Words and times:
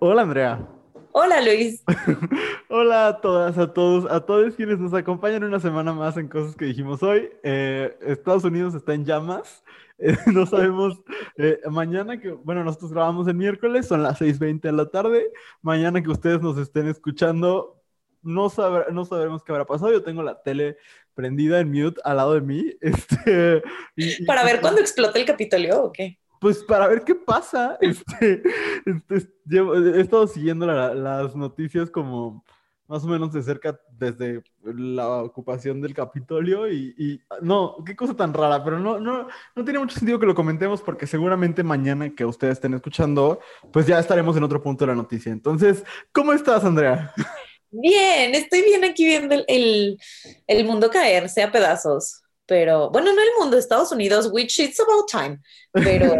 Hola 0.00 0.22
Andrea. 0.22 0.64
Hola 1.10 1.40
Luis. 1.40 1.82
Hola 2.68 3.08
a 3.08 3.20
todas, 3.20 3.58
a 3.58 3.72
todos, 3.72 4.08
a 4.08 4.20
todos 4.20 4.54
quienes 4.54 4.78
nos 4.78 4.94
acompañan 4.94 5.42
una 5.42 5.58
semana 5.58 5.92
más 5.92 6.16
en 6.16 6.28
cosas 6.28 6.54
que 6.54 6.66
dijimos 6.66 7.02
hoy. 7.02 7.28
Eh, 7.42 7.96
Estados 8.02 8.44
Unidos 8.44 8.74
está 8.74 8.94
en 8.94 9.04
llamas. 9.04 9.64
Eh, 10.00 10.16
no 10.26 10.46
sabemos, 10.46 11.00
eh, 11.38 11.58
mañana 11.68 12.20
que, 12.20 12.30
bueno, 12.30 12.62
nosotros 12.62 12.92
grabamos 12.92 13.26
el 13.26 13.34
miércoles, 13.34 13.88
son 13.88 14.04
las 14.04 14.20
6.20 14.20 14.60
de 14.60 14.70
la 14.70 14.88
tarde. 14.88 15.32
Mañana 15.60 16.00
que 16.00 16.10
ustedes 16.10 16.40
nos 16.40 16.56
estén 16.56 16.86
escuchando, 16.86 17.82
no, 18.22 18.48
no 18.92 19.04
sabremos 19.04 19.42
qué 19.42 19.50
habrá 19.50 19.64
pasado. 19.64 19.90
Yo 19.90 20.04
tengo 20.04 20.22
la 20.22 20.40
tele 20.40 20.76
prendida 21.14 21.58
en 21.58 21.72
mute 21.72 22.00
al 22.04 22.18
lado 22.18 22.34
de 22.34 22.42
mí. 22.42 22.76
Este, 22.80 23.60
Para 24.24 24.44
ver 24.44 24.60
cuándo 24.60 24.80
explota 24.80 25.18
el 25.18 25.26
Capitolio 25.26 25.82
o 25.82 25.92
qué 25.92 26.17
pues 26.40 26.62
para 26.64 26.88
ver 26.88 27.02
qué 27.02 27.14
pasa. 27.14 27.78
Este, 27.88 28.42
este 28.86 29.28
he 29.54 30.00
estado 30.00 30.26
siguiendo 30.26 30.66
las 30.66 31.34
noticias 31.34 31.90
como 31.90 32.44
más 32.88 33.04
o 33.04 33.06
menos 33.06 33.32
de 33.32 33.42
cerca 33.42 33.78
desde 33.90 34.42
la 34.62 35.22
ocupación 35.22 35.80
del 35.80 35.94
Capitolio 35.94 36.70
y, 36.72 37.20
no, 37.42 37.76
qué 37.84 37.94
cosa 37.94 38.14
tan 38.14 38.32
rara, 38.32 38.64
pero 38.64 38.78
no, 38.78 38.98
no, 38.98 39.28
no 39.54 39.64
tiene 39.64 39.78
mucho 39.78 39.98
sentido 39.98 40.18
que 40.18 40.26
lo 40.26 40.34
comentemos 40.34 40.80
porque 40.80 41.06
seguramente 41.06 41.62
mañana 41.62 42.14
que 42.14 42.24
ustedes 42.24 42.54
estén 42.54 42.74
escuchando, 42.74 43.40
pues 43.72 43.86
ya 43.86 43.98
estaremos 43.98 44.36
en 44.36 44.44
otro 44.44 44.62
punto 44.62 44.84
de 44.84 44.88
la 44.88 44.96
noticia. 44.96 45.30
Entonces, 45.30 45.84
¿cómo 46.12 46.32
estás, 46.32 46.64
Andrea? 46.64 47.12
Bien, 47.70 48.34
estoy 48.34 48.62
bien 48.62 48.82
aquí 48.84 49.04
viendo 49.04 49.34
el, 49.46 49.98
el 50.46 50.64
mundo 50.64 50.88
caerse 50.88 51.42
a 51.42 51.52
pedazos 51.52 52.22
pero 52.48 52.90
bueno, 52.90 53.12
no 53.12 53.20
el 53.20 53.28
mundo, 53.38 53.58
Estados 53.58 53.92
Unidos, 53.92 54.30
which 54.32 54.58
it's 54.58 54.80
about 54.80 55.06
time, 55.06 55.38
pero 55.70 56.16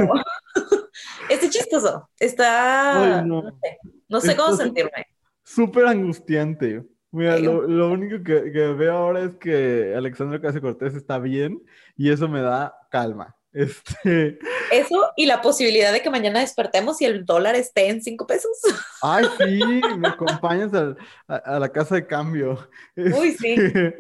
está 1.31 1.49
chistoso, 1.49 2.09
está, 2.21 3.23
no, 3.23 4.21
sé, 4.21 4.37
cómo 4.37 4.55
sentirme. 4.55 5.07
Súper 5.43 5.87
angustiante. 5.87 6.85
Mira, 7.11 7.39
lo, 7.39 7.91
único 7.91 8.23
que, 8.23 8.43
veo 8.51 8.93
ahora 8.93 9.25
es 9.25 9.37
que 9.37 9.95
Alexandra 9.97 10.39
Casio 10.39 10.61
Cortés 10.61 10.95
está 10.95 11.19
bien 11.19 11.63
y 11.97 12.13
eso 12.13 12.29
me 12.29 12.43
da 12.43 12.77
calma. 12.91 13.35
Este... 13.51 14.39
Eso 14.71 15.11
y 15.17 15.25
la 15.25 15.41
posibilidad 15.41 15.91
de 15.91 16.03
que 16.03 16.11
mañana 16.11 16.41
despertemos 16.41 17.01
y 17.01 17.07
el 17.07 17.25
dólar 17.25 17.57
esté 17.57 17.89
en 17.89 18.03
cinco 18.03 18.27
pesos. 18.27 18.53
Ay, 19.01 19.25
sí, 19.39 19.61
me 19.99 20.09
acompañas 20.09 20.71
a, 21.27 21.59
la 21.59 21.69
casa 21.71 21.95
de 21.95 22.07
cambio. 22.07 22.69
Uy, 22.95 23.33
sí. 23.33 23.55
Este, 23.57 23.97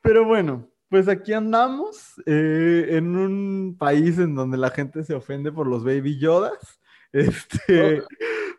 pero 0.00 0.24
bueno, 0.24 0.70
pues 0.88 1.08
aquí 1.08 1.32
andamos 1.32 2.14
eh, 2.26 2.86
en 2.90 3.16
un 3.16 3.76
país 3.78 4.18
en 4.18 4.34
donde 4.34 4.56
la 4.56 4.70
gente 4.70 5.04
se 5.04 5.14
ofende 5.14 5.52
por 5.52 5.66
los 5.66 5.84
baby 5.84 6.18
yodas. 6.18 6.80
Este, 7.14 8.02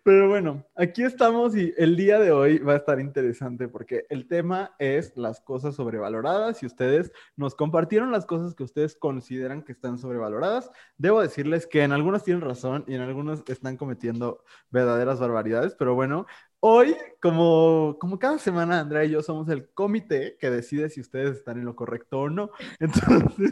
pero 0.06 0.30
bueno, 0.30 0.64
aquí 0.76 1.02
estamos 1.02 1.56
y 1.58 1.73
el 1.78 1.98
día 1.98 2.20
de 2.20 2.31
hoy 2.31 2.59
va 2.59 2.73
a 2.73 2.78
estar 2.78 3.00
interesante 3.00 3.68
porque 3.68 4.06
el 4.09 4.28
tema 4.28 4.76
es 4.78 5.18
las 5.18 5.42
cosas 5.42 5.73
sobrevaloradas 5.73 6.62
y 6.62 6.68
ustedes 6.68 7.12
nos 7.36 7.56
compartieron 7.56 8.12
las 8.12 8.28
cosas 8.28 8.53
que 8.53 8.62
ustedes 8.62 8.96
consideran 8.96 9.64
que 9.64 9.72
están 9.72 9.98
sobrevaloradas. 9.98 10.70
Debo 11.00 11.22
decirles 11.22 11.66
que 11.66 11.81
en 11.81 11.92
algunas 11.92 12.23
tienen 12.23 12.44
razón 12.44 12.86
y 12.88 12.94
en 12.94 13.02
algunas 13.02 13.42
están 13.48 13.78
cometiendo 13.78 14.44
verdaderas 14.70 15.20
barbaridades, 15.20 15.73
pero 15.73 15.96
bueno, 15.96 16.28
Hoy, 16.68 16.96
como, 17.22 17.96
como 18.00 18.18
cada 18.18 18.40
semana, 18.40 18.80
Andrea 18.80 19.06
y 19.06 19.12
yo 19.12 19.22
somos 19.22 19.48
el 19.50 19.70
comité 19.70 20.36
que 20.40 20.50
decide 20.50 20.90
si 20.90 21.00
ustedes 21.00 21.38
están 21.38 21.60
en 21.60 21.66
lo 21.66 21.76
correcto 21.76 22.22
o 22.22 22.30
no. 22.32 22.50
Entonces, 22.80 23.52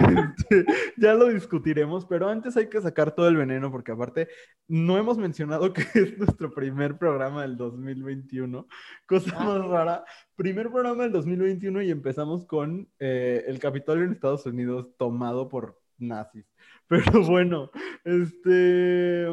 este, 0.38 0.64
ya 0.96 1.12
lo 1.12 1.26
discutiremos, 1.26 2.06
pero 2.06 2.30
antes 2.30 2.56
hay 2.56 2.70
que 2.70 2.80
sacar 2.80 3.14
todo 3.14 3.28
el 3.28 3.36
veneno 3.36 3.70
porque 3.70 3.92
aparte 3.92 4.28
no 4.68 4.96
hemos 4.96 5.18
mencionado 5.18 5.74
que 5.74 5.82
es 5.92 6.16
nuestro 6.16 6.50
primer 6.54 6.96
programa 6.96 7.42
del 7.42 7.58
2021. 7.58 8.66
Cosa 9.06 9.38
más 9.38 9.62
rara. 9.66 10.06
Primer 10.34 10.70
programa 10.70 11.02
del 11.02 11.12
2021 11.12 11.82
y 11.82 11.90
empezamos 11.90 12.46
con 12.46 12.88
eh, 12.98 13.44
el 13.46 13.58
Capitolio 13.58 14.06
en 14.06 14.12
Estados 14.12 14.46
Unidos 14.46 14.88
tomado 14.96 15.50
por 15.50 15.78
nazis. 15.98 16.46
Pero 16.88 17.22
bueno, 17.22 17.70
este... 18.02 19.26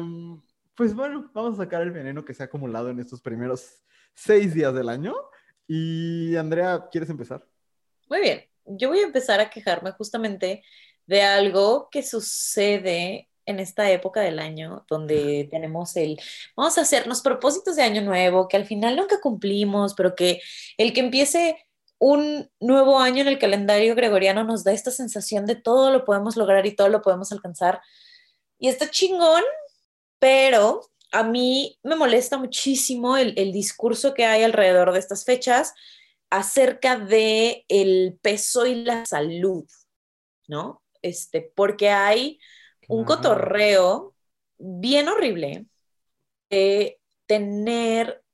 Pues 0.74 0.94
bueno, 0.94 1.30
vamos 1.32 1.54
a 1.54 1.64
sacar 1.64 1.82
el 1.82 1.92
veneno 1.92 2.24
que 2.24 2.34
se 2.34 2.42
ha 2.42 2.46
acumulado 2.46 2.90
en 2.90 2.98
estos 2.98 3.20
primeros 3.20 3.84
seis 4.12 4.54
días 4.54 4.74
del 4.74 4.88
año. 4.88 5.14
Y 5.68 6.34
Andrea, 6.36 6.88
¿quieres 6.90 7.08
empezar? 7.10 7.46
Muy 8.08 8.20
bien, 8.20 8.44
yo 8.64 8.88
voy 8.88 8.98
a 8.98 9.04
empezar 9.04 9.40
a 9.40 9.50
quejarme 9.50 9.92
justamente 9.92 10.64
de 11.06 11.22
algo 11.22 11.88
que 11.90 12.02
sucede 12.02 13.28
en 13.46 13.60
esta 13.60 13.90
época 13.90 14.20
del 14.20 14.38
año, 14.38 14.84
donde 14.88 15.46
tenemos 15.50 15.96
el, 15.96 16.18
vamos 16.56 16.76
a 16.78 16.80
hacernos 16.80 17.20
propósitos 17.20 17.76
de 17.76 17.82
año 17.82 18.02
nuevo, 18.02 18.48
que 18.48 18.56
al 18.56 18.66
final 18.66 18.96
nunca 18.96 19.20
cumplimos, 19.20 19.94
pero 19.94 20.14
que 20.14 20.40
el 20.78 20.92
que 20.92 21.00
empiece 21.00 21.66
un 21.98 22.50
nuevo 22.58 22.98
año 22.98 23.22
en 23.22 23.28
el 23.28 23.38
calendario 23.38 23.94
gregoriano 23.94 24.44
nos 24.44 24.64
da 24.64 24.72
esta 24.72 24.90
sensación 24.90 25.46
de 25.46 25.54
todo 25.54 25.90
lo 25.90 26.04
podemos 26.04 26.36
lograr 26.36 26.66
y 26.66 26.74
todo 26.74 26.88
lo 26.88 27.00
podemos 27.00 27.32
alcanzar. 27.32 27.80
Y 28.58 28.68
está 28.68 28.90
chingón 28.90 29.42
pero 30.24 30.80
a 31.12 31.22
mí 31.22 31.78
me 31.82 31.96
molesta 31.96 32.38
muchísimo 32.38 33.18
el, 33.18 33.34
discurso 33.52 34.14
que 34.14 34.24
hay 34.24 34.42
alrededor 34.42 34.90
de 34.94 34.98
estas 34.98 35.26
fechas 35.26 35.74
acerca 36.30 36.96
de 36.96 37.66
el 37.68 38.18
peso 38.22 38.64
y 38.64 38.76
la 38.76 39.04
salud, 39.04 39.66
¿no? 40.48 40.82
Este, 41.02 41.52
porque 41.54 41.90
hay 41.90 42.40
un 42.88 43.04
cotorreo 43.04 44.14
bien 44.56 45.08
horrible 45.08 45.66
de 46.48 46.98
tener 47.26 48.24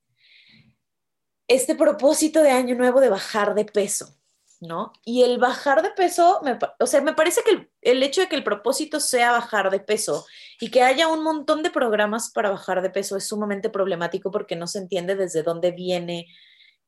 este 1.49 1.75
propósito 1.75 2.41
de 2.41 2.51
año 2.51 2.77
nuevo 2.77 3.01
de 3.01 3.09
bajar 3.09 3.57
de 3.57 3.65
peso. 3.65 4.17
¿No? 4.61 4.93
Y 5.05 5.23
el 5.23 5.39
bajar 5.39 5.83
de 5.83 5.91
peso, 5.91 6.41
o 6.79 6.87
sea, 6.87 7.01
me 7.01 7.15
parece 7.15 7.43
que 7.43 7.71
el, 7.81 8.03
hecho 8.03 8.21
de 8.21 8.29
que 8.29 8.37
el 8.37 8.45
propósito 8.45 9.01
sea 9.01 9.33
bajar 9.33 9.71
de 9.71 9.81
peso 9.81 10.27
y 10.61 10.71
que 10.71 10.83
haya 10.83 11.09
un 11.09 11.25
montón 11.25 11.63
de 11.63 11.71
programas 11.71 12.31
para 12.31 12.51
bajar 12.51 12.83
de 12.83 12.91
peso 12.91 13.17
es 13.17 13.27
sumamente 13.27 13.71
problemático 13.71 14.31
porque 14.31 14.57
no 14.57 14.67
se 14.67 14.79
entiende 14.79 15.17
desde 15.17 15.43
dónde 15.43 15.73
viene 15.73 16.27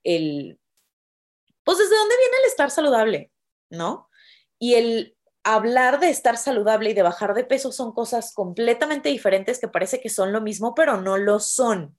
el, 0.05 0.61
pues 1.65 1.79
desde 1.79 1.97
dónde 1.97 2.17
viene 2.19 2.37
el 2.43 2.49
estar 2.51 2.71
saludable, 2.71 3.33
¿no? 3.71 4.09
Y 4.59 4.75
el 4.75 5.17
hablar 5.43 5.99
de 5.99 6.11
estar 6.11 6.37
saludable 6.37 6.91
y 6.91 6.95
de 6.95 7.03
bajar 7.03 7.35
de 7.35 7.45
peso 7.45 7.73
son 7.73 7.93
cosas 7.93 8.35
completamente 8.35 9.09
diferentes 9.09 9.59
que 9.59 9.69
parece 9.69 10.01
que 10.01 10.11
son 10.11 10.33
lo 10.33 10.43
mismo, 10.43 10.75
pero 10.75 11.01
no 11.01 11.17
lo 11.17 11.41
son. 11.41 11.99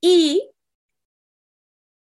Y 0.00 0.51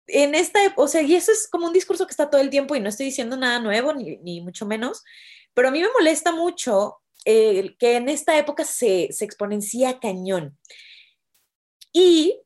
en 0.08 0.36
esta, 0.36 0.60
o 0.78 0.88
sea, 0.88 1.02
y 1.02 1.16
eso 1.16 1.32
es 1.32 1.48
como 1.48 1.68
un 1.68 1.74
discurso 1.74 2.06
que 2.06 2.12
está 2.12 2.30
todo 2.30 2.42
el 2.42 2.50
tiempo 2.50 2.76
y 2.76 2.80
no 2.80 2.90
estoy 2.90 3.08
diciendo 3.08 3.38
nada 3.38 3.60
nuevo, 3.60 3.94
ni, 3.94 4.42
mucho 4.42 4.66
menos, 4.66 5.04
pero 5.54 5.70
a 5.70 5.72
mí 5.72 5.82
me 5.82 5.92
molesta 5.92 6.32
mucho 6.32 6.98
eh, 7.26 7.76
que 7.80 7.96
en 7.96 8.10
esta 8.10 8.38
época 8.38 8.64
se, 8.64 9.10
se 9.12 9.26
exponencia 9.26 10.00
cañón 10.00 10.58
y 11.92 12.42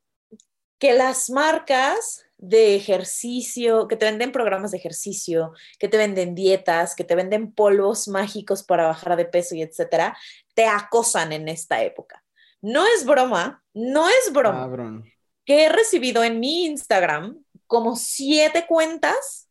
que 0.78 0.94
las 0.94 1.30
marcas 1.30 2.24
de 2.38 2.76
ejercicio, 2.76 3.88
que 3.90 3.98
te 3.98 4.06
venden 4.06 4.32
programas 4.32 4.72
de 4.72 4.78
ejercicio, 4.78 5.52
que 5.78 5.90
te 5.90 5.98
venden 5.98 6.36
dietas, 6.36 6.96
que 6.96 7.04
te 7.04 7.16
venden 7.16 7.52
polvos 7.52 8.08
mágicos 8.08 8.64
para 8.64 8.88
bajar 8.88 9.18
de 9.18 9.26
peso 9.26 9.56
y 9.56 9.62
etcétera, 9.62 10.18
te 10.54 10.66
acosan 10.66 11.34
en 11.34 11.50
esta 11.50 11.84
época. 11.84 12.24
No 12.62 12.86
es 12.86 13.06
broma, 13.06 13.64
no 13.74 14.08
es 14.08 14.32
broma. 14.32 15.04
Que 15.46 15.66
he 15.66 15.70
recibido 15.70 16.24
en 16.24 16.40
mi 16.40 16.66
Instagram 16.66 17.44
como 17.70 17.96
siete 17.96 18.66
cuentas 18.68 19.48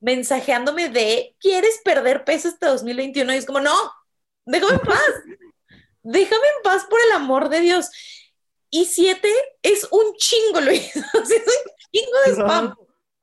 mensajeándome 0.00 0.88
de, 0.88 1.36
¿quieres 1.38 1.80
perder 1.84 2.24
peso 2.24 2.48
este 2.48 2.66
2021? 2.66 3.34
Y 3.34 3.36
es 3.36 3.46
como, 3.46 3.60
no, 3.60 3.74
déjame 4.46 4.72
en 4.72 4.80
paz, 4.80 5.12
déjame 6.02 6.46
en 6.56 6.62
paz 6.64 6.86
por 6.88 6.98
el 7.06 7.12
amor 7.12 7.50
de 7.50 7.60
Dios. 7.60 7.90
Y 8.70 8.86
siete 8.86 9.28
es 9.62 9.86
un 9.92 10.14
chingo, 10.16 10.62
Luis, 10.62 10.96
es 10.96 11.04
un 11.04 11.72
chingo 11.92 12.18
de 12.26 12.32
spam. 12.32 12.74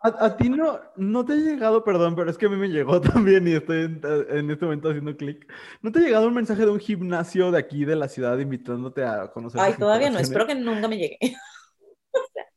A, 0.03 0.35
ti 0.35 0.49
no, 0.49 0.79
no 0.95 1.25
te 1.25 1.33
ha 1.33 1.35
llegado, 1.35 1.83
perdón, 1.83 2.15
pero 2.15 2.31
es 2.31 2.37
que 2.37 2.45
a 2.45 2.49
mí 2.49 2.57
me 2.57 2.69
llegó 2.69 3.01
también 3.01 3.47
y 3.47 3.53
estoy 3.53 3.85
en, 3.85 4.01
en 4.29 4.51
este 4.51 4.65
momento 4.65 4.89
haciendo 4.89 5.17
clic. 5.17 5.51
¿No 5.81 5.91
te 5.91 5.99
ha 5.99 6.01
llegado 6.03 6.27
un 6.27 6.33
mensaje 6.35 6.61
de 6.61 6.71
un 6.71 6.79
gimnasio 6.79 7.51
de 7.51 7.57
aquí 7.57 7.85
de 7.85 7.95
la 7.95 8.07
ciudad 8.07 8.37
invitándote 8.37 9.03
a 9.03 9.31
conocer? 9.31 9.61
Ay, 9.61 9.73
todavía 9.79 10.11
no, 10.11 10.19
espero 10.19 10.45
que 10.45 10.55
nunca 10.55 10.87
me 10.87 10.97
llegue. 10.97 11.17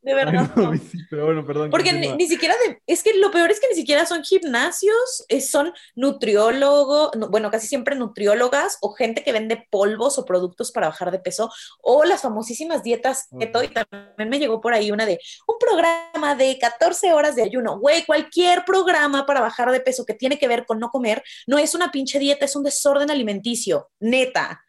De 0.04 0.14
verdad. 0.14 0.50
pero 1.10 1.24
bueno, 1.24 1.46
perdón. 1.46 1.70
Porque 1.70 1.92
ni, 1.92 2.26
siquiera, 2.28 2.54
es 2.86 3.02
que 3.02 3.14
lo 3.14 3.30
peor 3.30 3.50
es 3.50 3.58
que 3.58 3.68
ni 3.68 3.74
siquiera 3.74 4.04
son 4.04 4.22
gimnasios, 4.22 5.24
son 5.40 5.72
nutriólogos, 5.94 7.12
bueno, 7.30 7.50
casi 7.50 7.66
siempre 7.66 7.96
nutriólogas 7.96 8.76
o 8.82 8.92
gente 8.92 9.24
que 9.24 9.32
vende 9.32 9.66
polvos 9.70 10.18
o 10.18 10.26
productos 10.26 10.72
para 10.72 10.88
bajar 10.88 11.10
de 11.10 11.18
peso, 11.18 11.50
o 11.80 12.04
las 12.04 12.20
famosísimas 12.20 12.82
dietas 12.82 13.28
keto, 13.38 13.62
y 13.62 13.68
también 13.68 14.28
me 14.28 14.38
llegó 14.38 14.60
por 14.60 14.74
ahí 14.74 14.90
una 14.90 15.06
de 15.06 15.18
un 15.46 15.56
programa 15.58 16.34
de 16.34 16.58
14 16.58 17.14
horas 17.14 17.34
de 17.34 17.42
ayuno. 17.42 17.78
Güey, 17.78 18.04
cualquier 18.04 18.64
programa 18.66 19.24
para 19.24 19.40
bajar 19.40 19.70
de 19.70 19.80
peso 19.80 20.04
que 20.04 20.14
tiene 20.14 20.38
que 20.38 20.48
ver 20.48 20.66
con 20.66 20.78
no 20.78 20.90
comer, 20.90 21.22
no 21.46 21.56
es 21.56 21.74
una 21.74 21.90
pinche 21.90 22.18
dieta, 22.18 22.44
es 22.44 22.56
un 22.56 22.62
desorden 22.62 23.10
alimenticio, 23.10 23.88
neta. 24.00 24.62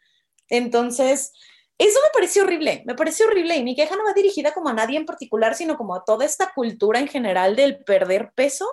Entonces, 0.48 1.32
eso 1.78 1.98
me 2.02 2.10
pareció 2.12 2.44
horrible, 2.44 2.82
me 2.86 2.94
pareció 2.94 3.26
horrible 3.26 3.56
y 3.56 3.62
mi 3.62 3.76
queja 3.76 3.96
no 3.96 4.04
va 4.04 4.14
dirigida 4.14 4.54
como 4.54 4.68
a 4.70 4.72
nadie 4.72 4.96
en 4.96 5.06
particular, 5.06 5.54
sino 5.54 5.76
como 5.76 5.94
a 5.94 6.04
toda 6.04 6.24
esta 6.24 6.52
cultura 6.54 7.00
en 7.00 7.08
general 7.08 7.54
del 7.54 7.84
perder 7.84 8.32
peso. 8.34 8.66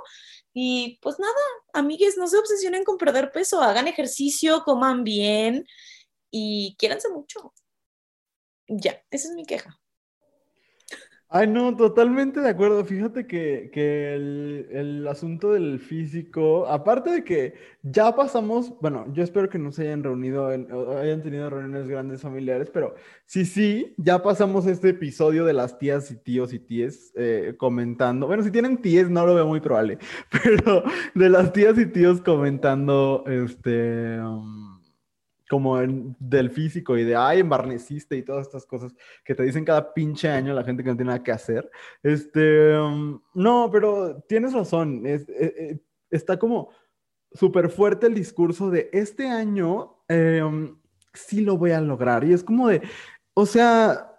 Y 0.54 1.00
pues 1.02 1.20
nada, 1.20 1.34
amigues, 1.74 2.18
no 2.18 2.28
se 2.28 2.38
obsesionen 2.38 2.84
con 2.84 2.98
perder 2.98 3.32
peso, 3.32 3.62
hagan 3.62 3.88
ejercicio, 3.88 4.64
coman 4.64 5.04
bien 5.04 5.66
y 6.32 6.76
quiéranse 6.78 7.10
mucho. 7.10 7.54
Ya, 8.68 9.04
esa 9.12 9.30
es 9.30 9.34
mi 9.36 9.46
queja. 9.46 9.80
Ay, 11.36 11.48
no, 11.48 11.76
totalmente 11.76 12.42
de 12.42 12.50
acuerdo. 12.50 12.86
Fíjate 12.86 13.26
que, 13.26 13.72
que 13.74 14.14
el, 14.14 14.68
el, 14.70 15.08
asunto 15.08 15.54
del 15.54 15.80
físico, 15.80 16.68
aparte 16.68 17.10
de 17.10 17.24
que 17.24 17.56
ya 17.82 18.16
pasamos, 18.16 18.72
bueno, 18.80 19.12
yo 19.14 19.24
espero 19.24 19.50
que 19.50 19.58
no 19.58 19.72
se 19.72 19.82
hayan 19.82 20.04
reunido, 20.04 20.46
hayan 20.46 21.24
tenido 21.24 21.50
reuniones 21.50 21.88
grandes 21.88 22.22
familiares, 22.22 22.70
pero 22.72 22.94
sí, 23.26 23.46
sí, 23.46 23.96
ya 23.98 24.22
pasamos 24.22 24.68
este 24.68 24.90
episodio 24.90 25.44
de 25.44 25.54
las 25.54 25.80
tías 25.80 26.12
y 26.12 26.18
tíos 26.18 26.54
y 26.54 26.60
tíes 26.60 27.12
eh, 27.16 27.56
comentando. 27.58 28.28
Bueno, 28.28 28.44
si 28.44 28.52
tienen 28.52 28.80
tíes, 28.80 29.10
no 29.10 29.26
lo 29.26 29.34
veo 29.34 29.48
muy 29.48 29.60
probable, 29.60 29.98
pero 30.30 30.84
de 31.16 31.30
las 31.30 31.52
tías 31.52 31.80
y 31.80 31.88
tíos 31.88 32.22
comentando, 32.22 33.24
este... 33.26 34.20
Um, 34.20 34.73
como 35.54 35.78
del 35.78 36.50
físico 36.50 36.98
y 36.98 37.04
de, 37.04 37.16
ay, 37.16 37.42
embarneciste 37.42 38.18
y 38.18 38.24
todas 38.24 38.48
estas 38.48 38.66
cosas 38.66 38.92
que 39.24 39.36
te 39.36 39.44
dicen 39.44 39.64
cada 39.64 39.94
pinche 39.94 40.28
año 40.28 40.52
la 40.52 40.64
gente 40.64 40.84
que 40.84 40.90
no 40.90 40.96
tiene 40.96 41.10
nada 41.10 41.22
que 41.22 41.32
hacer. 41.32 41.70
Este, 42.02 42.76
um, 42.76 43.22
no, 43.36 43.70
pero 43.72 44.20
tienes 44.28 44.52
razón, 44.52 45.06
es, 45.06 45.30
eh, 45.30 45.54
eh, 45.56 45.80
está 46.10 46.40
como 46.40 46.72
súper 47.34 47.70
fuerte 47.70 48.08
el 48.08 48.16
discurso 48.16 48.72
de 48.72 48.90
este 48.92 49.28
año 49.28 50.04
em, 50.08 50.76
sí 51.14 51.42
lo 51.42 51.56
voy 51.56 51.70
a 51.70 51.82
lograr. 51.82 52.24
Y 52.24 52.34
es 52.34 52.44
como 52.44 52.70
de, 52.70 52.82
o 53.36 53.46
sea, 53.46 54.13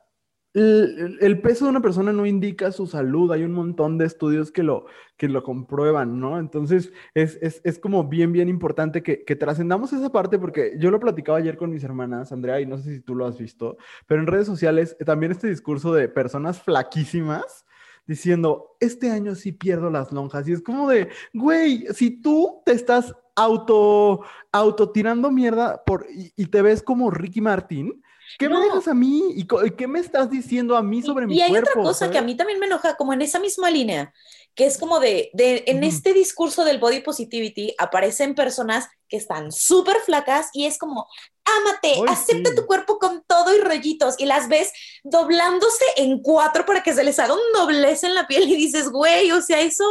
el, 0.55 1.41
peso 1.43 1.65
de 1.65 1.71
una 1.73 1.81
persona 1.81 2.13
no 2.13 2.27
indica 2.27 2.71
su 2.71 2.87
salud. 2.87 3.33
Hay 3.33 3.43
un 3.43 3.53
montón 3.53 3.99
de 3.99 4.07
estudios 4.07 4.53
que 4.53 4.63
lo, 4.63 4.87
que 5.17 5.29
lo 5.29 5.43
comprueban, 5.43 6.21
¿no? 6.21 6.39
Entonces, 6.39 6.93
es, 7.15 7.39
es, 7.43 7.61
es 7.65 7.79
como 7.81 8.05
bien, 8.05 8.33
bien 8.33 8.49
importante 8.49 9.03
que, 9.03 9.25
que 9.25 9.35
trascendamos 9.35 9.93
esa 9.93 10.13
parte 10.13 10.39
porque 10.39 10.77
yo 10.79 10.93
lo 10.93 11.01
platicaba 11.01 11.39
ayer 11.39 11.57
con 11.57 11.71
mis 11.71 11.83
hermanas, 11.83 12.31
Andrea, 12.31 12.61
y 12.61 12.67
no 12.67 12.79
sé 12.79 12.95
si 12.95 13.01
tú 13.01 13.17
lo 13.17 13.27
has 13.27 13.37
visto, 13.37 13.77
pero 14.07 14.21
en 14.21 14.29
redes 14.29 14.47
sociales 14.47 14.97
eh, 15.01 15.05
también 15.05 15.33
este 15.33 15.49
discurso 15.49 15.93
de 15.93 16.09
personas 16.09 16.63
flaquísimas 16.63 17.67
diciendo, 18.07 18.77
este 18.81 19.11
año 19.11 19.35
sí 19.35 19.51
pierdo 19.51 19.91
las 19.91 20.13
lonjas. 20.13 20.47
Y 20.47 20.53
es 20.53 20.63
como 20.63 20.89
de, 20.89 21.09
güey, 21.33 21.87
si 21.95 22.11
tú 22.21 22.63
te 22.65 22.73
estás 22.73 23.15
auto, 23.35 24.21
auto 24.53 24.91
tirando 24.91 25.31
mierda 25.31 25.83
por, 25.85 26.07
y, 26.15 26.33
y 26.37 26.47
te 26.47 26.63
ves 26.63 26.83
como 26.83 27.11
Ricky 27.11 27.41
Martin, 27.41 28.04
¿Qué 28.39 28.49
me 28.49 28.61
dejas 28.61 28.89
a 28.89 28.95
mí? 28.95 29.23
¿Y 29.35 29.47
qué 29.47 29.87
me 29.87 30.01
estás 30.01 30.31
diciendo 30.31 30.77
a 30.77 30.83
mí 30.83 31.03
sobre 31.03 31.27
mi 31.27 31.37
cuerpo? 31.37 31.53
Y 31.53 31.57
hay 31.57 31.63
otra 31.63 31.83
cosa 31.83 32.11
que 32.11 32.19
a 32.19 32.23
mí 32.23 32.37
también 32.37 32.59
me 32.59 32.67
enoja, 32.67 32.97
como 32.97 33.13
en 33.13 33.23
esa 33.23 33.39
misma 33.39 33.71
línea, 33.71 34.13
que 34.55 34.67
es 34.67 34.79
como 34.79 35.01
de, 35.01 35.31
de 35.33 35.65
en 35.67 35.83
este 35.83 36.13
discurso 36.13 36.65
del 36.65 36.79
body 36.79 37.01
positivity 37.01 37.75
aparecen 37.79 38.35
personas 38.35 38.89
que 39.09 39.17
están 39.17 39.51
súper 39.51 39.97
flacas 40.05 40.49
y 40.53 40.67
es 40.67 40.79
como, 40.79 41.09
ámate, 41.45 41.97
acepta 42.09 42.55
tu 42.55 42.65
cuerpo 42.67 42.99
con 42.99 43.23
todo 43.27 43.55
y 43.55 43.61
rollitos 43.61 44.15
y 44.19 44.27
las 44.27 44.49
ves 44.49 44.73
doblándose 45.03 45.85
en 45.97 46.23
cuatro 46.23 46.65
para 46.65 46.83
que 46.83 46.95
se 46.95 47.05
les 47.05 47.19
haga 47.19 47.35
un 47.35 47.53
doblez 47.53 48.05
en 48.05 48.15
la 48.15 48.27
piel 48.27 48.49
y 48.49 48.57
dices, 48.57 48.91
güey, 48.91 49.33
o 49.33 49.43
sea, 49.43 49.61
eso, 49.61 49.85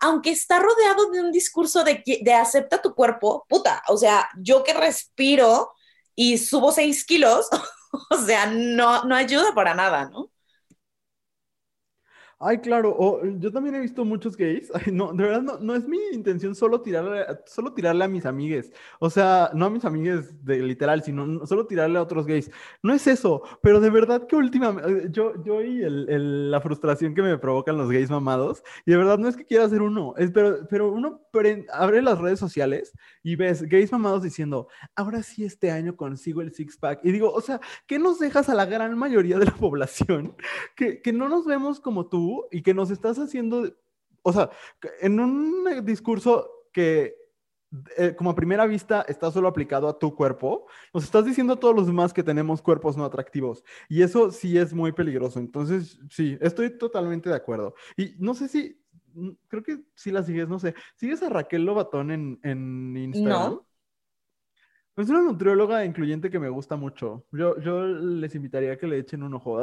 aunque 0.00 0.30
está 0.30 0.58
rodeado 0.58 1.10
de 1.10 1.20
un 1.20 1.32
discurso 1.32 1.84
de, 1.84 2.02
de 2.04 2.34
acepta 2.34 2.82
tu 2.82 2.94
cuerpo, 2.94 3.46
puta, 3.48 3.82
o 3.88 3.96
sea, 3.96 4.28
yo 4.36 4.64
que 4.64 4.74
respiro 4.74 5.72
y 6.14 6.38
subo 6.38 6.72
seis 6.72 7.04
kilos, 7.04 7.46
o 8.10 8.16
sea, 8.16 8.46
no, 8.46 9.04
no 9.04 9.14
ayuda 9.14 9.54
para 9.54 9.74
nada, 9.74 10.08
¿no? 10.10 10.30
Ay, 12.40 12.58
claro, 12.58 13.20
yo 13.40 13.50
también 13.50 13.74
he 13.74 13.80
visto 13.80 14.04
muchos 14.04 14.36
gays. 14.36 14.70
Ay, 14.74 14.92
no, 14.92 15.12
de 15.12 15.24
verdad 15.24 15.42
no, 15.42 15.58
no, 15.58 15.74
es 15.74 15.88
mi 15.88 15.98
intención 16.12 16.54
solo 16.54 16.80
tirarle, 16.80 17.26
solo 17.46 17.72
tirarle 17.72 18.04
a 18.04 18.08
mis 18.08 18.26
amigues. 18.26 18.72
O 19.00 19.10
sea, 19.10 19.50
no 19.54 19.66
a 19.66 19.70
mis 19.70 19.84
amigues 19.84 20.44
de 20.44 20.60
literal, 20.60 21.02
sino 21.02 21.44
solo 21.46 21.66
tirarle 21.66 21.98
a 21.98 22.02
otros 22.02 22.26
gays. 22.26 22.48
No 22.80 22.94
es 22.94 23.08
eso, 23.08 23.42
pero 23.60 23.80
de 23.80 23.90
verdad 23.90 24.28
que 24.28 24.36
últimamente, 24.36 25.06
eh, 25.06 25.08
yo, 25.10 25.32
yo 25.42 25.62
y 25.62 25.82
el, 25.82 26.50
la 26.52 26.60
frustración 26.60 27.12
que 27.12 27.22
me 27.22 27.38
provocan 27.38 27.76
los 27.76 27.90
gays 27.90 28.08
mamados, 28.08 28.62
y 28.86 28.92
de 28.92 28.96
verdad 28.98 29.18
no 29.18 29.26
es 29.26 29.36
que 29.36 29.44
quiera 29.44 29.64
hacer 29.64 29.82
uno, 29.82 30.14
es, 30.16 30.30
pero, 30.30 30.58
pero 30.70 30.92
uno 30.92 31.20
abre 31.72 32.02
las 32.02 32.18
redes 32.18 32.38
sociales 32.38 32.92
y 33.22 33.36
ves 33.36 33.62
gays 33.62 33.92
mamados 33.92 34.22
diciendo, 34.22 34.68
ahora 34.94 35.22
sí 35.22 35.44
este 35.44 35.70
año 35.70 35.96
consigo 35.96 36.40
el 36.42 36.52
six-pack. 36.52 37.00
Y 37.04 37.12
digo, 37.12 37.32
o 37.32 37.40
sea, 37.40 37.60
¿qué 37.86 37.98
nos 37.98 38.18
dejas 38.18 38.48
a 38.48 38.54
la 38.54 38.64
gran 38.64 38.96
mayoría 38.96 39.38
de 39.38 39.46
la 39.46 39.54
población? 39.56 40.34
Que, 40.76 41.00
que 41.02 41.12
no 41.12 41.28
nos 41.28 41.44
vemos 41.44 41.80
como 41.80 42.08
tú 42.08 42.27
y 42.50 42.62
que 42.62 42.74
nos 42.74 42.90
estás 42.90 43.18
haciendo, 43.18 43.68
o 44.22 44.32
sea, 44.32 44.50
en 45.00 45.20
un 45.20 45.84
discurso 45.84 46.50
que 46.72 47.16
eh, 47.98 48.14
como 48.16 48.30
a 48.30 48.34
primera 48.34 48.66
vista 48.66 49.04
está 49.08 49.30
solo 49.30 49.46
aplicado 49.46 49.88
a 49.88 49.98
tu 49.98 50.14
cuerpo, 50.14 50.66
nos 50.94 51.04
estás 51.04 51.26
diciendo 51.26 51.52
a 51.52 51.60
todos 51.60 51.74
los 51.74 51.86
demás 51.86 52.14
que 52.14 52.22
tenemos 52.22 52.62
cuerpos 52.62 52.96
no 52.96 53.04
atractivos. 53.04 53.62
Y 53.88 54.02
eso 54.02 54.30
sí 54.30 54.56
es 54.56 54.72
muy 54.72 54.92
peligroso. 54.92 55.38
Entonces, 55.38 56.00
sí, 56.10 56.38
estoy 56.40 56.78
totalmente 56.78 57.28
de 57.28 57.36
acuerdo. 57.36 57.74
Y 57.96 58.14
no 58.18 58.34
sé 58.34 58.48
si, 58.48 58.80
creo 59.48 59.62
que 59.62 59.84
si 59.94 60.10
la 60.10 60.22
sigues, 60.22 60.48
no 60.48 60.58
sé, 60.58 60.74
¿sigues 60.96 61.22
a 61.22 61.28
Raquel 61.28 61.64
Lobatón 61.64 62.10
en, 62.10 62.40
en 62.42 62.96
Instagram? 62.96 63.52
No. 63.52 63.67
Es 64.98 65.08
una 65.08 65.22
nutrióloga 65.22 65.84
incluyente 65.84 66.28
que 66.28 66.40
me 66.40 66.48
gusta 66.48 66.74
mucho. 66.74 67.24
Yo, 67.30 67.56
yo 67.60 67.86
les 67.86 68.34
invitaría 68.34 68.72
a 68.72 68.76
que 68.76 68.88
le 68.88 68.98
echen 68.98 69.22
un 69.22 69.32
ojo. 69.32 69.60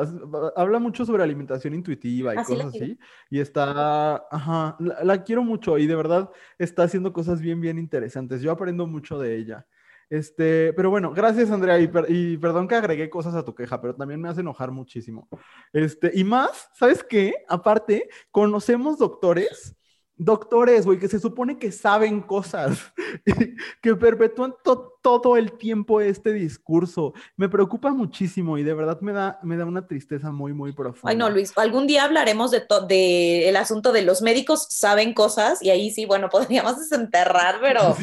Habla 0.55 0.79
mucho 0.79 1.05
sobre 1.05 1.23
alimentación 1.23 1.73
intuitiva 1.73 2.33
y 2.33 2.37
cosas 2.37 2.67
así. 2.67 2.97
Y 3.29 3.41
está, 3.41 4.15
ajá, 4.31 4.77
la, 4.79 5.23
quiero 5.25 5.43
mucho 5.43 5.77
y 5.77 5.87
de 5.87 5.95
verdad 5.95 6.29
está 6.57 6.83
haciendo 6.83 7.11
cosas 7.11 7.41
bien, 7.41 7.59
bien 7.59 7.77
interesantes. 7.77 8.41
Yo 8.41 8.49
aprendo 8.49 8.87
mucho 8.87 9.19
de 9.19 9.35
ella. 9.35 9.67
Este, 10.09 10.71
pero 10.71 10.89
bueno, 10.89 11.11
gracias 11.11 11.51
Andrea 11.51 11.79
y, 11.79 11.91
y, 12.07 12.37
perdón 12.37 12.69
que 12.69 12.75
agregué 12.75 13.09
cosas 13.09 13.35
a 13.35 13.43
tu 13.43 13.53
queja, 13.53 13.81
pero 13.81 13.93
también 13.93 14.21
me 14.21 14.29
hace 14.29 14.39
enojar 14.39 14.71
muchísimo. 14.71 15.27
Este, 15.73 16.11
y 16.13 16.23
más, 16.23 16.69
¿sabes 16.75 17.03
qué? 17.03 17.33
Aparte, 17.49 18.07
conocemos 18.31 18.99
doctores 18.99 19.75
doctores, 20.17 20.85
güey, 20.85 20.99
que 20.99 21.07
se 21.07 21.19
supone 21.19 21.57
que 21.57 21.71
saben 21.71 22.21
cosas, 22.21 22.79
que 23.81 23.95
perpetúan 23.95 24.55
todo 24.63 25.37
el 25.37 25.53
tiempo 25.53 26.01
este 26.01 26.31
discurso. 26.33 27.13
Me 27.35 27.49
preocupa 27.49 27.91
muchísimo 27.91 28.57
y 28.57 28.63
de 28.63 28.73
verdad 28.73 29.01
me 29.01 29.13
da, 29.13 29.39
me 29.43 29.57
da 29.57 29.65
una 29.65 29.87
tristeza 29.87 30.31
muy, 30.31 30.53
muy 30.53 30.73
profunda. 30.73 31.11
Ay, 31.11 31.17
no, 31.17 31.29
Luis, 31.29 31.53
algún 31.57 31.87
día 31.87 32.05
hablaremos 32.05 32.51
de, 32.51 32.63
de 32.87 33.49
el 33.49 33.55
asunto 33.55 33.91
de 33.91 34.03
los 34.03 34.21
médicos 34.21 34.67
saben 34.69 35.13
cosas 35.13 35.61
y 35.61 35.69
ahí 35.69 35.91
sí, 35.91 36.05
bueno, 36.05 36.29
podríamos 36.31 36.79
desenterrar, 36.79 37.59
pero 37.61 37.95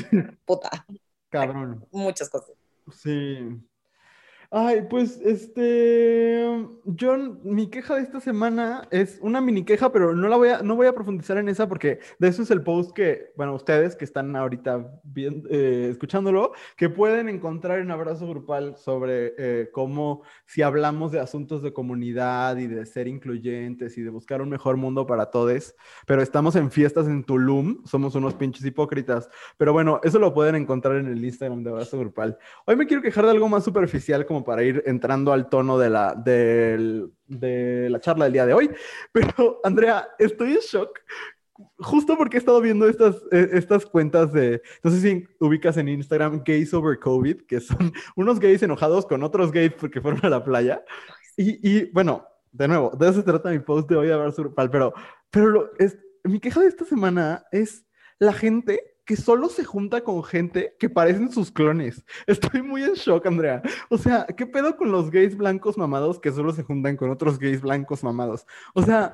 puta. 0.44 0.86
Cabrón. 1.30 1.86
Muchas 1.90 2.28
cosas. 2.28 2.52
Sí. 2.94 3.38
Ay, 4.54 4.82
pues 4.90 5.18
este, 5.24 6.44
yo, 6.84 7.16
mi 7.42 7.68
queja 7.68 7.94
de 7.94 8.02
esta 8.02 8.20
semana 8.20 8.86
es 8.90 9.18
una 9.22 9.40
mini 9.40 9.64
queja, 9.64 9.90
pero 9.90 10.14
no 10.14 10.28
la 10.28 10.36
voy 10.36 10.50
a, 10.50 10.62
no 10.62 10.76
voy 10.76 10.86
a 10.86 10.92
profundizar 10.92 11.38
en 11.38 11.48
esa 11.48 11.70
porque 11.70 12.00
de 12.18 12.28
eso 12.28 12.42
es 12.42 12.50
el 12.50 12.62
post 12.62 12.92
que, 12.92 13.32
bueno, 13.34 13.54
ustedes 13.54 13.96
que 13.96 14.04
están 14.04 14.36
ahorita 14.36 15.00
viendo, 15.04 15.48
eh, 15.50 15.88
escuchándolo, 15.90 16.52
que 16.76 16.90
pueden 16.90 17.30
encontrar 17.30 17.78
en 17.78 17.90
Abrazo 17.90 18.28
Grupal 18.28 18.76
sobre 18.76 19.32
eh, 19.38 19.70
cómo 19.72 20.22
si 20.44 20.60
hablamos 20.60 21.12
de 21.12 21.20
asuntos 21.20 21.62
de 21.62 21.72
comunidad 21.72 22.58
y 22.58 22.66
de 22.66 22.84
ser 22.84 23.08
incluyentes 23.08 23.96
y 23.96 24.02
de 24.02 24.10
buscar 24.10 24.42
un 24.42 24.50
mejor 24.50 24.76
mundo 24.76 25.06
para 25.06 25.30
todos, 25.30 25.74
pero 26.06 26.20
estamos 26.20 26.56
en 26.56 26.70
fiestas 26.70 27.06
en 27.06 27.24
Tulum, 27.24 27.82
somos 27.86 28.14
unos 28.16 28.34
pinches 28.34 28.66
hipócritas, 28.66 29.30
pero 29.56 29.72
bueno, 29.72 29.98
eso 30.04 30.18
lo 30.18 30.34
pueden 30.34 30.56
encontrar 30.56 30.96
en 30.96 31.06
el 31.06 31.24
Instagram 31.24 31.64
de 31.64 31.70
Abrazo 31.70 31.98
Grupal. 31.98 32.36
Hoy 32.66 32.76
me 32.76 32.86
quiero 32.86 33.02
quejar 33.02 33.24
de 33.24 33.30
algo 33.30 33.48
más 33.48 33.64
superficial 33.64 34.26
como 34.26 34.41
para 34.44 34.62
ir 34.62 34.82
entrando 34.86 35.32
al 35.32 35.48
tono 35.48 35.78
de 35.78 35.90
la, 35.90 36.14
de, 36.14 37.08
de 37.26 37.88
la 37.90 38.00
charla 38.00 38.24
del 38.24 38.32
día 38.32 38.46
de 38.46 38.54
hoy. 38.54 38.70
Pero, 39.12 39.60
Andrea, 39.64 40.08
estoy 40.18 40.52
en 40.52 40.60
shock 40.60 41.00
justo 41.78 42.16
porque 42.16 42.36
he 42.36 42.40
estado 42.40 42.60
viendo 42.60 42.88
estas, 42.88 43.16
eh, 43.30 43.50
estas 43.52 43.86
cuentas 43.86 44.32
de, 44.32 44.62
no 44.82 44.90
sé 44.90 45.00
si 45.00 45.26
ubicas 45.40 45.76
en 45.76 45.88
Instagram, 45.88 46.42
gays 46.44 46.72
over 46.74 46.98
COVID, 46.98 47.42
que 47.42 47.60
son 47.60 47.92
unos 48.16 48.40
gays 48.40 48.62
enojados 48.62 49.06
con 49.06 49.22
otros 49.22 49.52
gays 49.52 49.72
porque 49.74 50.00
fueron 50.00 50.20
a 50.24 50.30
la 50.30 50.44
playa. 50.44 50.84
Y, 51.36 51.68
y 51.68 51.90
bueno, 51.92 52.26
de 52.52 52.68
nuevo, 52.68 52.90
de 52.90 53.08
eso 53.08 53.20
se 53.20 53.22
trata 53.22 53.50
mi 53.50 53.58
post 53.58 53.88
de 53.88 53.96
hoy 53.96 54.10
a 54.10 54.16
ver 54.16 54.32
pero, 54.70 54.92
pero 55.30 55.70
es, 55.78 55.98
mi 56.24 56.38
queja 56.38 56.60
de 56.60 56.68
esta 56.68 56.84
semana 56.84 57.44
es 57.50 57.86
la 58.18 58.32
gente 58.32 58.91
que 59.04 59.16
solo 59.16 59.48
se 59.48 59.64
junta 59.64 60.02
con 60.02 60.22
gente 60.22 60.76
que 60.78 60.88
parecen 60.90 61.30
sus 61.30 61.50
clones. 61.50 62.04
Estoy 62.26 62.62
muy 62.62 62.84
en 62.84 62.94
shock, 62.94 63.26
Andrea. 63.26 63.62
O 63.88 63.98
sea, 63.98 64.26
¿qué 64.36 64.46
pedo 64.46 64.76
con 64.76 64.92
los 64.92 65.10
gays 65.10 65.36
blancos 65.36 65.76
mamados 65.76 66.20
que 66.20 66.32
solo 66.32 66.52
se 66.52 66.62
juntan 66.62 66.96
con 66.96 67.10
otros 67.10 67.38
gays 67.38 67.60
blancos 67.60 68.02
mamados? 68.04 68.46
O 68.74 68.82
sea, 68.82 69.12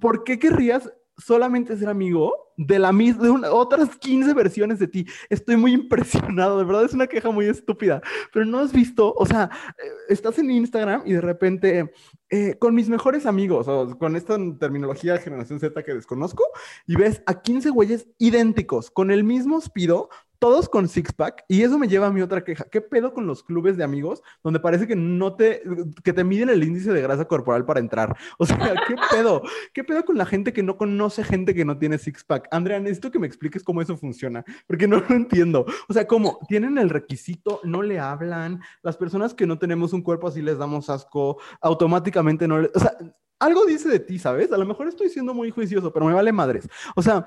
¿por 0.00 0.24
qué 0.24 0.38
querrías 0.38 0.90
solamente 1.18 1.76
ser 1.76 1.88
amigo 1.88 2.52
de 2.56 2.78
la 2.78 2.92
misma, 2.92 3.24
de 3.24 3.30
una, 3.30 3.52
otras 3.52 3.96
15 3.96 4.34
versiones 4.34 4.78
de 4.78 4.88
ti. 4.88 5.06
Estoy 5.28 5.56
muy 5.56 5.72
impresionado, 5.74 6.58
de 6.58 6.64
verdad 6.64 6.84
es 6.84 6.94
una 6.94 7.06
queja 7.06 7.30
muy 7.30 7.46
estúpida, 7.46 8.00
pero 8.32 8.44
no 8.44 8.58
has 8.58 8.72
visto, 8.72 9.14
o 9.16 9.26
sea, 9.26 9.50
eh, 9.78 9.88
estás 10.08 10.38
en 10.38 10.50
Instagram 10.50 11.02
y 11.04 11.12
de 11.12 11.20
repente 11.20 11.92
eh, 12.30 12.56
con 12.58 12.74
mis 12.74 12.88
mejores 12.88 13.26
amigos, 13.26 13.68
o 13.68 13.98
con 13.98 14.16
esta 14.16 14.36
terminología 14.58 15.14
de 15.14 15.20
generación 15.20 15.60
Z 15.60 15.82
que 15.82 15.94
desconozco, 15.94 16.44
y 16.86 16.96
ves 16.96 17.22
a 17.26 17.40
15 17.40 17.70
güeyes 17.70 18.08
idénticos, 18.18 18.90
con 18.90 19.10
el 19.10 19.24
mismo 19.24 19.60
speedo, 19.60 20.08
todos 20.38 20.68
con 20.68 20.88
six 20.88 21.12
pack 21.12 21.44
y 21.48 21.62
eso 21.62 21.78
me 21.78 21.88
lleva 21.88 22.06
a 22.06 22.12
mi 22.12 22.22
otra 22.22 22.44
queja. 22.44 22.64
¿Qué 22.64 22.80
pedo 22.80 23.12
con 23.12 23.26
los 23.26 23.42
clubes 23.42 23.76
de 23.76 23.84
amigos 23.84 24.22
donde 24.42 24.60
parece 24.60 24.86
que 24.86 24.96
no 24.96 25.34
te 25.34 25.62
que 26.04 26.12
te 26.12 26.24
miden 26.24 26.48
el 26.48 26.62
índice 26.62 26.92
de 26.92 27.02
grasa 27.02 27.26
corporal 27.26 27.64
para 27.64 27.80
entrar? 27.80 28.16
O 28.38 28.46
sea, 28.46 28.56
¿qué 28.88 28.94
pedo? 29.10 29.42
¿Qué 29.72 29.84
pedo 29.84 30.04
con 30.04 30.16
la 30.16 30.26
gente 30.26 30.52
que 30.52 30.62
no 30.62 30.76
conoce 30.76 31.24
gente 31.24 31.54
que 31.54 31.64
no 31.64 31.78
tiene 31.78 31.98
six 31.98 32.24
pack? 32.24 32.48
Andrea, 32.50 32.80
necesito 32.80 33.10
que 33.10 33.18
me 33.18 33.26
expliques 33.26 33.62
cómo 33.62 33.82
eso 33.82 33.96
funciona, 33.96 34.44
porque 34.66 34.86
no 34.86 35.00
lo 35.00 35.14
entiendo. 35.14 35.66
O 35.88 35.92
sea, 35.92 36.06
¿cómo? 36.06 36.38
Tienen 36.48 36.78
el 36.78 36.90
requisito, 36.90 37.60
no 37.64 37.82
le 37.82 37.98
hablan, 37.98 38.60
las 38.82 38.96
personas 38.96 39.34
que 39.34 39.46
no 39.46 39.58
tenemos 39.58 39.92
un 39.92 40.02
cuerpo 40.02 40.28
así 40.28 40.42
les 40.42 40.58
damos 40.58 40.90
asco, 40.90 41.38
automáticamente 41.60 42.46
no 42.46 42.60
le, 42.60 42.70
o 42.74 42.78
sea, 42.78 42.96
algo 43.38 43.64
dice 43.66 43.88
de 43.88 44.00
ti, 44.00 44.18
¿sabes? 44.18 44.52
A 44.52 44.58
lo 44.58 44.66
mejor 44.66 44.88
estoy 44.88 45.08
siendo 45.08 45.32
muy 45.32 45.50
juicioso, 45.50 45.92
pero 45.92 46.06
me 46.06 46.12
vale 46.12 46.32
madres. 46.32 46.68
O 46.96 47.02
sea, 47.02 47.26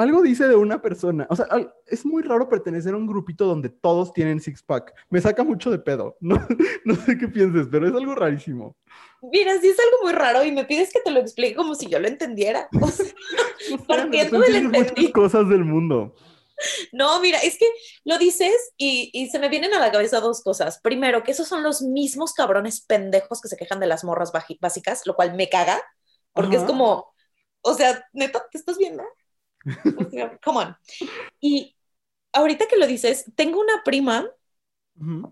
algo 0.00 0.22
dice 0.22 0.48
de 0.48 0.56
una 0.56 0.80
persona. 0.80 1.26
O 1.30 1.36
sea, 1.36 1.46
es 1.86 2.04
muy 2.04 2.22
raro 2.22 2.48
pertenecer 2.48 2.94
a 2.94 2.96
un 2.96 3.06
grupito 3.06 3.46
donde 3.46 3.68
todos 3.68 4.12
tienen 4.12 4.40
six 4.40 4.62
pack. 4.62 4.94
Me 5.08 5.20
saca 5.20 5.44
mucho 5.44 5.70
de 5.70 5.78
pedo. 5.78 6.16
No, 6.84 6.96
sé 6.96 7.18
qué 7.18 7.28
pienses, 7.28 7.68
pero 7.70 7.86
es 7.86 7.94
algo 7.94 8.14
rarísimo. 8.14 8.76
Mira, 9.22 9.58
sí 9.60 9.68
es 9.68 9.78
algo 9.78 10.04
muy 10.04 10.12
raro 10.12 10.44
y 10.44 10.52
me 10.52 10.64
pides 10.64 10.92
que 10.92 11.00
te 11.00 11.10
lo 11.10 11.20
explique 11.20 11.54
como 11.54 11.74
si 11.74 11.86
yo 11.86 11.98
lo 11.98 12.08
entendiera. 12.08 12.68
O 12.80 12.88
sea, 12.88 13.06
partiendo 13.86 14.40
del 14.40 14.68
muchas 14.68 14.92
cosas 15.12 15.48
del 15.48 15.64
mundo. 15.64 16.14
No, 16.92 17.20
mira, 17.20 17.38
es 17.38 17.58
que 17.58 17.66
lo 18.04 18.18
dices 18.18 18.72
y, 18.76 19.10
y, 19.12 19.28
se 19.28 19.38
me 19.38 19.48
vienen 19.48 19.74
a 19.74 19.80
la 19.80 19.92
cabeza 19.92 20.20
dos 20.20 20.42
cosas. 20.42 20.80
Primero, 20.80 21.22
que 21.22 21.32
esos 21.32 21.48
son 21.48 21.62
los 21.62 21.82
mismos 21.82 22.34
cabrones 22.34 22.82
pendejos 22.82 23.40
que 23.40 23.48
se 23.48 23.56
quejan 23.56 23.80
de 23.80 23.86
las 23.86 24.04
morras 24.04 24.32
básicas, 24.60 25.06
lo 25.06 25.14
cual 25.14 25.34
me 25.34 25.48
caga, 25.48 25.82
porque 26.32 26.56
es 26.56 26.62
como, 26.62 27.12
o 27.62 27.74
sea, 27.74 28.04
neta, 28.12 28.46
¿te 28.50 28.58
estás 28.58 28.78
viendo? 28.78 29.02
come 30.44 30.58
on. 30.58 30.76
Y 31.40 31.76
ahorita 32.32 32.66
que 32.66 32.76
lo 32.76 32.86
dices, 32.86 33.26
tengo 33.34 33.60
una 33.60 33.82
prima 33.84 34.28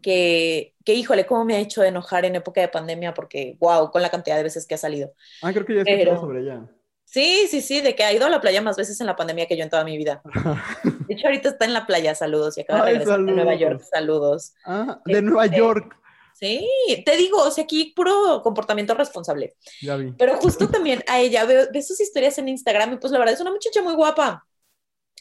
que, 0.02 0.74
que, 0.84 0.94
híjole, 0.94 1.26
cómo 1.26 1.44
me 1.44 1.54
ha 1.54 1.58
hecho 1.58 1.84
enojar 1.84 2.24
en 2.24 2.36
época 2.36 2.60
de 2.60 2.68
pandemia, 2.68 3.12
porque, 3.12 3.56
wow, 3.60 3.90
con 3.90 4.00
la 4.00 4.10
cantidad 4.10 4.36
de 4.36 4.42
veces 4.42 4.66
que 4.66 4.74
ha 4.74 4.78
salido. 4.78 5.12
Ah, 5.42 5.52
creo 5.52 5.66
que 5.66 5.74
ya 5.74 5.82
escuchado 5.82 6.20
sobre 6.20 6.40
ella. 6.40 6.66
Sí, 7.04 7.46
sí, 7.48 7.62
sí, 7.62 7.80
de 7.80 7.94
que 7.94 8.04
ha 8.04 8.12
ido 8.12 8.26
a 8.26 8.30
la 8.30 8.40
playa 8.40 8.60
más 8.60 8.76
veces 8.76 9.00
en 9.00 9.06
la 9.06 9.16
pandemia 9.16 9.46
que 9.46 9.56
yo 9.56 9.64
en 9.64 9.70
toda 9.70 9.84
mi 9.84 9.96
vida. 9.96 10.20
De 11.08 11.14
hecho, 11.14 11.26
ahorita 11.26 11.50
está 11.50 11.64
en 11.64 11.72
la 11.72 11.86
playa, 11.86 12.14
saludos, 12.14 12.58
y 12.58 12.62
acaba 12.62 12.84
de 12.84 12.92
regresar 12.92 13.24
de 13.24 13.32
Nueva 13.32 13.54
York, 13.54 13.82
saludos. 13.82 14.54
Ah, 14.64 15.00
de 15.06 15.22
Nueva 15.22 15.46
este, 15.46 15.56
York. 15.56 15.96
Sí, 16.38 16.68
te 17.04 17.16
digo, 17.16 17.42
o 17.42 17.50
sea, 17.50 17.64
aquí 17.64 17.92
puro 17.96 18.42
comportamiento 18.44 18.94
responsable. 18.94 19.56
Ya 19.82 19.96
vi. 19.96 20.12
Pero 20.12 20.36
justo 20.36 20.68
también 20.68 21.02
a 21.08 21.18
ella 21.18 21.44
veo 21.44 21.66
sus 21.82 22.00
historias 22.00 22.38
en 22.38 22.48
Instagram 22.48 22.92
y 22.92 22.96
pues 22.98 23.12
la 23.12 23.18
verdad 23.18 23.34
es 23.34 23.40
una 23.40 23.50
muchacha 23.50 23.82
muy 23.82 23.94
guapa. 23.94 24.46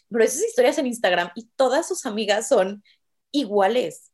Pero 0.09 0.23
esas 0.23 0.43
historias 0.43 0.77
en 0.77 0.85
Instagram 0.85 1.31
y 1.33 1.47
todas 1.55 1.87
sus 1.87 2.05
amigas 2.05 2.47
son 2.47 2.83
iguales. 3.31 4.11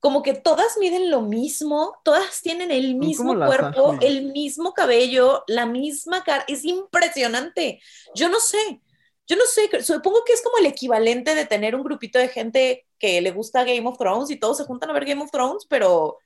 Como 0.00 0.24
que 0.24 0.34
todas 0.34 0.76
miden 0.78 1.08
lo 1.08 1.22
mismo, 1.22 1.96
todas 2.04 2.40
tienen 2.42 2.72
el 2.72 2.96
mismo 2.96 3.36
cuerpo, 3.36 3.96
el 4.00 4.32
mismo 4.32 4.72
cabello, 4.72 5.44
la 5.46 5.66
misma 5.66 6.24
cara. 6.24 6.44
Es 6.48 6.64
impresionante. 6.64 7.80
Yo 8.14 8.28
no 8.28 8.40
sé, 8.40 8.80
yo 9.28 9.36
no 9.36 9.44
sé, 9.44 9.82
supongo 9.82 10.24
que 10.24 10.32
es 10.32 10.42
como 10.42 10.56
el 10.56 10.66
equivalente 10.66 11.34
de 11.34 11.44
tener 11.44 11.74
un 11.74 11.82
grupito 11.82 12.18
de 12.18 12.28
gente 12.28 12.86
que 12.98 13.20
le 13.20 13.30
gusta 13.30 13.64
Game 13.64 13.86
of 13.86 13.98
Thrones 13.98 14.30
y 14.30 14.36
todos 14.36 14.56
se 14.56 14.64
juntan 14.64 14.88
a 14.88 14.94
ver 14.94 15.04
Game 15.04 15.22
of 15.22 15.30
Thrones, 15.30 15.66
pero 15.68 16.16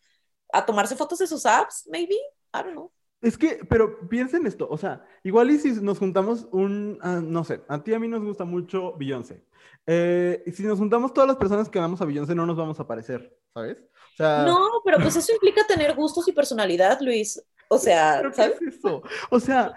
a 0.53 0.65
tomarse 0.65 0.95
fotos 0.95 1.19
de 1.19 1.27
sus 1.27 1.45
apps, 1.45 1.89
maybe, 1.91 2.15
I 2.55 2.63
don't 2.63 2.73
know. 2.73 2.93
Es 3.21 3.37
que, 3.37 3.61
pero 3.69 4.09
piensen 4.09 4.47
esto, 4.47 4.69
o 4.71 4.79
sea, 4.79 5.05
igual 5.25 5.51
y 5.51 5.59
si 5.59 5.73
nos 5.81 5.99
juntamos 5.99 6.47
un, 6.53 6.99
ah, 7.03 7.21
no 7.23 7.45
sé, 7.45 7.63
a 7.69 7.83
ti 7.83 7.93
a 7.93 7.99
mí 7.99 8.07
nos 8.07 8.23
gusta 8.23 8.45
mucho 8.45 8.95
Beyoncé. 8.97 9.45
Eh, 9.85 10.45
si 10.55 10.63
nos 10.63 10.79
juntamos 10.79 11.13
todas 11.13 11.27
las 11.27 11.37
personas 11.37 11.69
que 11.69 11.81
vamos 11.81 12.01
a 12.01 12.05
Beyoncé 12.05 12.37
no 12.37 12.47
nos 12.47 12.57
vamos 12.57 12.79
a 12.79 12.87
parecer, 12.87 13.37
¿sabes? 13.53 13.79
O 14.15 14.17
sea... 14.17 14.45
No, 14.45 14.81
pero 14.85 14.99
pues 14.99 15.17
eso 15.17 15.33
implica 15.33 15.67
tener 15.67 15.95
gustos 15.95 16.27
y 16.29 16.33
personalidad, 16.33 17.01
Luis. 17.01 17.43
O 17.69 17.79
sea, 17.79 18.23
¿sabes? 18.33 18.61
es 18.61 18.77
eso? 18.77 19.03
O 19.31 19.41
sea, 19.41 19.75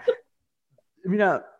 mira, 1.04 1.55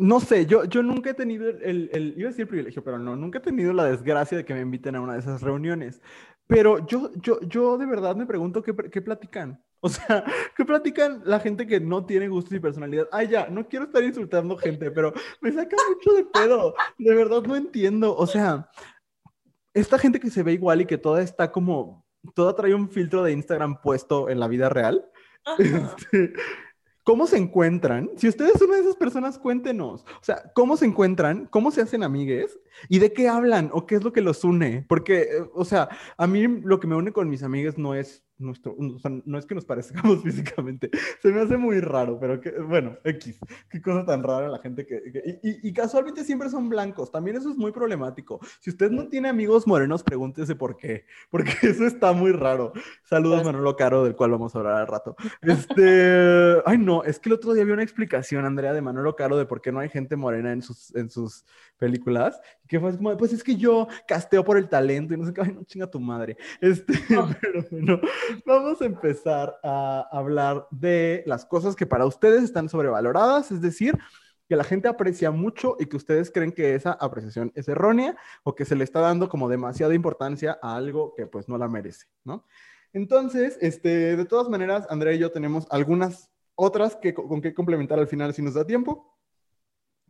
no 0.00 0.18
sé, 0.18 0.46
yo, 0.46 0.64
yo 0.64 0.82
nunca 0.82 1.10
he 1.10 1.14
tenido 1.14 1.48
el, 1.48 1.90
el, 1.92 2.14
iba 2.16 2.28
a 2.28 2.32
decir 2.32 2.48
privilegio, 2.48 2.82
pero 2.82 2.98
no, 2.98 3.16
nunca 3.16 3.38
he 3.38 3.42
tenido 3.42 3.72
la 3.72 3.84
desgracia 3.84 4.38
de 4.38 4.44
que 4.44 4.54
me 4.54 4.60
inviten 4.60 4.96
a 4.96 5.00
una 5.00 5.12
de 5.12 5.20
esas 5.20 5.42
reuniones. 5.42 6.00
Pero 6.46 6.86
yo, 6.86 7.10
yo, 7.16 7.38
yo 7.42 7.76
de 7.76 7.86
verdad 7.86 8.16
me 8.16 8.26
pregunto 8.26 8.62
qué, 8.62 8.74
qué 8.90 9.02
platican. 9.02 9.62
O 9.82 9.88
sea, 9.88 10.24
¿qué 10.58 10.62
platican 10.66 11.22
la 11.24 11.40
gente 11.40 11.66
que 11.66 11.80
no 11.80 12.04
tiene 12.04 12.28
gustos 12.28 12.52
y 12.52 12.60
personalidad? 12.60 13.08
Ay, 13.10 13.28
ya, 13.28 13.48
no 13.48 13.66
quiero 13.66 13.86
estar 13.86 14.04
insultando 14.04 14.58
gente, 14.58 14.90
pero 14.90 15.14
me 15.40 15.50
saca 15.52 15.74
mucho 15.88 16.12
de 16.12 16.26
pedo. 16.26 16.74
De 16.98 17.14
verdad 17.14 17.42
no 17.44 17.56
entiendo. 17.56 18.14
O 18.14 18.26
sea, 18.26 18.68
esta 19.72 19.98
gente 19.98 20.20
que 20.20 20.28
se 20.28 20.42
ve 20.42 20.52
igual 20.52 20.82
y 20.82 20.84
que 20.84 20.98
toda 20.98 21.22
está 21.22 21.50
como, 21.50 22.04
toda 22.34 22.54
trae 22.54 22.74
un 22.74 22.90
filtro 22.90 23.22
de 23.22 23.32
Instagram 23.32 23.80
puesto 23.80 24.28
en 24.28 24.38
la 24.38 24.48
vida 24.48 24.68
real. 24.68 25.10
Este, 25.58 26.34
¿Cómo 27.10 27.26
se 27.26 27.38
encuentran? 27.38 28.08
Si 28.14 28.28
ustedes 28.28 28.52
son 28.56 28.68
una 28.68 28.76
de 28.76 28.84
esas 28.84 28.94
personas, 28.94 29.36
cuéntenos. 29.36 30.02
O 30.02 30.22
sea, 30.22 30.52
¿cómo 30.54 30.76
se 30.76 30.86
encuentran? 30.86 31.46
¿Cómo 31.46 31.72
se 31.72 31.80
hacen 31.80 32.04
amigues? 32.04 32.60
¿Y 32.88 33.00
de 33.00 33.12
qué 33.12 33.28
hablan? 33.28 33.68
¿O 33.72 33.84
qué 33.84 33.96
es 33.96 34.04
lo 34.04 34.12
que 34.12 34.20
los 34.20 34.44
une? 34.44 34.86
Porque, 34.88 35.22
eh, 35.22 35.26
o 35.52 35.64
sea, 35.64 35.88
a 36.16 36.28
mí 36.28 36.46
lo 36.46 36.78
que 36.78 36.86
me 36.86 36.94
une 36.94 37.10
con 37.10 37.28
mis 37.28 37.42
amigas 37.42 37.76
no 37.78 37.96
es 37.96 38.22
nuestro, 38.40 38.76
no 38.78 39.38
es 39.38 39.46
que 39.46 39.54
nos 39.54 39.64
parezcamos 39.64 40.22
físicamente, 40.22 40.90
se 41.20 41.30
me 41.30 41.40
hace 41.40 41.56
muy 41.56 41.80
raro, 41.80 42.18
pero 42.18 42.40
que, 42.40 42.50
bueno, 42.60 42.96
X, 43.04 43.38
qué 43.68 43.80
cosa 43.80 44.04
tan 44.04 44.22
rara 44.22 44.48
la 44.48 44.58
gente 44.58 44.86
que, 44.86 45.38
y, 45.42 45.68
y, 45.68 45.72
casualmente 45.72 46.24
siempre 46.24 46.48
son 46.48 46.68
blancos, 46.68 47.10
también 47.10 47.36
eso 47.36 47.50
es 47.50 47.56
muy 47.56 47.72
problemático. 47.72 48.40
Si 48.60 48.70
usted 48.70 48.90
no 48.90 49.08
tiene 49.08 49.28
amigos 49.28 49.66
morenos, 49.66 50.02
pregúntese 50.02 50.54
por 50.54 50.76
qué, 50.76 51.04
porque 51.30 51.52
eso 51.62 51.86
está 51.86 52.12
muy 52.12 52.32
raro. 52.32 52.72
Saludos 53.04 53.44
Manolo 53.44 53.76
Caro, 53.76 54.04
del 54.04 54.16
cual 54.16 54.32
vamos 54.32 54.54
a 54.54 54.58
hablar 54.58 54.76
al 54.76 54.86
rato. 54.86 55.16
Este, 55.60 56.62
ay 56.64 56.78
no, 56.78 57.02
es 57.02 57.18
que 57.18 57.28
el 57.28 57.34
otro 57.34 57.52
día 57.52 57.62
había 57.62 57.74
una 57.74 57.82
explicación, 57.82 58.44
Andrea, 58.44 58.72
de 58.72 58.80
Manolo 58.80 59.16
Caro, 59.16 59.36
de 59.36 59.46
por 59.46 59.60
qué 59.60 59.72
no 59.72 59.80
hay 59.80 59.88
gente 59.88 60.16
morena 60.16 60.52
en 60.52 60.62
sus, 60.62 60.94
en 60.94 61.10
sus 61.10 61.44
películas, 61.76 62.40
que 62.68 62.78
fue 62.78 62.96
como, 62.96 63.16
pues 63.16 63.32
es 63.32 63.42
que 63.42 63.56
yo 63.56 63.88
casteo 64.06 64.44
por 64.44 64.58
el 64.58 64.68
talento 64.68 65.14
y 65.14 65.16
no 65.16 65.26
sé 65.26 65.32
qué, 65.32 65.42
ay 65.42 65.52
no, 65.52 65.64
chinga 65.64 65.90
tu 65.90 65.98
madre. 65.98 66.36
Este, 66.60 66.94
pero 67.40 67.64
bueno 67.70 68.00
vamos 68.44 68.80
a 68.80 68.86
empezar 68.86 69.58
a 69.62 70.08
hablar 70.10 70.66
de 70.70 71.22
las 71.26 71.44
cosas 71.44 71.76
que 71.76 71.86
para 71.86 72.06
ustedes 72.06 72.42
están 72.42 72.68
sobrevaloradas, 72.68 73.50
es 73.50 73.60
decir, 73.60 73.98
que 74.48 74.56
la 74.56 74.64
gente 74.64 74.88
aprecia 74.88 75.30
mucho 75.30 75.76
y 75.78 75.86
que 75.86 75.96
ustedes 75.96 76.30
creen 76.30 76.52
que 76.52 76.74
esa 76.74 76.92
apreciación 76.92 77.52
es 77.54 77.68
errónea 77.68 78.16
o 78.42 78.54
que 78.54 78.64
se 78.64 78.74
le 78.74 78.84
está 78.84 79.00
dando 79.00 79.28
como 79.28 79.48
demasiada 79.48 79.94
importancia 79.94 80.58
a 80.60 80.74
algo 80.74 81.14
que 81.14 81.26
pues 81.26 81.48
no 81.48 81.56
la 81.56 81.68
merece, 81.68 82.06
¿no? 82.24 82.44
Entonces, 82.92 83.56
este, 83.60 84.16
de 84.16 84.24
todas 84.24 84.48
maneras, 84.48 84.86
Andrea 84.90 85.14
y 85.14 85.18
yo 85.18 85.30
tenemos 85.30 85.66
algunas 85.70 86.30
otras 86.56 86.96
que, 86.96 87.14
con 87.14 87.40
que 87.40 87.54
complementar 87.54 88.00
al 88.00 88.08
final 88.08 88.34
si 88.34 88.42
nos 88.42 88.54
da 88.54 88.66
tiempo. 88.66 89.16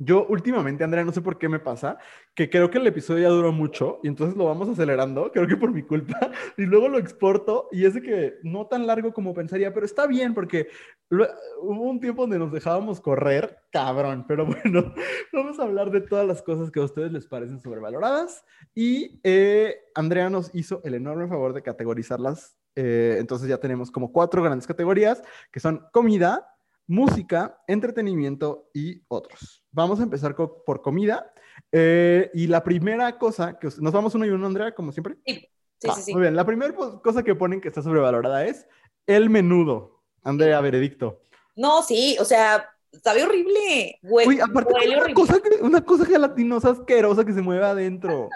Yo 0.03 0.27
últimamente, 0.29 0.83
Andrea, 0.83 1.05
no 1.05 1.13
sé 1.13 1.21
por 1.21 1.37
qué 1.37 1.47
me 1.51 1.59
pasa, 1.59 1.99
que 2.35 2.49
creo 2.49 2.71
que 2.71 2.79
el 2.79 2.87
episodio 2.87 3.25
ya 3.25 3.29
duró 3.29 3.53
mucho 3.53 4.01
y 4.03 4.09
entonces 4.09 4.35
lo 4.35 4.47
vamos 4.47 4.67
acelerando, 4.71 5.31
creo 5.31 5.47
que 5.47 5.59
por 5.59 5.73
mi 5.73 5.83
culpa, 5.83 6.19
y 6.57 6.63
luego 6.63 6.89
lo 6.89 6.97
exporto 6.97 7.69
y 7.71 7.85
es 7.85 7.93
de 7.93 8.01
que 8.01 8.39
no 8.43 8.67
tan 8.67 8.87
largo 8.87 9.13
como 9.13 9.35
pensaría, 9.35 9.75
pero 9.75 9.85
está 9.85 10.07
bien 10.07 10.33
porque 10.33 10.69
hubo 11.11 11.83
un 11.83 12.01
tiempo 12.01 12.23
donde 12.23 12.39
nos 12.39 12.51
dejábamos 12.51 12.99
correr, 12.99 13.59
cabrón, 13.71 14.25
pero 14.27 14.47
bueno, 14.65 14.95
vamos 15.35 15.61
a 15.61 15.65
hablar 15.65 15.91
de 15.91 16.01
todas 16.01 16.27
las 16.27 16.41
cosas 16.41 16.71
que 16.71 16.81
a 16.81 16.85
ustedes 16.85 17.13
les 17.13 17.27
parecen 17.27 17.61
sobrevaloradas 17.61 18.43
y 18.75 19.21
eh, 19.23 19.81
Andrea 19.95 20.31
nos 20.31 20.51
hizo 20.55 20.81
el 20.83 20.95
enorme 20.95 21.29
favor 21.29 21.53
de 21.53 21.63
categorizarlas, 21.63 22.57
eh, 22.75 23.17
entonces 23.19 23.51
ya 23.51 23.59
tenemos 23.59 23.91
como 23.91 24.13
cuatro 24.13 24.43
grandes 24.43 24.67
categorías 24.67 25.23
que 25.53 25.61
son 25.61 25.85
comida, 25.93 26.47
música, 26.91 27.63
entretenimiento 27.69 28.69
y 28.75 29.01
otros. 29.07 29.65
Vamos 29.71 30.01
a 30.01 30.03
empezar 30.03 30.35
por 30.35 30.83
comida. 30.83 31.33
Eh, 31.71 32.31
y 32.35 32.49
la 32.49 32.65
primera 32.65 33.17
cosa, 33.17 33.59
que 33.61 33.69
nos 33.79 33.93
vamos 33.93 34.15
uno 34.17 34.27
y 34.27 34.31
uno, 34.31 34.45
Andrea, 34.45 34.75
como 34.75 34.91
siempre. 34.91 35.17
Sí, 35.25 35.49
sí, 35.79 35.89
sí, 36.03 36.13
Muy 36.13 36.23
bien, 36.23 36.35
la 36.35 36.45
primera 36.45 36.75
cosa 36.75 37.23
que 37.23 37.37
ponen 37.37 37.61
que 37.61 37.69
está 37.69 37.81
sobrevalorada 37.81 38.45
es 38.45 38.67
el 39.07 39.31
menudo. 39.31 40.03
Andrea, 40.25 40.61
veredicto. 40.61 41.23
No, 41.55 41.83
sí, 41.83 42.17
o 42.19 42.25
sea, 42.25 42.69
sabe 43.05 43.23
horrible. 43.23 43.99
Uy, 44.03 44.41
aparte, 44.41 44.75
una, 44.89 45.15
Cosa 45.15 45.41
una 45.63 45.85
cosa 45.85 46.05
gelatinosa 46.05 46.71
asquerosa 46.71 47.25
que 47.25 47.33
se 47.33 47.41
mueve 47.41 47.65
adentro. 47.67 48.29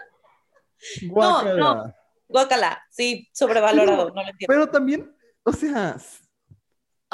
Guácala. 1.08 1.56
No, 1.56 1.74
no. 1.74 1.94
Guácala, 2.28 2.82
sí, 2.88 3.28
sobrevalorado, 3.32 4.10
no 4.10 4.22
lo 4.22 4.28
entiendo. 4.28 4.46
Pero 4.46 4.68
también, 4.68 5.12
o 5.42 5.52
sea, 5.52 5.96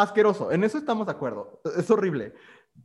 asqueroso, 0.03 0.51
en 0.53 0.65
eso 0.65 0.79
estamos 0.79 1.07
de 1.07 1.13
acuerdo, 1.13 1.61
es 1.77 1.91
horrible. 1.91 2.35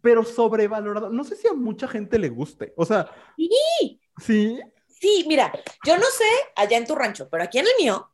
pero 0.01 0.24
sobrevalorado. 0.24 1.10
No 1.10 1.24
sé 1.24 1.36
si 1.36 1.48
a 1.48 1.53
mucha 1.53 1.88
gente 1.88 2.19
le 2.19 2.29
guste. 2.29 2.74
O 2.75 2.86
sea, 2.86 3.10
Sí, 3.38 4.00
sí. 4.19 4.60
sí, 4.88 5.25
mira, 5.27 5.51
yo 5.86 5.95
no 5.98 6.03
sé 6.05 6.25
allá 6.55 6.77
en 6.77 6.86
tu 6.88 6.95
rancho, 6.95 7.29
pero 7.29 7.43
aquí 7.43 7.60
en 7.60 7.65
el 7.67 7.72
mío, 7.79 8.10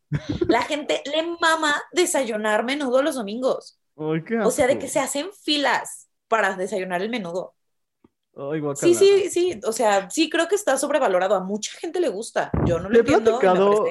la 0.47 0.61
gente 0.63 1.01
le 1.05 1.23
mama 1.39 1.73
desayunar 1.91 2.63
menudo 2.63 3.01
los 3.01 3.15
domingos. 3.15 3.79
Ay, 3.97 4.23
qué 4.23 4.37
O 4.39 4.51
sea, 4.51 4.67
de 4.67 4.77
que 4.79 4.87
se 4.87 4.99
hacen 4.99 5.29
filas 5.43 6.09
para 6.27 6.55
desayunar 6.55 7.01
el 7.01 7.09
menudo. 7.09 7.53
Ay, 8.35 8.61
Sí, 8.75 8.93
sí, 8.95 9.29
sí, 9.29 9.59
o 9.65 9.71
sea, 9.73 10.09
sí 10.09 10.29
creo 10.29 10.47
que 10.47 10.55
está 10.55 10.77
sobrevalorado. 10.77 11.35
A 11.35 11.39
mucha 11.43 11.71
gente 11.79 11.99
le 11.99 12.09
gusta. 12.09 12.51
Yo 12.65 12.79
no 12.79 12.89
lo 12.89 12.95
he 12.95 12.99
entiendo. 12.99 13.39
platicado- 13.39 13.85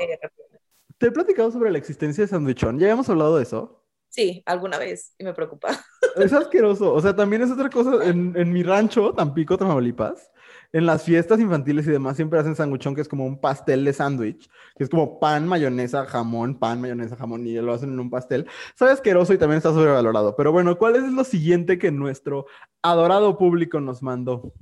Te 0.98 1.06
he 1.06 1.10
platicado 1.12 1.50
sobre 1.50 1.70
la 1.70 1.78
existencia 1.78 2.24
de 2.24 2.28
Sandwichón. 2.28 2.78
¿Ya 2.78 2.86
habíamos 2.86 3.08
hablado 3.10 3.36
de 3.36 3.42
eso? 3.42 3.79
Sí, 4.10 4.42
alguna 4.44 4.76
vez, 4.76 5.14
y 5.18 5.24
me 5.24 5.32
preocupa. 5.32 5.68
Es 6.16 6.32
asqueroso. 6.32 6.92
O 6.92 7.00
sea, 7.00 7.14
también 7.14 7.42
es 7.42 7.50
otra 7.52 7.70
cosa. 7.70 8.04
En, 8.04 8.34
en 8.36 8.52
mi 8.52 8.64
rancho, 8.64 9.14
Tampico, 9.14 9.56
Tamaulipas, 9.56 10.30
en 10.72 10.84
las 10.84 11.04
fiestas 11.04 11.38
infantiles 11.38 11.86
y 11.86 11.90
demás, 11.90 12.16
siempre 12.16 12.40
hacen 12.40 12.56
sanguchón, 12.56 12.96
que 12.96 13.00
es 13.00 13.08
como 13.08 13.24
un 13.24 13.40
pastel 13.40 13.84
de 13.84 13.92
sándwich, 13.92 14.50
que 14.76 14.82
es 14.84 14.90
como 14.90 15.20
pan, 15.20 15.46
mayonesa, 15.46 16.06
jamón, 16.06 16.58
pan, 16.58 16.80
mayonesa, 16.80 17.16
jamón, 17.16 17.46
y 17.46 17.54
lo 17.54 17.72
hacen 17.72 17.92
en 17.92 18.00
un 18.00 18.10
pastel. 18.10 18.48
Sabe 18.76 18.90
asqueroso 18.90 19.32
y 19.32 19.38
también 19.38 19.58
está 19.58 19.72
sobrevalorado. 19.72 20.34
Pero 20.34 20.50
bueno, 20.50 20.76
¿cuál 20.76 20.96
es 20.96 21.04
lo 21.04 21.22
siguiente 21.22 21.78
que 21.78 21.92
nuestro 21.92 22.46
adorado 22.82 23.38
público 23.38 23.80
nos 23.80 24.02
mandó? 24.02 24.52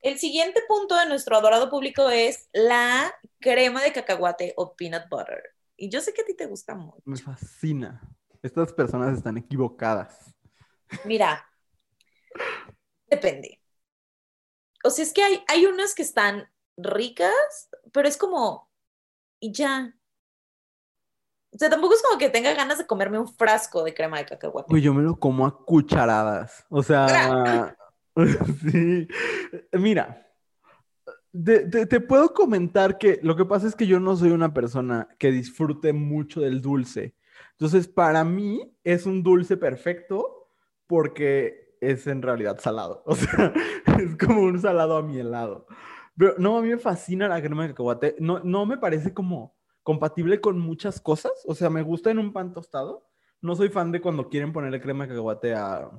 El 0.00 0.18
siguiente 0.18 0.60
punto 0.66 0.96
de 0.96 1.06
nuestro 1.06 1.36
adorado 1.36 1.70
público 1.70 2.10
es 2.10 2.48
la 2.52 3.12
crema 3.40 3.82
de 3.82 3.92
cacahuate 3.92 4.54
o 4.56 4.74
peanut 4.74 5.08
butter. 5.08 5.42
Y 5.76 5.88
yo 5.88 6.00
sé 6.00 6.12
que 6.12 6.22
a 6.22 6.24
ti 6.24 6.34
te 6.34 6.46
gusta 6.46 6.74
mucho. 6.74 7.02
Me 7.04 7.16
fascina. 7.16 8.00
Estas 8.42 8.72
personas 8.72 9.16
están 9.16 9.36
equivocadas. 9.36 10.34
Mira, 11.04 11.44
depende. 13.06 13.60
O 14.84 14.90
sea, 14.90 15.04
es 15.04 15.12
que 15.12 15.22
hay, 15.22 15.42
hay 15.48 15.66
unas 15.66 15.94
que 15.94 16.02
están 16.02 16.48
ricas, 16.76 17.68
pero 17.92 18.08
es 18.08 18.16
como, 18.16 18.70
y 19.40 19.52
ya. 19.52 19.94
O 21.52 21.58
sea, 21.58 21.70
tampoco 21.70 21.94
es 21.94 22.02
como 22.02 22.18
que 22.18 22.30
tenga 22.30 22.54
ganas 22.54 22.78
de 22.78 22.86
comerme 22.86 23.18
un 23.18 23.26
frasco 23.26 23.82
de 23.82 23.94
crema 23.94 24.18
de 24.18 24.26
cacahuate. 24.26 24.72
Uy, 24.72 24.82
yo 24.82 24.94
me 24.94 25.02
lo 25.02 25.18
como 25.18 25.46
a 25.46 25.64
cucharadas. 25.64 26.64
O 26.68 26.82
sea, 26.82 27.76
sí. 28.70 29.08
Mira, 29.72 30.26
te, 31.32 31.66
te- 31.66 31.86
te 31.86 32.00
puedo 32.00 32.32
comentar 32.34 32.98
que 32.98 33.18
lo 33.22 33.34
que 33.34 33.44
pasa 33.44 33.66
es 33.66 33.74
que 33.74 33.86
yo 33.86 33.98
no 33.98 34.16
soy 34.16 34.30
una 34.30 34.52
persona 34.54 35.08
que 35.18 35.32
disfrute 35.32 35.92
mucho 35.92 36.40
del 36.40 36.60
dulce. 36.60 37.14
Entonces, 37.58 37.88
para 37.88 38.22
mí 38.22 38.72
es 38.84 39.04
un 39.04 39.24
dulce 39.24 39.56
perfecto 39.56 40.48
porque 40.86 41.76
es 41.80 42.06
en 42.06 42.22
realidad 42.22 42.58
salado. 42.60 43.02
O 43.06 43.16
sea, 43.16 43.52
es 43.98 44.16
como 44.16 44.42
un 44.42 44.60
salado 44.60 44.96
a 44.96 45.02
mi 45.02 45.18
helado. 45.18 45.66
Pero 46.16 46.34
no, 46.38 46.56
a 46.56 46.62
mí 46.62 46.68
me 46.68 46.78
fascina 46.78 47.26
la 47.26 47.42
crema 47.42 47.64
de 47.64 47.70
cacahuate. 47.70 48.14
No, 48.20 48.38
no 48.44 48.64
me 48.64 48.78
parece 48.78 49.12
como 49.12 49.56
compatible 49.82 50.40
con 50.40 50.60
muchas 50.60 51.00
cosas. 51.00 51.32
O 51.46 51.54
sea, 51.56 51.68
me 51.68 51.82
gusta 51.82 52.12
en 52.12 52.20
un 52.20 52.32
pan 52.32 52.52
tostado. 52.52 53.08
No 53.40 53.56
soy 53.56 53.70
fan 53.70 53.90
de 53.90 54.00
cuando 54.00 54.28
quieren 54.28 54.52
ponerle 54.52 54.80
crema 54.80 55.04
de 55.04 55.10
cacahuate 55.10 55.54
a, 55.54 55.90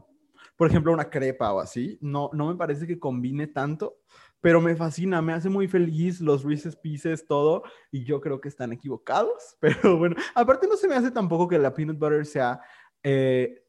por 0.56 0.68
ejemplo, 0.68 0.94
una 0.94 1.10
crepa 1.10 1.52
o 1.52 1.60
así. 1.60 1.98
No, 2.02 2.30
no 2.32 2.48
me 2.48 2.56
parece 2.56 2.88
que 2.88 3.00
combine 3.00 3.48
tanto, 3.48 3.98
pero 4.42 4.62
me 4.62 4.76
fascina, 4.76 5.22
me 5.22 5.34
hace 5.34 5.50
muy 5.50 5.68
feliz 5.68 6.22
los 6.22 6.44
Reese's 6.44 6.76
Pieces, 6.76 7.28
todo, 7.28 7.64
y 7.92 8.04
yo 8.06 8.22
creo 8.22 8.40
que 8.42 8.50
están 8.50 8.72
equivocados. 8.74 9.58
Pero 9.60 9.98
bueno, 9.98 10.16
aparte 10.36 10.68
no 10.68 10.78
se 10.78 10.88
me 10.88 10.96
hace 10.96 11.12
tampoco 11.12 11.48
que 11.48 11.58
la 11.60 11.74
peanut 11.74 11.98
butter 12.00 12.26
sea 12.26 12.62
eh, 13.04 13.64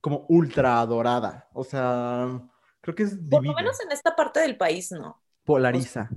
como 0.00 0.26
ultra 0.28 0.84
dorada. 0.86 1.48
O 1.54 1.64
sea, 1.64 2.40
creo 2.80 2.94
que 2.94 3.04
es 3.04 3.16
Por 3.30 3.44
lo 3.44 3.54
menos 3.54 3.80
en 3.80 3.92
esta 3.92 4.14
parte 4.16 4.40
del 4.40 4.56
país, 4.56 4.92
no. 4.92 5.20
Polariza, 5.44 6.08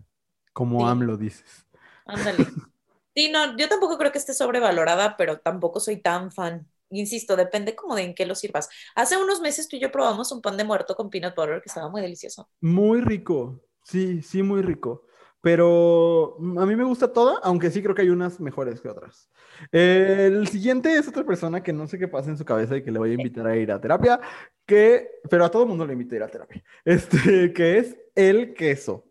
como 0.53 0.79
Sí. 0.79 0.85
AMLO 0.87 1.17
dices. 1.17 1.65
Ándale. 2.05 2.37
Sí, 3.15 3.31
no, 3.31 3.57
yo 3.57 3.67
tampoco 3.67 3.97
creo 3.97 4.11
que 4.11 4.19
esté 4.19 4.33
sobrevalorada, 4.33 5.17
pero 5.17 5.39
tampoco 5.39 5.79
soy 5.79 5.97
tan 6.01 6.31
fan. 6.31 6.67
Insisto, 6.91 7.36
depende 7.36 7.75
como 7.75 7.95
de 7.95 8.03
en 8.03 8.15
qué 8.15 8.27
lo 8.27 8.36
sirvas. 8.36 8.69
Hace 8.95 9.17
unos 9.17 9.41
meses 9.41 9.67
tú 9.67 9.75
y 9.75 9.79
yo 9.79 9.91
probamos 9.91 10.31
un 10.31 10.41
pan 10.41 10.55
de 10.55 10.63
muerto 10.63 10.95
con 10.95 11.10
peanut 11.10 11.36
butter 11.36 11.60
que 11.62 11.67
estaba 11.67 11.89
muy 11.89 12.01
delicioso. 12.01 12.47
Muy 12.62 13.01
rico, 13.01 13.62
sí, 13.88 14.21
sí, 14.21 14.43
muy 14.43 14.62
rico. 14.62 15.06
Pero 15.41 16.36
mm, 16.39 16.60
a 16.60 16.65
mí 16.65 16.76
me 16.76 16.84
gusta 16.84 17.12
toda, 17.13 17.39
aunque 17.43 17.71
sí 17.71 17.82
creo 17.82 17.95
que 17.95 18.02
hay 18.02 18.10
unas 18.10 18.39
mejores 18.39 18.82
que 18.82 18.89
otras. 18.89 19.30
El 19.71 20.47
siguiente 20.47 20.95
es 20.97 21.08
otra 21.08 21.23
persona 21.23 21.63
que 21.63 21.73
no 21.73 21.88
sé 21.88 21.97
qué 21.97 22.08
pasa 22.08 22.30
en 22.30 22.38
su 22.38 22.45
cabeza 22.45 22.78
y 22.78 22.84
que 22.84 22.91
le 22.91 23.00
voy 23.00 23.12
a 23.12 23.13
invitar 23.13 23.47
a 23.47 23.56
ir 23.56 23.71
a 23.71 23.80
terapia, 23.80 24.19
que, 24.65 25.10
pero 25.30 25.45
a 25.45 25.52
todo 25.52 25.65
mundo 25.65 25.86
le 25.86 25.93
invito 25.93 26.15
a 26.15 26.17
ir 26.17 26.23
a 26.23 26.28
terapia, 26.28 26.63
este, 26.86 27.54
que 27.54 27.78
es 27.78 27.97
el 28.15 28.54
queso. 28.54 29.06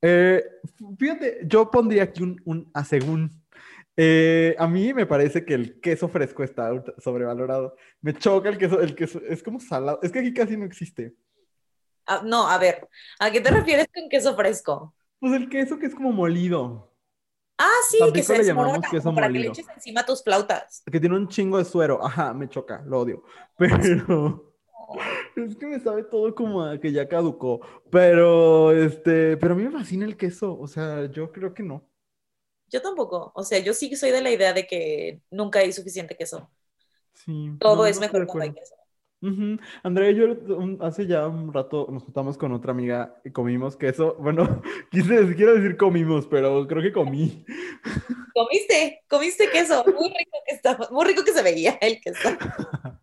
Eh, 0.00 0.44
fíjate, 0.98 1.40
yo 1.46 1.70
pondría 1.70 2.04
aquí 2.04 2.22
un, 2.22 2.40
un 2.44 2.70
asegún. 2.74 3.30
Eh, 3.96 4.56
a 4.58 4.66
mí 4.66 4.92
me 4.92 5.06
parece 5.06 5.44
que 5.44 5.54
el 5.54 5.80
queso 5.80 6.08
fresco 6.08 6.42
está 6.42 6.70
sobrevalorado. 6.98 7.76
Me 8.00 8.14
choca 8.14 8.48
el 8.48 8.58
queso, 8.58 8.80
el 8.80 8.94
queso 8.94 9.20
es 9.28 9.42
como 9.42 9.60
salado. 9.60 10.00
Es 10.02 10.12
que 10.12 10.18
aquí 10.18 10.34
casi 10.34 10.56
no 10.56 10.64
existe. 10.64 11.14
Ah, 12.06 12.22
no, 12.24 12.48
a 12.48 12.58
ver, 12.58 12.88
¿a 13.18 13.30
qué 13.30 13.40
te 13.40 13.50
refieres 13.50 13.88
con 13.94 14.08
queso 14.08 14.34
fresco? 14.36 14.94
Pues 15.18 15.32
el 15.32 15.48
queso 15.48 15.76
que 15.78 15.86
es 15.86 15.94
como 15.94 16.12
molido, 16.12 16.94
Ah, 17.58 17.70
sí, 17.88 17.98
que 18.12 18.22
se 18.22 18.36
le 18.36 18.44
llamamos 18.44 18.86
queso 18.88 19.12
para 19.14 19.30
que 19.32 19.38
le 19.38 19.48
molido. 19.48 19.52
eches 19.52 19.66
encima 19.74 20.04
tus 20.04 20.22
flautas. 20.22 20.82
que 20.90 21.00
tiene 21.00 21.16
un 21.16 21.28
chingo 21.28 21.58
de 21.58 21.64
suero. 21.64 22.04
Ajá, 22.04 22.34
me 22.34 22.48
choca, 22.48 22.82
lo 22.86 23.00
odio. 23.00 23.22
Pero 25.34 25.46
es 25.46 25.56
que 25.56 25.66
me 25.66 25.80
sabe 25.80 26.04
todo 26.04 26.34
como 26.34 26.62
a 26.64 26.78
que 26.80 26.92
ya 26.92 27.08
caducó. 27.08 27.60
Pero 27.90 28.72
este, 28.72 29.36
pero 29.36 29.54
a 29.54 29.56
mí 29.56 29.64
me 29.64 29.70
fascina 29.72 30.04
el 30.04 30.16
queso. 30.16 30.58
O 30.58 30.66
sea, 30.66 31.06
yo 31.10 31.32
creo 31.32 31.54
que 31.54 31.62
no. 31.62 31.88
Yo 32.68 32.82
tampoco, 32.82 33.32
o 33.34 33.44
sea, 33.44 33.58
yo 33.60 33.72
sí 33.74 33.94
soy 33.96 34.10
de 34.10 34.20
la 34.22 34.30
idea 34.30 34.52
de 34.52 34.66
que 34.66 35.20
nunca 35.30 35.60
hay 35.60 35.72
suficiente 35.72 36.16
queso. 36.16 36.50
Sí. 37.14 37.32
Todo 37.58 37.86
no, 37.86 37.86
es 37.86 37.96
no 37.96 38.00
mejor 38.00 38.26
cuando 38.26 38.44
hay 38.44 38.50
acuerdo. 38.50 38.76
Andrea 39.82 40.10
y 40.10 40.14
yo 40.16 40.26
un- 40.56 40.78
hace 40.82 41.06
ya 41.06 41.26
un 41.26 41.52
rato 41.52 41.86
nos 41.90 42.02
juntamos 42.04 42.36
con 42.36 42.52
otra 42.52 42.72
amiga 42.72 43.20
y 43.24 43.30
comimos 43.30 43.76
queso. 43.76 44.16
Bueno, 44.20 44.62
quise 44.90 45.14
decir, 45.20 45.36
quiero 45.36 45.54
decir 45.54 45.76
comimos, 45.76 46.26
pero 46.26 46.66
creo 46.66 46.82
que 46.82 46.92
comí. 46.92 47.44
Comiste, 48.34 49.04
comiste 49.08 49.48
queso, 49.48 49.84
muy 49.84 50.08
rico 50.08 50.38
que 50.44 50.54
estaba, 50.56 50.88
muy 50.90 51.04
rico 51.06 51.22
que 51.24 51.32
se 51.32 51.42
veía 51.42 51.78
el 51.80 52.00
queso. 52.00 52.28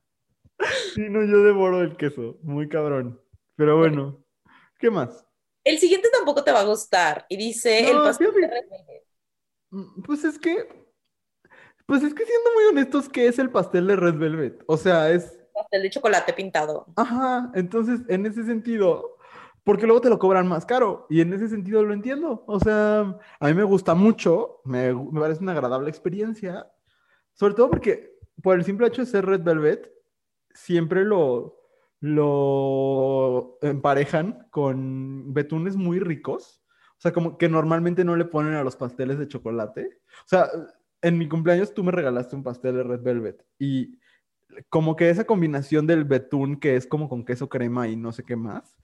Sí, 0.94 1.10
no, 1.10 1.24
yo 1.26 1.44
devoro 1.44 1.82
el 1.82 1.98
queso, 1.98 2.38
muy 2.44 2.70
cabrón. 2.70 3.20
Pero 3.56 3.78
bueno, 3.80 4.24
¿qué 4.78 4.92
más? 4.92 5.26
El 5.64 5.80
siguiente 5.80 6.08
tampoco 6.16 6.44
te 6.44 6.52
va 6.52 6.60
a 6.60 6.66
gustar 6.66 7.26
y 7.30 7.38
dice 7.38 7.90
el 7.90 7.98
pastel 7.98 8.32
de. 8.32 9.04
Mm, 9.72 10.02
Pues 10.04 10.24
es 10.24 10.38
que, 10.38 10.68
pues 11.88 12.04
es 12.04 12.14
que 12.14 12.26
siendo 12.26 12.54
muy 12.54 12.64
honestos, 12.66 13.10
¿qué 13.10 13.28
es 13.28 13.40
el 13.40 13.50
pastel 13.50 13.88
de 13.88 13.96
Red 13.96 14.16
Velvet? 14.18 14.64
O 14.68 14.78
sea, 14.78 15.10
es, 15.12 15.40
pastel 15.54 15.82
de 15.84 15.90
chocolate 15.90 16.34
pintado. 16.34 16.86
ajá, 16.96 17.52
entonces 17.56 18.02
en 18.08 18.26
ese 18.26 18.44
sentido, 18.44 19.18
porque 19.64 19.86
luego 19.86 20.02
te 20.02 20.10
lo 20.10 20.20
cobran 20.20 20.48
más 20.48 20.66
caro 20.66 21.06
y 21.10 21.22
en 21.22 21.34
ese 21.34 21.48
sentido 21.48 21.84
lo 21.84 21.94
entiendo. 21.94 22.44
O 22.48 22.60
sea, 22.60 23.20
a 23.40 23.48
mí 23.48 23.54
me 23.54 23.64
gusta 23.64 23.96
mucho, 23.96 24.62
me, 24.66 24.94
me 24.94 25.20
parece 25.20 25.44
una 25.44 25.52
agradable 25.54 25.90
experiencia, 25.90 26.72
sobre 27.34 27.54
todo 27.54 27.70
porque 27.70 28.12
por 28.42 28.58
el 28.58 28.66
simple 28.66 28.88
hecho 28.88 29.02
de 29.02 29.08
ser 29.08 29.26
Red 29.26 29.44
Velvet, 29.44 29.92
siempre 30.54 31.06
lo, 31.06 31.58
lo 32.00 33.58
emparejan 33.62 34.48
con 34.50 35.34
betunes 35.34 35.76
muy 35.76 36.00
ricos. 36.00 36.64
O 36.98 37.02
sea, 37.02 37.14
como 37.14 37.38
que 37.38 37.50
normalmente 37.50 38.04
no 38.04 38.16
le 38.16 38.26
ponen 38.26 38.54
a 38.54 38.64
los 38.64 38.76
pasteles 38.76 39.18
de 39.18 39.28
chocolate. 39.28 40.02
O 40.26 40.28
sea, 40.28 40.50
en 41.02 41.18
mi 41.18 41.28
cumpleaños 41.28 41.74
tú 41.74 41.84
me 41.84 41.92
regalaste 41.92 42.36
un 42.36 42.44
pastel 42.44 42.76
de 42.76 42.84
Red 42.84 43.02
Velvet 43.02 43.46
y 43.58 44.00
como 44.70 44.96
que 44.96 45.10
esa 45.10 45.26
combinación 45.26 45.88
del 45.88 46.04
betún 46.06 46.60
que 46.60 46.76
es 46.76 46.88
como 46.88 47.10
con 47.10 47.26
queso 47.26 47.50
crema 47.50 47.88
y 47.88 47.96
no 47.96 48.12
sé 48.12 48.24
qué 48.24 48.36
más, 48.36 48.76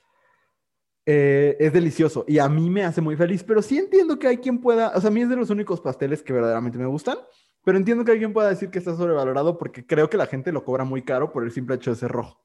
eh, 1.06 1.56
es 1.60 1.71
delicioso 1.71 2.25
y 2.27 2.39
a 2.39 2.49
mí 2.49 2.69
me 2.69 2.84
hace 2.84 2.99
muy 3.01 3.15
feliz, 3.15 3.43
pero 3.43 3.62
sí 3.62 3.77
entiendo 3.77 4.19
que 4.19 4.27
hay 4.27 4.38
quien 4.38 4.60
pueda, 4.60 4.91
o 4.95 4.99
sea, 4.99 5.10
a 5.10 5.13
mí 5.13 5.21
es 5.21 5.30
de 5.30 5.38
los 5.38 5.49
únicos 5.49 5.80
pasteles 5.80 6.21
que 6.21 6.34
verdaderamente 6.34 6.77
me 6.77 6.86
gustan, 6.86 7.17
pero 7.63 7.77
entiendo 7.77 8.03
que 8.03 8.12
alguien 8.12 8.34
pueda 8.34 8.49
decir 8.49 8.69
que 8.69 8.80
está 8.80 8.95
sobrevalorado 8.95 9.58
porque 9.58 9.86
creo 9.86 10.10
que 10.10 10.17
la 10.17 10.25
gente 10.27 10.51
lo 10.51 10.63
cobra 10.65 10.84
muy 10.84 11.03
caro 11.03 11.32
por 11.32 11.43
el 11.43 11.51
simple 11.51 11.75
hecho 11.75 11.91
de 11.91 11.97
ser 11.97 12.12
rojo. 12.12 12.43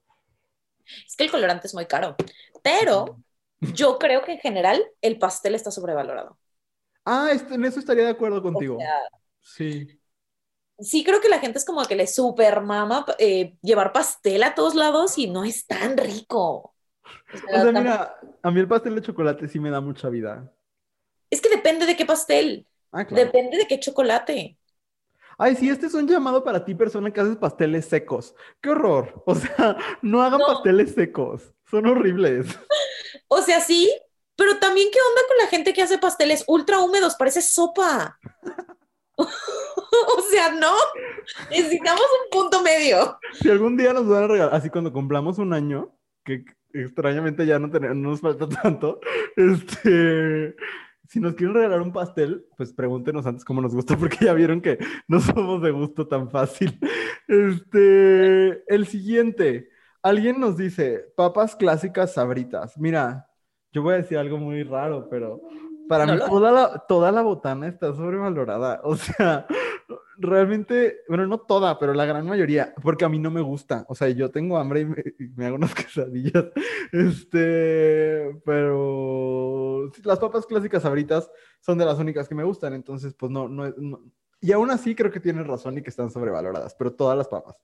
Es 1.07 1.17
que 1.17 1.25
el 1.25 1.31
colorante 1.31 1.67
es 1.67 1.75
muy 1.75 1.87
caro, 1.87 2.17
pero 2.63 3.19
yo 3.61 3.99
creo 3.99 4.23
que 4.23 4.33
en 4.33 4.39
general 4.39 4.83
el 5.01 5.19
pastel 5.19 5.55
está 5.55 5.71
sobrevalorado. 5.71 6.39
Ah, 7.05 7.31
este- 7.33 7.55
en 7.55 7.65
eso 7.65 7.81
estaría 7.81 8.05
de 8.05 8.11
acuerdo 8.11 8.43
contigo. 8.43 8.77
O 8.77 8.81
sea, 8.81 8.99
Sí. 9.41 10.01
Sí 10.83 11.05
creo 11.05 11.21
que 11.21 11.29
la 11.29 11.39
gente 11.39 11.59
es 11.59 11.65
como 11.65 11.85
que 11.85 11.97
le 11.97 12.07
super 12.07 12.61
mama 12.61 13.05
eh, 13.19 13.57
llevar 13.63 13.93
pastel 13.93 14.43
a 14.43 14.55
todos 14.55 14.75
lados 14.75 15.19
y 15.19 15.29
no 15.29 15.45
es 15.45 15.67
tan 15.67 15.97
rico. 15.97 16.75
O 17.35 17.37
sea, 17.37 17.61
O 17.61 17.63
sea, 17.63 17.73
tam- 17.73 17.79
mira, 17.83 18.17
a 18.43 18.51
mí 18.51 18.61
el 18.61 18.69
pastel 18.69 18.95
de 18.95 19.03
chocolate 19.03 19.49
sí 19.49 19.59
me 19.61 19.71
da 19.71 19.81
mucha 19.81 20.09
vida. 20.09 20.53
Es 21.31 21.41
que 21.41 21.49
depende 21.49 21.87
de 21.87 21.97
qué 21.97 22.05
pastel, 22.07 22.67
Ah, 22.93 23.07
claro. 23.07 23.25
depende 23.25 23.57
de 23.57 23.67
qué 23.67 23.81
chocolate. 23.81 24.59
Ay, 25.39 25.57
sí, 25.57 25.69
este 25.71 25.87
es 25.87 25.95
un 25.95 26.07
llamado 26.07 26.45
para 26.45 26.65
ti, 26.65 26.75
persona 26.75 27.11
que 27.11 27.21
haces 27.21 27.37
pasteles 27.37 27.87
secos. 27.87 28.35
¡Qué 28.61 28.71
horror! 28.71 29.23
O 29.27 29.35
sea, 29.35 29.77
no 30.03 30.23
hagan 30.23 30.41
No. 30.41 30.47
pasteles 30.47 30.95
secos. 30.95 31.53
Son 31.71 31.87
horribles. 31.87 32.47
O 33.29 33.41
sea, 33.41 33.61
sí, 33.61 33.91
pero 34.37 34.59
también 34.59 34.89
qué 34.93 34.99
onda 35.01 35.23
con 35.29 35.37
la 35.39 35.47
gente 35.47 35.73
que 35.73 35.83
hace 35.83 35.97
pasteles 35.99 36.45
ultra 36.47 36.81
húmedos, 36.81 37.15
parece 37.17 37.41
sopa. 37.43 38.19
o 39.19 40.21
sea, 40.31 40.53
no, 40.53 40.73
necesitamos 41.51 42.05
un 42.25 42.31
punto 42.31 42.63
medio. 42.63 43.19
Si 43.33 43.51
algún 43.51 43.77
día 43.77 43.93
nos 43.93 44.09
van 44.09 44.25
a 44.25 44.27
regalar, 44.27 44.55
así 44.55 44.71
cuando 44.71 44.93
cumplamos 44.93 45.39
un 45.39 45.53
año, 45.53 45.95
que 46.25 46.45
extrañamente 46.73 47.47
ya 47.47 47.59
no, 47.59 47.71
tenemos, 47.71 47.97
no 47.97 48.11
nos 48.11 48.21
falta 48.21 48.49
tanto, 48.49 49.01
este, 49.37 50.55
si 51.09 51.21
nos 51.21 51.35
quieren 51.35 51.55
regalar 51.55 51.83
un 51.83 51.93
pastel, 51.93 52.47
pues 52.57 52.73
pregúntenos 52.73 53.27
antes 53.27 53.45
cómo 53.45 53.61
nos 53.61 53.75
gusta, 53.75 53.97
porque 53.97 54.25
ya 54.25 54.33
vieron 54.33 54.61
que 54.61 54.79
no 55.09 55.21
somos 55.21 55.63
de 55.63 55.71
gusto 55.71 56.09
tan 56.09 56.31
fácil. 56.31 56.79
Este, 57.29 58.63
el 58.75 58.87
siguiente, 58.87 59.69
alguien 60.03 60.41
nos 60.41 60.57
dice, 60.57 61.05
papas 61.17 61.55
clásicas 61.55 62.15
sabritas. 62.15 62.79
Mira, 62.79 63.27
yo 63.73 63.83
voy 63.83 63.95
a 63.95 63.99
decir 63.99 64.19
algo 64.19 64.39
muy 64.39 64.63
raro, 64.63 65.09
pero 65.11 65.41
para 65.93 66.07
mí 66.07 66.19
toda 66.27 66.51
la, 66.51 66.79
toda 66.89 67.13
la 67.13 67.21
botana 67.21 67.69
está 67.69 67.95
sobrevalorada. 67.95 68.81
O 68.93 68.97
sea, 68.97 69.47
realmente, 70.17 71.01
bueno, 71.07 71.27
no 71.27 71.41
toda, 71.41 71.79
pero 71.79 71.93
la 71.93 72.07
gran 72.07 72.27
mayoría, 72.27 72.75
porque 72.83 73.05
a 73.05 73.11
mí 73.11 73.19
no 73.19 73.31
me 73.31 73.43
gusta. 73.43 73.85
O 73.89 73.95
sea, 73.95 74.09
yo 74.09 74.31
tengo 74.31 74.57
hambre 74.57 74.81
y 74.81 75.25
me, 75.37 75.47
hago 75.47 75.57
unas 75.57 75.75
quesadillas. 75.75 76.47
Este, 76.93 78.41
pero 78.45 79.91
las 80.05 80.19
papas 80.19 80.47
clásicas 80.47 80.83
sabritas 80.83 81.31
son 81.61 81.77
de 81.77 81.85
las 81.85 81.99
únicas 81.99 82.27
que 82.27 82.35
me 82.35 82.45
gustan, 82.45 82.73
entonces, 82.73 83.15
pues 83.15 83.31
no, 83.31 83.49
no, 83.49 83.71
Y 84.41 84.53
aún 84.53 84.71
así 84.71 84.95
creo 84.95 85.11
que 85.11 85.21
tienes 85.21 85.47
razón 85.47 85.77
y 85.77 85.83
que 85.83 85.91
están 85.91 86.11
sobrevaloradas, 86.11 86.75
pero 86.75 86.95
todas 86.95 87.19
las 87.19 87.29
papas. 87.29 87.57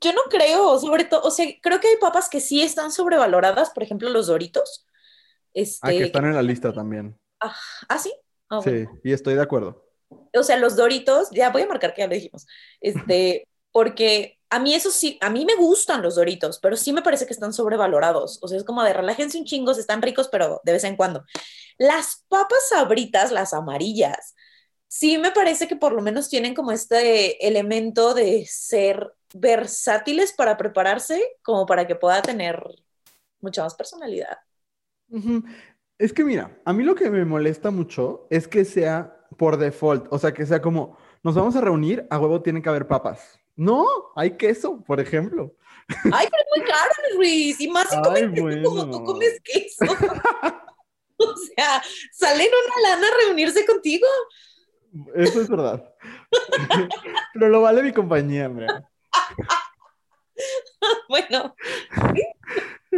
Yo 0.00 0.12
no 0.12 0.22
creo, 0.30 0.78
sobre 0.80 1.04
todo, 1.04 1.22
o 1.22 1.30
sea, 1.30 1.46
creo 1.62 1.78
que 1.78 1.88
hay 1.88 1.96
papas 2.00 2.28
que 2.28 2.40
sí 2.40 2.60
están 2.60 2.90
sobrevaloradas, 2.90 3.70
por 3.70 3.84
ejemplo, 3.84 4.10
los 4.10 4.26
doritos. 4.26 4.86
Este, 5.54 5.88
ah, 5.88 5.90
que 5.90 6.04
están 6.04 6.26
en 6.26 6.34
la 6.34 6.42
lista 6.42 6.72
también. 6.72 7.18
Ah, 7.40 7.56
¿ah 7.88 7.98
sí? 7.98 8.12
Ah, 8.50 8.60
sí, 8.62 8.84
y 9.02 9.12
estoy 9.12 9.34
de 9.34 9.42
acuerdo 9.42 9.84
o 10.38 10.42
sea, 10.42 10.56
los 10.56 10.76
Doritos, 10.76 11.28
ya 11.30 11.50
voy 11.50 11.62
a 11.62 11.66
marcar 11.66 11.94
que 11.94 12.02
ya 12.02 12.08
lo 12.08 12.14
dijimos, 12.14 12.46
este, 12.80 13.48
porque 13.72 14.38
a 14.50 14.58
mí 14.58 14.74
eso 14.74 14.90
sí, 14.90 15.18
a 15.20 15.30
mí 15.30 15.44
me 15.44 15.56
gustan 15.56 16.02
los 16.02 16.14
Doritos, 16.16 16.58
pero 16.60 16.76
sí 16.76 16.92
me 16.92 17.02
parece 17.02 17.26
que 17.26 17.32
están 17.32 17.52
sobrevalorados. 17.52 18.38
O 18.40 18.46
sea, 18.46 18.56
es 18.56 18.64
como 18.64 18.84
de 18.84 18.92
relájense 18.92 19.38
un 19.38 19.44
chingo, 19.44 19.72
están 19.72 20.00
ricos, 20.00 20.28
pero 20.30 20.60
de 20.64 20.72
vez 20.72 20.84
en 20.84 20.96
cuando. 20.96 21.24
Las 21.76 22.24
papas 22.28 22.68
sabritas, 22.68 23.32
las 23.32 23.52
amarillas, 23.52 24.36
sí 24.86 25.18
me 25.18 25.32
parece 25.32 25.66
que 25.66 25.74
por 25.74 25.92
lo 25.92 26.02
menos 26.02 26.28
tienen 26.28 26.54
como 26.54 26.70
este 26.70 27.44
elemento 27.46 28.14
de 28.14 28.46
ser 28.48 29.12
versátiles 29.34 30.32
para 30.32 30.56
prepararse, 30.56 31.20
como 31.42 31.66
para 31.66 31.86
que 31.88 31.96
pueda 31.96 32.22
tener 32.22 32.62
mucha 33.40 33.64
más 33.64 33.74
personalidad. 33.74 34.38
Es 35.98 36.12
que 36.12 36.24
mira, 36.24 36.60
a 36.64 36.72
mí 36.72 36.82
lo 36.82 36.94
que 36.94 37.10
me 37.10 37.24
molesta 37.24 37.70
mucho 37.70 38.26
es 38.30 38.48
que 38.48 38.64
sea 38.64 39.24
por 39.38 39.56
default. 39.56 40.06
O 40.10 40.18
sea, 40.18 40.32
que 40.32 40.46
sea 40.46 40.60
como, 40.60 40.96
nos 41.22 41.34
vamos 41.34 41.56
a 41.56 41.60
reunir, 41.60 42.06
a 42.10 42.18
huevo 42.18 42.42
tienen 42.42 42.62
que 42.62 42.68
haber 42.68 42.86
papas. 42.88 43.38
No, 43.56 43.86
hay 44.16 44.36
queso, 44.36 44.82
por 44.82 45.00
ejemplo. 45.00 45.54
Ay, 45.88 46.28
pero 46.30 46.42
es 46.42 46.56
muy 46.56 46.66
caro, 46.66 46.90
Luis. 47.16 47.60
Y 47.60 47.68
más 47.68 47.88
si 47.88 48.00
comes 48.00 48.32
queso 48.32 48.62
como 48.64 48.90
tú 48.90 49.04
comes 49.04 49.40
queso. 49.44 49.84
o 51.16 51.36
sea, 51.36 51.82
salen 52.12 52.48
una 52.48 52.88
lana 52.88 53.06
a 53.06 53.24
reunirse 53.24 53.64
contigo. 53.64 54.06
Eso 55.14 55.40
es 55.40 55.48
verdad. 55.48 55.94
pero 57.32 57.48
lo 57.48 57.60
vale 57.62 57.82
mi 57.82 57.92
compañía, 57.92 58.46
hombre. 58.46 58.66
bueno. 61.08 61.54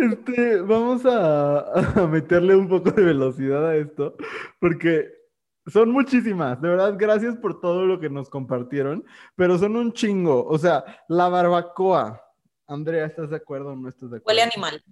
Este, 0.01 0.61
vamos 0.61 1.05
a, 1.07 1.61
a, 2.01 2.07
meterle 2.07 2.55
un 2.55 2.69
poco 2.69 2.91
de 2.91 3.03
velocidad 3.03 3.67
a 3.67 3.77
esto, 3.77 4.17
porque 4.61 5.11
son 5.67 5.91
muchísimas, 5.91 6.61
de 6.61 6.69
verdad, 6.69 6.95
gracias 6.97 7.37
por 7.37 7.61
todo 7.61 7.87
lo 7.87 7.99
que 7.99 8.09
nos 8.09 8.29
compartieron, 8.31 9.05
pero 9.35 9.59
son 9.59 9.77
un 9.77 9.93
chingo. 9.93 10.45
O 10.47 10.59
sea, 10.59 10.85
la 11.09 11.29
barbacoa. 11.29 12.23
Andrea, 12.69 13.07
¿estás 13.07 13.31
de 13.31 13.37
acuerdo 13.37 13.71
o 13.71 13.77
no 13.77 13.89
estás 13.89 14.11
de 14.11 14.19
acuerdo? 14.19 14.27
Huele 14.27 14.43
animal. 14.43 14.83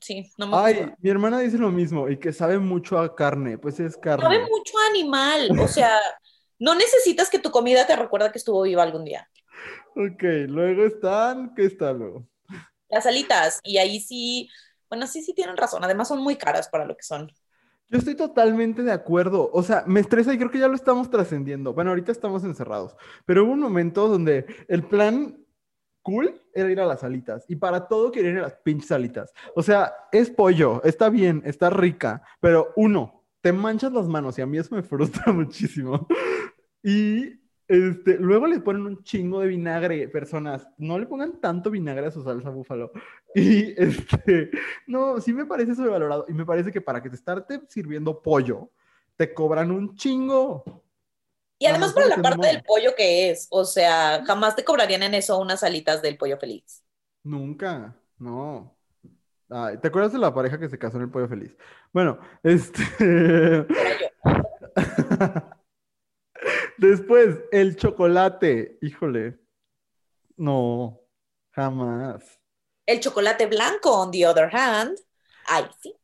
Sí, 0.00 0.30
no 0.36 0.48
me 0.48 0.56
Ay, 0.56 0.92
mi 0.98 1.10
hermana 1.10 1.40
dice 1.40 1.56
lo 1.56 1.70
mismo 1.70 2.08
y 2.08 2.18
que 2.18 2.32
sabe 2.32 2.58
mucho 2.58 2.98
a 2.98 3.14
carne, 3.14 3.58
pues 3.58 3.80
es 3.80 3.96
carne. 3.96 4.24
Sabe 4.24 4.40
mucho 4.40 4.74
a 4.78 4.90
animal, 4.90 5.58
o 5.58 5.68
sea, 5.68 5.98
no 6.58 6.74
necesitas 6.74 7.30
que 7.30 7.38
tu 7.38 7.50
comida 7.50 7.86
te 7.86 7.96
recuerde 7.96 8.30
que 8.30 8.38
estuvo 8.38 8.62
viva 8.62 8.82
algún 8.82 9.04
día. 9.04 9.28
Ok, 9.94 10.22
luego 10.48 10.84
están, 10.84 11.54
¿qué 11.54 11.64
está 11.64 11.92
luego? 11.92 12.28
Las 12.88 13.06
alitas, 13.06 13.60
y 13.64 13.78
ahí 13.78 14.00
sí, 14.00 14.48
bueno, 14.88 15.06
sí, 15.06 15.22
sí 15.22 15.34
tienen 15.34 15.56
razón, 15.56 15.82
además 15.84 16.08
son 16.08 16.20
muy 16.20 16.36
caras 16.36 16.68
para 16.68 16.84
lo 16.84 16.96
que 16.96 17.02
son. 17.02 17.30
Yo 17.88 17.98
estoy 17.98 18.16
totalmente 18.16 18.82
de 18.82 18.92
acuerdo. 18.92 19.48
O 19.52 19.62
sea, 19.62 19.84
me 19.86 20.00
estresa 20.00 20.34
y 20.34 20.38
creo 20.38 20.50
que 20.50 20.58
ya 20.58 20.66
lo 20.68 20.74
estamos 20.74 21.08
trascendiendo. 21.08 21.72
Bueno, 21.72 21.90
ahorita 21.90 22.10
estamos 22.10 22.42
encerrados, 22.42 22.96
pero 23.24 23.44
hubo 23.44 23.52
un 23.52 23.60
momento 23.60 24.08
donde 24.08 24.44
el 24.68 24.82
plan 24.82 25.38
cool 26.02 26.40
era 26.54 26.70
ir 26.70 26.80
a 26.80 26.86
las 26.86 27.02
alitas 27.02 27.44
y 27.48 27.56
para 27.56 27.88
todo 27.88 28.12
quería 28.12 28.30
ir 28.30 28.38
a 28.38 28.42
las 28.42 28.56
pinches 28.56 28.92
alitas. 28.92 29.32
O 29.54 29.62
sea, 29.62 29.92
es 30.12 30.30
pollo, 30.30 30.82
está 30.84 31.10
bien, 31.10 31.42
está 31.44 31.70
rica, 31.70 32.22
pero 32.40 32.72
uno, 32.76 33.24
te 33.40 33.52
manchas 33.52 33.92
las 33.92 34.06
manos 34.06 34.38
y 34.38 34.42
a 34.42 34.46
mí 34.46 34.58
eso 34.58 34.74
me 34.74 34.82
frustra 34.82 35.32
muchísimo. 35.32 36.06
Y 36.82 37.40
este, 37.68 38.16
luego 38.18 38.46
le 38.46 38.60
ponen 38.60 38.86
un 38.86 39.02
chingo 39.02 39.40
de 39.40 39.48
vinagre, 39.48 40.08
personas. 40.08 40.68
No 40.78 40.98
le 40.98 41.06
pongan 41.06 41.40
tanto 41.40 41.70
vinagre 41.70 42.06
a 42.06 42.10
su 42.10 42.22
salsa 42.22 42.50
búfalo. 42.50 42.92
Y 43.34 43.74
este, 43.76 44.50
no, 44.86 45.20
sí 45.20 45.34
me 45.34 45.44
parece 45.44 45.74
sobrevalorado. 45.74 46.24
Y 46.26 46.32
me 46.32 46.46
parece 46.46 46.72
que 46.72 46.80
para 46.80 47.02
que 47.02 47.10
te 47.10 47.16
estarte 47.16 47.60
sirviendo 47.68 48.22
pollo, 48.22 48.70
te 49.16 49.34
cobran 49.34 49.70
un 49.70 49.94
chingo. 49.94 50.64
Y 51.58 51.66
además 51.66 51.92
por 51.92 52.06
la 52.08 52.16
parte 52.16 52.46
del 52.46 52.62
pollo 52.62 52.94
que 52.96 53.30
es, 53.30 53.46
o 53.50 53.64
sea, 53.64 54.24
jamás 54.24 54.56
te 54.56 54.64
cobrarían 54.64 55.02
en 55.02 55.14
eso 55.14 55.38
unas 55.38 55.62
alitas 55.62 56.00
del 56.00 56.16
pollo 56.16 56.38
feliz. 56.38 56.82
Nunca, 57.24 57.94
no. 58.18 58.74
¿Te 59.48 59.88
acuerdas 59.88 60.12
de 60.12 60.18
la 60.18 60.34
pareja 60.34 60.58
que 60.58 60.68
se 60.68 60.78
casó 60.78 60.96
en 60.96 61.04
el 61.04 61.10
pollo 61.10 61.28
feliz? 61.28 61.56
Bueno, 61.92 62.18
este. 62.42 63.66
Después, 66.78 67.36
el 67.52 67.76
chocolate. 67.76 68.78
Híjole. 68.82 69.38
No, 70.36 71.00
jamás. 71.50 72.40
El 72.84 73.00
chocolate 73.00 73.46
blanco, 73.46 73.90
on 73.92 74.10
the 74.10 74.26
other 74.26 74.54
hand. 74.54 74.98
Ay, 75.46 75.66
sí, 75.80 75.94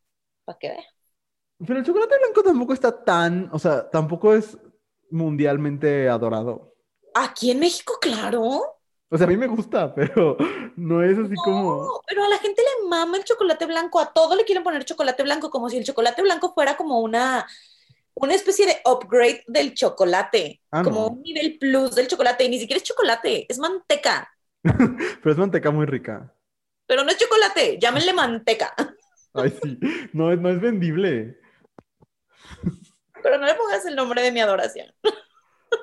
para 0.45 0.59
que 0.59 0.69
vea. 0.69 0.85
Pero 1.65 1.79
el 1.79 1.85
chocolate 1.85 2.17
blanco 2.19 2.43
tampoco 2.43 2.73
está 2.73 3.05
tan, 3.05 3.49
o 3.53 3.59
sea, 3.59 3.89
tampoco 3.89 4.35
es 4.35 4.59
mundialmente 5.11 6.09
adorado. 6.09 6.75
Aquí 7.15 7.51
en 7.51 7.61
México, 7.61 7.99
claro. 8.01 8.43
O 9.09 9.19
sea, 9.19 9.27
a 9.27 9.31
mí 9.31 9.37
me 9.37 9.47
gusta, 9.47 9.95
pero 9.95 10.37
no 10.77 11.03
es 11.03 11.19
así 11.19 11.35
como. 11.35 12.01
Pero 12.09 12.25
a 12.25 12.29
la 12.29 12.39
gente 12.39 12.63
le 12.63 12.89
mama 12.89 13.19
el 13.19 13.25
chocolate 13.25 13.67
blanco, 13.67 14.01
a 14.01 14.13
todo 14.13 14.35
le 14.35 14.45
quieren 14.45 14.65
poner 14.65 14.85
chocolate 14.85 15.23
blanco, 15.23 15.51
como 15.51 15.69
si 15.69 15.77
el 15.77 15.85
chocolate 15.85 16.23
blanco 16.23 16.55
fuera 16.55 16.77
como 16.77 17.01
una 17.01 17.47
una 18.14 18.35
especie 18.35 18.66
de 18.66 18.77
upgrade 18.85 19.44
del 19.46 19.75
chocolate, 19.75 20.61
ah, 20.70 20.83
como 20.83 21.09
un 21.09 21.22
nivel 21.22 21.59
plus 21.59 21.94
del 21.94 22.09
chocolate, 22.09 22.44
y 22.44 22.48
ni 22.48 22.59
siquiera 22.59 22.79
es 22.79 22.85
chocolate, 22.85 23.46
es 23.48 23.59
manteca. 23.59 24.31
Pero 24.62 25.33
es 25.33 25.38
manteca 25.38 25.70
muy 25.70 25.87
rica. 25.87 26.35
Pero 26.87 27.05
no 27.05 27.11
es 27.11 27.16
chocolate, 27.16 27.79
llámenle 27.81 28.12
manteca. 28.12 28.75
Ay, 29.35 29.55
sí, 29.62 29.79
no, 30.12 30.35
no 30.37 30.51
es 30.51 30.61
vendible. 30.61 31.38
Pero 33.22 33.38
no 33.38 33.46
le 33.46 33.55
pongas 33.55 33.87
el 33.87 33.96
nombre 33.96 34.20
de 34.22 34.33
mi 34.33 34.40
adoración. 34.40 34.88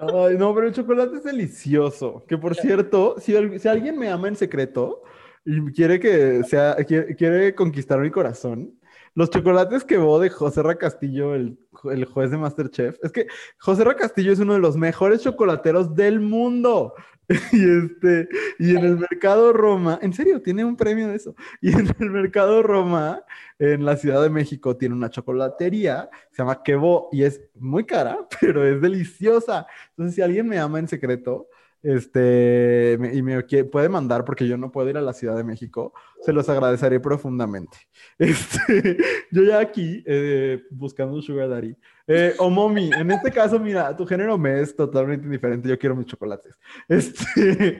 Ay, 0.01 0.37
no, 0.37 0.53
pero 0.53 0.67
el 0.67 0.73
chocolate 0.73 1.15
es 1.15 1.23
delicioso. 1.23 2.23
Que 2.27 2.37
por 2.37 2.53
cierto, 2.53 3.15
si, 3.19 3.33
si, 3.57 3.67
alguien 3.67 3.97
me 3.97 4.09
ama 4.09 4.27
en 4.27 4.35
secreto 4.35 5.01
y 5.43 5.71
quiere 5.71 5.99
que 5.99 6.43
sea, 6.43 6.75
quiere, 6.85 7.15
quiere 7.15 7.55
conquistar 7.55 7.99
mi 7.99 8.11
corazón, 8.11 8.77
los 9.15 9.29
chocolates 9.31 9.83
que 9.83 9.97
vos 9.97 10.21
de 10.21 10.29
José 10.29 10.61
Ra 10.61 10.77
Castillo, 10.77 11.33
el, 11.33 11.57
el, 11.85 12.05
juez 12.05 12.31
de 12.31 12.37
Masterchef, 12.37 12.97
es 13.03 13.11
que 13.11 13.27
José 13.59 13.83
Ra 13.83 13.95
Castillo 13.95 14.31
es 14.31 14.39
uno 14.39 14.53
de 14.53 14.59
los 14.59 14.77
mejores 14.77 15.21
chocolateros 15.21 15.95
del 15.95 16.19
mundo. 16.19 16.93
Y 17.53 17.63
este, 17.63 18.27
y 18.57 18.71
en 18.75 18.83
el 18.83 18.97
mercado 18.97 19.53
Roma, 19.53 19.99
en 20.01 20.13
serio, 20.13 20.41
tiene 20.41 20.65
un 20.65 20.75
premio 20.75 21.09
de 21.09 21.15
eso. 21.15 21.35
Y 21.61 21.71
en 21.71 21.87
el 21.99 22.09
mercado 22.09 22.63
Roma, 22.63 23.23
en 23.59 23.85
la 23.85 23.97
Ciudad 23.97 24.23
de 24.23 24.31
México, 24.31 24.75
tiene 24.75 24.95
una 24.95 25.11
chocolatería, 25.11 26.09
se 26.31 26.41
llama 26.41 26.63
Quebo, 26.63 27.09
y 27.11 27.23
es 27.23 27.41
muy 27.55 27.85
cara, 27.85 28.17
pero 28.41 28.65
es 28.65 28.81
deliciosa. 28.81 29.67
Entonces, 29.89 30.15
si 30.15 30.21
alguien 30.21 30.47
me 30.47 30.57
ama 30.57 30.79
en 30.79 30.87
secreto, 30.87 31.49
este, 31.81 32.97
y 33.13 33.21
me 33.21 33.41
puede 33.43 33.89
mandar 33.89 34.25
porque 34.25 34.47
yo 34.47 34.57
no 34.57 34.71
puedo 34.71 34.89
ir 34.89 34.97
a 34.97 35.01
la 35.01 35.13
Ciudad 35.13 35.35
de 35.35 35.43
México, 35.43 35.93
se 36.21 36.33
los 36.33 36.47
agradeceré 36.49 36.99
profundamente. 36.99 37.77
Este, 38.19 38.97
yo 39.31 39.43
ya 39.43 39.59
aquí 39.59 40.03
eh, 40.05 40.63
buscando 40.71 41.15
un 41.15 41.21
sugar 41.21 41.49
daddy. 41.49 41.75
Eh, 42.07 42.35
o 42.39 42.49
mommy, 42.49 42.89
en 42.93 43.11
este 43.11 43.31
caso, 43.31 43.59
mira, 43.59 43.95
tu 43.95 44.05
género 44.05 44.37
me 44.37 44.61
es 44.61 44.75
totalmente 44.75 45.25
indiferente, 45.25 45.69
yo 45.69 45.77
quiero 45.79 45.95
mis 45.95 46.07
chocolates. 46.07 46.53
Este, 46.87 47.77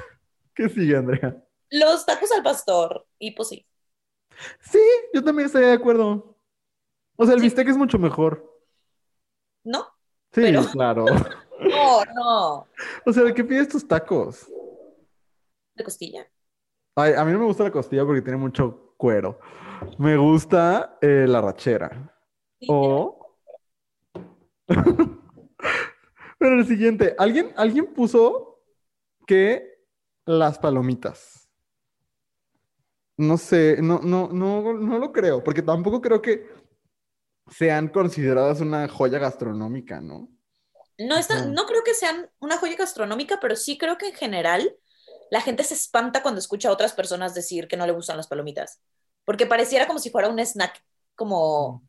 ¿qué 0.54 0.68
sigue, 0.68 0.96
Andrea? 0.96 1.36
Los 1.70 2.04
tacos 2.06 2.30
al 2.32 2.42
pastor, 2.42 3.06
y 3.18 3.32
pues 3.32 3.48
sí. 3.48 3.66
Sí, 4.60 4.80
yo 5.12 5.22
también 5.22 5.46
estaría 5.46 5.68
de 5.68 5.74
acuerdo. 5.74 6.36
O 7.16 7.24
sea, 7.26 7.34
el 7.34 7.40
Sí. 7.40 7.46
bistec 7.46 7.68
es 7.68 7.76
mucho 7.76 7.98
mejor. 7.98 8.50
¿No? 9.64 9.82
Sí, 10.32 10.40
Pero- 10.40 10.64
claro. 10.72 11.04
No, 11.68 12.04
no. 12.14 12.68
O 13.06 13.12
sea, 13.12 13.24
¿de 13.24 13.34
qué 13.34 13.44
pides 13.44 13.68
tus 13.68 13.86
tacos? 13.86 14.46
De 15.74 15.84
costilla. 15.84 16.26
Ay, 16.94 17.14
a 17.16 17.24
mí 17.24 17.32
no 17.32 17.38
me 17.38 17.46
gusta 17.46 17.64
la 17.64 17.70
costilla 17.70 18.04
porque 18.04 18.22
tiene 18.22 18.38
mucho 18.38 18.94
cuero. 18.96 19.40
Me 19.98 20.16
gusta 20.16 20.98
eh, 21.00 21.26
la 21.26 21.40
rachera. 21.40 22.14
Sí, 22.60 22.66
O. 22.68 23.36
Pero 26.38 26.58
el 26.58 26.66
siguiente, 26.66 27.14
¿alguien, 27.18 27.52
alguien 27.56 27.92
puso 27.94 28.52
que 29.26 29.72
las 30.26 30.58
palomitas. 30.58 31.48
No 33.16 33.36
sé, 33.36 33.78
no, 33.80 34.00
no, 34.00 34.28
no, 34.32 34.72
no 34.74 34.98
lo 34.98 35.12
creo, 35.12 35.42
porque 35.44 35.62
tampoco 35.62 36.00
creo 36.00 36.22
que 36.22 36.48
sean 37.48 37.88
consideradas 37.88 38.60
una 38.60 38.88
joya 38.88 39.18
gastronómica, 39.18 40.00
¿no? 40.00 40.28
No, 41.06 41.16
está- 41.16 41.44
no 41.46 41.66
creo 41.66 41.82
que 41.84 41.94
sean 41.94 42.30
una 42.40 42.56
joya 42.58 42.76
gastronómica, 42.76 43.38
pero 43.40 43.56
sí 43.56 43.78
creo 43.78 43.96
que 43.98 44.08
en 44.08 44.14
general 44.14 44.76
la 45.30 45.40
gente 45.40 45.64
se 45.64 45.74
espanta 45.74 46.22
cuando 46.22 46.38
escucha 46.38 46.68
a 46.68 46.72
otras 46.72 46.92
personas 46.92 47.34
decir 47.34 47.66
que 47.68 47.76
no 47.76 47.86
le 47.86 47.92
gustan 47.92 48.16
las 48.16 48.26
palomitas. 48.26 48.80
Porque 49.24 49.46
pareciera 49.46 49.86
como 49.86 49.98
si 49.98 50.10
fuera 50.10 50.28
un 50.28 50.38
snack, 50.38 50.82
como. 51.14 51.82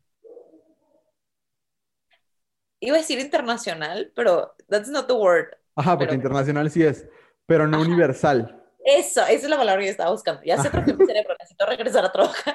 Iba 2.80 2.96
a 2.96 3.00
decir 3.00 3.18
internacional, 3.18 4.12
pero 4.14 4.54
that's 4.68 4.88
not 4.88 5.06
the 5.06 5.12
word. 5.14 5.48
Ajá, 5.76 5.92
porque 5.92 6.06
Pero- 6.06 6.14
internacional 6.16 6.70
sí 6.70 6.82
es, 6.84 7.06
pero 7.46 7.66
no 7.66 7.78
Ajá. 7.78 7.86
universal. 7.86 8.60
Eso, 8.84 9.22
esa 9.22 9.32
es 9.32 9.44
la 9.48 9.56
palabra 9.56 9.82
que 9.82 9.88
estaba 9.88 10.10
buscando. 10.10 10.42
Ya 10.44 10.60
se 10.60 10.68
atrofió 10.68 10.94
mi 10.94 11.06
cerebro, 11.06 11.34
necesito 11.38 11.64
regresar 11.66 12.04
a 12.04 12.12
trabajar. 12.12 12.54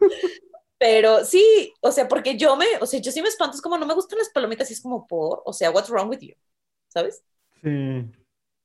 Pero 0.80 1.24
sí, 1.26 1.74
o 1.82 1.92
sea, 1.92 2.08
porque 2.08 2.38
yo 2.38 2.56
me, 2.56 2.64
o 2.80 2.86
sea, 2.86 3.00
yo 3.00 3.12
sí 3.12 3.20
me 3.22 3.28
espanto, 3.28 3.54
es 3.54 3.62
como 3.62 3.76
no 3.78 3.86
me 3.86 3.94
gustan 3.94 4.18
las 4.18 4.30
palomitas 4.30 4.70
y 4.70 4.72
es 4.72 4.80
como 4.80 5.06
por, 5.06 5.42
o 5.44 5.52
sea, 5.52 5.70
what's 5.70 5.90
wrong 5.90 6.08
with 6.08 6.20
you? 6.20 6.34
¿Sabes? 6.88 7.22
Sí. 7.62 8.10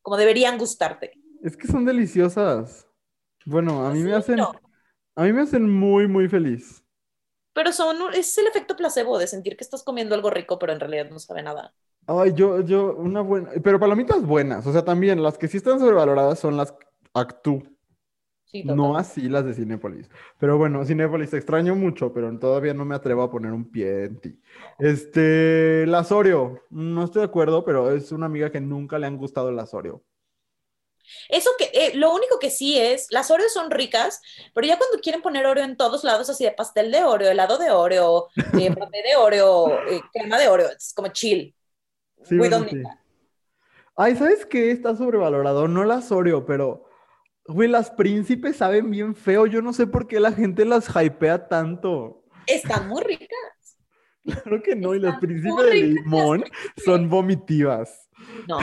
Como 0.01 0.17
deberían 0.17 0.57
gustarte. 0.57 1.19
Es 1.43 1.57
que 1.57 1.67
son 1.67 1.85
deliciosas. 1.85 2.87
Bueno, 3.45 3.85
a 3.85 3.91
mí 3.91 4.01
me 4.01 4.13
hacen, 4.15 4.37
no, 4.37 4.53
a 5.15 5.23
mí 5.23 5.33
me 5.33 5.41
hacen 5.41 5.69
muy, 5.69 6.07
muy 6.07 6.29
feliz. 6.29 6.83
pero 7.53 7.71
son, 7.71 7.97
es 8.13 8.37
el 8.37 8.47
efecto 8.47 8.75
placebo 8.75 9.17
de 9.17 9.27
sentir 9.27 9.57
que 9.57 9.63
estás 9.63 9.83
comiendo 9.83 10.15
algo 10.15 10.29
rico, 10.29 10.59
pero 10.59 10.73
en 10.73 10.79
realidad 10.79 11.09
no 11.09 11.19
sabe 11.19 11.43
nada. 11.43 11.73
Ay, 12.07 12.33
yo, 12.35 12.61
yo, 12.61 12.95
una 12.97 13.21
buena, 13.21 13.51
pero 13.63 13.79
palomitas 13.79 14.23
buenas, 14.25 14.65
o 14.67 14.71
sea, 14.71 14.85
también 14.85 15.23
las 15.23 15.37
que 15.37 15.47
sí 15.47 15.57
están 15.57 15.79
sobrevaloradas 15.79 16.39
son 16.39 16.57
las 16.57 16.73
Actú, 17.13 17.63
Sí, 18.61 18.63
no 18.63 18.95
así 18.95 19.27
las 19.27 19.43
de 19.45 19.53
Cinépolis. 19.53 20.09
Pero 20.39 20.57
bueno, 20.57 20.85
Cinépolis 20.85 21.29
te 21.31 21.37
extraño 21.37 21.75
mucho, 21.75 22.13
pero 22.13 22.37
todavía 22.39 22.73
no 22.73 22.85
me 22.85 22.95
atrevo 22.95 23.23
a 23.23 23.29
poner 23.31 23.51
un 23.51 23.69
pie 23.69 24.05
en 24.05 24.19
ti. 24.21 24.39
Este, 24.79 25.85
las 25.87 26.11
Oreo, 26.11 26.61
no 26.69 27.03
estoy 27.03 27.21
de 27.21 27.25
acuerdo, 27.25 27.65
pero 27.65 27.91
es 27.91 28.11
una 28.13 28.27
amiga 28.27 28.51
que 28.51 28.61
nunca 28.61 28.97
le 28.97 29.07
han 29.07 29.17
gustado 29.17 29.51
las 29.51 29.73
Oreo. 29.73 30.03
Eso 31.29 31.49
que, 31.57 31.69
eh, 31.73 31.95
lo 31.95 32.13
único 32.13 32.39
que 32.39 32.49
sí 32.49 32.79
es, 32.79 33.07
las 33.11 33.29
Oreos 33.29 33.51
son 33.53 33.71
ricas, 33.71 34.21
pero 34.53 34.65
ya 34.65 34.77
cuando 34.77 34.99
quieren 34.99 35.21
poner 35.21 35.45
Oreo 35.45 35.65
en 35.65 35.77
todos 35.77 36.03
lados, 36.03 36.29
así 36.29 36.43
de 36.45 36.51
pastel 36.51 36.91
de 36.91 37.03
Oreo, 37.03 37.29
helado 37.29 37.57
de 37.57 37.71
Oreo, 37.71 38.29
eh, 38.37 38.69
de 39.03 39.15
Oreo, 39.17 39.79
eh, 39.87 40.01
crema 40.13 40.39
de 40.39 40.47
Oreo, 40.47 40.69
es 40.69 40.93
como 40.93 41.09
chill. 41.09 41.53
Sí, 42.23 42.35
We 42.35 42.49
bueno, 42.49 42.57
don't 42.57 42.69
sí. 42.69 42.75
need 42.77 42.83
that. 42.85 42.99
Ay, 43.97 44.15
¿sabes 44.15 44.45
qué? 44.45 44.71
Está 44.71 44.95
sobrevalorado, 44.95 45.67
no 45.67 45.83
las 45.85 46.11
Oreo, 46.11 46.45
pero, 46.45 46.84
güey, 47.47 47.69
las 47.69 47.91
príncipes 47.91 48.57
saben 48.57 48.89
bien 48.91 49.15
feo, 49.15 49.45
yo 49.45 49.61
no 49.61 49.73
sé 49.73 49.87
por 49.87 50.07
qué 50.07 50.19
la 50.19 50.31
gente 50.31 50.65
las 50.65 50.87
hypea 50.89 51.47
tanto. 51.47 52.23
Están 52.47 52.87
muy 52.87 53.03
ricas. 53.03 53.29
Claro 54.23 54.61
que 54.63 54.75
no, 54.75 54.95
y 54.95 54.99
las 54.99 55.19
príncipes 55.19 55.65
de 55.65 55.73
limón 55.75 56.43
son 56.83 57.09
vomitivas. 57.09 58.09
No. 58.47 58.57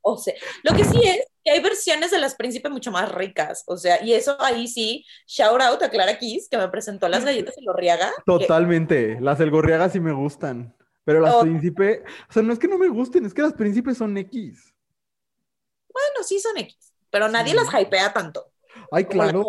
O 0.00 0.18
sea, 0.18 0.34
lo 0.64 0.74
que 0.74 0.82
sí 0.82 1.00
es 1.04 1.24
que 1.44 1.52
hay 1.52 1.60
versiones 1.62 2.10
de 2.10 2.18
las 2.18 2.34
príncipes 2.34 2.72
mucho 2.72 2.90
más 2.90 3.12
ricas. 3.12 3.62
O 3.68 3.76
sea, 3.76 4.02
y 4.04 4.12
eso 4.14 4.36
ahí 4.42 4.66
sí, 4.66 5.04
shout 5.28 5.60
out 5.60 5.80
a 5.82 5.88
Clara 5.90 6.18
Kiss, 6.18 6.48
que 6.48 6.58
me 6.58 6.68
presentó 6.68 7.08
las 7.08 7.24
galletas 7.24 7.54
de 7.54 7.62
Lorriaga. 7.62 8.10
que- 8.16 8.22
Totalmente, 8.26 9.20
las 9.20 9.38
El 9.38 9.52
Gorriaga 9.52 9.88
sí 9.88 10.00
me 10.00 10.12
gustan, 10.12 10.74
pero 11.04 11.20
las 11.20 11.34
Oh. 11.34 11.42
príncipe, 11.42 12.02
o 12.28 12.32
sea, 12.32 12.42
no 12.42 12.52
es 12.52 12.58
que 12.58 12.66
no 12.66 12.78
me 12.78 12.88
gusten, 12.88 13.24
es 13.24 13.32
que 13.34 13.42
las 13.42 13.52
príncipes 13.54 13.96
son 13.98 14.16
X. 14.18 14.74
bueno, 15.92 16.24
sí 16.26 16.40
son 16.40 16.56
X, 16.58 16.91
pero 17.12 17.28
nadie 17.28 17.52
Sí. 17.52 17.58
las 17.58 17.68
hypea 17.72 18.12
tanto. 18.12 18.46
Ay, 18.90 19.04
claro. 19.04 19.44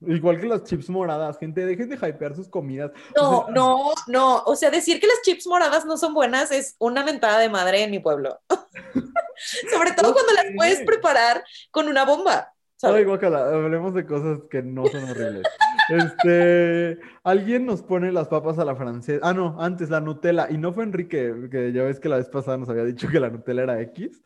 Igual 0.00 0.40
que 0.40 0.46
las 0.46 0.64
chips 0.64 0.90
moradas, 0.90 1.38
gente, 1.38 1.64
dejen 1.64 1.88
de 1.88 1.96
hypear 1.96 2.34
sus 2.34 2.48
comidas. 2.48 2.90
No, 3.16 3.38
O 3.40 3.44
sea, 3.44 3.54
no, 3.54 3.92
no. 4.08 4.42
O 4.44 4.56
sea, 4.56 4.70
decir 4.70 5.00
que 5.00 5.06
las 5.06 5.22
chips 5.22 5.46
moradas 5.46 5.86
no 5.86 5.96
son 5.96 6.12
buenas 6.12 6.50
es 6.50 6.74
una 6.78 7.04
mentada 7.04 7.38
de 7.38 7.48
madre 7.48 7.82
en 7.84 7.90
mi 7.92 7.98
pueblo. 7.98 8.38
Sobre 9.72 9.92
todo 9.92 10.12
cuando 10.12 10.32
las 10.32 10.46
puedes 10.56 10.80
preparar 10.80 11.44
con 11.70 11.88
una 11.88 12.04
bomba. 12.04 12.52
¿sabes? 12.76 12.98
Ay, 12.98 13.04
guacala, 13.04 13.48
hablemos 13.48 13.94
de 13.94 14.04
cosas 14.04 14.40
que 14.50 14.62
no 14.62 14.86
son 14.86 15.04
horribles. 15.10 15.42
Este, 15.88 16.98
alguien 17.22 17.64
nos 17.64 17.80
pone 17.80 18.10
las 18.10 18.26
papas 18.26 18.58
a 18.58 18.64
la 18.64 18.74
francesa. 18.74 19.20
Ah, 19.22 19.32
no, 19.32 19.56
antes 19.60 19.88
la 19.88 20.00
Nutella. 20.00 20.48
Y 20.50 20.58
no 20.58 20.72
fue 20.72 20.82
Enrique, 20.82 21.32
que 21.48 21.72
ya 21.72 21.84
ves 21.84 22.00
que 22.00 22.08
la 22.08 22.16
vez 22.16 22.28
pasada 22.28 22.56
nos 22.56 22.68
había 22.68 22.82
dicho 22.82 23.06
que 23.08 23.20
la 23.20 23.30
Nutella 23.30 23.62
era 23.62 23.80
X. 23.82 24.20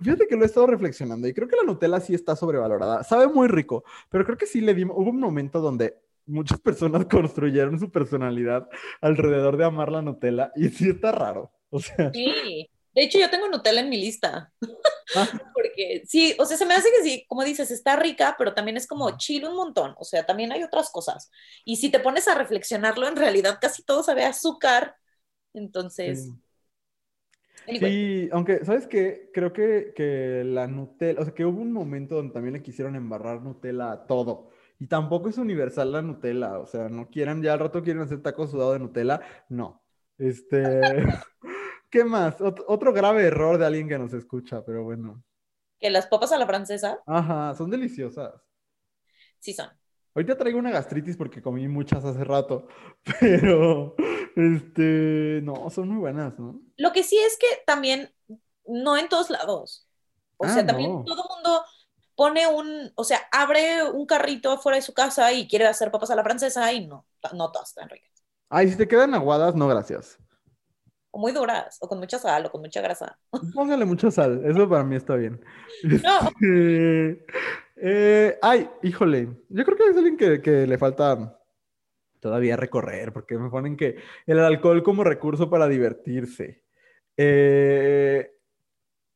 Fíjate 0.00 0.26
que 0.26 0.36
lo 0.36 0.42
he 0.42 0.46
estado 0.46 0.66
reflexionando 0.66 1.28
y 1.28 1.34
creo 1.34 1.48
que 1.48 1.56
la 1.56 1.64
Nutella 1.64 2.00
sí 2.00 2.14
está 2.14 2.36
sobrevalorada. 2.36 3.04
Sabe 3.04 3.28
muy 3.28 3.48
rico, 3.48 3.84
pero 4.10 4.24
creo 4.24 4.38
que 4.38 4.46
sí 4.46 4.60
le 4.60 4.74
dimos. 4.74 4.96
Hubo 4.98 5.10
un 5.10 5.20
momento 5.20 5.60
donde 5.60 5.98
muchas 6.26 6.60
personas 6.60 7.06
construyeron 7.10 7.78
su 7.78 7.90
personalidad 7.90 8.68
alrededor 9.00 9.56
de 9.56 9.64
amar 9.64 9.90
la 9.92 10.02
Nutella 10.02 10.52
y 10.56 10.68
sí 10.68 10.90
está 10.90 11.12
raro. 11.12 11.52
O 11.70 11.80
sea, 11.80 12.10
Sí. 12.12 12.70
De 12.94 13.02
hecho, 13.02 13.18
yo 13.18 13.28
tengo 13.28 13.48
Nutella 13.48 13.80
en 13.80 13.88
mi 13.88 14.00
lista. 14.00 14.52
Ah. 15.16 15.28
Porque 15.54 16.04
sí, 16.06 16.34
o 16.38 16.46
sea, 16.46 16.56
se 16.56 16.64
me 16.64 16.74
hace 16.74 16.88
que 16.96 17.02
sí, 17.02 17.24
como 17.26 17.42
dices, 17.42 17.70
está 17.72 17.96
rica, 17.96 18.36
pero 18.38 18.54
también 18.54 18.76
es 18.76 18.86
como 18.86 19.18
chill 19.18 19.44
un 19.46 19.56
montón. 19.56 19.94
O 19.98 20.04
sea, 20.04 20.24
también 20.24 20.52
hay 20.52 20.62
otras 20.62 20.90
cosas. 20.90 21.30
Y 21.64 21.76
si 21.76 21.90
te 21.90 21.98
pones 21.98 22.28
a 22.28 22.36
reflexionarlo, 22.36 23.08
en 23.08 23.16
realidad 23.16 23.58
casi 23.60 23.82
todo 23.82 24.04
sabe 24.04 24.24
a 24.24 24.28
azúcar. 24.28 24.96
Entonces, 25.54 26.26
sí. 26.26 26.32
Anyway. 27.68 27.90
Sí, 27.90 28.28
aunque, 28.32 28.64
¿sabes 28.64 28.86
qué? 28.86 29.30
Creo 29.32 29.52
que, 29.52 29.92
que 29.96 30.42
la 30.44 30.66
Nutella, 30.66 31.20
o 31.20 31.24
sea, 31.24 31.34
que 31.34 31.44
hubo 31.44 31.60
un 31.60 31.72
momento 31.72 32.16
donde 32.16 32.32
también 32.32 32.54
le 32.54 32.62
quisieron 32.62 32.94
embarrar 32.96 33.42
Nutella 33.42 33.92
a 33.92 34.06
todo. 34.06 34.50
Y 34.78 34.86
tampoco 34.86 35.28
es 35.28 35.38
universal 35.38 35.92
la 35.92 36.02
Nutella, 36.02 36.58
o 36.58 36.66
sea, 36.66 36.88
no 36.88 37.08
quieran, 37.10 37.42
ya 37.42 37.52
al 37.54 37.60
rato 37.60 37.82
quieren 37.82 38.02
hacer 38.02 38.22
tacos 38.22 38.50
sudados 38.50 38.74
de 38.74 38.80
Nutella, 38.80 39.20
no. 39.48 39.82
Este, 40.18 40.60
¿qué 41.90 42.04
más? 42.04 42.40
Ot- 42.40 42.64
otro 42.68 42.92
grave 42.92 43.24
error 43.26 43.58
de 43.58 43.66
alguien 43.66 43.88
que 43.88 43.98
nos 43.98 44.12
escucha, 44.14 44.64
pero 44.64 44.84
bueno. 44.84 45.22
Que 45.78 45.88
las 45.88 46.08
papas 46.08 46.32
a 46.32 46.38
la 46.38 46.46
francesa, 46.48 46.98
Ajá, 47.06 47.54
son 47.54 47.70
deliciosas. 47.70 48.34
sí 49.38 49.52
son. 49.54 49.68
Ahorita 50.14 50.36
traigo 50.36 50.58
una 50.58 50.70
gastritis 50.70 51.16
porque 51.16 51.42
comí 51.42 51.66
muchas 51.66 52.04
hace 52.04 52.22
rato, 52.22 52.68
pero, 53.20 53.96
este, 54.36 55.40
no, 55.42 55.70
son 55.70 55.88
muy 55.88 55.98
buenas, 55.98 56.38
¿no? 56.38 56.60
Lo 56.76 56.92
que 56.92 57.02
sí 57.04 57.18
es 57.18 57.36
que 57.38 57.46
también, 57.66 58.12
no 58.66 58.96
en 58.96 59.08
todos 59.08 59.30
lados. 59.30 59.86
O 60.36 60.46
Ah, 60.46 60.48
sea, 60.48 60.66
también 60.66 60.90
no. 60.90 61.04
todo 61.04 61.24
mundo 61.34 61.64
pone 62.16 62.46
un, 62.46 62.92
o 62.96 63.04
sea, 63.04 63.20
abre 63.32 63.82
un 63.90 64.06
carrito 64.06 64.52
afuera 64.52 64.76
de 64.76 64.82
su 64.82 64.94
casa 64.94 65.32
y 65.32 65.48
quiere 65.48 65.66
hacer 65.66 65.90
papas 65.90 66.10
a 66.10 66.16
la 66.16 66.24
francesa 66.24 66.72
y 66.72 66.86
no, 66.86 67.06
no 67.34 67.52
todas 67.52 67.68
están 67.70 67.88
ricas. 67.88 68.10
Ay, 68.48 68.70
si 68.70 68.76
te 68.78 68.88
quedan 68.88 69.12
aguadas, 69.14 69.54
no, 69.54 69.68
gracias. 69.68 70.18
O 71.10 71.18
muy 71.18 71.32
duras, 71.32 71.78
o 71.80 71.88
con 71.88 71.98
mucha 71.98 72.18
sal, 72.18 72.44
o 72.46 72.50
con 72.50 72.60
mucha 72.60 72.80
grasa. 72.82 73.18
Póngale 73.54 73.84
mucha 73.84 74.10
sal, 74.10 74.42
eso 74.44 74.68
para 74.68 74.84
mí 74.84 74.96
está 74.96 75.16
bien. 75.16 75.40
No. 76.02 76.30
Este, 76.40 77.24
eh, 77.76 78.38
ay, 78.42 78.68
híjole, 78.82 79.28
yo 79.48 79.64
creo 79.64 79.76
que 79.76 79.84
es 79.90 79.96
alguien 79.96 80.16
que, 80.16 80.40
que 80.42 80.66
le 80.66 80.78
falta 80.78 81.38
todavía 82.24 82.56
recorrer, 82.56 83.12
porque 83.12 83.36
me 83.36 83.50
ponen 83.50 83.76
que 83.76 83.96
el 84.24 84.38
alcohol 84.38 84.82
como 84.82 85.04
recurso 85.04 85.50
para 85.50 85.68
divertirse. 85.68 86.64
Eh, 87.18 88.32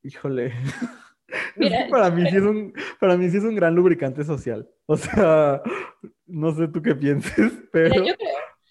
híjole, 0.03 0.53
Mira, 1.57 1.87
para 1.88 2.11
mí 2.11 2.29
sí 2.29 2.37
es 2.37 2.42
un, 2.42 2.75
para 3.01 3.16
mí 3.16 3.31
sí 3.31 3.38
es 3.38 3.44
un 3.44 3.55
gran 3.55 3.75
lubricante 3.75 4.25
social. 4.25 4.68
O 4.85 4.99
sea, 4.99 5.62
no 6.27 6.55
sé 6.55 6.68
tú 6.68 6.83
qué 6.83 6.94
pienses, 6.94 7.51
pero... 7.73 7.94
Mira, 7.94 8.05
yo 8.05 8.14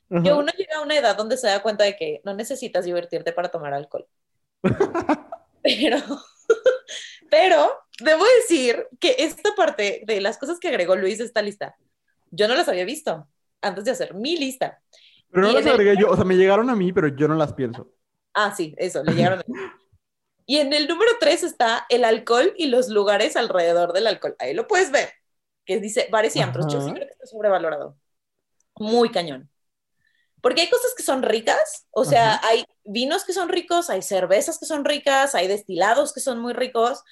creo 0.08 0.24
que 0.24 0.34
uno 0.34 0.52
llega 0.56 0.78
a 0.78 0.84
una 0.84 0.96
edad 0.96 1.18
donde 1.18 1.36
se 1.36 1.48
da 1.48 1.64
cuenta 1.64 1.84
de 1.84 1.96
que 1.96 2.22
no 2.24 2.36
necesitas 2.36 2.86
divertirte 2.86 3.34
para 3.34 3.50
tomar 3.50 3.74
alcohol. 3.74 4.06
Pero, 5.64 5.98
pero 7.30 7.68
debo 8.00 8.24
decir 8.40 8.88
que 9.02 9.18
esta 9.20 9.54
parte 9.54 10.04
de 10.08 10.22
las 10.22 10.38
cosas 10.38 10.60
que 10.60 10.70
agregó 10.70 10.96
Luis 10.96 11.20
a 11.20 11.26
esta 11.26 11.42
lista, 11.42 11.76
yo 12.32 12.48
no 12.48 12.56
las 12.56 12.70
había 12.70 12.86
visto 12.86 13.28
antes 13.62 13.86
de 13.86 13.92
hacer 13.92 14.14
mi 14.14 14.38
lista. 14.38 14.82
Pero 15.30 15.48
no 15.48 15.54
las 15.54 15.62
en 15.62 15.68
el- 15.70 15.74
agregué 15.74 16.02
yo, 16.02 16.10
o 16.10 16.16
sea, 16.16 16.26
me 16.26 16.36
llegaron 16.36 16.70
a 16.70 16.76
mí, 16.76 16.94
pero 16.94 17.08
yo 17.10 17.28
no 17.28 17.36
las 17.36 17.54
pienso. 17.54 17.92
Ah, 18.34 18.54
sí, 18.56 18.76
eso, 18.78 19.04
le 19.04 19.14
llegaron. 19.14 19.44
Y 20.46 20.58
en 20.60 20.72
el 20.74 20.88
número 20.88 21.12
tres 21.20 21.44
está 21.44 21.86
el 21.90 22.06
alcohol 22.06 22.54
y 22.58 22.68
los 22.68 22.88
lugares 22.88 23.36
alrededor 23.36 23.92
del 23.94 24.08
alcohol. 24.08 24.36
Ahí 24.40 24.54
lo 24.54 24.68
puedes 24.68 24.92
ver, 24.92 25.10
que 25.66 25.80
dice 25.80 26.08
bares 26.12 26.36
y 26.36 26.40
antros. 26.42 26.72
Yo 26.72 26.82
sí 26.82 26.92
creo 26.94 27.06
que 27.08 27.14
está 27.14 27.26
sobrevalorado. 27.26 27.98
Muy 28.80 29.12
cañón. 29.12 29.50
Porque 30.40 30.62
hay 30.62 30.70
cosas 30.70 30.94
que 30.96 31.04
son 31.04 31.24
ricas, 31.24 31.88
o 31.92 32.06
sea, 32.06 32.36
Ajá. 32.36 32.48
hay 32.48 32.64
vinos 32.86 33.26
que 33.26 33.34
son 33.34 33.50
ricos, 33.50 33.90
hay 33.90 34.02
cervezas 34.04 34.60
que 34.60 34.68
son 34.68 34.86
ricas, 34.86 35.34
hay 35.36 35.48
destilados 35.48 36.14
que 36.14 36.20
son 36.22 36.40
muy 36.40 36.54
ricos, 36.54 37.04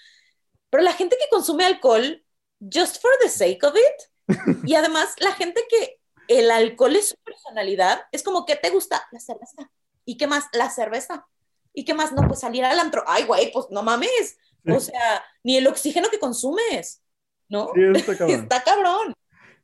pero 0.69 0.84
la 0.84 0.93
gente 0.93 1.17
que 1.19 1.27
consume 1.29 1.65
alcohol, 1.65 2.23
just 2.62 3.01
for 3.01 3.12
the 3.21 3.29
sake 3.29 3.63
of 3.65 3.75
it, 3.75 4.27
y 4.65 4.75
además 4.75 5.15
la 5.19 5.34
gente 5.34 5.62
que 5.67 5.99
el 6.27 6.51
alcohol 6.51 6.95
es 6.95 7.09
su 7.09 7.15
personalidad, 7.23 8.01
es 8.11 8.23
como, 8.23 8.45
¿qué 8.45 8.55
te 8.55 8.69
gusta? 8.69 9.03
La 9.11 9.19
cerveza. 9.19 9.71
¿Y 10.05 10.17
qué 10.17 10.27
más? 10.27 10.45
La 10.53 10.69
cerveza. 10.69 11.25
¿Y 11.73 11.83
qué 11.85 11.93
más? 11.93 12.13
No, 12.13 12.27
pues 12.27 12.39
salir 12.39 12.63
al 12.63 12.79
antro. 12.79 13.03
Ay, 13.07 13.25
güey, 13.25 13.51
pues 13.51 13.67
no 13.69 13.83
mames. 13.83 14.38
O 14.67 14.79
sea, 14.79 15.23
ni 15.43 15.57
el 15.57 15.67
oxígeno 15.67 16.09
que 16.09 16.17
consumes, 16.19 17.03
¿no? 17.49 17.69
Sí, 17.75 17.81
está 17.93 18.15
cabrón. 18.17 18.39
Está 18.39 18.63
cabrón. 18.63 19.13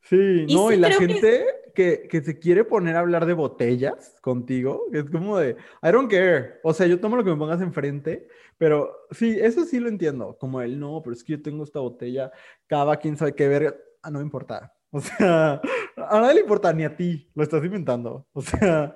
Sí, 0.03 0.45
Y 0.47 0.55
no, 0.55 0.69
sí 0.69 0.75
y 0.75 0.77
la 0.77 0.89
que- 0.89 0.95
gente 0.95 1.45
que, 1.73 2.07
que 2.09 2.21
se 2.21 2.37
quiere 2.39 2.65
poner 2.65 2.95
a 2.95 2.99
hablar 2.99 3.25
de 3.25 3.33
botellas 3.33 4.15
contigo, 4.21 4.85
es 4.91 5.09
como 5.09 5.37
de, 5.37 5.55
I 5.83 5.91
don't 5.91 6.09
care. 6.11 6.59
O 6.63 6.73
sea, 6.73 6.85
yo 6.87 6.99
tomo 6.99 7.15
lo 7.15 7.23
que 7.23 7.29
me 7.29 7.37
pongas 7.37 7.61
enfrente, 7.61 8.27
pero 8.57 9.05
sí, 9.11 9.37
eso 9.39 9.63
sí 9.63 9.79
lo 9.79 9.87
entiendo. 9.89 10.37
Como 10.39 10.61
el, 10.61 10.79
no, 10.79 11.01
pero 11.03 11.15
es 11.15 11.23
que 11.23 11.33
yo 11.33 11.41
tengo 11.41 11.63
esta 11.63 11.79
botella, 11.79 12.31
cada 12.67 12.97
quien 12.97 13.15
sabe 13.15 13.33
qué 13.35 13.47
verga. 13.47 13.75
Ah, 14.01 14.09
no 14.11 14.19
me 14.19 14.25
importa. 14.25 14.73
O 14.91 14.99
sea, 14.99 15.61
a 15.95 16.19
nadie 16.19 16.35
le 16.35 16.41
importa, 16.41 16.73
ni 16.73 16.83
a 16.83 16.95
ti, 16.95 17.29
lo 17.33 17.43
estás 17.43 17.63
inventando. 17.63 18.27
O 18.33 18.41
sea, 18.41 18.93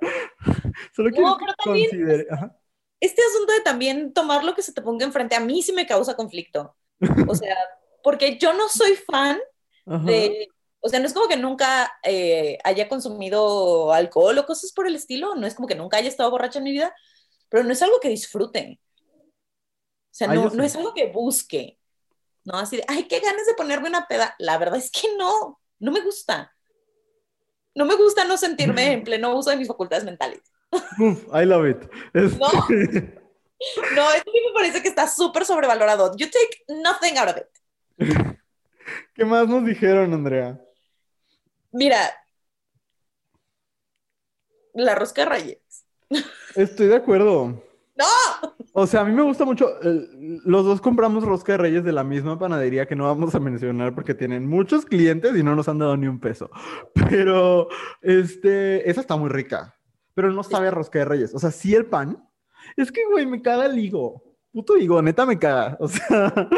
solo 0.94 1.10
quiero 1.10 1.30
No, 1.30 1.38
también-. 1.64 2.26
Ajá. 2.30 2.56
Este 3.00 3.22
asunto 3.22 3.54
de 3.54 3.62
también 3.62 4.14
tomar 4.14 4.44
lo 4.44 4.56
que 4.56 4.62
se 4.62 4.74
te 4.74 4.82
ponga 4.82 5.06
enfrente, 5.06 5.36
a 5.36 5.40
mí 5.40 5.62
sí 5.62 5.74
me 5.74 5.86
causa 5.88 6.16
conflicto. 6.16 6.76
O 7.28 7.36
sea, 7.36 7.56
porque 8.04 8.38
yo 8.38 8.54
no 8.54 8.68
soy 8.70 8.96
fan 8.96 9.40
Ajá. 9.86 10.04
de, 10.06 10.48
o 10.80 10.90
sea, 10.90 11.00
no 11.00 11.06
es 11.06 11.14
como 11.14 11.28
que 11.28 11.38
nunca 11.38 11.92
eh, 12.04 12.58
haya 12.64 12.88
consumido 12.88 13.92
alcohol 13.94 14.38
o 14.38 14.46
cosas 14.46 14.72
por 14.72 14.88
el 14.88 14.96
estilo, 14.96 15.36
no 15.36 15.46
es 15.46 15.56
como 15.56 15.68
que 15.68 15.76
nunca 15.76 15.98
haya 15.98 16.08
estado 16.10 16.32
borracha 16.32 16.60
en 16.60 16.66
mi 16.66 16.72
vida, 16.72 16.96
pero 17.50 17.64
no 17.64 17.72
es 17.72 17.82
algo 17.82 18.00
que 18.00 18.10
disfrute. 18.10 18.80
O 19.22 20.18
sea, 20.18 20.30
Ah, 20.32 20.36
no, 20.36 20.50
no 20.50 20.64
es 20.64 20.76
algo 20.76 20.94
que 20.94 21.12
busque. 21.12 21.78
No, 22.46 22.58
así 22.58 22.78
de, 22.78 22.86
ay, 22.88 23.08
qué 23.08 23.20
ganas 23.20 23.46
de 23.46 23.56
ponerme 23.56 23.90
una 23.90 24.08
peda. 24.08 24.36
La 24.40 24.58
verdad 24.58 24.78
es 24.78 24.90
que 24.92 25.16
no, 25.18 25.60
no 25.80 25.92
me 25.92 26.02
gusta. 26.02 26.52
No 27.76 27.86
me 27.86 27.96
gusta 27.96 28.24
no 28.26 28.38
sentirme 28.38 28.94
en 28.94 29.04
pleno 29.04 29.36
uso 29.36 29.50
de 29.50 29.58
mis 29.58 29.68
facultades 29.68 30.06
mentales. 30.06 30.42
Uf, 31.00 31.26
I 31.34 31.46
love 31.46 31.70
it. 31.70 31.92
No. 32.14 32.48
No, 33.96 34.12
sí 34.12 34.42
me 34.48 34.54
parece 34.54 34.82
que 34.82 34.90
está 34.90 35.08
súper 35.08 35.46
sobrevalorado. 35.46 36.16
You 36.18 36.28
take 36.28 36.66
nothing 36.68 37.18
out 37.18 37.30
of 37.30 37.38
it. 37.38 38.40
¿Qué 39.14 39.26
más 39.26 39.48
nos 39.48 39.66
dijeron, 39.66 40.14
Andrea? 40.14 40.60
Mira, 41.72 41.98
la 44.74 44.96
rosca 44.96 45.24
de 45.24 45.30
reyes. 45.30 45.86
Estoy 46.56 46.88
de 46.88 46.96
acuerdo. 46.96 47.64
¡No! 47.98 48.06
O 48.74 48.86
sea, 48.88 49.02
a 49.02 49.06
mí 49.06 49.14
me 49.14 49.22
gusta 49.24 49.46
mucho. 49.46 49.80
el- 49.82 50.42
los 50.44 50.66
dos 50.66 50.82
compramos 50.82 51.24
rosca 51.24 51.54
de 51.54 51.58
reyes 51.60 51.84
de 51.84 51.94
la 51.94 52.04
misma 52.04 52.38
panadería 52.38 52.86
que 52.88 52.96
no 52.96 53.06
vamos 53.06 53.34
a 53.36 53.40
mencionar 53.40 53.96
porque 53.96 54.14
tienen 54.14 54.48
muchos 54.48 54.86
clientes 54.86 55.36
y 55.36 55.44
no 55.44 55.56
nos 55.56 55.70
han 55.70 55.80
dado 55.80 55.96
ni 55.96 56.08
un 56.08 56.20
peso. 56.20 56.50
Pero, 57.10 57.70
este, 58.02 58.90
esa 58.90 59.02
está 59.02 59.16
muy 59.16 59.30
rica. 59.30 59.76
Pero 60.14 60.32
no 60.32 60.44
sabe 60.44 60.68
a 60.68 60.72
rosca 60.72 61.00
de 61.00 61.06
reyes. 61.06 61.34
O 61.34 61.40
sea, 61.40 61.52
sí 61.52 61.74
el 61.74 61.86
pan. 61.86 62.18
Es 62.76 62.92
que, 62.92 63.02
güey, 63.10 63.26
me 63.26 63.42
caga 63.42 63.66
el 63.68 63.78
higo. 63.80 64.24
Puto 64.52 64.78
higo, 64.78 65.02
neta 65.02 65.26
me 65.26 65.38
caga. 65.40 65.78
O 65.80 65.88
sea, 65.88 66.50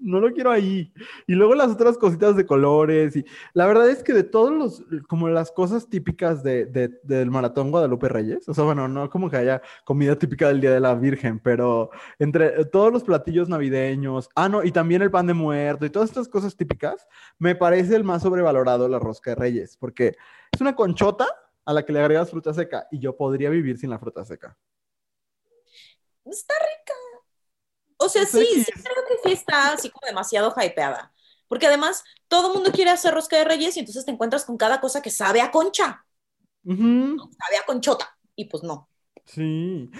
no 0.00 0.18
lo 0.20 0.32
quiero 0.32 0.50
ahí. 0.50 0.92
Y 1.26 1.34
luego 1.34 1.54
las 1.54 1.70
otras 1.70 1.98
cositas 1.98 2.36
de 2.36 2.46
colores. 2.46 3.14
Y 3.16 3.24
la 3.52 3.66
verdad 3.66 3.88
es 3.88 4.02
que 4.02 4.12
de 4.12 4.24
todos 4.24 4.50
los, 4.52 4.82
como 5.08 5.28
las 5.28 5.52
cosas 5.52 5.88
típicas 5.88 6.42
de, 6.42 6.66
de- 6.66 6.98
del 7.02 7.30
maratón 7.30 7.70
Guadalupe 7.70 8.08
Reyes, 8.08 8.48
o 8.48 8.54
sea, 8.54 8.64
bueno, 8.64 8.88
no 8.88 9.08
como 9.10 9.30
que 9.30 9.36
haya 9.36 9.62
comida 9.84 10.18
típica 10.18 10.48
del 10.48 10.60
Día 10.60 10.72
de 10.72 10.80
la 10.80 10.94
Virgen, 10.94 11.38
pero 11.38 11.90
entre 12.18 12.64
todos 12.66 12.92
los 12.92 13.04
platillos 13.04 13.48
navideños, 13.48 14.28
ah, 14.34 14.48
no, 14.48 14.64
y 14.64 14.72
también 14.72 15.02
el 15.02 15.10
pan 15.10 15.26
de 15.26 15.34
muerto 15.34 15.84
y 15.84 15.90
todas 15.90 16.08
estas 16.08 16.28
cosas 16.28 16.56
típicas, 16.56 17.06
me 17.38 17.54
parece 17.54 17.94
el 17.96 18.04
más 18.04 18.22
sobrevalorado 18.22 18.88
la 18.88 18.98
rosca 18.98 19.30
de 19.30 19.36
Reyes, 19.36 19.76
porque 19.76 20.16
es 20.52 20.60
una 20.60 20.74
conchota 20.74 21.26
a 21.64 21.72
la 21.72 21.84
que 21.84 21.92
le 21.92 22.00
agregas 22.00 22.30
fruta 22.30 22.52
seca 22.54 22.88
y 22.90 22.98
yo 22.98 23.16
podría 23.16 23.50
vivir 23.50 23.78
sin 23.78 23.90
la 23.90 23.98
fruta 23.98 24.24
seca. 24.24 24.56
Está 26.24 26.54
rica. 26.54 26.94
O 28.00 28.08
sea, 28.08 28.24
sí, 28.24 28.64
sí 28.64 28.72
creo 28.72 29.04
que 29.06 29.28
sí 29.28 29.32
está 29.32 29.72
así 29.72 29.90
como 29.90 30.06
demasiado 30.06 30.54
hypeada. 30.56 31.12
Porque 31.48 31.66
además 31.66 32.02
todo 32.28 32.48
el 32.48 32.54
mundo 32.54 32.72
quiere 32.72 32.90
hacer 32.90 33.12
rosca 33.12 33.36
de 33.36 33.44
reyes 33.44 33.76
y 33.76 33.80
entonces 33.80 34.04
te 34.04 34.10
encuentras 34.10 34.44
con 34.44 34.56
cada 34.56 34.80
cosa 34.80 35.02
que 35.02 35.10
sabe 35.10 35.40
a 35.40 35.50
concha, 35.50 36.04
sabe 36.64 37.56
a 37.60 37.66
conchota. 37.66 38.16
Y 38.36 38.46
pues 38.46 38.62
no. 38.62 38.88
Sí. 39.26 39.90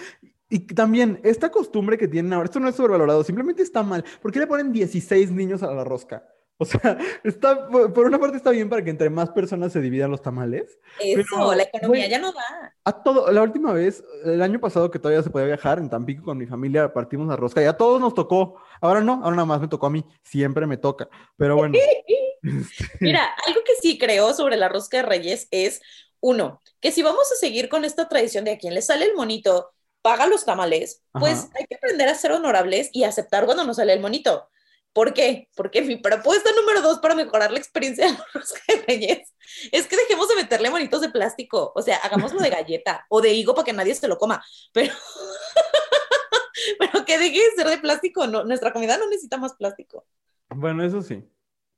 Y 0.49 0.61
también, 0.61 1.21
esta 1.23 1.51
costumbre 1.51 1.99
que 1.99 2.09
tienen 2.09 2.33
ahora, 2.33 2.47
esto 2.47 2.59
no 2.59 2.69
es 2.69 2.75
sobrevalorado, 2.75 3.23
simplemente 3.23 3.63
está 3.63 3.83
mal. 3.83 4.05
¿Por 4.23 4.33
qué 4.33 4.41
le 4.41 4.47
ponen 4.47 4.73
16 4.73 5.31
niños 5.31 5.63
a 5.63 5.73
la 5.73 5.85
rosca? 5.85 6.25
O 6.61 6.67
sea, 6.67 6.99
está, 7.25 7.69
por 7.69 8.07
una 8.07 8.19
parte 8.19 8.37
está 8.37 8.51
bien 8.51 8.69
para 8.69 8.85
que 8.85 8.91
entre 8.91 9.09
más 9.09 9.31
personas 9.31 9.73
se 9.73 9.81
dividan 9.81 10.11
los 10.11 10.21
tamales, 10.21 10.79
Eso, 10.99 11.23
Pero, 11.31 11.55
la 11.55 11.63
economía 11.63 12.07
ya 12.07 12.19
no 12.19 12.33
da. 12.33 12.75
A 12.85 13.03
todo, 13.03 13.33
la 13.33 13.43
última 13.43 13.73
vez, 13.73 14.05
el 14.27 14.43
año 14.43 14.61
pasado 14.61 14.91
que 14.91 14.99
todavía 14.99 15.23
se 15.23 15.31
podía 15.31 15.47
viajar 15.47 15.79
en 15.79 15.89
Tampico 15.89 16.23
con 16.23 16.37
mi 16.37 16.45
familia, 16.45 16.93
partimos 16.93 17.27
la 17.29 17.37
rosca 17.37 17.63
y 17.63 17.65
a 17.65 17.79
todos 17.79 17.99
nos 17.99 18.13
tocó. 18.13 18.61
Ahora 18.83 19.01
no, 19.01 19.15
ahora 19.25 19.37
nada 19.37 19.47
más 19.47 19.63
me 19.63 19.69
tocó 19.69 19.87
a 19.87 19.91
mí. 19.91 20.05
Siempre 20.23 20.67
me 20.67 20.77
toca. 20.77 21.09
Pero 21.39 21.57
bueno. 21.57 21.75
este, 22.43 22.99
Mira, 23.01 23.27
algo 23.47 23.61
que 23.65 23.77
sí 23.81 23.99
creo 23.99 24.35
sobre 24.35 24.59
la 24.59 24.69
rosca 24.69 24.99
de 24.99 25.05
reyes 25.05 25.49
es, 25.51 25.81
uno, 26.21 26.61
que 26.81 26.93
si 26.93 27.03
vamos 27.03 27.33
a 27.33 27.37
seguir 27.37 27.71
con 27.71 27.87
esta 27.87 28.07
tradición 28.07 28.45
de 28.45 28.53
a 28.53 28.59
quien 28.59 28.75
le 28.75 28.83
sale 28.83 29.07
el 29.07 29.15
monito, 29.15 29.71
paga 30.03 30.27
los 30.27 30.45
tamales, 30.45 31.03
pues 31.13 31.49
hay 31.59 31.67
que 31.67 31.77
aprender 31.77 32.09
a 32.11 32.15
ser 32.15 32.33
honorables 32.33 32.91
y 32.93 33.05
aceptar 33.05 33.47
cuando 33.47 33.65
nos 33.65 33.77
sale 33.77 33.95
el 33.95 34.01
monito. 34.01 34.51
¿Por 34.93 35.15
qué? 35.15 35.49
Porque 35.55 35.83
mi 35.83 35.97
propuesta 35.97 36.51
número 36.57 36.83
dos 36.83 36.99
para 36.99 37.15
mejorar 37.15 37.53
la 37.53 37.59
experiencia 37.59 38.07
de 38.11 38.13
de 38.77 38.85
reyes 38.87 39.35
es 39.73 39.87
que 39.87 39.97
dejemos 39.97 40.29
de 40.29 40.35
meterle 40.37 40.71
monitos 40.71 41.01
de 41.01 41.11
plástico. 41.11 41.73
O 41.75 41.83
sea, 41.83 41.97
hagámoslo 41.99 42.41
de 42.41 42.51
galleta 42.51 43.07
o 43.09 43.21
de 43.21 43.33
higo 43.33 43.55
para 43.55 43.65
que 43.67 43.73
nadie 43.73 43.95
se 43.95 44.09
lo 44.09 44.19
coma. 44.19 44.43
Pero, 44.73 44.93
pero 46.79 47.05
que 47.05 47.19
deje 47.19 47.39
de 47.39 47.51
ser 47.57 47.69
de 47.69 47.79
plástico. 47.79 48.27
No, 48.27 48.45
nuestra 48.45 48.73
comida 48.73 48.99
no 48.99 49.09
necesita 49.09 49.37
más 49.39 49.55
plástico. 49.55 50.07
Bueno, 50.49 50.85
eso 50.85 51.03
sí. 51.03 51.23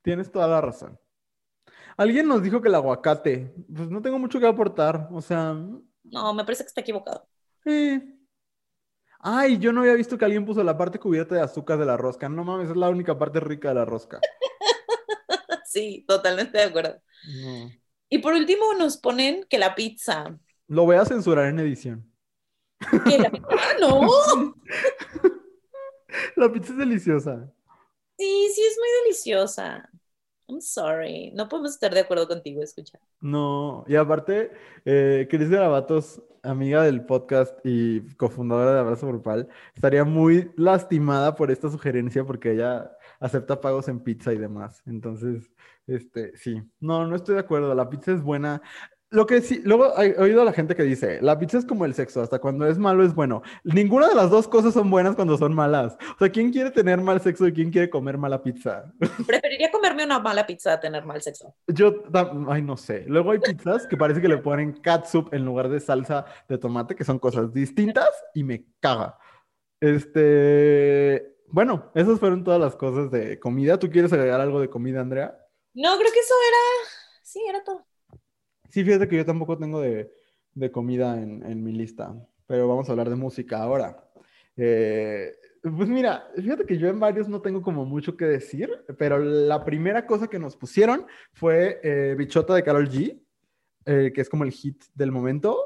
Tienes 0.02 0.30
toda 0.32 0.48
la 0.48 0.60
razón. 0.60 0.98
Alguien 1.96 2.26
nos 2.26 2.42
dijo 2.42 2.60
que 2.62 2.68
el 2.68 2.74
aguacate, 2.74 3.54
pues 3.74 3.90
no 3.90 4.00
tengo 4.00 4.18
mucho 4.18 4.40
que 4.40 4.46
aportar. 4.46 5.08
O 5.12 5.20
sea, 5.20 5.54
No, 6.04 6.34
me 6.34 6.44
parece 6.44 6.64
que 6.64 6.68
está 6.68 6.80
equivocado. 6.80 7.28
eh. 7.66 8.00
Ay, 9.22 9.58
yo 9.58 9.72
no 9.72 9.80
había 9.82 9.94
visto 9.94 10.18
que 10.18 10.24
alguien 10.24 10.44
puso 10.44 10.64
la 10.64 10.76
parte 10.76 10.98
cubierta 10.98 11.36
de 11.36 11.42
azúcar 11.42 11.78
de 11.78 11.86
la 11.86 11.96
rosca. 11.96 12.28
No 12.28 12.42
mames, 12.44 12.68
es 12.70 12.76
la 12.76 12.90
única 12.90 13.16
parte 13.16 13.38
rica 13.40 13.68
de 13.68 13.74
la 13.74 13.84
rosca. 13.84 14.20
Sí, 15.64 16.04
totalmente 16.06 16.58
de 16.58 16.64
acuerdo. 16.64 17.00
No. 17.24 17.70
Y 18.10 18.18
por 18.18 18.34
último 18.34 18.74
nos 18.74 18.98
ponen 18.98 19.46
que 19.48 19.58
la 19.58 19.74
pizza. 19.74 20.38
Lo 20.68 20.84
voy 20.84 20.96
a 20.96 21.06
censurar 21.06 21.46
en 21.46 21.60
edición. 21.60 22.12
Que 23.06 23.18
la 23.18 23.30
pizza, 23.30 23.46
¡Ah, 23.50 23.74
no. 23.80 24.00
La 26.36 26.52
pizza 26.52 26.72
es 26.72 26.78
deliciosa. 26.78 27.50
Sí, 28.18 28.50
sí, 28.54 28.62
es 28.62 28.76
muy 28.78 28.88
deliciosa. 29.02 29.88
I'm 30.48 30.60
sorry. 30.60 31.30
No 31.34 31.48
podemos 31.48 31.72
estar 31.72 31.94
de 31.94 32.00
acuerdo 32.00 32.28
contigo, 32.28 32.62
escucha. 32.62 32.98
No, 33.20 33.84
y 33.86 33.96
aparte, 33.96 34.50
eh, 34.84 35.26
Cris 35.30 35.48
Garabatos, 35.48 36.20
amiga 36.42 36.82
del 36.82 37.04
podcast 37.04 37.58
y 37.64 38.00
cofundadora 38.16 38.74
de 38.74 38.80
Abrazo 38.80 39.08
Grupal, 39.08 39.48
estaría 39.74 40.04
muy 40.04 40.50
lastimada 40.56 41.34
por 41.36 41.50
esta 41.50 41.70
sugerencia 41.70 42.24
porque 42.24 42.52
ella 42.52 42.90
acepta 43.20 43.60
pagos 43.60 43.88
en 43.88 44.00
pizza 44.00 44.32
y 44.32 44.38
demás. 44.38 44.82
Entonces, 44.86 45.50
este, 45.86 46.36
sí, 46.36 46.62
no, 46.80 47.06
no 47.06 47.16
estoy 47.16 47.34
de 47.34 47.40
acuerdo. 47.40 47.74
La 47.74 47.88
pizza 47.88 48.12
es 48.12 48.22
buena. 48.22 48.62
Lo 49.12 49.26
que 49.26 49.42
sí, 49.42 49.60
luego 49.62 49.92
he 50.00 50.18
oído 50.18 50.40
a 50.40 50.44
la 50.46 50.54
gente 50.54 50.74
que 50.74 50.84
dice, 50.84 51.20
la 51.20 51.38
pizza 51.38 51.58
es 51.58 51.66
como 51.66 51.84
el 51.84 51.92
sexo, 51.92 52.22
hasta 52.22 52.38
cuando 52.38 52.66
es 52.66 52.78
malo 52.78 53.04
es 53.04 53.14
bueno. 53.14 53.42
Ninguna 53.62 54.08
de 54.08 54.14
las 54.14 54.30
dos 54.30 54.48
cosas 54.48 54.72
son 54.72 54.90
buenas 54.90 55.14
cuando 55.14 55.36
son 55.36 55.54
malas. 55.54 55.98
O 56.14 56.18
sea, 56.18 56.30
¿quién 56.30 56.50
quiere 56.50 56.70
tener 56.70 56.98
mal 56.98 57.20
sexo 57.20 57.46
y 57.46 57.52
quién 57.52 57.70
quiere 57.70 57.90
comer 57.90 58.16
mala 58.16 58.42
pizza? 58.42 58.90
Preferiría 59.26 59.70
comerme 59.70 60.06
una 60.06 60.18
mala 60.18 60.46
pizza 60.46 60.72
a 60.72 60.80
tener 60.80 61.04
mal 61.04 61.20
sexo. 61.20 61.54
Yo, 61.66 62.04
ay, 62.48 62.62
no 62.62 62.78
sé. 62.78 63.04
Luego 63.06 63.32
hay 63.32 63.38
pizzas 63.40 63.86
que 63.86 63.98
parece 63.98 64.22
que 64.22 64.28
le 64.28 64.38
ponen 64.38 64.72
catsup 64.80 65.34
en 65.34 65.44
lugar 65.44 65.68
de 65.68 65.78
salsa 65.78 66.24
de 66.48 66.56
tomate, 66.56 66.94
que 66.94 67.04
son 67.04 67.18
cosas 67.18 67.52
distintas 67.52 68.08
y 68.32 68.44
me 68.44 68.64
caga. 68.80 69.18
Este, 69.78 71.36
bueno, 71.48 71.92
esas 71.94 72.18
fueron 72.18 72.44
todas 72.44 72.60
las 72.60 72.76
cosas 72.76 73.10
de 73.10 73.38
comida. 73.38 73.78
¿Tú 73.78 73.90
quieres 73.90 74.10
agregar 74.14 74.40
algo 74.40 74.58
de 74.58 74.70
comida, 74.70 75.02
Andrea? 75.02 75.38
No, 75.74 75.98
creo 75.98 76.10
que 76.10 76.20
eso 76.20 76.34
era. 76.48 76.88
Sí, 77.22 77.44
era 77.46 77.62
todo. 77.62 77.84
Sí, 78.72 78.82
fíjate 78.84 79.06
que 79.08 79.16
yo 79.16 79.24
tampoco 79.26 79.58
tengo 79.58 79.80
de, 79.80 80.10
de 80.54 80.70
comida 80.70 81.20
en, 81.20 81.42
en 81.44 81.62
mi 81.62 81.72
lista, 81.72 82.14
pero 82.46 82.66
vamos 82.68 82.88
a 82.88 82.92
hablar 82.92 83.10
de 83.10 83.16
música 83.16 83.58
ahora. 83.62 84.02
Eh, 84.56 85.32
Pues 85.62 85.88
mira, 85.88 86.26
fíjate 86.34 86.64
que 86.66 86.78
yo 86.78 86.88
en 86.88 86.98
varios 86.98 87.28
no 87.28 87.40
tengo 87.40 87.62
como 87.62 87.84
mucho 87.84 88.16
que 88.16 88.24
decir, 88.24 88.68
pero 88.98 89.18
la 89.18 89.64
primera 89.64 90.06
cosa 90.06 90.26
que 90.26 90.38
nos 90.38 90.56
pusieron 90.56 91.06
fue 91.34 91.80
eh, 91.84 92.14
Bichota 92.16 92.54
de 92.54 92.64
Carol 92.64 92.88
G, 92.88 93.20
eh, 93.84 94.10
que 94.14 94.20
es 94.22 94.28
como 94.28 94.44
el 94.44 94.50
hit 94.52 94.82
del 94.94 95.12
momento. 95.12 95.56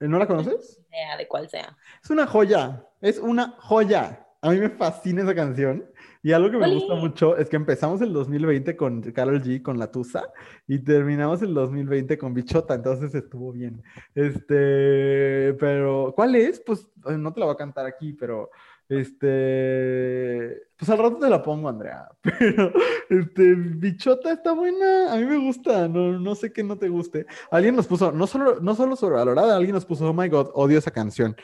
¿No 0.00 0.18
la 0.18 0.26
conoces? 0.28 0.80
Sea 0.90 1.16
de 1.16 1.26
cuál 1.26 1.48
sea. 1.48 1.76
Es 2.04 2.10
una 2.10 2.26
joya, 2.26 2.86
es 3.00 3.18
una 3.18 3.56
joya. 3.58 4.24
A 4.42 4.50
mí 4.50 4.58
me 4.58 4.70
fascina 4.70 5.22
esa 5.22 5.34
canción. 5.34 5.84
Y 6.22 6.32
algo 6.32 6.50
que 6.50 6.58
me 6.58 6.72
gusta 6.74 6.94
mucho 6.94 7.36
es 7.36 7.48
que 7.48 7.56
empezamos 7.56 8.00
el 8.00 8.12
2020 8.12 8.76
con 8.76 9.02
Carol 9.12 9.42
G, 9.42 9.62
con 9.62 9.78
La 9.78 9.90
Tusa, 9.90 10.24
y 10.66 10.78
terminamos 10.78 11.42
el 11.42 11.54
2020 11.54 12.18
con 12.18 12.34
Bichota, 12.34 12.74
entonces 12.74 13.14
estuvo 13.14 13.52
bien. 13.52 13.82
Este, 14.14 15.54
pero, 15.58 16.12
¿cuál 16.14 16.34
es? 16.34 16.60
Pues 16.60 16.86
no 17.04 17.32
te 17.32 17.40
la 17.40 17.46
voy 17.46 17.54
a 17.54 17.58
cantar 17.58 17.86
aquí, 17.86 18.12
pero 18.12 18.50
este, 18.88 20.62
pues 20.78 20.88
al 20.88 20.96
rato 20.96 21.18
te 21.18 21.28
la 21.28 21.42
pongo, 21.42 21.68
Andrea. 21.68 22.08
Pero, 22.22 22.72
este, 23.10 23.54
bichota 23.54 24.32
está 24.32 24.52
buena. 24.52 25.12
A 25.12 25.16
mí 25.16 25.26
me 25.26 25.36
gusta. 25.36 25.88
No, 25.88 26.18
no 26.18 26.34
sé 26.34 26.52
qué 26.52 26.64
no 26.64 26.78
te 26.78 26.88
guste. 26.88 27.26
Alguien 27.50 27.76
nos 27.76 27.86
puso, 27.86 28.12
no 28.12 28.26
solo, 28.26 28.60
no 28.60 28.74
solo 28.74 28.96
sobrevalorada, 28.96 29.56
alguien 29.56 29.74
nos 29.74 29.84
puso, 29.84 30.08
oh 30.08 30.14
my 30.14 30.28
god, 30.28 30.48
odio 30.54 30.78
esa 30.78 30.90
canción. 30.90 31.36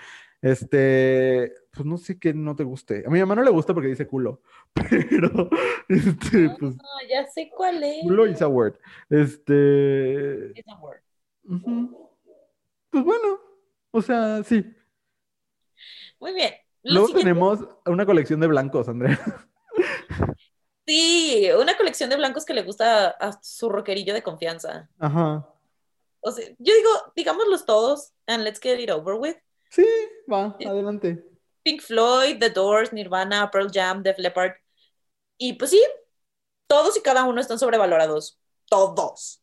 Este, 0.44 1.54
pues 1.72 1.86
no 1.86 1.96
sé 1.96 2.18
qué 2.18 2.34
no 2.34 2.54
te 2.54 2.64
guste. 2.64 3.02
A 3.06 3.08
mi 3.08 3.18
mamá 3.18 3.34
no 3.34 3.42
le 3.42 3.50
gusta 3.50 3.72
porque 3.72 3.88
dice 3.88 4.06
culo. 4.06 4.42
Pero, 4.74 5.48
este, 5.88 6.48
ah, 6.50 6.56
pues. 6.60 6.76
ya 7.08 7.26
sé 7.28 7.50
cuál 7.56 7.82
es. 7.82 8.02
Culo 8.02 8.26
is 8.26 8.42
a 8.42 8.48
word. 8.48 8.74
Este. 9.08 10.52
Is 10.54 10.68
a 10.68 10.78
word. 10.78 11.00
Pues 12.90 13.04
bueno, 13.04 13.40
o 13.90 14.02
sea, 14.02 14.42
sí. 14.44 14.70
Muy 16.20 16.34
bien. 16.34 16.52
Luego 16.82 17.08
tenemos 17.14 17.60
una 17.86 18.04
colección 18.04 18.38
de 18.40 18.46
blancos, 18.46 18.86
Andrea. 18.86 19.18
Sí, 20.86 21.48
una 21.58 21.74
colección 21.78 22.10
de 22.10 22.16
blancos 22.16 22.44
que 22.44 22.52
le 22.52 22.64
gusta 22.64 23.08
a 23.08 23.42
su 23.42 23.70
rockerillo 23.70 24.12
de 24.12 24.22
confianza. 24.22 24.90
Ajá. 24.98 25.48
O 26.20 26.30
sea, 26.30 26.46
yo 26.58 26.74
digo, 26.74 26.90
digámoslos 27.16 27.64
todos, 27.64 28.12
and 28.26 28.44
let's 28.44 28.60
get 28.60 28.78
it 28.78 28.90
over 28.90 29.14
with. 29.14 29.36
Sí, 29.74 29.86
va, 30.32 30.56
adelante. 30.64 31.24
Pink 31.64 31.80
Floyd, 31.80 32.38
The 32.38 32.50
Doors, 32.50 32.92
Nirvana, 32.92 33.50
Pearl 33.50 33.68
Jam, 33.72 34.04
Def 34.04 34.18
Leppard. 34.18 34.52
Y 35.36 35.54
pues 35.54 35.70
sí, 35.70 35.82
todos 36.68 36.96
y 36.96 37.00
cada 37.00 37.24
uno 37.24 37.40
están 37.40 37.58
sobrevalorados. 37.58 38.38
Todos. 38.70 39.42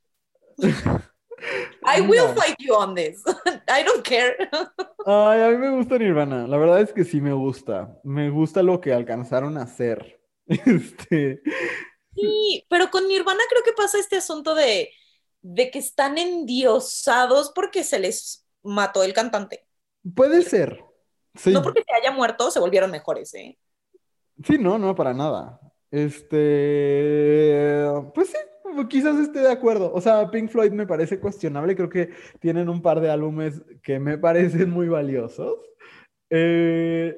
I 0.58 2.02
will 2.02 2.34
fight 2.34 2.56
you 2.60 2.76
on 2.76 2.96
this. 2.96 3.22
I 3.68 3.84
don't 3.84 4.04
care. 4.04 4.38
Ay, 5.06 5.42
a 5.42 5.50
mí 5.50 5.58
me 5.58 5.76
gusta 5.76 5.98
Nirvana. 5.98 6.48
La 6.48 6.58
verdad 6.58 6.80
es 6.80 6.94
que 6.94 7.04
sí 7.04 7.20
me 7.20 7.34
gusta. 7.34 8.00
Me 8.06 8.30
gusta 8.30 8.64
lo 8.64 8.80
que 8.80 8.94
alcanzaron 8.94 9.58
a 9.58 9.64
hacer. 9.64 10.22
Este... 10.48 11.42
Sí, 12.16 12.66
pero 12.70 12.90
con 12.90 13.08
Nirvana 13.08 13.42
creo 13.50 13.64
que 13.64 13.74
pasa 13.74 13.98
este 13.98 14.18
asunto 14.18 14.54
de, 14.54 14.92
de 15.42 15.72
que 15.72 15.80
están 15.80 16.18
endiosados 16.18 17.52
porque 17.54 17.84
se 17.84 18.00
les 18.00 18.46
mató 18.64 19.04
el 19.04 19.14
cantante. 19.14 19.66
Puede 20.16 20.42
ser. 20.42 20.84
No 21.46 21.62
porque 21.62 21.84
se 21.84 21.94
haya 21.94 22.12
muerto, 22.12 22.52
se 22.52 22.60
volvieron 22.60 22.92
mejores, 22.92 23.34
¿eh? 23.36 23.58
Sí, 24.44 24.58
no, 24.58 24.78
no, 24.78 24.96
para 24.96 25.14
nada. 25.14 25.60
Este, 25.92 27.86
pues 28.14 28.30
sí, 28.30 28.38
quizás 28.90 29.20
esté 29.20 29.40
de 29.40 29.52
acuerdo. 29.52 29.92
O 29.94 30.02
sea, 30.02 30.30
Pink 30.30 30.50
Floyd 30.50 30.72
me 30.72 30.88
parece 30.88 31.20
cuestionable. 31.20 31.76
Creo 31.76 31.90
que 31.90 32.10
tienen 32.40 32.70
un 32.70 32.82
par 32.82 33.02
de 33.02 33.10
álbumes 33.12 33.62
que 33.84 34.00
me 34.00 34.18
parecen 34.18 34.70
muy 34.70 34.88
valiosos. 34.88 35.60
Eh, 36.30 37.18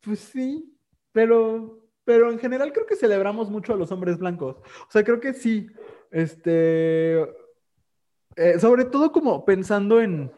pues 0.00 0.20
sí, 0.20 0.76
pero, 1.12 1.88
pero 2.04 2.30
en 2.30 2.38
general 2.38 2.72
creo 2.72 2.86
que 2.86 2.96
celebramos 2.96 3.50
mucho 3.50 3.72
a 3.72 3.76
los 3.76 3.90
hombres 3.92 4.18
blancos. 4.18 4.56
O 4.56 4.90
sea, 4.90 5.04
creo 5.04 5.20
que 5.20 5.32
sí. 5.32 5.68
Este, 6.10 7.20
eh, 8.36 8.58
sobre 8.58 8.84
todo 8.84 9.12
como 9.12 9.44
pensando 9.44 10.00
en, 10.00 10.32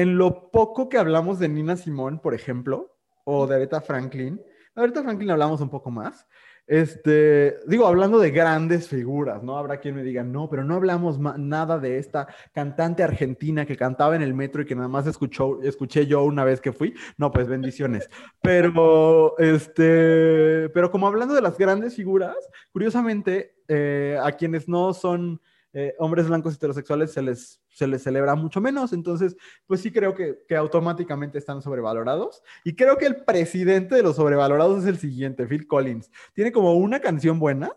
en 0.00 0.16
lo 0.16 0.50
poco 0.50 0.88
que 0.88 0.96
hablamos 0.96 1.38
de 1.38 1.48
Nina 1.48 1.76
Simón, 1.76 2.20
por 2.20 2.32
ejemplo, 2.32 2.96
o 3.24 3.46
de 3.46 3.56
Aretha 3.56 3.82
Franklin. 3.82 4.40
Aretha 4.74 5.02
Franklin 5.02 5.30
hablamos 5.30 5.60
un 5.60 5.68
poco 5.68 5.90
más. 5.90 6.26
Este, 6.66 7.58
digo, 7.66 7.86
hablando 7.86 8.18
de 8.18 8.30
grandes 8.30 8.88
figuras, 8.88 9.42
¿no? 9.42 9.58
Habrá 9.58 9.78
quien 9.78 9.96
me 9.96 10.02
diga, 10.02 10.22
no, 10.22 10.48
pero 10.48 10.64
no 10.64 10.76
hablamos 10.76 11.18
nada 11.18 11.78
de 11.78 11.98
esta 11.98 12.28
cantante 12.54 13.02
argentina 13.02 13.66
que 13.66 13.76
cantaba 13.76 14.16
en 14.16 14.22
el 14.22 14.32
metro 14.32 14.62
y 14.62 14.64
que 14.64 14.74
nada 14.74 14.88
más 14.88 15.06
escuchó, 15.06 15.60
escuché 15.62 16.06
yo 16.06 16.22
una 16.22 16.44
vez 16.44 16.62
que 16.62 16.72
fui. 16.72 16.94
No, 17.18 17.30
pues 17.30 17.46
bendiciones. 17.46 18.08
Pero, 18.40 19.36
este, 19.38 20.70
pero 20.70 20.90
como 20.90 21.08
hablando 21.08 21.34
de 21.34 21.42
las 21.42 21.58
grandes 21.58 21.94
figuras, 21.94 22.36
curiosamente, 22.72 23.56
eh, 23.68 24.18
a 24.22 24.32
quienes 24.32 24.66
no 24.66 24.94
son 24.94 25.42
eh, 25.72 25.94
hombres 25.98 26.26
blancos 26.26 26.54
heterosexuales 26.54 27.12
se 27.12 27.22
les, 27.22 27.60
se 27.68 27.86
les 27.86 28.02
celebra 28.02 28.34
mucho 28.34 28.60
menos. 28.60 28.92
Entonces, 28.92 29.36
pues 29.66 29.80
sí 29.80 29.92
creo 29.92 30.14
que, 30.14 30.38
que, 30.48 30.56
automáticamente 30.56 31.38
están 31.38 31.62
sobrevalorados. 31.62 32.42
Y 32.64 32.74
creo 32.74 32.96
que 32.96 33.06
el 33.06 33.24
presidente 33.24 33.94
de 33.94 34.02
los 34.02 34.16
sobrevalorados 34.16 34.82
es 34.82 34.88
el 34.88 34.98
siguiente, 34.98 35.46
Phil 35.46 35.66
Collins. 35.66 36.10
Tiene 36.34 36.52
como 36.52 36.74
una 36.74 37.00
canción 37.00 37.38
buena. 37.38 37.70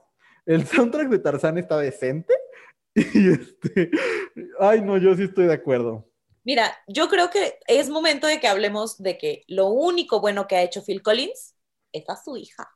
El 0.45 0.65
soundtrack 0.65 1.09
de 1.09 1.19
Tarzán 1.19 1.57
está 1.57 1.77
decente. 1.77 2.33
Y 2.95 3.31
este, 3.31 3.89
ay 4.59 4.81
no, 4.81 4.99
yo 4.99 5.15
sí 5.15 5.23
estoy 5.23 5.47
de 5.47 5.53
acuerdo. 5.53 6.07
Mira, 6.43 6.77
yo 6.87 7.07
creo 7.09 7.29
que 7.29 7.57
es 7.67 7.89
momento 7.89 8.27
de 8.27 8.39
que 8.39 8.47
hablemos 8.47 9.01
de 9.01 9.17
que 9.17 9.43
lo 9.47 9.69
único 9.69 10.19
bueno 10.19 10.47
que 10.47 10.57
ha 10.57 10.61
hecho 10.61 10.83
Phil 10.83 11.01
Collins 11.01 11.55
es 11.91 12.09
a 12.09 12.21
su 12.21 12.35
hija. 12.37 12.69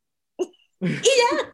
y 0.80 0.88
ya. 0.88 1.52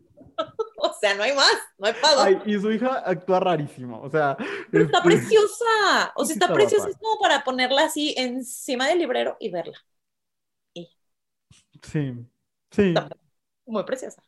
o 0.90 0.92
sea, 1.00 1.14
no 1.14 1.22
hay 1.22 1.34
más, 1.34 1.54
no 1.78 1.86
hay 1.86 1.94
pago. 1.94 2.42
y 2.44 2.60
su 2.60 2.70
hija 2.70 3.02
actúa 3.04 3.40
rarísimo, 3.40 4.00
o 4.00 4.10
sea. 4.10 4.36
Pero 4.70 4.84
está 4.84 4.98
este, 4.98 5.08
preciosa, 5.08 6.12
o 6.14 6.24
sea, 6.24 6.34
está, 6.34 6.52
preciosa, 6.52 6.88
es 6.88 6.96
como 6.96 7.18
para 7.20 7.42
ponerla 7.42 7.84
así 7.84 8.14
encima 8.16 8.88
del 8.88 8.98
librero 8.98 9.36
y 9.40 9.50
verla. 9.50 9.78
Sí, 11.82 12.14
sí. 12.70 12.94
muy 13.66 13.84
preciosa. 13.84 14.22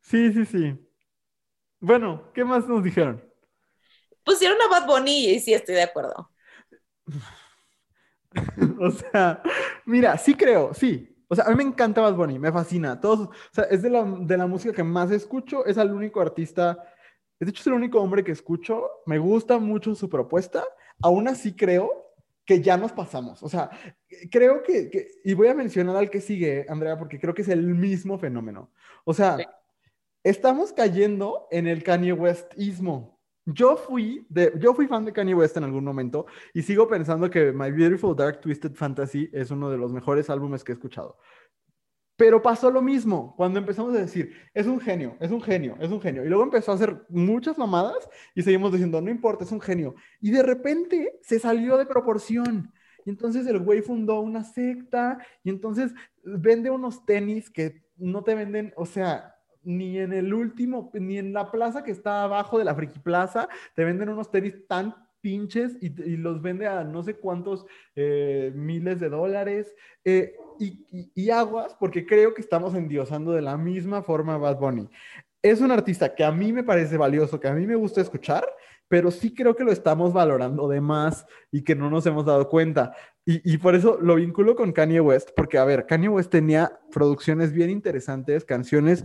Sí, 0.00 0.32
sí, 0.32 0.44
sí. 0.46 0.88
Bueno, 1.80 2.30
¿qué 2.32 2.44
más 2.44 2.66
nos 2.66 2.82
dijeron? 2.82 3.22
Pusieron 4.24 4.56
a 4.62 4.68
Bad 4.68 4.86
Bunny 4.86 5.30
y 5.30 5.40
sí 5.40 5.52
estoy 5.52 5.74
de 5.74 5.82
acuerdo. 5.82 6.30
o 8.80 8.90
sea, 8.90 9.42
mira, 9.84 10.16
sí 10.16 10.34
creo, 10.34 10.72
sí, 10.72 11.11
o 11.32 11.34
sea, 11.34 11.46
a 11.46 11.48
mí 11.48 11.56
me 11.56 11.62
encanta 11.62 12.02
Bad 12.02 12.14
Bunny, 12.14 12.38
me 12.38 12.52
fascina. 12.52 13.00
Todos, 13.00 13.20
o 13.20 13.32
sea, 13.52 13.64
es 13.64 13.80
de 13.80 13.88
la, 13.88 14.04
de 14.04 14.36
la 14.36 14.46
música 14.46 14.74
que 14.74 14.82
más 14.82 15.10
escucho, 15.10 15.64
es 15.64 15.78
el 15.78 15.90
único 15.90 16.20
artista, 16.20 16.84
de 17.40 17.48
hecho 17.48 17.62
es 17.62 17.66
el 17.68 17.72
único 17.72 18.02
hombre 18.02 18.22
que 18.22 18.32
escucho, 18.32 18.86
me 19.06 19.18
gusta 19.18 19.58
mucho 19.58 19.94
su 19.94 20.10
propuesta, 20.10 20.62
aún 21.00 21.28
así 21.28 21.54
creo 21.54 22.12
que 22.44 22.60
ya 22.60 22.76
nos 22.76 22.92
pasamos. 22.92 23.42
O 23.42 23.48
sea, 23.48 23.70
creo 24.30 24.62
que, 24.62 24.90
que, 24.90 25.08
y 25.24 25.32
voy 25.32 25.48
a 25.48 25.54
mencionar 25.54 25.96
al 25.96 26.10
que 26.10 26.20
sigue, 26.20 26.66
Andrea, 26.68 26.98
porque 26.98 27.18
creo 27.18 27.32
que 27.32 27.40
es 27.40 27.48
el 27.48 27.62
mismo 27.62 28.18
fenómeno. 28.18 28.70
O 29.06 29.14
sea, 29.14 29.38
estamos 30.22 30.74
cayendo 30.74 31.48
en 31.50 31.66
el 31.66 31.82
Kanye 31.82 32.12
Westismo. 32.12 33.11
Yo 33.44 33.76
fui, 33.76 34.24
de, 34.28 34.52
yo 34.60 34.72
fui 34.72 34.86
fan 34.86 35.04
de 35.04 35.12
Kanye 35.12 35.34
West 35.34 35.56
en 35.56 35.64
algún 35.64 35.84
momento 35.84 36.26
y 36.54 36.62
sigo 36.62 36.86
pensando 36.86 37.28
que 37.28 37.52
My 37.52 37.72
Beautiful 37.72 38.14
Dark 38.14 38.40
Twisted 38.40 38.74
Fantasy 38.74 39.28
es 39.32 39.50
uno 39.50 39.68
de 39.68 39.78
los 39.78 39.92
mejores 39.92 40.30
álbumes 40.30 40.62
que 40.62 40.72
he 40.72 40.74
escuchado. 40.74 41.18
Pero 42.16 42.40
pasó 42.40 42.70
lo 42.70 42.82
mismo 42.82 43.34
cuando 43.36 43.58
empezamos 43.58 43.94
a 43.96 43.98
decir, 43.98 44.32
es 44.54 44.66
un 44.66 44.78
genio, 44.78 45.16
es 45.18 45.32
un 45.32 45.40
genio, 45.40 45.76
es 45.80 45.90
un 45.90 46.00
genio. 46.00 46.24
Y 46.24 46.28
luego 46.28 46.44
empezó 46.44 46.70
a 46.70 46.76
hacer 46.76 47.04
muchas 47.08 47.58
mamadas 47.58 48.08
y 48.34 48.42
seguimos 48.42 48.70
diciendo, 48.70 49.00
no 49.00 49.10
importa, 49.10 49.42
es 49.42 49.50
un 49.50 49.60
genio. 49.60 49.96
Y 50.20 50.30
de 50.30 50.44
repente 50.44 51.18
se 51.22 51.40
salió 51.40 51.76
de 51.78 51.86
proporción. 51.86 52.72
Y 53.04 53.10
entonces 53.10 53.46
el 53.48 53.58
güey 53.58 53.82
fundó 53.82 54.20
una 54.20 54.44
secta 54.44 55.18
y 55.42 55.50
entonces 55.50 55.92
vende 56.22 56.70
unos 56.70 57.04
tenis 57.04 57.50
que 57.50 57.82
no 57.96 58.22
te 58.22 58.36
venden, 58.36 58.72
o 58.76 58.86
sea, 58.86 59.31
ni 59.64 59.98
en 59.98 60.12
el 60.12 60.32
último, 60.32 60.90
ni 60.94 61.18
en 61.18 61.32
la 61.32 61.50
plaza 61.50 61.82
que 61.84 61.90
está 61.90 62.24
abajo 62.24 62.58
de 62.58 62.64
la 62.64 62.74
Friki 62.74 62.98
Plaza, 62.98 63.48
te 63.74 63.84
venden 63.84 64.08
unos 64.08 64.30
tenis 64.30 64.66
tan 64.66 64.94
pinches 65.22 65.76
y, 65.80 65.88
los 66.16 66.42
vende 66.42 66.66
a 66.66 66.84
no 66.84 67.02
sé 67.02 67.14
cuántos 67.14 67.64
eh, 67.96 68.52
miles 68.54 69.00
de 69.00 69.08
dólares. 69.08 69.74
Eh, 70.04 70.34
y, 70.58 71.30
aguas, 71.30 71.74
porque 71.78 72.04
creo 72.04 72.34
que 72.34 72.42
estamos 72.42 72.74
endiosando 72.74 73.32
de 73.32 73.42
la 73.42 73.56
misma 73.56 74.02
forma 74.02 74.34
a 74.34 74.38
Bad 74.38 74.58
Bunny. 74.58 74.88
Es 75.40 75.60
un 75.60 75.72
artista 75.72 76.14
que 76.14 76.24
a 76.24 76.30
mí 76.30 76.52
me 76.52 76.62
parece 76.62 76.96
valioso, 76.96 77.40
que 77.40 77.48
a 77.48 77.54
mí 77.54 77.66
me 77.66 77.74
gusta 77.74 78.00
escuchar, 78.00 78.44
pero 78.86 79.10
sí 79.10 79.34
creo 79.34 79.56
que 79.56 79.64
lo 79.64 79.72
estamos 79.72 80.12
valorando 80.12 80.68
de 80.68 80.80
más 80.80 81.26
y 81.50 81.62
que 81.62 81.74
no 81.74 81.90
nos 81.90 82.06
hemos 82.06 82.26
dado 82.26 82.48
cuenta. 82.48 82.94
Y, 83.24 83.54
y, 83.54 83.58
por 83.58 83.74
eso 83.74 83.98
lo 84.00 84.16
vinculo 84.16 84.54
con 84.54 84.72
Kanye 84.72 85.00
West, 85.00 85.30
porque 85.34 85.58
a 85.58 85.64
ver, 85.64 85.86
Kanye 85.86 86.08
West 86.08 86.30
tenía 86.30 86.80
producciones 86.92 87.52
bien 87.52 87.70
interesantes, 87.70 88.44
canciones 88.44 89.04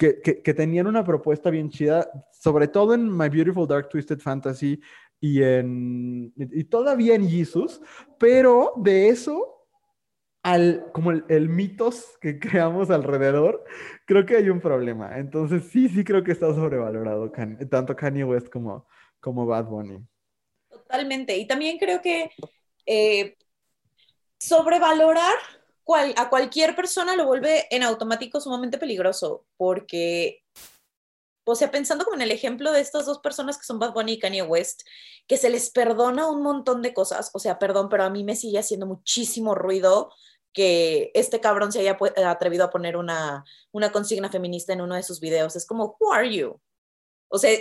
que, 0.00 0.54
tenían 0.54 0.86
una 0.86 1.04
propuesta 1.04 1.50
bien 1.50 1.68
chida, 1.68 2.10
sobre 2.32 2.68
todo 2.68 2.94
en 2.94 3.06
My 3.06 3.28
Beautiful 3.28 3.68
Dark 3.68 3.90
Twisted 3.90 4.18
Fantasy 4.18 4.80
y, 5.20 5.42
en, 5.42 6.32
y 6.36 6.64
todavía 6.64 7.14
en 7.14 7.28
Jesus, 7.28 7.82
pero 8.18 8.72
de 8.76 9.08
eso 9.08 9.66
al, 10.42 10.90
como 10.92 11.10
el, 11.10 11.48
mitos 11.50 12.16
que 12.18 12.38
creamos 12.40 12.90
alrededor, 12.90 13.62
creo 14.06 14.24
que 14.24 14.36
hay 14.36 14.48
un 14.48 14.60
problema. 14.60 15.18
Entonces 15.18 15.64
sí, 15.70 15.90
sí 15.90 16.02
creo 16.02 16.24
que 16.24 16.32
está 16.32 16.54
sobrevalorado 16.54 17.30
tanto 17.70 17.94
Kanye 17.94 18.24
West 18.24 18.48
como, 18.48 18.86
como 19.20 19.44
Bad 19.44 19.66
Bunny. 19.66 19.98
Totalmente. 20.70 21.36
Y 21.36 21.46
también 21.46 21.78
creo 21.78 22.00
que 22.00 22.30
eh, 22.86 23.36
sobrevalorar 24.38 25.36
a 25.94 26.28
cualquier 26.30 26.76
persona 26.76 27.16
lo 27.16 27.26
vuelve 27.26 27.66
en 27.70 27.82
automático 27.82 28.40
sumamente 28.40 28.78
peligroso, 28.78 29.46
porque, 29.56 30.42
o 31.46 31.54
sea, 31.54 31.70
pensando 31.70 32.04
como 32.04 32.16
en 32.16 32.22
el 32.22 32.30
ejemplo 32.30 32.72
de 32.72 32.80
estas 32.80 33.06
dos 33.06 33.18
personas 33.18 33.58
que 33.58 33.64
son 33.64 33.78
Bad 33.78 33.92
Bunny 33.92 34.12
y 34.12 34.18
Kanye 34.18 34.42
West, 34.42 34.82
que 35.26 35.36
se 35.36 35.50
les 35.50 35.70
perdona 35.70 36.28
un 36.28 36.42
montón 36.42 36.82
de 36.82 36.92
cosas, 36.92 37.30
o 37.34 37.38
sea, 37.38 37.58
perdón, 37.58 37.88
pero 37.88 38.04
a 38.04 38.10
mí 38.10 38.24
me 38.24 38.36
sigue 38.36 38.58
haciendo 38.58 38.86
muchísimo 38.86 39.54
ruido 39.54 40.12
que 40.52 41.10
este 41.14 41.40
cabrón 41.40 41.72
se 41.72 41.80
haya 41.80 41.96
atrevido 42.28 42.64
a 42.64 42.70
poner 42.70 42.96
una, 42.96 43.44
una 43.72 43.92
consigna 43.92 44.30
feminista 44.30 44.72
en 44.72 44.80
uno 44.80 44.96
de 44.96 45.02
sus 45.02 45.20
videos. 45.20 45.54
Es 45.56 45.66
como, 45.66 45.96
who 46.00 46.12
are 46.12 46.34
you? 46.34 46.60
O 47.28 47.38
sea, 47.38 47.56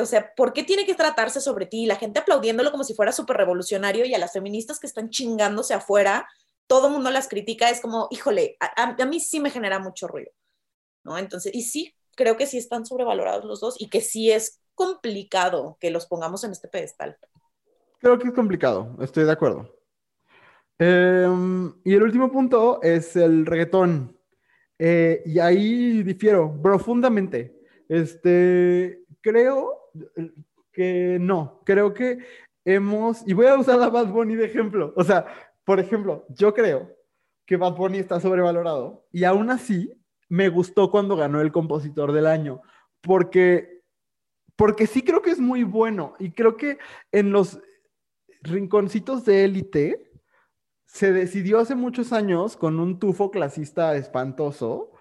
o 0.00 0.06
sea, 0.06 0.32
¿por 0.36 0.52
qué 0.52 0.62
tiene 0.62 0.86
que 0.86 0.94
tratarse 0.94 1.40
sobre 1.40 1.66
ti? 1.66 1.86
La 1.86 1.96
gente 1.96 2.20
aplaudiéndolo 2.20 2.70
como 2.70 2.84
si 2.84 2.94
fuera 2.94 3.10
súper 3.10 3.36
revolucionario 3.36 4.04
y 4.04 4.14
a 4.14 4.18
las 4.18 4.32
feministas 4.32 4.78
que 4.78 4.86
están 4.86 5.10
chingándose 5.10 5.74
afuera, 5.74 6.28
todo 6.68 6.90
mundo 6.90 7.10
las 7.10 7.28
critica, 7.28 7.70
es 7.70 7.80
como, 7.80 8.06
híjole, 8.10 8.56
a, 8.60 8.94
a, 8.96 9.06
mí 9.06 9.18
sí 9.18 9.40
me 9.40 9.50
genera 9.50 9.80
mucho 9.80 10.06
ruido, 10.06 10.30
¿no? 11.02 11.18
Entonces, 11.18 11.52
y 11.54 11.62
sí, 11.62 11.94
creo 12.14 12.36
que 12.36 12.46
sí 12.46 12.58
están 12.58 12.86
sobrevalorados 12.86 13.44
los 13.44 13.60
dos 13.60 13.80
y 13.80 13.88
que 13.88 14.00
sí 14.00 14.30
es 14.30 14.60
complicado 14.74 15.76
que 15.80 15.90
los 15.90 16.06
pongamos 16.06 16.44
en 16.44 16.52
este 16.52 16.68
pedestal. 16.68 17.16
Creo 17.98 18.18
que 18.18 18.28
es 18.28 18.34
complicado, 18.34 18.96
estoy 19.00 19.24
de 19.24 19.32
acuerdo. 19.32 19.74
Em, 20.78 21.72
y 21.82 21.94
el 21.94 22.02
último 22.02 22.30
punto 22.30 22.80
es 22.82 23.16
el 23.16 23.44
reggaetón. 23.44 24.16
Eh, 24.78 25.22
y 25.26 25.40
ahí 25.40 26.04
difiero 26.04 26.60
profundamente. 26.62 27.58
Este, 27.88 29.04
creo 29.20 29.90
que 30.72 31.18
no, 31.20 31.62
creo 31.64 31.92
que 31.92 32.18
hemos, 32.64 33.26
y 33.26 33.32
voy 33.32 33.46
a 33.46 33.58
usar 33.58 33.82
a 33.82 33.88
Bad 33.88 34.08
Bunny 34.08 34.36
de 34.36 34.46
ejemplo. 34.46 34.92
O 34.96 35.02
sea, 35.02 35.26
por 35.68 35.80
ejemplo, 35.80 36.24
yo 36.30 36.54
creo 36.54 36.96
que 37.44 37.58
Bad 37.58 37.74
Bunny 37.74 37.98
está 37.98 38.18
sobrevalorado 38.20 39.06
y 39.12 39.24
aún 39.24 39.50
así 39.50 39.92
me 40.30 40.48
gustó 40.48 40.90
cuando 40.90 41.14
ganó 41.14 41.42
el 41.42 41.52
compositor 41.52 42.12
del 42.12 42.26
año, 42.26 42.62
porque, 43.02 43.82
porque 44.56 44.86
sí 44.86 45.02
creo 45.02 45.20
que 45.20 45.28
es 45.28 45.38
muy 45.38 45.64
bueno 45.64 46.14
y 46.18 46.30
creo 46.30 46.56
que 46.56 46.78
en 47.12 47.32
los 47.32 47.60
rinconcitos 48.40 49.26
de 49.26 49.44
élite, 49.44 50.10
se 50.86 51.12
decidió 51.12 51.58
hace 51.58 51.74
muchos 51.74 52.14
años 52.14 52.56
con 52.56 52.80
un 52.80 52.98
tufo 52.98 53.30
clasista 53.30 53.94
espantoso 53.94 54.92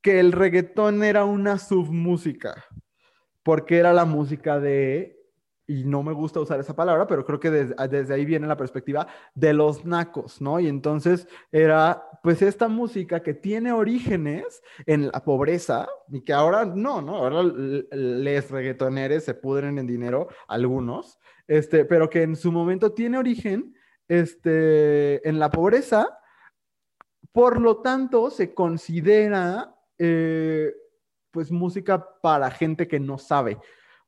que 0.00 0.18
el 0.18 0.32
reggaetón 0.32 1.04
era 1.04 1.26
una 1.26 1.58
submúsica, 1.58 2.64
porque 3.42 3.76
era 3.76 3.92
la 3.92 4.06
música 4.06 4.60
de, 4.60 5.19
y 5.70 5.84
no 5.84 6.02
me 6.02 6.12
gusta 6.12 6.40
usar 6.40 6.58
esa 6.58 6.74
palabra, 6.74 7.06
pero 7.06 7.24
creo 7.24 7.38
que 7.38 7.48
desde, 7.48 8.12
ahí 8.12 8.24
viene 8.24 8.48
la 8.48 8.56
perspectiva 8.56 9.06
de 9.36 9.52
los 9.52 9.84
nacos, 9.84 10.40
¿no? 10.40 10.58
Y 10.58 10.66
entonces 10.66 11.28
era 11.52 12.02
pues 12.24 12.42
esta 12.42 12.66
música 12.66 13.22
que 13.22 13.34
tiene 13.34 13.70
orígenes 13.70 14.62
en 14.84 15.06
la 15.12 15.22
pobreza 15.22 15.88
y 16.08 16.22
que 16.22 16.32
ahora 16.32 16.64
no, 16.64 17.00
¿no? 17.00 17.18
Ahora 17.18 17.44
les 17.92 18.50
reggaetoneres 18.50 19.22
se 19.22 19.34
pudren 19.34 19.78
en 19.78 19.86
dinero, 19.86 20.26
algunos, 20.48 21.20
este, 21.46 21.84
pero 21.84 22.10
que 22.10 22.22
en 22.22 22.34
su 22.34 22.50
momento 22.50 22.92
tiene 22.92 23.18
origen 23.18 23.72
este, 24.08 25.26
en 25.28 25.38
la 25.38 25.52
pobreza, 25.52 26.18
por 27.30 27.60
lo 27.60 27.76
tanto 27.80 28.28
se 28.30 28.54
considera 28.54 29.72
eh, 29.98 30.74
pues 31.30 31.52
música 31.52 32.04
para 32.20 32.50
gente 32.50 32.88
que 32.88 32.98
no 32.98 33.18
sabe 33.18 33.56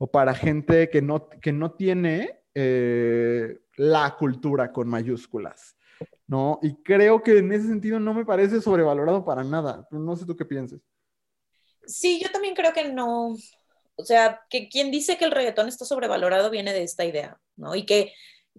o 0.02 0.08
para 0.08 0.34
gente 0.34 0.90
que 0.90 1.00
no, 1.00 1.28
que 1.28 1.52
no 1.52 1.74
tiene 1.74 2.42
eh, 2.56 3.60
la 3.76 4.16
cultura 4.18 4.72
con 4.72 4.88
mayúsculas, 4.88 5.76
¿no? 6.26 6.58
Y 6.60 6.74
creo 6.82 7.22
que 7.22 7.38
en 7.38 7.52
ese 7.52 7.68
sentido 7.68 8.00
no 8.00 8.12
me 8.12 8.24
parece 8.24 8.60
sobrevalorado 8.60 9.24
para 9.24 9.44
nada. 9.44 9.86
No 9.92 10.16
sé 10.16 10.26
tú 10.26 10.36
qué 10.36 10.44
pienses. 10.44 10.80
Sí, 11.86 12.20
yo 12.20 12.32
también 12.32 12.56
creo 12.56 12.72
que 12.72 12.88
no. 12.88 13.36
O 13.94 14.04
sea, 14.04 14.40
que 14.50 14.68
quien 14.68 14.90
dice 14.90 15.16
que 15.16 15.24
el 15.24 15.30
reggaetón 15.30 15.68
está 15.68 15.84
sobrevalorado 15.84 16.50
viene 16.50 16.72
de 16.72 16.82
esta 16.82 17.04
idea, 17.04 17.40
¿no? 17.54 17.76
Y 17.76 17.86
que 17.86 18.12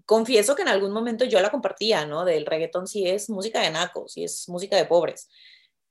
confieso 0.06 0.56
que 0.56 0.62
en 0.62 0.70
algún 0.70 0.94
momento 0.94 1.26
yo 1.26 1.42
la 1.42 1.52
compartía, 1.52 2.06
¿no? 2.06 2.24
Del 2.24 2.46
reggaetón 2.46 2.88
sí 2.88 3.06
es 3.06 3.30
música 3.30 3.60
de 3.60 3.72
nacos, 3.72 4.14
sí 4.14 4.24
es 4.24 4.48
música 4.48 4.78
de 4.78 4.86
pobres, 4.86 5.28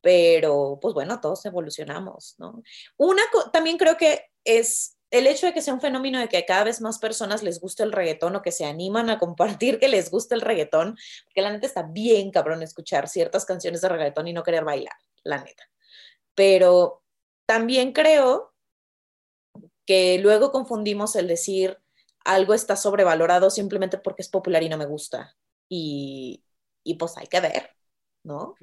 pero 0.01 0.79
pues 0.81 0.95
bueno, 0.95 1.21
todos 1.21 1.45
evolucionamos, 1.45 2.37
¿no? 2.39 2.63
Una, 2.97 3.23
también 3.53 3.77
creo 3.77 3.99
que 3.99 4.31
es 4.45 4.97
el 5.13 5.27
hecho 5.27 5.47
de 5.47 5.53
que 5.53 5.63
sea 5.63 5.75
un 5.75 5.81
fenómeno 5.81 6.19
de 6.19 6.29
que 6.29 6.45
cada 6.45 6.65
vez 6.65 6.81
más 6.81 6.99
personas 6.99 7.43
les 7.43 7.61
guste 7.61 7.83
el 7.83 7.93
reggaetón 7.93 8.35
o 8.35 8.43
que 8.43 8.51
se 8.51 8.65
animan 8.65 9.11
a 9.11 9.19
compartir 9.19 9.79
que 9.79 9.89
les 9.89 10.11
gusta 10.11 10.35
el 10.35 10.41
reggaetón, 10.41 10.97
porque 11.27 11.43
la 11.43 11.53
neta 11.53 11.67
está 11.67 11.83
bien 11.83 12.31
cabrón 12.31 12.63
escuchar 12.63 13.09
ciertas 13.09 13.45
canciones 13.45 13.83
de 13.83 13.91
reggaetón 13.91 14.27
y 14.27 14.33
no 14.33 14.43
querer 14.43 14.65
bailar, 14.65 14.95
la 15.23 15.45
neta. 15.45 15.65
Pero 16.35 17.03
también 17.47 17.93
creo 17.93 18.55
que 19.85 20.19
luego 20.19 20.51
confundimos 20.51 21.15
el 21.15 21.29
decir 21.29 21.79
algo 22.25 22.55
está 22.55 22.77
sobrevalorado 22.77 23.51
simplemente 23.51 23.99
porque 23.99 24.23
es 24.23 24.29
popular 24.29 24.63
y 24.63 24.71
no 24.71 24.79
me 24.79 24.87
gusta. 24.87 25.37
Y, 25.69 26.43
pues 26.99 27.17
hay 27.19 27.27
que 27.27 27.41
ver, 27.41 27.71
¿no? 28.23 28.55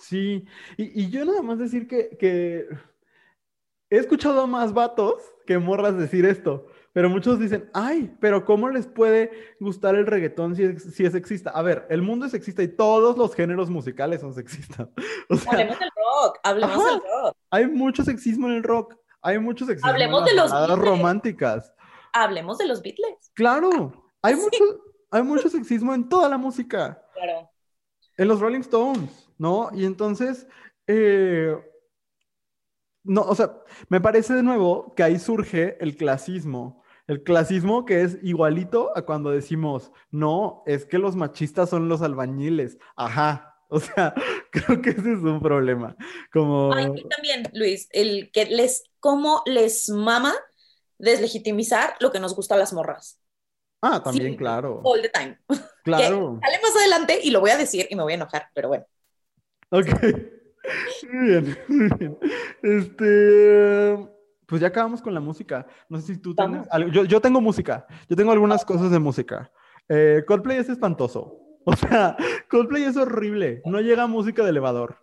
Sí, 0.00 0.44
y, 0.76 1.10
yo 1.10 1.24
nada 1.24 1.42
más 1.42 1.58
decir 1.58 1.88
que, 1.88 2.68
he 3.90 3.96
escuchado 3.96 4.42
a 4.42 4.46
más 4.46 4.72
vatos 4.72 5.22
que 5.46 5.58
morras 5.58 5.96
decir 5.96 6.24
esto, 6.26 6.66
pero 6.92 7.08
muchos 7.08 7.38
dicen, 7.38 7.70
ay, 7.74 8.14
pero 8.20 8.44
¿cómo 8.44 8.68
les 8.70 8.86
puede 8.86 9.30
gustar 9.60 9.94
el 9.94 10.06
reggaetón 10.06 10.56
si 10.56 10.64
es, 10.64 10.94
si 10.94 11.04
es 11.04 11.12
sexista? 11.12 11.50
A 11.50 11.62
ver, 11.62 11.86
el 11.90 12.02
mundo 12.02 12.26
es 12.26 12.32
sexista 12.32 12.62
y 12.62 12.68
todos 12.68 13.16
los 13.16 13.34
géneros 13.34 13.70
musicales 13.70 14.20
son 14.20 14.34
sexistas. 14.34 14.88
hablemos 15.46 15.78
del 15.78 15.90
rock, 15.90 16.38
hablemos 16.42 16.84
del 16.84 17.00
rock. 17.00 17.36
Hay 17.50 17.66
mucho 17.66 18.04
sexismo 18.04 18.48
en 18.48 18.54
el 18.54 18.62
rock, 18.62 18.96
hay 19.22 19.38
mucho 19.38 19.64
sexismo 19.64 19.90
hablemos 19.90 20.28
en 20.30 20.36
las 20.36 20.52
de 20.52 20.68
los 20.68 20.78
románticas 20.78 21.72
hablemos 22.12 22.58
de 22.58 22.66
los 22.66 22.82
Beatles. 22.82 23.30
Claro, 23.34 24.10
hay, 24.22 24.34
mucho, 24.34 24.64
hay 25.10 25.22
mucho 25.22 25.48
sexismo 25.48 25.94
en 25.94 26.08
toda 26.08 26.28
la 26.28 26.38
música. 26.38 27.02
Claro. 27.14 27.50
En 28.16 28.28
los 28.28 28.40
Rolling 28.40 28.60
Stones, 28.60 29.28
¿no? 29.38 29.70
Y 29.72 29.84
entonces, 29.84 30.46
eh, 30.86 31.56
no, 33.08 33.22
o 33.22 33.34
sea, 33.34 33.62
me 33.88 34.00
parece 34.00 34.34
de 34.34 34.42
nuevo 34.42 34.94
que 34.94 35.02
ahí 35.02 35.18
surge 35.18 35.76
el 35.80 35.96
clasismo. 35.96 36.82
El 37.06 37.22
clasismo 37.22 37.86
que 37.86 38.02
es 38.02 38.18
igualito 38.22 38.92
a 38.94 39.02
cuando 39.02 39.30
decimos, 39.30 39.90
no, 40.10 40.62
es 40.66 40.84
que 40.84 40.98
los 40.98 41.16
machistas 41.16 41.70
son 41.70 41.88
los 41.88 42.02
albañiles. 42.02 42.78
Ajá. 42.96 43.44
O 43.70 43.80
sea, 43.80 44.14
creo 44.50 44.80
que 44.80 44.88
ese 44.88 45.12
es 45.12 45.18
un 45.18 45.42
problema. 45.42 45.94
Como... 46.32 46.72
Ay, 46.72 47.04
también, 47.10 47.42
Luis, 47.52 47.86
el 47.92 48.30
que 48.32 48.46
les, 48.46 48.84
cómo 48.98 49.42
les 49.44 49.90
mama 49.90 50.34
deslegitimizar 50.96 51.94
lo 52.00 52.10
que 52.10 52.18
nos 52.18 52.34
gusta 52.34 52.54
a 52.54 52.58
las 52.58 52.72
morras. 52.72 53.20
Ah, 53.82 54.02
también, 54.02 54.36
claro. 54.36 54.80
All 54.84 55.02
the 55.02 55.10
time. 55.10 55.38
Claro. 55.84 56.38
sale 56.42 56.58
más 56.62 56.76
adelante 56.76 57.20
y 57.22 57.30
lo 57.30 57.40
voy 57.40 57.50
a 57.50 57.56
decir 57.56 57.86
y 57.88 57.96
me 57.96 58.02
voy 58.02 58.12
a 58.12 58.16
enojar, 58.16 58.48
pero 58.54 58.68
bueno. 58.68 58.86
Ok. 59.70 59.88
Muy 61.12 61.28
bien, 61.28 61.56
muy 61.68 61.88
bien. 61.98 62.18
Este. 62.62 64.08
Pues 64.46 64.62
ya 64.62 64.68
acabamos 64.68 65.02
con 65.02 65.12
la 65.12 65.20
música. 65.20 65.66
No 65.88 66.00
sé 66.00 66.14
si 66.14 66.20
tú 66.20 66.34
tienes. 66.34 66.66
Yo, 66.90 67.04
yo, 67.04 67.20
tengo 67.20 67.40
música. 67.40 67.86
Yo 68.08 68.16
tengo 68.16 68.32
algunas 68.32 68.64
cosas 68.64 68.90
de 68.90 68.98
música. 68.98 69.52
Eh, 69.88 70.24
Coldplay 70.26 70.58
es 70.58 70.68
espantoso. 70.68 71.36
O 71.64 71.76
sea, 71.76 72.16
Coldplay 72.48 72.84
es 72.84 72.96
horrible. 72.96 73.60
No 73.66 73.82
llega 73.82 74.06
música 74.06 74.42
de 74.42 74.48
elevador. 74.48 74.96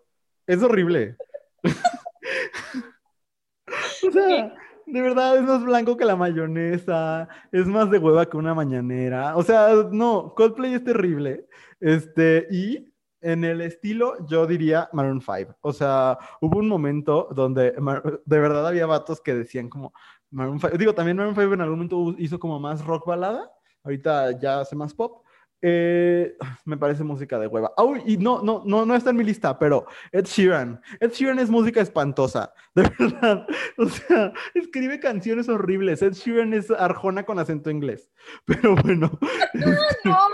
Es 0.48 0.64
horrible. 0.64 1.16
o 4.08 4.12
sea, 4.12 4.56
de 4.88 5.02
verdad 5.02 5.38
es 5.38 5.44
más 5.44 5.64
blanco 5.64 5.96
que 5.96 6.06
la 6.06 6.16
mayonesa, 6.16 7.28
es 7.52 7.68
más 7.68 7.92
de 7.92 8.00
hueva 8.00 8.28
que 8.28 8.38
una 8.38 8.56
mañanera. 8.56 9.36
O 9.36 9.44
sea, 9.44 9.70
no, 9.92 10.34
Coldplay 10.36 10.74
es 10.74 10.84
terrible. 10.84 11.46
Este, 11.80 12.48
y 12.50 12.95
en 13.26 13.44
el 13.44 13.62
estilo, 13.62 14.24
yo 14.28 14.46
diría 14.46 14.88
Maroon 14.94 15.20
5. 15.20 15.58
O 15.62 15.74
sea, 15.74 16.16
hubo 16.42 16.60
un 16.60 16.70
momento 16.70 17.28
donde 17.32 17.72
de 17.72 18.40
verdad 18.40 18.68
había 18.68 18.86
vatos 18.86 19.20
que 19.20 19.34
decían 19.34 19.68
como 19.68 19.94
Maroon 20.30 20.60
5. 20.60 20.78
Digo, 20.78 20.94
también 20.94 21.18
Maroon 21.18 21.34
5 21.34 21.54
en 21.56 21.62
algún 21.62 21.80
momento 21.80 22.16
hizo 22.20 22.40
como 22.40 22.60
más 22.60 22.86
rock 22.86 23.08
balada. 23.08 23.52
Ahorita 23.84 24.40
ya 24.40 24.60
hace 24.60 24.76
más 24.76 24.94
pop. 24.94 25.25
Eh, 25.62 26.36
me 26.66 26.78
parece 26.78 27.04
música 27.04 27.40
de 27.40 27.48
hueva. 27.48 27.74
Oh, 27.78 27.96
y 28.06 28.18
no, 28.18 28.42
no, 28.42 28.64
no, 28.66 28.86
no 28.86 28.96
está 28.96 29.10
en 29.10 29.18
mi 29.18 29.24
lista, 29.24 29.58
pero 29.58 29.86
Ed 30.12 30.26
Sheeran. 30.26 30.82
Ed 31.00 31.12
Sheeran 31.12 31.40
es 31.40 31.50
música 31.50 31.82
espantosa, 31.82 32.54
de 32.76 32.84
verdad. 33.00 33.48
O 33.78 33.88
sea, 33.88 34.34
escribe 34.54 35.00
canciones 35.00 35.50
horribles. 35.50 36.02
Ed 36.02 36.14
Sheeran 36.14 36.54
es 36.54 36.70
Arjona 36.72 37.26
con 37.26 37.40
acento 37.40 37.70
inglés. 37.70 38.12
Pero 38.46 38.76
bueno. 38.76 39.12
no, 39.54 40.28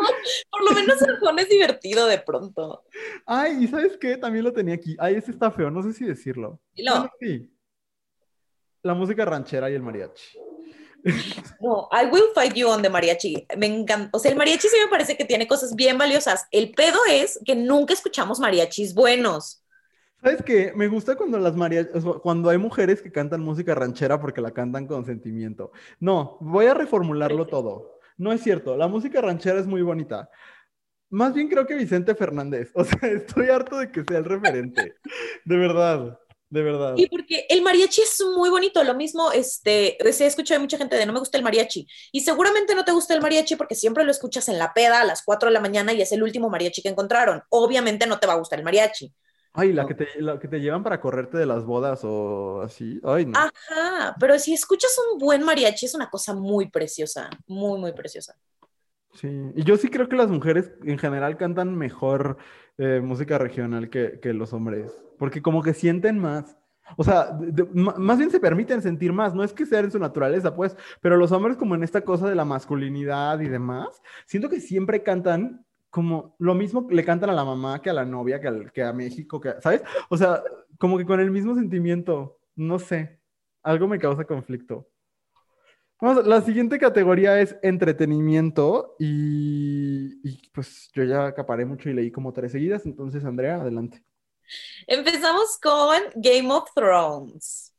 por 0.50 0.64
lo 0.64 0.72
menos 0.76 1.02
Arjona 1.02 1.42
es 1.42 1.50
divertido 1.50 2.08
de 2.08 2.20
pronto. 2.20 2.84
Ay, 3.26 3.64
¿y 3.64 3.68
sabes 3.68 3.98
qué? 3.98 4.18
También 4.18 4.44
lo 4.46 4.54
tenía 4.54 4.76
aquí. 4.76 4.96
Ay, 5.00 5.16
ese 5.16 5.32
está 5.32 5.52
feo, 5.52 5.70
no 5.70 5.82
sé 5.84 5.94
si 5.94 6.06
decirlo. 6.06 6.60
No. 6.84 7.10
sí. 7.20 7.54
La 8.84 8.96
música 8.96 9.26
ranchera 9.26 9.70
y 9.70 9.76
el 9.76 9.84
mariachi. 9.84 10.40
No, 11.62 11.88
I 11.92 12.06
Will 12.12 12.30
Fight 12.34 12.54
You 12.54 12.70
on 12.70 12.82
the 12.82 12.90
Mariachi. 12.90 13.46
Me 13.58 13.68
encanta. 13.68 14.10
O 14.14 14.20
sea, 14.20 14.32
el 14.32 14.38
mariachi 14.38 14.68
sí 14.68 14.78
me 14.84 14.90
parece 14.90 15.16
que 15.16 15.26
tiene 15.26 15.48
cosas 15.48 15.76
bien 15.76 15.98
valiosas. 15.98 16.48
El 16.52 16.72
pedo 16.72 16.98
es 17.10 17.40
que 17.46 17.56
nunca 17.56 17.94
escuchamos 17.94 18.40
mariachis 18.40 18.94
buenos. 18.94 19.64
¿Sabes 20.24 20.44
qué? 20.44 20.72
Me 20.76 20.88
gusta 20.88 21.16
cuando 21.16 21.40
las 21.40 21.56
mariachis, 21.56 22.04
cuando 22.22 22.50
hay 22.50 22.58
mujeres 22.58 23.02
que 23.02 23.12
cantan 23.12 23.42
música 23.42 23.74
ranchera 23.74 24.20
porque 24.20 24.42
la 24.42 24.52
cantan 24.52 24.88
con 24.88 25.06
sentimiento. 25.06 25.72
No, 26.00 26.38
voy 26.42 26.68
a 26.68 26.74
reformularlo 26.74 27.48
todo. 27.48 28.00
No 28.18 28.32
es 28.32 28.42
cierto, 28.42 28.78
la 28.78 28.88
música 28.88 29.22
ranchera 29.22 29.60
es 29.60 29.66
muy 29.66 29.82
bonita. 29.82 30.30
Más 31.10 31.34
bien 31.34 31.50
creo 31.50 31.68
que 31.68 31.76
Vicente 31.76 32.16
Fernández. 32.16 32.72
O 32.76 32.84
sea, 32.84 33.10
estoy 33.10 33.50
harto 33.50 33.78
de 33.78 33.92
que 33.92 34.04
sea 34.04 34.20
el 34.20 34.26
referente. 34.26 34.96
De 35.46 35.58
verdad. 35.58 36.20
De 36.52 36.62
verdad. 36.64 36.96
Y 36.98 37.08
porque 37.08 37.46
el 37.48 37.62
mariachi 37.62 38.02
es 38.02 38.22
muy 38.36 38.50
bonito, 38.50 38.84
lo 38.84 38.94
mismo, 38.94 39.32
este, 39.32 39.98
se 40.12 40.26
escuchado 40.26 40.60
de 40.60 40.64
mucha 40.64 40.78
gente 40.78 40.98
de 40.98 41.06
no 41.06 41.14
me 41.14 41.20
gusta 41.20 41.38
el 41.38 41.46
mariachi. 41.46 41.88
Y 42.12 42.20
seguramente 42.20 42.76
no 42.76 42.84
te 42.84 42.92
gusta 42.92 43.14
el 43.14 43.22
mariachi 43.22 43.56
porque 43.56 43.74
siempre 43.74 44.04
lo 44.04 44.12
escuchas 44.12 44.50
en 44.50 44.60
la 44.60 44.74
peda 44.74 45.00
a 45.00 45.06
las 45.06 45.24
4 45.24 45.48
de 45.48 45.54
la 45.54 45.62
mañana 45.62 45.94
y 45.94 46.02
es 46.02 46.12
el 46.12 46.22
último 46.22 46.50
mariachi 46.50 46.82
que 46.82 46.90
encontraron. 46.90 47.42
Obviamente 47.48 48.06
no 48.06 48.20
te 48.20 48.28
va 48.28 48.34
a 48.34 48.36
gustar 48.36 48.60
el 48.60 48.66
mariachi. 48.66 49.14
Ay, 49.54 49.72
la, 49.72 49.86
que 49.86 49.96
te, 49.96 50.08
la 50.18 50.40
que 50.40 50.50
te 50.50 50.60
llevan 50.60 50.84
para 50.84 51.00
correrte 51.00 51.38
de 51.38 51.46
las 51.46 51.64
bodas 51.64 52.02
o 52.04 52.62
así. 52.62 53.00
Ay, 53.06 53.26
no. 53.26 53.40
Ajá, 53.40 54.14
pero 54.20 54.38
si 54.38 54.54
escuchas 54.54 54.94
un 55.14 55.20
buen 55.20 55.44
mariachi 55.44 55.86
es 55.86 55.96
una 55.96 56.10
cosa 56.10 56.34
muy 56.34 56.70
preciosa, 56.70 57.30
muy, 57.48 57.80
muy 57.80 57.94
preciosa. 57.94 58.36
Sí, 59.14 59.30
y 59.56 59.64
yo 59.64 59.78
sí 59.78 59.90
creo 59.90 60.10
que 60.10 60.18
las 60.18 60.30
mujeres 60.30 60.72
en 60.84 60.98
general 60.98 61.38
cantan 61.38 61.78
mejor 61.78 62.38
eh, 62.78 63.00
música 63.02 63.38
regional 63.38 63.90
que, 63.90 64.20
que, 64.22 64.34
los 64.34 64.54
hombres, 64.54 64.92
porque 65.22 65.44
como 65.44 65.62
que 65.62 65.76
sienten 65.76 66.18
más. 66.18 66.58
O 66.98 67.04
sea, 67.04 67.38
más 67.76 68.18
bien 68.18 68.32
se 68.32 68.40
permiten 68.40 68.82
sentir 68.82 69.14
más, 69.14 69.36
no 69.36 69.44
es 69.44 69.54
que 69.54 69.68
sea 69.68 69.82
en 69.82 69.92
su 69.92 70.00
naturaleza, 70.00 70.56
pues, 70.56 70.76
pero 71.00 71.16
los 71.16 71.32
hombres 71.32 71.58
como 71.58 71.76
en 71.76 71.84
esta 71.84 72.02
cosa 72.02 72.28
de 72.28 72.34
la 72.34 72.44
masculinidad 72.44 73.40
y 73.40 73.48
demás, 73.48 74.02
siento 74.26 74.50
que 74.50 74.60
siempre 74.60 75.04
cantan 75.04 75.64
como 75.92 76.36
lo 76.40 76.56
mismo 76.56 76.88
le 76.90 77.06
cantan 77.06 77.30
a 77.30 77.34
la 77.34 77.46
mamá 77.46 77.84
que 77.84 77.92
a 77.92 77.94
la 77.94 78.04
novia, 78.04 78.42
que, 78.74 78.82
a 78.82 78.94
México, 78.94 79.40
¿sabes? 79.60 79.84
O 80.10 80.18
sea, 80.18 80.42
como 80.80 80.98
que 80.98 81.06
con 81.06 81.20
el 81.20 81.30
mismo 81.30 81.54
sentimiento, 81.54 82.40
no 82.56 82.80
sé, 82.80 83.20
algo 83.62 83.88
me 83.88 84.00
causa 84.00 84.26
conflicto. 84.26 84.90
Vamos, 86.02 86.26
la 86.26 86.42
siguiente 86.42 86.80
categoría 86.80 87.40
es 87.40 87.56
entretenimiento 87.62 88.96
y, 88.98 90.50
pues 90.50 90.90
yo 90.96 91.04
ya 91.04 91.28
acaparé 91.28 91.64
mucho 91.64 91.92
y 91.92 91.94
leí 91.94 92.10
como 92.10 92.34
tres 92.34 92.54
seguidas, 92.54 92.88
entonces 92.88 93.24
Andrea, 93.24 93.58
adelante. 93.62 94.04
Empezamos 94.88 95.58
con 95.62 95.98
Game 96.16 96.52
of 96.52 96.70
Thrones. 96.74 97.74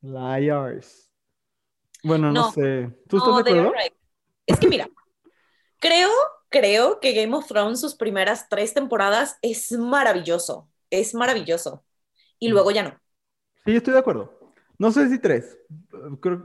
Liars. 0.00 1.10
Bueno, 2.02 2.30
no, 2.32 2.52
sé. 2.52 2.90
¿Tú 3.08 3.18
estás 3.18 3.44
de 3.44 3.60
acuerdo? 3.60 3.72
Es 4.46 4.60
que 4.60 4.68
mira, 4.68 4.88
creo, 5.80 6.10
creo 6.48 7.00
que 7.00 7.12
Game 7.12 7.36
of 7.36 7.46
Thrones 7.46 7.80
sus 7.80 7.94
primeras 7.94 8.48
tres 8.48 8.74
temporadas 8.74 9.38
es 9.42 9.72
maravilloso, 9.72 10.68
es 10.90 11.14
maravilloso. 11.14 11.84
Y 12.38 12.48
luego 12.48 12.70
ya 12.70 12.84
no. 12.84 13.00
Sí, 13.64 13.74
estoy 13.74 13.94
de 13.94 14.00
acuerdo. 14.00 14.54
No 14.78 14.92
sé 14.92 15.08
si 15.08 15.18
tres. 15.18 15.58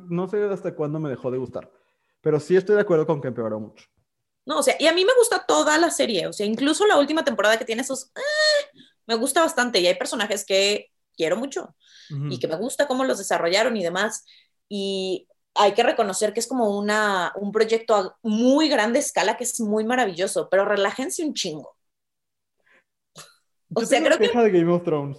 no 0.10 0.28
sé 0.28 0.44
hasta 0.46 0.74
cuándo 0.74 1.00
me 1.00 1.10
dejó 1.10 1.30
de 1.30 1.38
gustar. 1.38 1.70
Pero 2.22 2.40
sí 2.40 2.56
estoy 2.56 2.76
de 2.76 2.82
acuerdo 2.82 3.06
con 3.06 3.22
que 3.22 3.28
empeoró 3.28 3.60
mucho. 3.60 3.86
No, 4.46 4.60
o 4.60 4.64
sea, 4.64 4.76
y 4.80 4.88
a 4.88 4.94
mí 4.94 5.06
me 5.06 5.14
gusta 5.18 5.46
toda 5.46 5.78
la 5.78 5.92
serie. 5.92 6.28
O 6.28 6.34
sea, 6.34 6.46
incluso 6.46 6.86
la 6.88 6.98
última 6.98 7.24
temporada 7.24 7.58
que 7.58 7.66
tiene 7.66 7.82
esos. 7.82 8.12
Eh, 8.16 8.80
me 9.08 9.16
gusta 9.16 9.42
bastante. 9.42 9.80
Y 9.80 9.88
hay 9.88 9.96
personajes 9.96 10.46
que 10.46 10.92
quiero 11.16 11.38
mucho. 11.38 11.76
Y 12.30 12.40
que 12.40 12.48
me 12.50 12.58
gusta 12.58 12.88
cómo 12.88 13.06
los 13.06 13.20
desarrollaron 13.20 13.78
y 13.78 13.84
demás. 13.84 14.26
Y 14.68 15.30
hay 15.56 15.74
que 15.74 15.84
reconocer 15.84 16.34
que 16.34 16.42
es 16.42 16.48
como 16.48 16.78
una, 16.78 17.32
un 17.36 17.54
proyecto 17.54 17.96
a 17.96 18.18
muy 18.22 18.68
grande 18.68 19.00
escala 19.00 19.38
que 19.38 19.46
es 19.46 19.62
muy 19.62 19.86
maravilloso. 19.86 20.50
Pero 20.50 20.66
relájense 20.66 21.24
un 21.24 21.34
chingo. 21.34 21.78
O 23.74 23.86
sea, 23.86 24.04
creo 24.04 24.18
que. 24.18 24.28
de 24.28 24.52
Game 24.52 24.74
of 24.74 24.84
Thrones. 24.84 25.18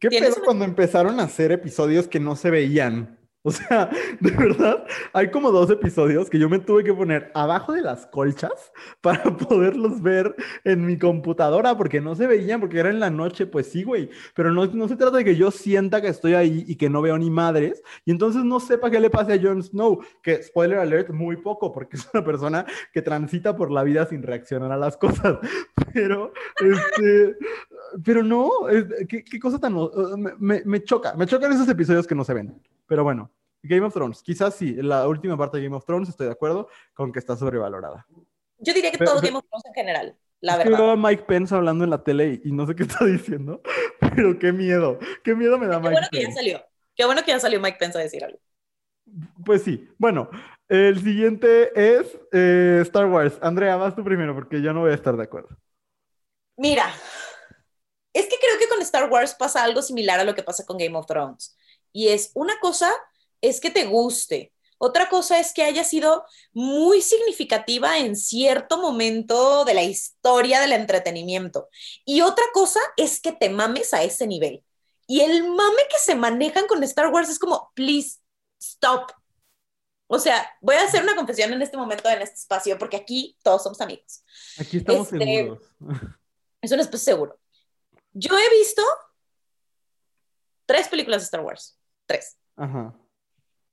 ¿Qué 0.00 0.08
pedo 0.08 0.36
cuando 0.42 0.64
empezaron 0.64 1.20
a 1.20 1.24
hacer 1.24 1.52
episodios 1.52 2.08
que 2.08 2.20
no 2.20 2.36
se 2.36 2.50
veían? 2.50 3.18
O 3.46 3.50
sea, 3.50 3.90
de 4.20 4.30
verdad, 4.30 4.86
hay 5.12 5.30
como 5.30 5.52
dos 5.52 5.68
episodios 5.68 6.30
que 6.30 6.38
yo 6.38 6.48
me 6.48 6.58
tuve 6.58 6.82
que 6.82 6.94
poner 6.94 7.30
abajo 7.34 7.74
de 7.74 7.82
las 7.82 8.06
colchas 8.06 8.72
para 9.02 9.22
poderlos 9.36 10.00
ver 10.00 10.34
en 10.64 10.86
mi 10.86 10.98
computadora 10.98 11.76
porque 11.76 12.00
no 12.00 12.14
se 12.14 12.26
veían, 12.26 12.58
porque 12.58 12.78
era 12.78 12.88
en 12.88 13.00
la 13.00 13.10
noche, 13.10 13.46
pues 13.46 13.66
sí, 13.70 13.82
güey. 13.82 14.08
Pero 14.34 14.50
no, 14.50 14.64
no 14.66 14.88
se 14.88 14.96
trata 14.96 15.18
de 15.18 15.24
que 15.24 15.36
yo 15.36 15.50
sienta 15.50 16.00
que 16.00 16.08
estoy 16.08 16.32
ahí 16.32 16.64
y 16.66 16.76
que 16.76 16.88
no 16.88 17.02
veo 17.02 17.18
ni 17.18 17.30
madres 17.30 17.82
y 18.06 18.12
entonces 18.12 18.44
no 18.44 18.60
sepa 18.60 18.90
qué 18.90 18.98
le 18.98 19.10
pase 19.10 19.34
a 19.34 19.40
Jon 19.40 19.62
Snow, 19.62 20.00
que 20.22 20.42
spoiler 20.42 20.78
alert, 20.78 21.10
muy 21.10 21.36
poco, 21.36 21.70
porque 21.70 21.96
es 21.98 22.08
una 22.14 22.24
persona 22.24 22.64
que 22.94 23.02
transita 23.02 23.54
por 23.54 23.70
la 23.70 23.82
vida 23.82 24.06
sin 24.06 24.22
reaccionar 24.22 24.72
a 24.72 24.78
las 24.78 24.96
cosas. 24.96 25.36
Pero, 25.92 26.32
este, 26.60 27.36
pero 28.02 28.22
no, 28.22 28.50
¿qué, 29.06 29.38
cosa 29.38 29.58
tan... 29.58 29.76
Me, 30.38 30.62
me, 30.64 30.82
choca, 30.82 31.14
me 31.14 31.26
chocan 31.26 31.52
esos 31.52 31.68
episodios 31.68 32.06
que 32.06 32.14
no 32.14 32.24
se 32.24 32.32
ven. 32.32 32.58
Pero 32.86 33.04
bueno, 33.04 33.30
Game 33.62 33.86
of 33.86 33.94
Thrones, 33.94 34.22
quizás 34.22 34.54
sí, 34.54 34.74
la 34.74 35.08
última 35.08 35.36
parte 35.36 35.56
de 35.56 35.64
Game 35.64 35.76
of 35.76 35.84
Thrones 35.84 36.08
estoy 36.08 36.26
de 36.26 36.32
acuerdo 36.32 36.68
con 36.92 37.12
que 37.12 37.18
está 37.18 37.36
sobrevalorada. 37.36 38.06
Yo 38.58 38.74
diría 38.74 38.90
que 38.90 38.98
todo 38.98 39.20
Game 39.20 39.36
of 39.36 39.44
Thrones 39.48 39.64
en 39.66 39.74
general, 39.74 40.16
la 40.40 40.58
verdad. 40.58 40.78
Yo 40.78 40.90
a 40.90 40.96
Mike 40.96 41.24
Pence 41.24 41.54
hablando 41.54 41.84
en 41.84 41.90
la 41.90 42.04
tele 42.04 42.40
y, 42.44 42.52
no 42.52 42.66
sé 42.66 42.74
qué 42.74 42.82
está 42.82 43.04
diciendo, 43.04 43.62
pero 44.14 44.38
qué 44.38 44.52
miedo, 44.52 44.98
qué 45.22 45.34
miedo 45.34 45.58
me 45.58 45.66
da 45.66 45.76
qué 45.76 45.80
Mike 45.80 45.92
bueno 45.92 46.08
Que 46.10 46.22
ya 46.22 46.32
salió. 46.32 46.64
Qué 46.94 47.04
bueno 47.06 47.22
que 47.22 47.30
ya 47.30 47.40
salió 47.40 47.60
Mike 47.60 47.78
Pence 47.80 47.98
a 47.98 48.02
decir 48.02 48.22
algo. 48.22 48.38
Pues 49.44 49.62
sí, 49.62 49.88
bueno, 49.98 50.30
el 50.68 51.02
siguiente 51.02 51.72
es 51.74 52.18
eh, 52.32 52.80
Star 52.82 53.06
Wars. 53.06 53.38
Andrea, 53.42 53.76
vas 53.76 53.94
tú 53.94 54.04
primero 54.04 54.34
porque 54.34 54.62
yo 54.62 54.72
no 54.72 54.80
voy 54.80 54.92
a 54.92 54.94
estar 54.94 55.16
de 55.16 55.24
acuerdo. 55.24 55.56
Mira, 56.56 56.92
es 58.12 58.26
que 58.26 58.36
creo 58.38 58.58
que 58.58 58.68
con 58.68 58.80
Star 58.82 59.10
Wars 59.10 59.34
pasa 59.34 59.64
algo 59.64 59.82
similar 59.82 60.20
a 60.20 60.24
lo 60.24 60.34
que 60.34 60.42
pasa 60.42 60.64
con 60.64 60.78
Game 60.78 60.96
of 60.96 61.06
Thrones. 61.06 61.56
Y 61.94 62.08
es 62.08 62.32
una 62.34 62.58
cosa 62.60 62.92
es 63.40 63.60
que 63.60 63.70
te 63.70 63.84
guste. 63.86 64.52
Otra 64.78 65.08
cosa 65.08 65.38
es 65.38 65.54
que 65.54 65.62
haya 65.62 65.84
sido 65.84 66.26
muy 66.52 67.00
significativa 67.00 67.98
en 67.98 68.16
cierto 68.16 68.78
momento 68.78 69.64
de 69.64 69.74
la 69.74 69.82
historia 69.82 70.60
del 70.60 70.72
entretenimiento. 70.72 71.68
Y 72.04 72.20
otra 72.20 72.44
cosa 72.52 72.80
es 72.96 73.20
que 73.20 73.32
te 73.32 73.48
mames 73.48 73.94
a 73.94 74.02
ese 74.02 74.26
nivel. 74.26 74.62
Y 75.06 75.20
el 75.20 75.44
mame 75.44 75.82
que 75.90 75.98
se 75.98 76.14
manejan 76.14 76.66
con 76.66 76.82
Star 76.82 77.08
Wars 77.12 77.28
es 77.28 77.38
como, 77.38 77.70
please, 77.74 78.18
stop. 78.60 79.12
O 80.06 80.18
sea, 80.18 80.50
voy 80.60 80.76
a 80.76 80.84
hacer 80.84 81.02
una 81.02 81.16
confesión 81.16 81.52
en 81.52 81.62
este 81.62 81.76
momento, 81.76 82.08
en 82.08 82.22
este 82.22 82.36
espacio, 82.36 82.78
porque 82.78 82.96
aquí 82.96 83.38
todos 83.42 83.62
somos 83.62 83.80
amigos. 83.80 84.22
Aquí 84.58 84.78
estamos 84.78 85.12
este, 85.12 85.24
seguros. 85.24 85.62
Es 86.60 86.72
un 86.72 86.80
espacio 86.80 87.04
seguro. 87.04 87.38
Yo 88.12 88.36
he 88.36 88.50
visto 88.58 88.82
tres 90.66 90.88
películas 90.88 91.22
de 91.22 91.24
Star 91.26 91.40
Wars. 91.40 91.78
Tres. 92.06 92.36
Ajá. 92.56 92.94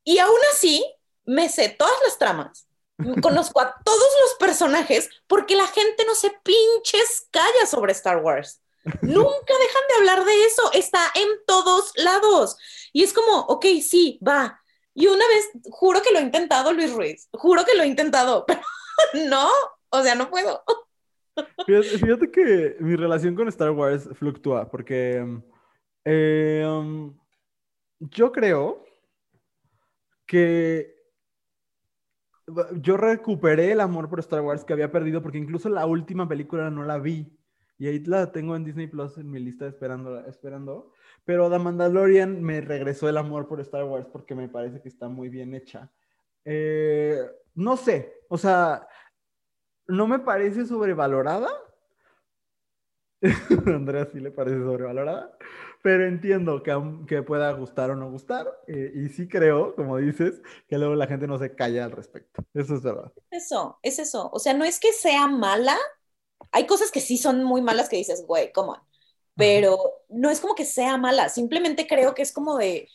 Y 0.03 0.17
aún 0.19 0.39
así, 0.53 0.83
me 1.25 1.49
sé 1.49 1.69
todas 1.69 1.97
las 2.03 2.17
tramas. 2.17 2.67
Conozco 3.21 3.61
a 3.61 3.75
todos 3.83 4.09
los 4.21 4.35
personajes 4.39 5.09
porque 5.27 5.55
la 5.55 5.67
gente 5.67 6.05
no 6.05 6.15
se 6.15 6.31
pinches 6.43 7.27
calla 7.31 7.65
sobre 7.67 7.93
Star 7.93 8.17
Wars. 8.17 8.61
Nunca 9.01 9.53
dejan 9.59 9.83
de 9.89 9.95
hablar 9.99 10.25
de 10.25 10.45
eso. 10.45 10.71
Está 10.73 10.99
en 11.15 11.27
todos 11.45 11.91
lados. 11.97 12.57
Y 12.93 13.03
es 13.03 13.13
como, 13.13 13.41
ok, 13.41 13.65
sí, 13.81 14.19
va. 14.27 14.59
Y 14.93 15.07
una 15.07 15.25
vez, 15.27 15.49
juro 15.69 16.01
que 16.01 16.11
lo 16.11 16.19
he 16.19 16.23
intentado, 16.23 16.73
Luis 16.73 16.91
Ruiz. 16.91 17.29
Juro 17.31 17.63
que 17.63 17.75
lo 17.75 17.83
he 17.83 17.87
intentado, 17.87 18.45
pero 18.47 18.61
no, 19.29 19.49
o 19.89 20.01
sea, 20.01 20.15
no 20.15 20.29
puedo. 20.29 20.63
Fíjate, 21.65 22.29
que 22.31 22.75
mi 22.79 22.95
relación 22.95 23.35
con 23.35 23.47
Star 23.47 23.71
Wars 23.71 24.09
fluctúa 24.15 24.69
porque 24.69 25.25
eh, 26.03 26.65
um, 26.67 27.17
yo 28.09 28.31
creo 28.31 28.83
que 30.25 30.95
yo 32.81 32.97
recuperé 32.97 33.71
el 33.71 33.79
amor 33.79 34.09
por 34.09 34.19
Star 34.19 34.41
Wars 34.41 34.65
que 34.65 34.73
había 34.73 34.91
perdido 34.91 35.21
porque 35.21 35.37
incluso 35.37 35.69
la 35.69 35.85
última 35.85 36.27
película 36.27 36.69
no 36.69 36.83
la 36.83 36.97
vi 36.97 37.37
y 37.77 37.87
ahí 37.87 37.99
la 38.05 38.31
tengo 38.31 38.55
en 38.55 38.63
Disney 38.63 38.87
Plus 38.87 39.17
en 39.17 39.31
mi 39.31 39.39
lista 39.39 39.65
esperando, 39.65 40.19
esperando. 40.27 40.93
Pero 41.25 41.49
The 41.49 41.57
Mandalorian 41.57 42.41
me 42.43 42.61
regresó 42.61 43.09
el 43.09 43.17
amor 43.17 43.47
por 43.47 43.59
Star 43.59 43.85
Wars 43.85 44.05
porque 44.11 44.35
me 44.35 44.47
parece 44.47 44.81
que 44.81 44.89
está 44.89 45.07
muy 45.07 45.29
bien 45.29 45.55
hecha. 45.55 45.91
Eh, 46.45 47.19
no 47.55 47.77
sé, 47.77 48.21
o 48.29 48.37
sea, 48.37 48.87
no 49.87 50.05
me 50.07 50.19
parece 50.19 50.65
sobrevalorada. 50.65 51.49
Andrea 53.65 54.07
sí 54.11 54.19
le 54.19 54.29
parece 54.29 54.59
sobrevalorada, 54.59 55.35
pero 55.81 56.05
entiendo 56.05 56.63
que, 56.63 56.75
que 57.07 57.23
pueda 57.23 57.51
gustar 57.53 57.91
o 57.91 57.95
no 57.95 58.09
gustar. 58.09 58.47
Eh, 58.67 58.91
y 58.95 59.09
sí 59.09 59.27
creo, 59.27 59.75
como 59.75 59.97
dices, 59.97 60.41
que 60.67 60.77
luego 60.77 60.95
la 60.95 61.07
gente 61.07 61.27
no 61.27 61.37
se 61.37 61.55
calla 61.55 61.85
al 61.85 61.91
respecto. 61.91 62.43
Eso 62.53 62.75
es 62.75 62.83
verdad. 62.83 63.11
Eso, 63.29 63.79
es 63.81 63.99
eso. 63.99 64.29
O 64.31 64.39
sea, 64.39 64.53
no 64.53 64.63
es 64.65 64.79
que 64.79 64.93
sea 64.93 65.27
mala. 65.27 65.77
Hay 66.51 66.65
cosas 66.65 66.91
que 66.91 67.01
sí 67.01 67.17
son 67.17 67.43
muy 67.43 67.61
malas 67.61 67.89
que 67.89 67.97
dices, 67.97 68.23
güey, 68.25 68.51
come 68.51 68.69
on. 68.69 68.79
Pero 69.35 69.77
no 70.09 70.29
es 70.29 70.39
como 70.39 70.55
que 70.55 70.65
sea 70.65 70.97
mala. 70.97 71.29
Simplemente 71.29 71.87
creo 71.87 72.13
que 72.13 72.21
es 72.21 72.31
como 72.31 72.57
de 72.57 72.87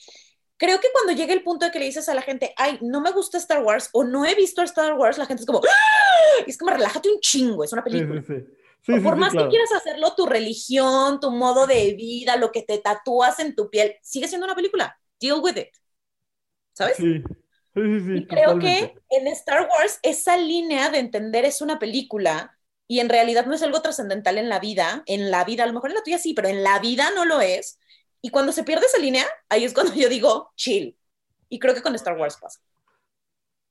creo 0.58 0.80
que 0.80 0.88
cuando 0.92 1.12
llega 1.12 1.32
el 1.32 1.42
punto 1.42 1.66
de 1.66 1.72
que 1.72 1.78
le 1.78 1.86
dices 1.86 2.08
a 2.08 2.14
la 2.14 2.22
gente, 2.22 2.54
ay, 2.56 2.78
no 2.80 3.00
me 3.00 3.12
gusta 3.12 3.38
Star 3.38 3.62
Wars 3.62 3.90
o 3.92 4.04
no 4.04 4.24
he 4.24 4.34
visto 4.34 4.62
Star 4.62 4.94
Wars, 4.94 5.18
la 5.18 5.26
gente 5.26 5.42
es 5.42 5.46
como, 5.46 5.58
¡Ah! 5.58 6.44
es 6.46 6.56
como, 6.56 6.72
relájate 6.72 7.10
un 7.10 7.20
chingo, 7.20 7.64
es 7.64 7.72
una 7.72 7.84
película. 7.84 8.22
Sí, 8.22 8.26
sí, 8.26 8.40
sí. 8.40 8.55
O 8.88 9.02
por 9.02 9.16
más 9.16 9.32
que 9.32 9.48
quieras 9.48 9.72
hacerlo, 9.74 10.14
tu 10.16 10.26
religión, 10.26 11.20
tu 11.20 11.30
modo 11.30 11.66
de 11.66 11.94
vida, 11.94 12.36
lo 12.36 12.52
que 12.52 12.62
te 12.62 12.78
tatúas 12.78 13.38
en 13.40 13.54
tu 13.54 13.70
piel, 13.70 13.96
sigue 14.02 14.28
siendo 14.28 14.46
una 14.46 14.54
película. 14.54 14.98
Deal 15.20 15.40
with 15.42 15.56
it. 15.56 15.68
¿Sabes? 16.72 16.96
Sí. 16.96 17.22
Sí, 17.74 18.00
sí, 18.00 18.12
y 18.14 18.26
creo 18.26 18.58
que 18.58 18.94
en 19.10 19.26
Star 19.26 19.68
Wars 19.68 19.98
esa 20.02 20.38
línea 20.38 20.88
de 20.88 20.98
entender 20.98 21.44
es 21.44 21.60
una 21.60 21.78
película 21.78 22.56
y 22.88 23.00
en 23.00 23.10
realidad 23.10 23.44
no 23.44 23.54
es 23.54 23.62
algo 23.62 23.82
trascendental 23.82 24.38
en 24.38 24.48
la 24.48 24.60
vida, 24.60 25.02
en 25.04 25.30
la 25.30 25.44
vida, 25.44 25.64
a 25.64 25.66
lo 25.66 25.74
mejor 25.74 25.90
en 25.90 25.96
la 25.96 26.02
tuya 26.02 26.16
sí, 26.16 26.32
pero 26.32 26.48
en 26.48 26.62
la 26.62 26.78
vida 26.78 27.10
no 27.14 27.26
lo 27.26 27.42
es, 27.42 27.78
y 28.22 28.30
cuando 28.30 28.50
se 28.50 28.64
pierde 28.64 28.86
esa 28.86 28.98
línea, 28.98 29.24
ahí 29.48 29.64
es 29.64 29.72
cuando 29.72 29.94
yo 29.94 30.08
digo, 30.08 30.50
chill. 30.56 30.96
Y 31.48 31.58
creo 31.58 31.74
que 31.74 31.82
con 31.82 31.94
Star 31.94 32.16
Wars 32.16 32.36
pasa. 32.40 32.60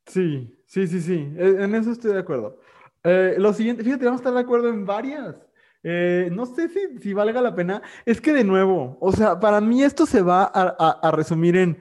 Sí, 0.06 0.56
sí, 0.66 0.88
sí, 0.88 1.02
sí. 1.02 1.28
E, 1.38 1.64
en 1.64 1.76
eso 1.76 1.92
estoy 1.92 2.14
de 2.14 2.20
acuerdo. 2.20 2.60
Eh, 3.06 3.36
lo 3.38 3.54
siguiente, 3.54 3.84
fíjate, 3.84 4.06
vamos 4.06 4.20
a 4.20 4.24
estar 4.24 4.34
de 4.34 4.40
acuerdo 4.40 4.68
en 4.70 4.86
varias. 4.86 5.36
Eh, 5.84 6.30
no 6.32 6.48
sé 6.48 6.68
si, 6.68 6.98
si, 7.00 7.14
valga 7.14 7.40
la 7.42 7.54
pena. 7.54 7.84
Es 8.06 8.20
que 8.20 8.34
de 8.34 8.44
nuevo, 8.44 8.98
o 9.00 9.12
sea, 9.12 9.40
para 9.40 9.62
mí 9.62 9.84
esto 9.84 10.08
se 10.08 10.24
va 10.24 10.44
a, 10.44 11.00
a, 11.04 11.12
resumir 11.12 11.56
en 11.56 11.78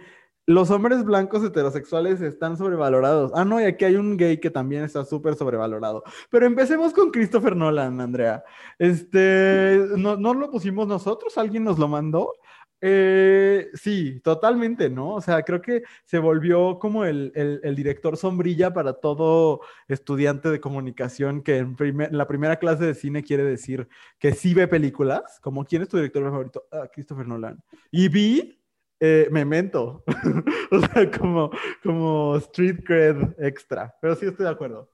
los 0.47 0.71
hombres 0.71 1.03
blancos 1.03 1.43
heterosexuales 1.43 2.21
están 2.21 2.59
sobrevalorados. 2.59 3.33
Ah, 3.35 3.47
no, 3.47 3.59
y 3.59 3.65
aquí 3.65 3.87
hay 3.87 3.97
un 3.97 4.19
gay 4.19 4.39
que 4.39 4.51
también 4.51 4.85
está 4.85 5.07
súper 5.07 5.37
sobrevalorado. 5.37 6.05
Pero 6.31 6.45
empecemos 6.45 6.93
con 6.93 7.11
Christopher 7.11 7.57
Nolan, 7.57 7.99
Andrea. 8.03 8.45
Este, 8.79 9.87
no, 9.97 10.17
no 10.17 10.35
lo 10.35 10.51
pusimos 10.51 10.87
nosotros, 10.87 11.39
alguien 11.39 11.65
nos 11.65 11.79
lo 11.79 11.89
mandó. 11.89 12.35
Eh, 12.81 13.71
sí, 13.75 14.21
totalmente, 14.21 14.91
¿no? 14.91 15.15
O 15.15 15.21
sea, 15.21 15.43
creo 15.43 15.63
que 15.63 15.85
se 16.05 16.19
volvió 16.19 16.79
como 16.79 17.05
el, 17.05 17.33
director 17.75 18.17
sombrilla 18.17 18.75
para 18.75 18.95
todo 18.95 19.61
estudiante 19.89 20.51
de 20.51 20.61
comunicación 20.61 21.43
que 21.43 21.59
en, 21.59 21.77
la 22.11 22.27
primera 22.27 22.59
clase 22.59 22.85
de 22.85 22.95
cine 22.95 23.23
quiere 23.23 23.45
decir 23.45 23.89
que 24.19 24.33
sí 24.33 24.53
ve 24.53 24.69
películas, 24.69 25.41
como 25.41 25.65
¿quién 25.65 25.83
es 25.83 25.89
tu 25.89 25.97
director 25.97 26.25
favorito? 26.25 26.67
Ah, 26.71 26.89
Christopher 26.93 27.27
Nolan. 27.27 27.63
Y 27.91 28.09
vi 28.09 28.61
eh, 29.01 29.29
Memento, 29.31 30.05
o 30.71 30.81
sea, 30.81 31.11
como, 31.11 32.37
street 32.37 32.85
cred 32.85 33.17
extra, 33.39 33.97
pero 34.01 34.15
sí 34.15 34.27
estoy 34.27 34.45
de 34.45 34.53
acuerdo. 34.53 34.91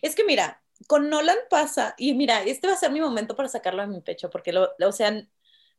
Es 0.00 0.14
que 0.14 0.24
mira, 0.24 0.62
con 0.86 1.10
Nolan 1.10 1.36
pasa, 1.50 1.94
y 1.98 2.14
mira, 2.14 2.42
este 2.42 2.66
va 2.66 2.72
a 2.72 2.76
ser 2.76 2.90
mi 2.90 3.00
momento 3.00 3.36
para 3.36 3.48
sacarlo 3.48 3.82
de 3.82 3.88
mi 3.88 4.00
pecho, 4.00 4.30
porque, 4.30 4.52
lo, 4.52 4.70
o 4.82 4.92
sea, 4.92 5.26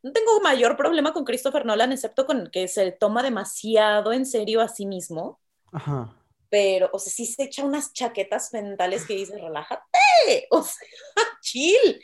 no 0.04 0.12
tengo 0.12 0.38
mayor 0.42 0.76
problema 0.76 1.14
con 1.14 1.24
Christopher 1.24 1.64
Nolan, 1.64 1.90
excepto 1.90 2.26
con 2.26 2.50
que 2.50 2.68
se 2.68 2.92
toma 2.92 3.22
demasiado 3.22 4.12
en 4.12 4.26
serio 4.26 4.60
a 4.60 4.68
sí 4.68 4.84
mismo. 4.84 5.40
Ajá. 5.72 6.14
Pero, 6.50 6.90
o 6.92 6.98
sea, 6.98 7.10
sí 7.10 7.24
se 7.24 7.44
echa 7.44 7.64
unas 7.64 7.94
chaquetas 7.94 8.52
mentales 8.52 9.06
que 9.06 9.14
dicen, 9.14 9.40
relájate, 9.40 9.82
o 10.50 10.62
sea, 10.62 10.86
chill. 11.40 12.02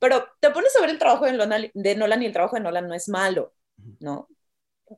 Pero 0.00 0.26
te 0.40 0.50
pones 0.50 0.74
a 0.74 0.80
ver 0.80 0.88
el 0.88 0.98
trabajo 0.98 1.26
de 1.26 1.34
Nolan, 1.34 1.70
de 1.74 1.94
Nolan 1.94 2.22
y 2.22 2.26
el 2.26 2.32
trabajo 2.32 2.56
de 2.56 2.62
Nolan 2.62 2.88
no 2.88 2.94
es 2.94 3.10
malo, 3.10 3.52
¿no? 4.00 4.28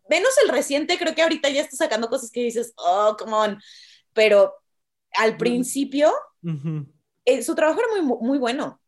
Menos 0.09 0.31
el 0.45 0.49
reciente, 0.49 0.97
creo 0.97 1.13
que 1.13 1.23
ahorita 1.23 1.49
ya 1.49 1.63
está 1.63 1.77
sacando 1.77 2.09
cosas 2.09 2.31
que 2.31 2.45
dices, 2.45 2.73
oh, 2.77 3.17
come 3.19 3.33
on. 3.35 3.61
Pero 4.13 4.55
al 5.19 5.37
principio, 5.37 6.13
eh, 7.25 7.43
su 7.43 7.57
trabajo 7.57 7.81
era 7.81 8.01
muy, 8.01 8.17
muy 8.21 8.39
bueno. 8.39 8.81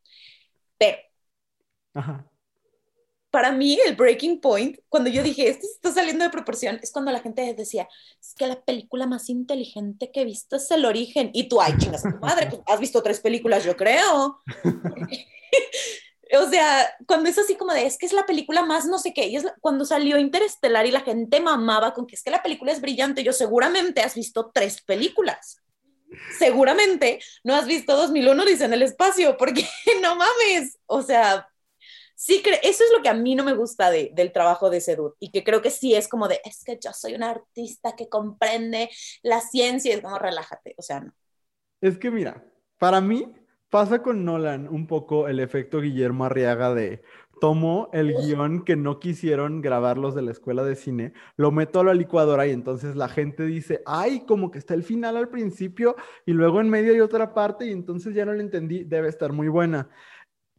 Pero, 0.78 0.98
Ajá 1.94 2.30
para 3.36 3.52
mí 3.52 3.78
el 3.84 3.96
breaking 3.96 4.40
point, 4.40 4.78
cuando 4.88 5.10
yo 5.10 5.22
dije, 5.22 5.46
esto 5.46 5.66
está 5.70 5.92
saliendo 5.92 6.24
de 6.24 6.30
proporción, 6.30 6.80
es 6.82 6.90
cuando 6.90 7.12
la 7.12 7.20
gente 7.20 7.52
decía, 7.52 7.86
es 8.18 8.34
que 8.34 8.46
la 8.46 8.64
película 8.64 9.06
más 9.06 9.28
inteligente 9.28 10.10
que 10.10 10.22
he 10.22 10.24
visto 10.24 10.56
es 10.56 10.70
El 10.70 10.86
Origen. 10.86 11.28
Y 11.34 11.46
tú, 11.46 11.60
ay, 11.60 11.74
chingas 11.76 12.02
tu 12.02 12.16
madre, 12.18 12.46
pues 12.46 12.62
has 12.66 12.80
visto 12.80 13.02
tres 13.02 13.20
películas, 13.20 13.62
yo 13.62 13.76
creo. 13.76 14.40
o 16.40 16.48
sea, 16.48 16.90
cuando 17.06 17.28
es 17.28 17.36
así 17.36 17.56
como 17.56 17.74
de, 17.74 17.84
es 17.84 17.98
que 17.98 18.06
es 18.06 18.14
la 18.14 18.24
película 18.24 18.64
más 18.64 18.86
no 18.86 18.98
sé 18.98 19.12
qué, 19.12 19.26
y 19.26 19.36
es 19.36 19.44
cuando 19.60 19.84
salió 19.84 20.18
Interestelar 20.18 20.86
y 20.86 20.90
la 20.90 21.02
gente 21.02 21.38
mamaba 21.38 21.92
con 21.92 22.06
que 22.06 22.14
es 22.14 22.22
que 22.22 22.30
la 22.30 22.42
película 22.42 22.72
es 22.72 22.80
brillante, 22.80 23.22
yo 23.22 23.34
seguramente 23.34 24.00
has 24.00 24.14
visto 24.14 24.50
tres 24.54 24.80
películas. 24.80 25.60
Seguramente 26.38 27.20
no 27.44 27.54
has 27.54 27.66
visto 27.66 27.98
2001 27.98 28.46
dice 28.46 28.64
en 28.64 28.72
el 28.72 28.80
espacio, 28.80 29.36
porque 29.36 29.68
no 30.00 30.16
mames, 30.16 30.78
o 30.86 31.02
sea, 31.02 31.46
sí, 32.16 32.42
eso 32.62 32.84
es 32.84 32.90
lo 32.96 33.02
que 33.02 33.08
a 33.08 33.14
mí 33.14 33.34
no 33.34 33.44
me 33.44 33.54
gusta 33.54 33.90
de, 33.90 34.10
del 34.14 34.32
trabajo 34.32 34.70
de 34.70 34.80
Sedut 34.80 35.14
y 35.20 35.30
que 35.30 35.44
creo 35.44 35.62
que 35.62 35.70
sí 35.70 35.94
es 35.94 36.08
como 36.08 36.26
de, 36.26 36.40
es 36.44 36.64
que 36.64 36.78
yo 36.82 36.92
soy 36.92 37.14
un 37.14 37.22
artista 37.22 37.94
que 37.94 38.08
comprende 38.08 38.90
la 39.22 39.40
ciencia, 39.40 39.94
es 39.94 40.00
como 40.00 40.18
relájate, 40.18 40.74
o 40.76 40.82
sea, 40.82 41.00
no. 41.00 41.12
Es 41.80 41.98
que 41.98 42.10
mira, 42.10 42.42
para 42.78 43.00
mí 43.00 43.32
pasa 43.68 44.02
con 44.02 44.24
Nolan 44.24 44.66
un 44.68 44.86
poco 44.86 45.28
el 45.28 45.38
efecto 45.38 45.80
Guillermo 45.80 46.24
Arriaga 46.24 46.74
de 46.74 47.02
tomo 47.40 47.90
el 47.92 48.14
guion 48.14 48.64
que 48.64 48.76
no 48.76 48.98
quisieron 48.98 49.60
grabar 49.60 49.98
los 49.98 50.14
de 50.14 50.22
la 50.22 50.30
escuela 50.30 50.64
de 50.64 50.74
cine, 50.74 51.12
lo 51.36 51.50
meto 51.50 51.80
a 51.80 51.84
la 51.84 51.94
licuadora 51.94 52.46
y 52.46 52.50
entonces 52.52 52.96
la 52.96 53.08
gente 53.08 53.44
dice, 53.44 53.82
ay, 53.84 54.20
como 54.26 54.50
que 54.50 54.58
está 54.58 54.74
el 54.74 54.82
final 54.82 55.16
al 55.16 55.28
principio 55.28 55.96
y 56.24 56.32
luego 56.32 56.60
en 56.60 56.70
medio 56.70 56.92
hay 56.92 57.00
otra 57.00 57.34
parte 57.34 57.66
y 57.66 57.72
entonces 57.72 58.14
ya 58.14 58.24
no 58.24 58.32
lo 58.32 58.40
entendí, 58.40 58.84
debe 58.84 59.08
estar 59.08 59.32
muy 59.32 59.48
buena. 59.48 59.90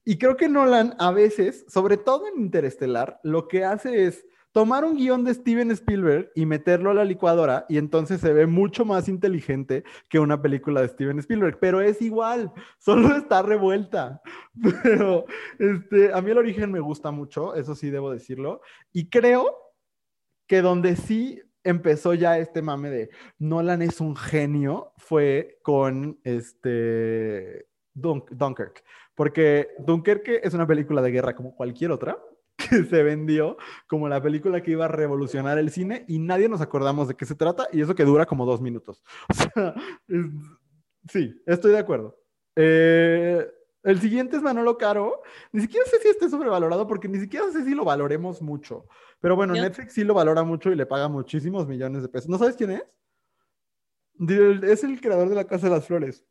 Y 0.10 0.18
creo 0.18 0.38
que 0.38 0.48
Nolan 0.48 0.96
a 1.00 1.12
veces, 1.12 1.66
sobre 1.68 1.98
todo 1.98 2.28
en 2.28 2.40
Interestelar, 2.40 3.20
lo 3.24 3.50
que 3.50 3.66
hace 3.66 4.06
es 4.06 4.26
tomar 4.54 4.86
un 4.86 4.96
guion 4.96 5.26
de 5.26 5.34
Steven 5.34 5.70
Spielberg 5.72 6.32
y 6.34 6.46
meterlo 6.46 6.92
a 6.92 6.94
la 6.94 7.04
licuadora 7.04 7.66
y 7.68 7.78
entonces 7.78 8.22
se 8.22 8.32
ve 8.32 8.48
mucho 8.48 8.86
más 8.86 9.10
inteligente 9.10 9.84
que 10.08 10.20
una 10.20 10.42
película 10.42 10.80
de 10.80 10.88
Steven 10.88 11.20
Spielberg, 11.20 11.60
pero 11.60 11.82
es 11.82 12.02
igual, 12.02 12.54
solo 12.80 13.18
está 13.18 13.42
revuelta. 13.42 14.22
Pero 14.82 15.26
este, 15.60 16.14
a 16.14 16.22
mí 16.22 16.32
el 16.32 16.38
origen 16.38 16.72
me 16.72 16.80
gusta 16.80 17.12
mucho, 17.12 17.54
eso 17.56 17.76
sí 17.76 17.90
debo 17.90 18.10
decirlo, 18.10 18.62
y 18.94 19.10
creo 19.10 19.58
que 20.48 20.62
donde 20.62 20.96
sí 20.96 21.42
empezó 21.66 22.14
ya 22.14 22.40
este 22.40 22.62
mame 22.62 22.90
de 22.90 23.10
Nolan 23.40 23.82
es 23.82 24.00
un 24.00 24.16
genio 24.16 24.94
fue 24.96 25.60
con 25.64 26.18
este 26.24 27.68
Dunkirk. 27.94 28.84
Porque 29.18 29.70
Dunkerque 29.80 30.42
es 30.44 30.54
una 30.54 30.68
película 30.68 31.02
de 31.02 31.10
guerra 31.10 31.36
como 31.36 31.56
cualquier 31.56 31.92
otra, 31.92 32.20
que 32.56 32.84
se 32.84 33.02
vendió 33.02 33.58
como 33.88 34.08
la 34.08 34.22
película 34.22 34.62
que 34.62 34.70
iba 34.70 34.86
a 34.86 34.90
revolucionar 34.90 35.58
el 35.58 35.72
cine 35.72 36.06
y 36.08 36.20
nadie 36.20 36.48
nos 36.48 36.62
acordamos 36.62 37.08
de 37.08 37.16
qué 37.16 37.26
se 37.26 37.34
trata 37.34 37.68
y 37.74 37.82
eso 37.82 37.96
que 37.96 38.06
dura 38.06 38.28
como 38.28 38.46
dos 38.46 38.62
minutos. 38.62 39.04
O 39.30 39.34
sea, 39.34 39.74
sí, 41.10 41.42
estoy 41.48 41.72
de 41.72 41.80
acuerdo. 41.80 42.16
Eh, 42.56 43.44
el 43.82 44.00
siguiente 44.00 44.38
es 44.38 44.44
Manolo 44.44 44.78
Caro. 44.78 45.24
Ni 45.52 45.62
siquiera 45.62 45.88
sé 45.88 46.00
si 46.00 46.10
esté 46.10 46.30
sobrevalorado 46.30 46.86
porque 46.86 47.08
ni 47.08 47.20
siquiera 47.20 47.52
sé 47.52 47.66
si 47.66 47.74
lo 47.74 47.86
valoremos 47.86 48.44
mucho. 48.44 48.86
Pero 49.20 49.36
bueno, 49.36 49.54
Netflix 49.54 49.94
sí 49.94 50.04
lo 50.04 50.14
valora 50.14 50.44
mucho 50.44 50.72
y 50.72 50.76
le 50.76 50.86
paga 50.86 51.08
muchísimos 51.08 51.68
millones 51.68 52.04
de 52.04 52.10
pesos. 52.10 52.30
¿No 52.30 52.38
sabes 52.38 52.56
quién 52.56 52.70
es? 52.70 52.84
Es 54.64 54.84
el 54.84 55.02
creador 55.02 55.30
de 55.30 55.36
La 55.36 55.46
Casa 55.46 55.68
de 55.68 55.76
las 55.76 55.88
Flores. 55.88 56.24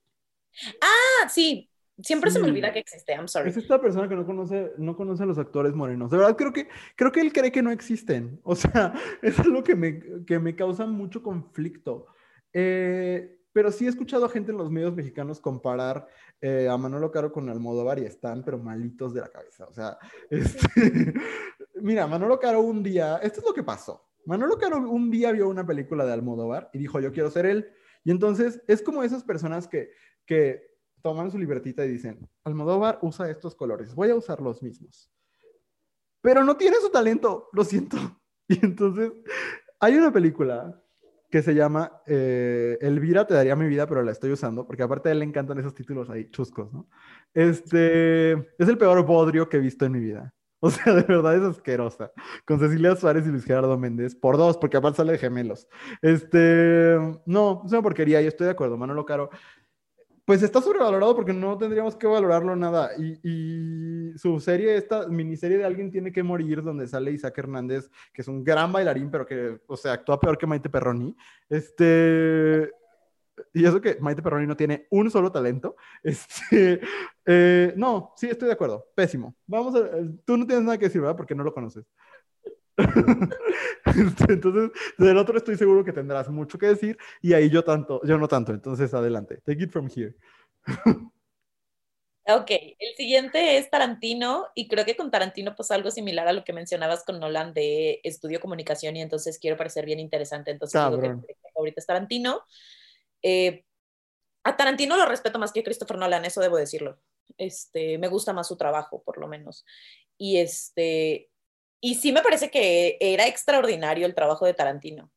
Ah, 0.80 1.28
sí, 1.28 1.68
Siempre 2.02 2.30
se 2.30 2.38
me 2.38 2.48
olvida 2.48 2.72
que 2.72 2.80
existe, 2.80 3.12
I'm 3.12 3.26
sorry. 3.26 3.48
Es 3.48 3.56
esta 3.56 3.80
persona 3.80 4.08
que 4.08 4.16
no 4.16 4.26
conoce, 4.26 4.72
no 4.76 4.96
conoce 4.96 5.22
a 5.22 5.26
los 5.26 5.38
actores 5.38 5.74
morenos. 5.74 6.10
De 6.10 6.18
verdad, 6.18 6.36
creo 6.36 6.52
que, 6.52 6.68
creo 6.94 7.10
que 7.10 7.20
él 7.20 7.32
cree 7.32 7.50
que 7.50 7.62
no 7.62 7.70
existen. 7.70 8.40
O 8.44 8.54
sea, 8.54 8.94
es 9.22 9.38
algo 9.38 9.62
que 9.62 9.74
me, 9.74 10.24
que 10.26 10.38
me 10.38 10.54
causa 10.54 10.86
mucho 10.86 11.22
conflicto. 11.22 12.06
Eh, 12.52 13.38
pero 13.52 13.72
sí 13.72 13.86
he 13.86 13.88
escuchado 13.88 14.26
a 14.26 14.28
gente 14.28 14.52
en 14.52 14.58
los 14.58 14.70
medios 14.70 14.94
mexicanos 14.94 15.40
comparar 15.40 16.06
eh, 16.42 16.68
a 16.70 16.76
Manolo 16.76 17.10
Caro 17.10 17.32
con 17.32 17.48
Almodóvar 17.48 17.98
y 17.98 18.04
están, 18.04 18.44
pero 18.44 18.58
malitos 18.58 19.14
de 19.14 19.22
la 19.22 19.28
cabeza. 19.28 19.66
O 19.66 19.72
sea, 19.72 19.98
este, 20.28 20.68
mira, 21.80 22.06
Manolo 22.06 22.38
Caro 22.38 22.60
un 22.60 22.82
día, 22.82 23.16
esto 23.22 23.40
es 23.40 23.46
lo 23.46 23.54
que 23.54 23.62
pasó. 23.62 24.06
Manolo 24.26 24.58
Caro 24.58 24.78
un 24.90 25.10
día 25.10 25.32
vio 25.32 25.48
una 25.48 25.66
película 25.66 26.04
de 26.04 26.12
Almodóvar 26.12 26.68
y 26.74 26.78
dijo, 26.78 27.00
yo 27.00 27.12
quiero 27.12 27.30
ser 27.30 27.46
él. 27.46 27.72
Y 28.04 28.10
entonces 28.10 28.60
es 28.68 28.82
como 28.82 29.02
esas 29.02 29.24
personas 29.24 29.66
que, 29.66 29.90
que 30.26 30.75
toman 31.06 31.30
su 31.30 31.38
libertita 31.38 31.84
y 31.84 31.88
dicen, 31.88 32.28
Almodóvar 32.42 32.98
usa 33.00 33.30
estos 33.30 33.54
colores, 33.54 33.94
voy 33.94 34.10
a 34.10 34.16
usar 34.16 34.40
los 34.40 34.60
mismos. 34.60 35.08
Pero 36.20 36.42
no 36.42 36.56
tiene 36.56 36.78
su 36.80 36.90
talento, 36.90 37.48
lo 37.52 37.64
siento. 37.64 37.96
Y 38.48 38.64
entonces, 38.64 39.10
hay 39.80 39.96
una 39.96 40.12
película 40.12 40.80
que 41.28 41.42
se 41.42 41.52
llama 41.52 42.00
eh, 42.06 42.78
Elvira 42.80 43.26
te 43.26 43.34
daría 43.34 43.56
mi 43.56 43.66
vida, 43.66 43.88
pero 43.88 44.02
la 44.02 44.12
estoy 44.12 44.30
usando, 44.30 44.64
porque 44.64 44.84
aparte 44.84 45.08
a 45.08 45.12
él 45.12 45.18
le 45.18 45.24
encantan 45.24 45.58
esos 45.58 45.74
títulos 45.74 46.08
ahí 46.10 46.30
chuscos, 46.30 46.72
¿no? 46.72 46.88
Este 47.34 48.32
es 48.32 48.68
el 48.68 48.78
peor 48.78 49.04
bodrio 49.04 49.48
que 49.48 49.56
he 49.56 49.60
visto 49.60 49.84
en 49.84 49.92
mi 49.92 50.00
vida. 50.00 50.32
O 50.60 50.70
sea, 50.70 50.94
de 50.94 51.02
verdad 51.02 51.36
es 51.36 51.42
asquerosa. 51.42 52.10
Con 52.46 52.58
Cecilia 52.58 52.96
Suárez 52.96 53.26
y 53.26 53.30
Luis 53.30 53.44
Gerardo 53.44 53.78
Méndez. 53.78 54.14
Por 54.16 54.38
dos, 54.38 54.56
porque 54.56 54.78
aparte 54.78 54.96
sale 54.96 55.12
de 55.12 55.18
gemelos. 55.18 55.68
Este, 56.00 56.96
no, 57.26 57.62
es 57.64 57.72
una 57.72 57.82
porquería 57.82 58.22
y 58.22 58.26
estoy 58.26 58.46
de 58.46 58.52
acuerdo, 58.52 58.76
Manolo 58.78 59.04
Caro. 59.04 59.30
Pues 60.26 60.42
está 60.42 60.60
sobrevalorado 60.60 61.14
porque 61.14 61.32
no 61.32 61.56
tendríamos 61.56 61.94
que 61.94 62.08
valorarlo 62.08 62.56
nada. 62.56 62.90
Y, 62.98 64.12
su 64.16 64.40
serie, 64.40 64.76
esta 64.76 65.06
miniserie 65.06 65.56
de 65.58 65.64
Alguien 65.64 65.92
tiene 65.92 66.10
que 66.10 66.24
morir, 66.24 66.62
donde 66.62 66.88
sale 66.88 67.12
Isaac 67.12 67.38
Hernández, 67.38 67.90
que 68.12 68.22
es 68.22 68.28
un 68.28 68.42
gran 68.42 68.72
bailarín, 68.72 69.08
pero 69.08 69.24
que, 69.24 69.60
o 69.68 69.76
sea, 69.76 69.92
actúa 69.92 70.18
peor 70.18 70.36
que 70.36 70.46
Maite 70.46 70.68
Perroni. 70.68 71.14
Este, 71.48 72.72
y 73.54 73.64
eso 73.64 73.80
que 73.80 73.98
Maite 74.00 74.20
Perroni 74.20 74.48
no 74.48 74.56
tiene 74.56 74.88
un 74.90 75.10
solo 75.12 75.30
talento. 75.30 75.76
Este, 76.02 76.80
eh, 77.24 77.72
no, 77.76 78.12
sí, 78.16 78.28
estoy 78.28 78.48
de 78.48 78.54
acuerdo. 78.54 78.84
Pésimo. 78.96 79.36
Vamos 79.46 79.76
a, 79.76 79.90
tú 80.24 80.36
no 80.36 80.44
tienes 80.44 80.64
nada 80.64 80.76
que 80.76 80.86
decir, 80.86 81.00
¿verdad? 81.00 81.16
Porque 81.16 81.36
no 81.36 81.44
lo 81.44 81.54
conoces. 81.54 81.84
Este, 83.86 84.34
entonces, 84.34 84.70
del 84.98 85.16
otro 85.16 85.38
estoy 85.38 85.56
seguro 85.56 85.84
que 85.84 85.92
tendrás 85.92 86.28
mucho 86.28 86.58
que 86.58 86.66
decir 86.66 86.98
y 87.22 87.32
ahí 87.32 87.48
yo 87.48 87.64
tanto, 87.64 88.00
yo 88.04 88.18
no 88.18 88.28
tanto. 88.28 88.52
Entonces, 88.52 88.92
adelante. 88.92 89.40
Take 89.44 89.64
it 89.64 89.70
from 89.70 89.88
here. 89.94 90.14
Ok, 92.28 92.50
el 92.50 92.96
siguiente 92.96 93.56
es 93.56 93.70
Tarantino 93.70 94.48
y 94.56 94.66
creo 94.66 94.84
que 94.84 94.96
con 94.96 95.12
Tarantino 95.12 95.54
pasa 95.54 95.76
algo 95.76 95.92
similar 95.92 96.26
a 96.26 96.32
lo 96.32 96.42
que 96.42 96.52
mencionabas 96.52 97.04
con 97.04 97.20
Nolan 97.20 97.54
de 97.54 98.00
estudio 98.02 98.40
comunicación 98.40 98.96
y 98.96 99.02
entonces 99.02 99.38
quiero 99.38 99.56
parecer 99.56 99.86
bien 99.86 100.00
interesante. 100.00 100.50
Entonces, 100.50 100.80
digo 100.90 101.00
que 101.00 101.34
ahorita 101.54 101.80
es 101.80 101.86
Tarantino. 101.86 102.42
Eh, 103.22 103.64
a 104.42 104.56
Tarantino 104.56 104.96
lo 104.96 105.06
respeto 105.06 105.38
más 105.38 105.52
que 105.52 105.60
a 105.60 105.62
Christopher 105.62 105.98
Nolan, 105.98 106.24
eso 106.24 106.40
debo 106.40 106.56
decirlo. 106.56 106.98
Este, 107.38 107.96
me 107.98 108.08
gusta 108.08 108.32
más 108.32 108.48
su 108.48 108.56
trabajo, 108.56 109.04
por 109.04 109.18
lo 109.18 109.28
menos. 109.28 109.64
Y 110.18 110.38
este, 110.38 111.30
y 111.80 111.96
sí 111.96 112.12
me 112.12 112.22
parece 112.22 112.50
que 112.50 112.96
era 113.00 113.26
extraordinario 113.26 114.06
el 114.06 114.14
trabajo 114.14 114.46
de 114.46 114.54
Tarantino. 114.54 115.10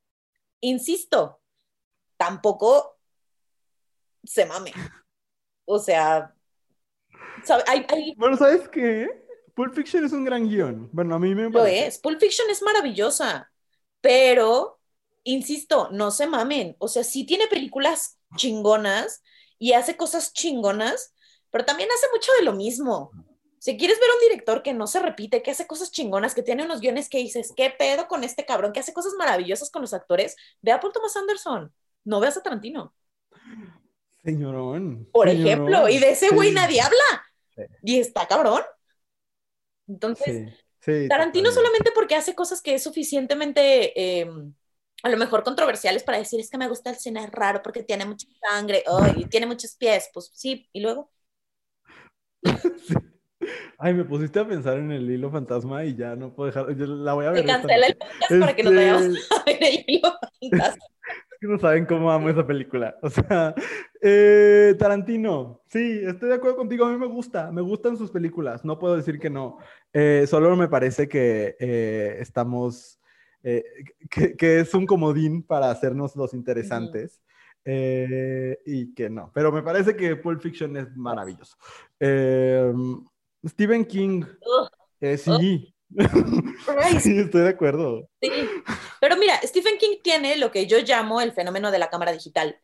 Insisto, 0.62 1.42
tampoco 2.18 2.98
se 4.24 4.46
mame. 4.46 4.74
O 5.66 5.80
sea, 5.80 6.34
bueno, 8.18 8.38
¿sabes 8.38 8.68
qué? 8.70 9.08
Pulp 9.56 9.74
Fiction 9.74 10.06
es 10.06 10.12
un 10.12 10.24
gran 10.24 10.48
guion. 10.48 10.90
Bueno, 10.92 11.16
a 11.16 11.20
mí 11.20 11.36
me 11.36 11.50
Lo 11.50 11.66
es. 11.66 11.98
Pulp 11.98 12.20
Fiction 12.20 12.50
es 12.50 12.62
maravillosa, 12.62 13.52
pero 14.02 14.80
insisto, 15.24 15.90
no 15.92 16.12
se 16.12 16.28
mamen. 16.28 16.76
O 16.80 16.88
sea, 16.88 17.04
sí 17.04 17.26
tiene 17.26 17.48
películas 17.48 18.20
chingonas 18.36 19.24
y 19.58 19.74
hace 19.74 19.98
cosas 19.98 20.34
chingonas, 20.34 21.14
pero 21.50 21.66
también 21.66 21.90
hace 21.94 22.08
mucho 22.14 22.32
de 22.40 22.46
lo 22.46 22.54
mismo. 22.54 23.12
Si 23.60 23.78
quieres 23.78 24.00
ver 24.00 24.10
un 24.10 24.30
director 24.30 24.64
que 24.64 24.74
no 24.74 24.88
se 24.88 25.00
repite, 25.00 25.44
que 25.44 25.52
hace 25.52 25.68
cosas 25.68 25.92
chingonas, 25.92 26.34
que 26.34 26.44
tiene 26.44 26.64
unos 26.64 26.80
guiones 26.80 27.10
que 27.10 27.18
dices, 27.18 27.54
¿qué 27.56 27.74
pedo 27.78 28.08
con 28.08 28.24
este 28.24 28.46
cabrón? 28.46 28.72
Que 28.72 28.80
hace 28.80 28.94
cosas 28.94 29.14
maravillosas 29.18 29.70
con 29.70 29.82
los 29.82 29.94
actores, 29.94 30.38
ve 30.62 30.72
a 30.72 30.80
Paul 30.80 30.94
Thomas 30.94 31.16
Anderson, 31.18 31.74
no 32.06 32.20
veas 32.20 32.38
a 32.38 32.44
Tarantino. 32.44 32.94
Señorón. 34.24 35.10
Por 35.12 35.28
ejemplo, 35.28 35.90
y 35.90 36.00
de 36.00 36.12
ese 36.12 36.30
güey 36.30 36.52
nadie 36.52 36.82
habla. 36.82 37.68
Y 37.84 38.00
está 38.00 38.28
cabrón. 38.28 38.62
Entonces, 39.88 40.54
Tarantino 41.10 41.52
solamente 41.52 41.92
porque 41.94 42.16
hace 42.16 42.36
cosas 42.36 42.62
que 42.62 42.76
es 42.76 42.84
suficientemente 42.84 44.22
em, 44.22 44.54
a 45.04 45.10
lo 45.10 45.18
mejor 45.18 45.44
controversiales 45.44 46.04
para 46.04 46.18
decir 46.18 46.40
es 46.40 46.50
que 46.50 46.58
me 46.58 46.70
gusta 46.70 46.92
el 46.92 46.98
cine 46.98 47.28
raro 47.28 47.62
porque 47.62 47.84
tiene 47.84 48.06
mucha 48.06 48.28
sangre 48.50 48.84
y 49.18 49.26
tiene 49.26 49.46
muchos 49.46 49.76
pies, 49.76 50.10
pues 50.14 50.32
sí, 50.34 50.70
y 50.72 50.80
luego. 50.80 51.12
Ay, 53.78 53.94
me 53.94 54.04
pusiste 54.04 54.40
a 54.40 54.48
pensar 54.48 54.78
en 54.78 54.92
el 54.92 55.10
hilo 55.10 55.32
fantasma 55.32 55.86
y 55.86 55.96
ya 55.96 56.16
no 56.16 56.34
puedo 56.34 56.48
dejar, 56.48 56.76
yo 56.76 56.86
la 56.86 57.14
voy 57.14 57.26
a 57.26 57.32
ver. 57.32 57.46
Me 57.46 57.52
cancela 57.52 57.88
el 57.88 57.98
podcast 57.98 58.40
para 58.40 58.56
que 58.56 58.64
nos 58.64 58.76
vayamos 58.76 59.04
este 59.04 59.36
a 59.36 59.44
ver 59.46 59.58
el 59.62 59.86
hilo 59.88 60.14
fantasma. 60.42 60.86
Es 61.32 61.40
que 61.40 61.48
no 61.48 61.58
saben 61.58 61.86
cómo 61.86 62.12
amo 62.12 62.30
esa 62.30 62.46
película. 62.46 62.98
O 63.02 63.10
sea, 63.10 63.56
eh, 64.02 64.76
Tarantino, 64.78 65.62
sí, 65.68 66.02
estoy 66.06 66.30
de 66.30 66.36
acuerdo 66.36 66.58
contigo, 66.58 66.86
a 66.86 66.92
mí 66.92 66.98
me 66.98 67.08
gusta, 67.08 67.50
me 67.52 67.62
gustan 67.62 67.98
sus 67.98 68.12
películas, 68.12 68.66
no 68.66 68.78
puedo 68.78 68.98
decir 68.98 69.20
que 69.20 69.30
no. 69.30 69.58
Eh, 69.94 70.26
solo 70.28 70.56
me 70.58 70.68
parece 70.68 71.08
que 71.08 71.56
eh, 71.60 72.18
estamos 72.20 73.00
eh, 73.44 73.64
que, 74.10 74.60
es 74.60 74.74
un 74.74 74.86
comodín 74.86 75.44
para 75.44 75.72
hacernos 75.72 76.16
los 76.16 76.34
interesantes. 76.34 77.22
Eh, 77.66 78.58
y 78.66 78.94
que 78.94 79.10
no, 79.10 79.32
pero 79.34 79.52
me 79.52 79.62
parece 79.62 79.96
que 79.96 80.16
Pulp 80.16 80.42
Fiction 80.42 80.78
es 80.78 80.96
maravilloso. 80.96 81.58
Eh, 82.00 82.74
Stephen 83.48 83.86
King, 83.86 84.24
sí. 85.00 85.74
sí, 87.00 87.20
estoy 87.20 87.42
de 87.42 87.50
acuerdo. 87.50 88.10
Sí. 88.22 88.32
Pero 89.00 89.18
mira, 89.18 89.40
Stephen 89.44 89.78
King 89.78 89.98
tiene 90.04 90.38
lo 90.38 90.52
que 90.52 90.68
yo 90.68 90.80
llamo 90.80 91.22
el 91.22 91.32
fenómeno 91.32 91.72
de 91.72 91.80
la 91.80 91.90
cámara 91.90 92.12
digital. 92.12 92.60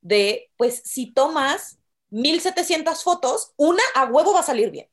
De, 0.00 0.50
pues, 0.56 0.82
si 0.84 1.12
tomas 1.12 1.78
1700 2.10 3.02
fotos, 3.02 3.52
una 3.56 3.82
a 3.94 4.06
huevo 4.06 4.32
va 4.32 4.40
a 4.40 4.44
salir 4.44 4.70
bien 4.70 4.88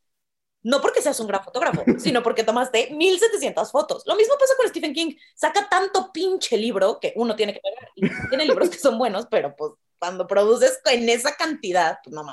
no 0.66 0.82
porque 0.82 1.02
seas 1.02 1.20
un 1.20 1.28
gran 1.28 1.44
fotógrafo, 1.44 1.84
sino 2.00 2.24
porque 2.24 2.44
tomaste 2.44 2.90
1700 2.92 3.72
fotos. 3.72 4.04
Lo 4.08 4.16
mismo 4.16 4.34
pasa 4.40 4.56
con 4.58 4.68
Stephen 4.68 4.94
King. 4.94 5.16
Saca 5.36 5.70
tanto 5.70 6.12
pinche 6.12 6.58
libro 6.58 7.00
que 7.00 7.14
uno 7.16 7.36
tiene 7.36 7.54
que 7.54 7.62
pegar. 7.62 7.90
Y 7.96 8.30
tiene 8.30 8.46
libros 8.46 8.70
que 8.72 8.80
son 8.80 8.98
buenos, 8.98 9.28
pero 9.30 9.56
pues 9.56 9.74
cuando 10.00 10.26
produces 10.26 10.80
en 10.86 11.08
esa 11.08 11.36
cantidad, 11.36 12.00
pues 12.04 12.16
no 12.16 12.24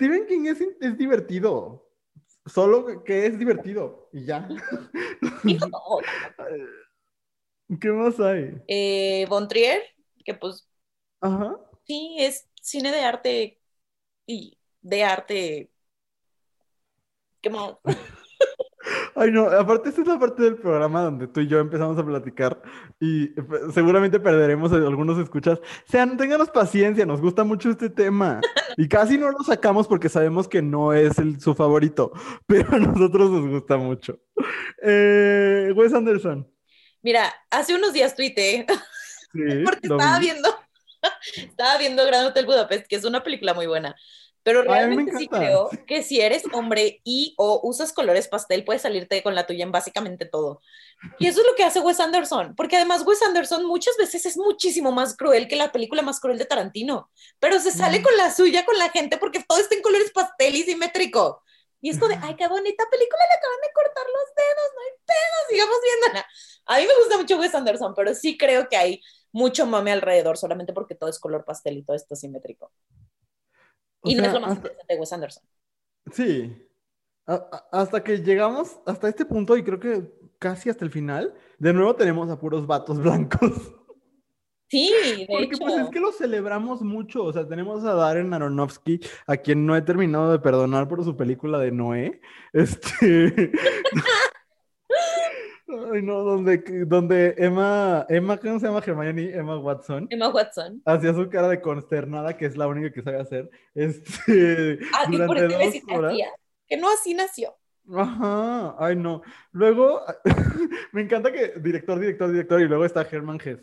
Stephen 0.00 0.26
King 0.26 0.46
es, 0.46 0.58
es 0.80 0.96
divertido. 0.96 1.86
Solo 2.46 3.04
que 3.04 3.26
es 3.26 3.38
divertido 3.38 4.08
y 4.14 4.24
ya. 4.24 4.48
¿Qué 7.78 7.90
más 7.90 8.18
hay? 8.18 8.54
Eh, 8.66 9.26
Bontrier, 9.28 9.82
que 10.24 10.32
pues. 10.32 10.66
Ajá. 11.20 11.54
Sí, 11.84 12.16
es 12.18 12.48
cine 12.62 12.92
de 12.92 13.02
arte 13.02 13.60
y 14.24 14.56
de 14.80 15.04
arte 15.04 15.70
¿Qué 17.42 17.50
más? 17.50 17.74
Ay, 19.14 19.30
no, 19.30 19.46
aparte 19.46 19.88
esta 19.88 20.02
es 20.02 20.06
la 20.06 20.18
parte 20.18 20.42
del 20.42 20.56
programa 20.56 21.02
donde 21.02 21.26
tú 21.26 21.40
y 21.40 21.46
yo 21.48 21.58
empezamos 21.58 21.98
a 21.98 22.04
platicar 22.04 22.60
y 22.98 23.24
eh, 23.24 23.34
seguramente 23.72 24.20
perderemos 24.20 24.72
algunos 24.72 25.18
escuchas. 25.18 25.58
Sean, 25.88 26.16
ténganos 26.16 26.50
paciencia, 26.50 27.06
nos 27.06 27.20
gusta 27.20 27.44
mucho 27.44 27.70
este 27.70 27.90
tema 27.90 28.40
y 28.76 28.88
casi 28.88 29.18
no 29.18 29.30
lo 29.30 29.42
sacamos 29.44 29.88
porque 29.88 30.08
sabemos 30.08 30.48
que 30.48 30.62
no 30.62 30.92
es 30.92 31.18
el, 31.18 31.40
su 31.40 31.54
favorito, 31.54 32.12
pero 32.46 32.74
a 32.74 32.78
nosotros 32.78 33.30
nos 33.30 33.48
gusta 33.48 33.76
mucho. 33.76 34.18
Eh, 34.82 35.72
Wes 35.74 35.92
Anderson. 35.92 36.48
Mira, 37.02 37.32
hace 37.50 37.74
unos 37.74 37.92
días 37.92 38.14
tuiteé 38.14 38.66
porque 39.64 39.80
estaba 39.82 40.18
viendo, 40.18 40.48
estaba 41.36 41.78
viendo 41.78 42.04
Gran 42.06 42.26
Hotel 42.26 42.46
Budapest, 42.46 42.86
que 42.86 42.96
es 42.96 43.04
una 43.04 43.22
película 43.22 43.54
muy 43.54 43.66
buena. 43.66 43.94
Pero 44.42 44.62
realmente 44.62 45.12
sí 45.18 45.28
creo 45.28 45.68
que 45.86 46.02
si 46.02 46.20
eres 46.20 46.44
hombre 46.52 47.02
y 47.04 47.34
o 47.36 47.60
usas 47.62 47.92
colores 47.92 48.26
pastel, 48.26 48.64
puedes 48.64 48.82
salirte 48.82 49.22
con 49.22 49.34
la 49.34 49.46
tuya 49.46 49.64
en 49.64 49.72
básicamente 49.72 50.24
todo. 50.24 50.62
Y 51.18 51.26
eso 51.26 51.40
es 51.40 51.46
lo 51.46 51.54
que 51.54 51.64
hace 51.64 51.80
Wes 51.80 52.00
Anderson, 52.00 52.54
porque 52.56 52.76
además 52.76 53.04
Wes 53.06 53.22
Anderson 53.22 53.66
muchas 53.66 53.96
veces 53.98 54.24
es 54.24 54.38
muchísimo 54.38 54.92
más 54.92 55.14
cruel 55.14 55.46
que 55.46 55.56
la 55.56 55.72
película 55.72 56.00
más 56.00 56.20
cruel 56.20 56.38
de 56.38 56.46
Tarantino, 56.46 57.10
pero 57.38 57.60
se 57.60 57.70
sale 57.70 58.00
mm. 58.00 58.02
con 58.02 58.16
la 58.16 58.32
suya, 58.32 58.64
con 58.64 58.78
la 58.78 58.88
gente, 58.88 59.18
porque 59.18 59.44
todo 59.46 59.58
está 59.58 59.74
en 59.74 59.82
colores 59.82 60.10
pastel 60.10 60.54
y 60.54 60.62
simétrico. 60.62 61.42
Y 61.82 61.90
es 61.90 61.98
como 61.98 62.08
de, 62.08 62.18
ay, 62.22 62.34
qué 62.36 62.46
bonita 62.48 62.84
película, 62.90 63.22
le 63.28 63.36
acaban 63.36 63.60
de 63.62 63.72
cortar 63.74 64.04
los 64.06 64.34
dedos, 64.36 64.70
no 64.74 64.80
hay 64.80 64.92
pedos, 65.06 65.48
sigamos 65.50 65.76
viéndola. 65.82 66.26
A 66.66 66.78
mí 66.78 66.86
me 66.86 66.98
gusta 66.98 67.18
mucho 67.18 67.38
Wes 67.38 67.54
Anderson, 67.54 67.94
pero 67.94 68.14
sí 68.14 68.38
creo 68.38 68.68
que 68.68 68.76
hay 68.76 69.02
mucho 69.32 69.66
mame 69.66 69.92
alrededor, 69.92 70.38
solamente 70.38 70.72
porque 70.72 70.94
todo 70.94 71.10
es 71.10 71.18
color 71.18 71.44
pastel 71.44 71.78
y 71.78 71.82
todo 71.82 71.96
está 71.96 72.16
simétrico 72.16 72.72
y 74.04 74.14
no 74.14 74.24
es 74.24 74.32
lo 74.32 74.40
más 74.40 74.56
interesante 74.56 74.94
de 74.94 75.00
Wes 75.00 75.12
Anderson. 75.12 75.42
Sí. 76.12 76.66
hasta 77.26 78.02
que 78.02 78.18
llegamos 78.18 78.80
hasta 78.86 79.08
este 79.08 79.24
punto 79.24 79.56
y 79.56 79.62
creo 79.62 79.78
que 79.78 80.10
casi 80.38 80.70
hasta 80.70 80.84
el 80.84 80.90
final, 80.90 81.34
de 81.58 81.72
nuevo 81.72 81.94
tenemos 81.94 82.30
a 82.30 82.38
puros 82.38 82.66
vatos 82.66 82.98
blancos. 82.98 83.74
Sí, 84.68 84.92
de 85.02 85.26
Porque 85.28 85.56
pues 85.58 85.78
es 85.78 85.90
que 85.90 86.00
lo 86.00 86.12
celebramos 86.12 86.82
mucho, 86.82 87.24
o 87.24 87.32
sea, 87.32 87.46
tenemos 87.46 87.84
a 87.84 87.94
Darren 87.94 88.32
Aronofsky, 88.32 89.00
a 89.26 89.36
quien 89.36 89.66
no 89.66 89.76
he 89.76 89.82
terminado 89.82 90.32
de 90.32 90.38
perdonar 90.38 90.88
por 90.88 91.04
su 91.04 91.16
película 91.16 91.58
de 91.58 91.72
Noé. 91.72 92.20
Este 92.52 93.52
Ay, 95.92 96.02
no, 96.02 96.22
donde, 96.22 96.58
donde 96.86 97.34
Emma, 97.38 98.06
Emma, 98.08 98.36
¿cómo 98.38 98.58
se 98.58 98.66
llama 98.66 98.82
Hermione? 98.84 99.30
Emma 99.34 99.58
Watson. 99.58 100.06
Emma 100.10 100.28
Watson. 100.28 100.82
Hacía 100.84 101.14
su 101.14 101.28
cara 101.28 101.48
de 101.48 101.60
consternada, 101.60 102.36
que 102.36 102.46
es 102.46 102.56
la 102.56 102.68
única 102.68 102.92
que 102.92 103.02
sabe 103.02 103.20
hacer. 103.20 103.50
Este, 103.74 104.78
ah, 104.94 105.06
y 105.10 105.18
por 105.18 105.38
eso 105.38 105.48
que 106.66 106.76
no 106.76 106.88
así 106.92 107.14
nació. 107.14 107.56
Ajá, 107.92 108.76
ay 108.78 108.94
no. 108.94 109.22
Luego, 109.52 110.02
me 110.92 111.02
encanta 111.02 111.32
que 111.32 111.54
director, 111.60 111.98
director, 111.98 112.30
director, 112.30 112.60
y 112.60 112.68
luego 112.68 112.84
está 112.84 113.02
Herman 113.02 113.40
Hess. 113.44 113.60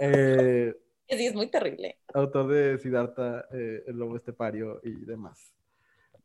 Eh, 0.00 0.74
Sí, 1.08 1.26
es 1.26 1.34
muy 1.34 1.48
terrible. 1.48 1.98
autor 2.14 2.48
de 2.48 2.78
Siddhartha, 2.78 3.46
eh, 3.52 3.84
El 3.86 3.98
Lobo 3.98 4.16
Estepario 4.16 4.80
y 4.82 5.04
demás. 5.04 5.52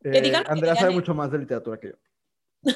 Eh, 0.02 0.32
Andrea 0.46 0.74
sabe 0.74 0.92
eh. 0.92 0.94
mucho 0.94 1.14
más 1.14 1.30
de 1.30 1.38
literatura 1.38 1.78
que 1.78 1.88
yo. 1.88 2.72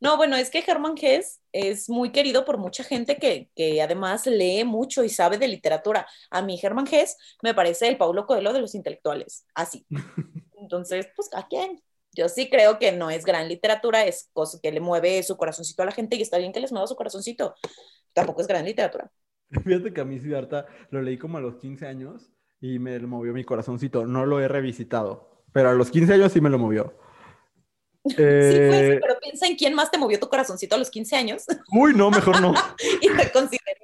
No, 0.00 0.16
bueno, 0.16 0.36
es 0.36 0.50
que 0.50 0.64
Hermann 0.66 0.94
Hesse 1.00 1.40
es 1.52 1.88
muy 1.88 2.12
querido 2.12 2.44
por 2.44 2.58
mucha 2.58 2.84
gente 2.84 3.16
que, 3.16 3.50
que 3.54 3.80
además 3.82 4.26
lee 4.26 4.64
mucho 4.64 5.04
y 5.04 5.08
sabe 5.08 5.38
de 5.38 5.48
literatura. 5.48 6.06
A 6.30 6.42
mí 6.42 6.58
Hermann 6.62 6.88
Hesse 6.90 7.16
me 7.42 7.54
parece 7.54 7.88
el 7.88 7.96
Paulo 7.96 8.26
Coelho 8.26 8.52
de 8.52 8.60
los 8.60 8.74
intelectuales, 8.74 9.46
así. 9.54 9.86
Entonces, 10.60 11.08
pues, 11.16 11.28
¿a 11.34 11.46
quién? 11.48 11.82
Yo 12.14 12.28
sí 12.28 12.50
creo 12.50 12.78
que 12.78 12.92
no 12.92 13.10
es 13.10 13.24
gran 13.24 13.48
literatura, 13.48 14.04
es 14.04 14.28
cosa 14.32 14.58
que 14.62 14.70
le 14.70 14.80
mueve 14.80 15.22
su 15.22 15.36
corazoncito 15.36 15.82
a 15.82 15.86
la 15.86 15.92
gente 15.92 16.16
y 16.16 16.22
está 16.22 16.36
bien 16.38 16.52
que 16.52 16.60
les 16.60 16.70
mueva 16.70 16.86
su 16.86 16.94
corazoncito. 16.94 17.54
Tampoco 18.12 18.42
es 18.42 18.46
gran 18.46 18.64
literatura. 18.64 19.10
Fíjate 19.64 19.92
que 19.92 20.00
a 20.00 20.04
mí 20.04 20.18
Siddhartha 20.18 20.66
lo 20.90 21.02
leí 21.02 21.18
como 21.18 21.38
a 21.38 21.40
los 21.40 21.56
15 21.56 21.86
años 21.86 22.30
y 22.60 22.78
me 22.78 22.98
movió 23.00 23.32
mi 23.32 23.44
corazoncito. 23.44 24.06
No 24.06 24.26
lo 24.26 24.40
he 24.40 24.48
revisitado, 24.48 25.44
pero 25.52 25.70
a 25.70 25.74
los 25.74 25.90
15 25.90 26.14
años 26.14 26.32
sí 26.32 26.40
me 26.40 26.50
lo 26.50 26.58
movió. 26.58 26.94
Sí, 28.04 28.16
Eh, 28.18 28.68
pues, 28.68 28.98
pero 29.00 29.20
piensa 29.20 29.46
en 29.46 29.56
quién 29.56 29.74
más 29.74 29.90
te 29.90 29.98
movió 29.98 30.18
tu 30.18 30.28
corazoncito 30.28 30.74
a 30.74 30.78
los 30.78 30.90
15 30.90 31.14
años 31.14 31.44
Uy, 31.72 31.94
no, 31.94 32.10
mejor 32.10 32.40
no. 32.40 32.52
y 33.00 33.08
te 33.08 33.30
consideré. 33.30 33.78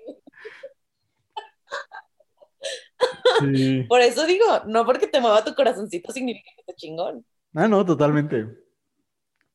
Sí. 3.41 3.85
Por 3.89 4.01
eso 4.01 4.27
digo, 4.27 4.45
no 4.66 4.85
porque 4.85 5.07
te 5.07 5.21
mueva 5.21 5.45
tu 5.45 5.55
corazoncito 5.55 6.12
significa 6.12 6.51
que 6.55 6.61
está 6.62 6.75
chingón. 6.75 7.25
Ah, 7.55 7.69
no, 7.69 7.85
totalmente. 7.85 8.47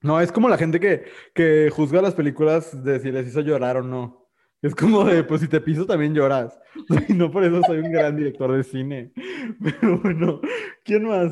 No, 0.02 0.20
es 0.20 0.32
como 0.32 0.50
la 0.50 0.58
gente 0.58 0.80
que, 0.80 1.06
que 1.34 1.70
juzga 1.70 2.02
las 2.02 2.14
películas 2.14 2.84
de 2.84 3.00
si 3.00 3.12
les 3.12 3.28
hizo 3.28 3.42
llorar 3.42 3.78
o 3.78 3.84
no. 3.84 4.30
Es 4.62 4.74
como 4.76 5.04
de, 5.04 5.24
pues 5.26 5.42
si 5.42 5.48
te 5.50 5.60
piso 5.60 5.86
también 5.86 6.14
lloras. 6.14 6.58
Y 7.10 7.14
no 7.14 7.30
por 7.32 7.44
eso 7.44 7.62
soy 7.66 7.80
un 7.80 7.92
gran 7.92 8.16
director 8.16 8.56
de 8.56 8.64
cine. 8.64 9.12
Pero 9.64 10.00
bueno, 10.00 10.42
¿quién 10.86 11.04
más? 11.04 11.32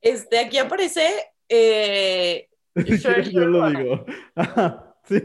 Este, 0.00 0.38
aquí 0.38 0.58
aparece 0.58 1.02
eh, 1.50 2.48
yo 2.74 3.40
lo 3.46 3.60
Ronan. 3.62 3.82
digo. 3.82 4.06
Ajá, 4.34 4.96
sí. 5.04 5.20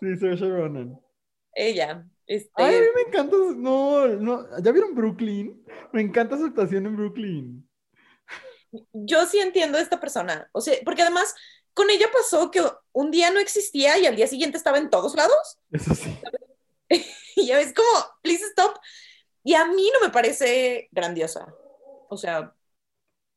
Sí, 0.00 0.16
Saoirse 0.16 0.48
Ronan. 0.48 1.00
ella. 1.54 2.04
Este, 2.26 2.50
Ay, 2.56 2.76
a 2.76 2.80
mí 2.80 2.86
me 2.94 3.02
encanta. 3.02 3.36
No, 3.56 4.06
no. 4.08 4.46
¿Ya 4.62 4.72
vieron 4.72 4.94
Brooklyn? 4.94 5.64
Me 5.92 6.02
encanta 6.02 6.36
su 6.36 6.44
actuación 6.46 6.84
en 6.86 6.96
Brooklyn. 6.96 7.68
yo 8.92 9.24
sí 9.26 9.38
entiendo 9.40 9.78
a 9.78 9.80
esta 9.80 9.98
persona. 10.00 10.48
O 10.52 10.60
sea, 10.60 10.76
porque 10.84 11.02
además 11.02 11.34
con 11.74 11.88
ella 11.90 12.06
pasó 12.12 12.50
que 12.50 12.60
un 12.92 13.10
día 13.10 13.30
no 13.30 13.40
existía 13.40 13.96
y 13.98 14.06
al 14.06 14.16
día 14.16 14.26
siguiente 14.26 14.58
estaba 14.58 14.78
en 14.78 14.90
todos 14.90 15.14
lados. 15.14 15.58
Eso 15.72 15.94
sí. 15.94 16.16
Y 17.36 17.46
ya 17.46 17.56
ves 17.56 17.72
como, 17.72 17.88
please 18.22 18.44
stop. 18.46 18.76
Y 19.44 19.54
a 19.54 19.64
mí 19.66 19.88
no 19.94 20.00
me 20.06 20.12
parece 20.12 20.88
grandiosa. 20.90 21.54
O 22.10 22.16
sea, 22.16 22.52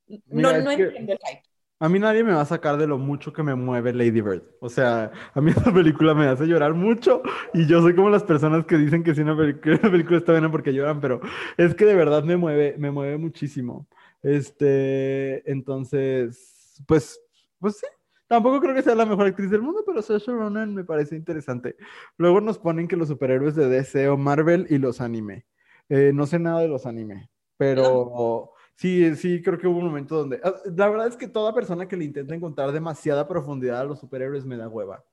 Mira, 0.08 0.58
no, 0.58 0.62
no 0.64 0.76
que- 0.76 0.84
entiendo 0.84 1.14
el 1.14 1.20
hype. 1.20 1.44
A 1.82 1.90
mí 1.90 1.98
nadie 1.98 2.24
me 2.24 2.32
va 2.32 2.42
a 2.42 2.46
sacar 2.46 2.78
de 2.78 2.86
lo 2.86 3.00
mucho 3.00 3.34
que 3.34 3.42
me 3.42 3.56
mueve 3.56 3.92
Lady 3.92 4.22
Bird. 4.22 4.44
O 4.60 4.70
sea, 4.70 5.12
a 5.34 5.42
mí 5.42 5.50
esta 5.58 5.74
película 5.74 6.14
me 6.14 6.28
hace 6.28 6.46
llorar 6.46 6.76
mucho 6.76 7.24
y 7.56 7.66
yo 7.66 7.82
soy 7.82 7.96
como 7.96 8.12
las 8.12 8.24
personas 8.24 8.68
que 8.68 8.78
dicen 8.78 9.04
que 9.04 9.16
si 9.16 9.22
una, 9.22 9.36
que 9.62 9.72
una 9.72 9.90
película 9.90 10.20
está 10.20 10.34
buena 10.34 10.52
porque 10.52 10.76
lloran, 10.76 11.02
pero 11.02 11.22
es 11.58 11.74
que 11.74 11.86
de 11.86 11.96
verdad 11.96 12.24
me 12.24 12.38
mueve, 12.38 12.76
me 12.78 12.92
mueve 12.92 13.18
muchísimo. 13.18 13.88
Este, 14.22 15.50
entonces, 15.52 16.84
pues, 16.86 17.20
pues 17.60 17.78
sí. 17.78 17.88
Tampoco 18.28 18.62
creo 18.62 18.76
que 18.76 18.84
sea 18.84 18.94
la 18.94 19.08
mejor 19.08 19.26
actriz 19.26 19.50
del 19.50 19.64
mundo, 19.64 19.84
pero 19.84 20.04
Saoirse 20.04 20.32
Ronan 20.32 20.76
me 20.76 20.84
parece 20.84 21.16
interesante. 21.16 21.76
Luego 22.16 22.42
nos 22.42 22.60
ponen 22.60 22.88
que 22.88 22.96
los 22.96 23.08
superhéroes 23.08 23.56
de 23.56 23.68
DC 23.68 24.08
o 24.08 24.18
Marvel 24.18 24.68
y 24.70 24.78
los 24.78 25.02
anime. 25.02 25.48
Eh, 25.90 26.12
no 26.14 26.28
sé 26.28 26.38
nada 26.38 26.60
de 26.62 26.68
los 26.68 26.86
anime, 26.86 27.32
pero 27.58 28.54
sí, 28.82 29.16
sí, 29.16 29.42
creo 29.42 29.58
que 29.60 29.68
hubo 29.68 29.78
un 29.80 29.86
momento 29.86 30.16
donde... 30.18 30.40
ah, 30.44 30.56
La 30.76 30.90
verdad 30.90 31.08
es 31.08 31.18
que 31.18 31.28
toda 31.28 31.54
persona 31.54 31.88
que 31.88 31.96
le 31.98 32.06
intenta 32.06 32.36
encontrar 32.36 32.72
demasiada 32.72 33.28
profundidad 33.28 33.82
a 33.82 33.86
los 33.86 34.00
superhéroes 34.00 34.46
me 34.46 34.58
da 34.58 34.68
hueva. 34.68 35.04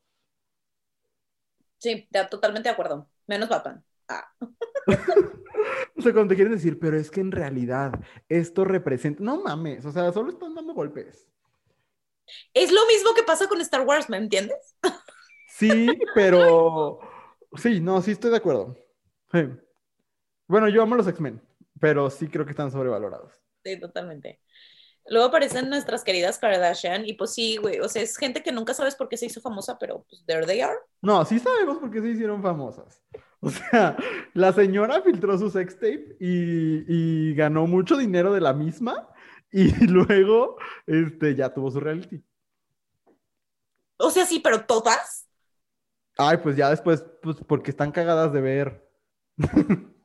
Sí, 1.78 2.08
ya, 2.10 2.28
totalmente 2.28 2.68
de 2.68 2.72
acuerdo. 2.72 3.08
Menos 3.26 3.48
Batman. 3.48 3.84
Ah. 4.08 4.32
O 5.96 6.00
sea, 6.00 6.12
cuando 6.12 6.28
te 6.30 6.36
quieren 6.36 6.54
decir, 6.54 6.78
pero 6.78 6.96
es 6.96 7.10
que 7.10 7.20
en 7.20 7.32
realidad 7.32 7.92
esto 8.28 8.64
representa... 8.64 9.22
No 9.22 9.42
mames, 9.42 9.84
o 9.84 9.90
sea, 9.90 10.12
solo 10.12 10.30
están 10.30 10.54
dando 10.54 10.72
golpes. 10.72 11.28
Es 12.54 12.70
lo 12.70 12.86
mismo 12.86 13.14
que 13.14 13.24
pasa 13.24 13.48
con 13.48 13.60
Star 13.60 13.82
Wars, 13.82 14.08
¿me 14.08 14.16
entiendes? 14.16 14.76
Sí, 15.48 15.88
pero... 16.14 17.00
Sí, 17.56 17.80
no, 17.80 18.00
sí 18.00 18.12
estoy 18.12 18.30
de 18.30 18.36
acuerdo. 18.36 18.76
Sí. 19.32 19.40
Bueno, 20.46 20.68
yo 20.68 20.82
amo 20.82 20.94
los 20.94 21.08
X-Men, 21.08 21.42
pero 21.80 22.10
sí 22.10 22.28
creo 22.28 22.44
que 22.44 22.52
están 22.52 22.70
sobrevalorados. 22.70 23.32
Sí, 23.68 23.78
totalmente. 23.78 24.40
Luego 25.10 25.26
aparecen 25.26 25.68
nuestras 25.68 26.04
queridas 26.04 26.38
Kardashian 26.38 27.06
y 27.06 27.14
pues 27.14 27.34
sí, 27.34 27.56
güey, 27.56 27.80
o 27.80 27.88
sea, 27.88 28.02
es 28.02 28.16
gente 28.16 28.42
que 28.42 28.52
nunca 28.52 28.72
sabes 28.72 28.94
por 28.94 29.08
qué 29.08 29.16
se 29.16 29.26
hizo 29.26 29.40
famosa, 29.40 29.78
pero 29.78 30.04
pues 30.08 30.24
there 30.26 30.46
they 30.46 30.60
are. 30.60 30.76
No, 31.02 31.24
sí 31.24 31.38
sabemos 31.38 31.78
por 31.78 31.90
qué 31.90 32.00
se 32.00 32.10
hicieron 32.10 32.42
famosas. 32.42 33.02
O 33.40 33.50
sea, 33.50 33.96
la 34.34 34.52
señora 34.52 35.00
filtró 35.00 35.38
su 35.38 35.48
sextape 35.48 36.16
y, 36.18 36.82
y 36.88 37.34
ganó 37.36 37.68
mucho 37.68 37.96
dinero 37.96 38.32
de 38.32 38.40
la 38.40 38.52
misma 38.52 39.08
y 39.52 39.70
luego 39.86 40.56
este, 40.88 41.36
ya 41.36 41.54
tuvo 41.54 41.70
su 41.70 41.78
reality. 41.78 42.20
O 43.96 44.10
sea, 44.10 44.26
sí, 44.26 44.40
pero 44.40 44.66
todas. 44.66 45.28
Ay, 46.16 46.38
pues 46.38 46.56
ya 46.56 46.68
después, 46.68 47.04
pues 47.22 47.36
porque 47.46 47.70
están 47.70 47.92
cagadas 47.92 48.32
de 48.32 48.40
ver. 48.40 48.90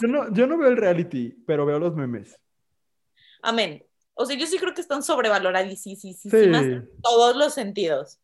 Yo 0.00 0.08
no, 0.08 0.32
yo 0.32 0.46
no 0.46 0.58
veo 0.58 0.68
el 0.68 0.76
reality, 0.76 1.30
pero 1.46 1.66
veo 1.66 1.78
los 1.78 1.94
memes. 1.94 2.38
Amén. 3.44 3.84
O 4.14 4.26
sea, 4.26 4.36
yo 4.36 4.46
sí 4.46 4.58
creo 4.58 4.74
que 4.74 4.80
están 4.80 5.02
sobrevaloradísimas 5.02 6.00
Sí. 6.00 6.30
en 6.32 6.88
todos 7.02 7.36
los 7.36 7.52
sentidos. 7.54 8.18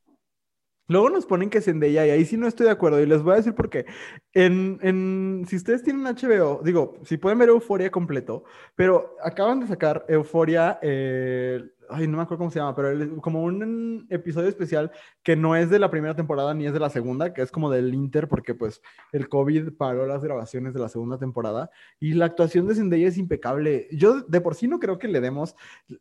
Luego 0.88 1.08
nos 1.08 1.24
ponen 1.24 1.50
que 1.50 1.60
Zendaya 1.60 2.04
y 2.04 2.10
ahí 2.10 2.24
sí 2.24 2.36
no 2.36 2.48
estoy 2.48 2.66
de 2.66 2.72
acuerdo 2.72 3.00
y 3.00 3.06
les 3.06 3.22
voy 3.22 3.34
a 3.34 3.36
decir 3.36 3.54
por 3.54 3.70
qué. 3.70 3.86
En, 4.32 4.80
en- 4.82 5.44
si 5.48 5.54
ustedes 5.54 5.84
tienen 5.84 6.04
HBO, 6.06 6.62
digo, 6.64 6.94
si 7.04 7.16
pueden 7.16 7.38
ver 7.38 7.48
Euforia 7.48 7.90
completo, 7.92 8.42
pero 8.74 9.16
acaban 9.22 9.60
de 9.60 9.68
sacar 9.68 10.04
Euforia, 10.08 10.80
eh, 10.82 11.62
ay, 11.90 12.06
no 12.06 12.16
me 12.16 12.22
acuerdo 12.22 12.38
cómo 12.38 12.50
se 12.50 12.58
llama, 12.58 12.74
pero 12.74 13.20
como 13.20 13.42
un 13.42 14.06
episodio 14.10 14.48
especial 14.48 14.90
que 15.22 15.36
no 15.36 15.56
es 15.56 15.70
de 15.70 15.78
la 15.78 15.90
primera 15.90 16.14
temporada 16.14 16.54
ni 16.54 16.66
es 16.66 16.72
de 16.72 16.80
la 16.80 16.90
segunda, 16.90 17.32
que 17.32 17.42
es 17.42 17.50
como 17.50 17.70
del 17.70 17.94
Inter, 17.94 18.28
porque 18.28 18.54
pues 18.54 18.82
el 19.12 19.28
COVID 19.28 19.72
paró 19.76 20.06
las 20.06 20.22
grabaciones 20.22 20.74
de 20.74 20.80
la 20.80 20.88
segunda 20.88 21.18
temporada 21.18 21.70
y 21.98 22.14
la 22.14 22.26
actuación 22.26 22.66
de 22.66 22.74
Zendaya 22.74 23.08
es 23.08 23.18
impecable. 23.18 23.88
Yo 23.92 24.20
de 24.22 24.40
por 24.40 24.54
sí 24.54 24.68
no 24.68 24.78
creo 24.78 24.98
que 24.98 25.08
le 25.08 25.20
demos, 25.20 25.54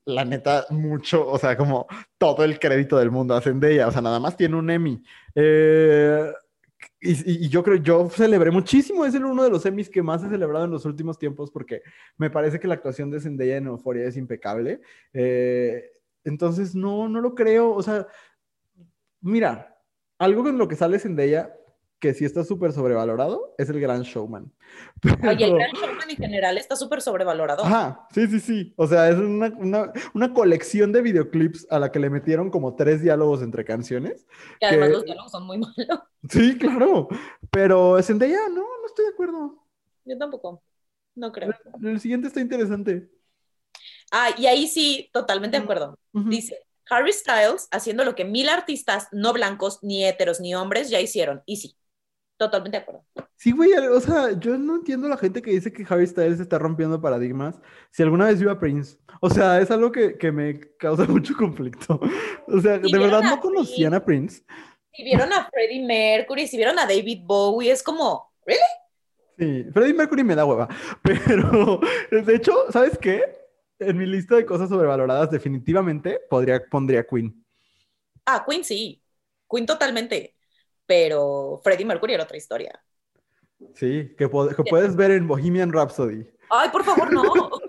la 0.06 0.26
neta, 0.26 0.66
mucho, 0.70 1.28
o 1.28 1.38
sea, 1.38 1.58
como 1.58 1.88
todo 2.18 2.44
el 2.44 2.60
crédito 2.60 2.98
del 2.98 3.12
mundo 3.12 3.36
a 3.36 3.42
Zendaya, 3.42 3.88
o 3.88 3.92
sea, 3.92 4.02
nada 4.02 4.20
más 4.20 4.38
tiene 4.38 4.56
un 4.56 4.70
Emmy. 4.70 5.04
Eh, 5.36 6.32
y, 7.02 7.48
yo 7.48 7.64
creo, 7.64 7.78
yo 7.78 8.10
celebré 8.10 8.52
muchísimo, 8.52 9.06
es 9.06 9.16
el 9.16 9.26
uno 9.26 9.44
de 9.44 9.50
los 9.50 9.66
Emmys 9.66 9.90
que 9.90 10.04
más 10.04 10.24
he 10.24 10.30
celebrado 10.30 10.66
en 10.66 10.72
los 10.72 10.86
últimos 10.86 11.18
tiempos 11.18 11.50
porque 11.50 11.82
me 12.18 12.30
parece 12.30 12.60
que 12.60 12.68
la 12.68 12.74
actuación 12.74 13.10
de 13.10 13.22
Zendaya 13.22 13.58
en 13.58 13.68
Euphoria 13.68 14.06
es 14.06 14.18
impecable. 14.18 14.82
Eh, 15.14 15.92
entonces, 16.24 16.76
no, 16.76 17.08
no 17.08 17.22
lo 17.22 17.36
creo, 17.36 17.72
o 17.72 17.82
sea, 17.82 18.06
mira, 19.22 19.78
algo 20.18 20.44
con 20.44 20.58
lo 20.58 20.68
que 20.68 20.76
sale 20.76 21.00
Zendaya 21.00 21.54
que 22.00 22.14
sí 22.14 22.24
está 22.26 22.44
súper 22.44 22.72
sobrevalorado 22.72 23.54
es 23.58 23.70
el 23.70 23.80
Gran 23.80 24.04
Showman. 24.04 24.52
Oye, 25.28 25.32
el 25.32 25.38
Pero- 25.38 25.56
Gran 25.56 25.72
Showman 25.74 26.10
en 26.10 26.16
general 26.16 26.58
está 26.58 26.76
súper 26.76 27.02
sobrevalorado. 27.02 27.64
Ajá, 27.64 28.08
sí, 28.14 28.28
sí, 28.28 28.40
sí. 28.40 28.74
O 28.78 28.88
sea, 28.88 29.10
es 29.10 29.16
una, 29.18 29.48
una- 29.58 29.92
una 30.14 30.34
colección 30.34 30.92
de 30.92 31.02
videoclips 31.02 31.68
a 31.70 31.80
la 31.80 31.92
que 31.92 32.00
le 32.00 32.10
metieron 32.10 32.50
como 32.50 32.76
tres 32.76 33.02
diálogos 33.02 33.42
entre 33.42 33.66
canciones. 33.66 34.26
que 34.60 34.66
además 34.68 34.88
que- 34.88 34.94
los 34.94 35.06
diálogos 35.06 35.32
son 35.32 35.46
muy 35.46 35.58
malos. 35.58 35.76
Sí, 36.30 36.58
claro. 36.58 37.08
Pero 37.50 38.02
Zendaya, 38.04 38.50
no, 38.50 38.56
no 38.62 38.86
estoy 38.88 39.06
de 39.06 39.12
acuerdo. 39.12 39.66
Yo 40.06 40.18
tampoco. 40.18 40.62
No 41.16 41.32
creo. 41.32 41.52
El 41.82 42.00
siguiente 42.00 42.28
está 42.28 42.40
interesante. 42.42 43.10
Ah, 44.12 44.30
y 44.38 44.46
ahí 44.48 44.68
sí, 44.68 45.10
totalmente 45.14 45.58
de 45.58 45.64
acuerdo. 45.64 45.98
Ujú. 46.14 46.30
Dice, 46.30 46.58
Harry 46.90 47.14
Styles 47.14 47.68
haciendo 47.72 48.04
lo 48.04 48.16
que 48.16 48.26
mil 48.26 48.50
artistas 48.50 49.08
no 49.12 49.32
blancos, 49.34 49.80
ni 49.84 50.04
heteros, 50.06 50.40
ni 50.40 50.56
hombres 50.56 50.90
ya 50.90 51.00
hicieron. 51.00 51.42
Y 51.46 51.58
sí, 51.58 51.76
totalmente 52.40 52.78
de 52.78 52.84
acuerdo. 52.84 53.04
Sí, 53.36 53.52
güey, 53.52 53.72
o 53.74 54.00
sea, 54.00 54.32
yo 54.40 54.58
no 54.58 54.78
entiendo 54.78 55.08
la 55.08 55.18
gente 55.18 55.42
que 55.42 55.52
dice 55.52 55.72
que 55.72 55.86
Harry 55.88 56.08
Styles 56.08 56.40
está 56.40 56.58
rompiendo 56.58 57.00
paradigmas. 57.00 57.60
Si 57.92 58.02
alguna 58.02 58.28
vez 58.28 58.40
vio 58.40 58.50
a 58.50 58.60
Prince, 58.60 58.98
o 59.22 59.30
sea, 59.30 59.60
es 59.60 59.70
algo 59.70 59.92
que, 59.92 60.18
que 60.18 60.32
me 60.32 60.60
causa 60.78 61.04
mucho 61.08 61.36
conflicto. 61.36 62.00
O 62.48 62.60
sea, 62.60 62.80
de 62.80 62.98
verdad 62.98 63.22
no 63.22 63.40
conocían 63.40 63.94
a 63.94 64.04
Prince. 64.04 64.44
Si 64.94 65.04
vieron 65.04 65.32
a 65.34 65.48
Freddie 65.50 65.86
Mercury, 65.86 66.48
si 66.48 66.58
vieron 66.58 66.80
a 66.80 66.86
David 66.86 67.20
Bowie, 67.24 67.72
es 67.72 67.84
como, 67.84 68.32
¿really? 68.46 68.60
Sí, 69.38 69.66
Freddie 69.72 69.94
Mercury 69.94 70.24
me 70.24 70.36
da 70.36 70.46
hueva, 70.46 70.68
pero 71.04 71.80
de 72.12 72.36
hecho, 72.36 72.72
¿sabes 72.72 72.98
qué? 72.98 73.24
En 73.80 73.98
mi 73.98 74.06
lista 74.06 74.36
de 74.36 74.46
cosas 74.46 74.68
sobrevaloradas 74.68 75.30
definitivamente 75.30 76.20
podría, 76.30 76.62
pondría 76.70 77.06
Queen. 77.06 77.46
Ah, 78.26 78.44
Queen 78.48 78.64
sí, 78.66 79.02
Queen 79.50 79.66
totalmente, 79.66 80.36
pero 80.90 81.62
Freddie 81.64 81.86
Mercury 81.86 82.16
era 82.16 82.24
otra 82.24 82.36
historia. 82.36 82.84
Sí, 83.76 84.16
que, 84.18 84.28
puedes 84.28 84.96
ver 84.96 85.12
en 85.12 85.28
Bohemian 85.28 85.72
Rhapsody. 85.72 86.28
Ay, 86.50 86.70
por 86.70 86.84
favor, 86.84 87.14
no. 87.14 87.22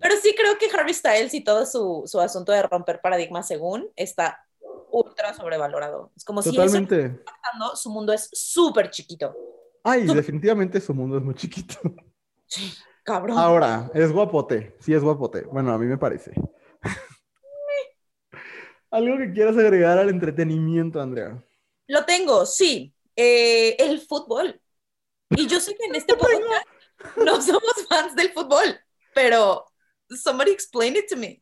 Pero 0.00 0.16
sí 0.20 0.34
creo 0.36 0.58
que 0.58 0.66
Harry 0.76 0.94
Styles 0.94 1.32
y 1.34 1.44
todo 1.44 1.64
su, 1.64 2.02
su 2.06 2.18
asunto 2.18 2.50
de 2.50 2.62
romper 2.62 3.00
paradigmas 3.00 3.46
según 3.46 3.88
está 3.94 4.44
ultra 4.90 5.32
sobrevalorado. 5.34 6.10
Es 6.16 6.24
como 6.24 6.42
Totalmente. 6.42 6.96
si 6.96 7.14
eso 7.14 7.76
su 7.76 7.90
mundo 7.90 8.12
es 8.12 8.28
súper 8.32 8.90
chiquito. 8.90 9.36
Ay, 9.84 10.04
definitivamente 10.04 10.80
su 10.80 10.94
mundo 10.94 11.18
es 11.18 11.22
muy 11.22 11.34
chiquito. 11.34 11.76
Sí, 12.46 12.70
cabrón. 13.02 13.38
Ahora, 13.38 13.90
es 13.94 14.12
guapote. 14.12 14.76
Sí, 14.80 14.92
es 14.92 15.02
guapote. 15.02 15.42
Bueno, 15.44 15.72
a 15.72 15.78
mí 15.78 15.86
me 15.86 15.96
parece. 15.96 16.34
Algo 18.90 19.16
que 19.16 19.32
quieras 19.32 19.56
agregar 19.56 19.98
al 19.98 20.10
entretenimiento, 20.10 21.00
Andrea. 21.00 21.42
Lo 21.92 22.06
tengo, 22.06 22.46
sí. 22.46 22.94
Eh, 23.14 23.76
el 23.78 24.00
fútbol. 24.00 24.58
Y 25.28 25.46
yo 25.46 25.60
sé 25.60 25.76
que 25.76 25.84
en 25.84 25.94
este 25.94 26.14
podcast 26.16 26.66
no 27.18 27.42
somos 27.42 27.86
fans 27.86 28.16
del 28.16 28.30
fútbol, 28.30 28.80
pero 29.14 29.66
somebody 30.08 30.52
explain 30.52 30.96
it 30.96 31.04
to 31.06 31.18
me. 31.18 31.38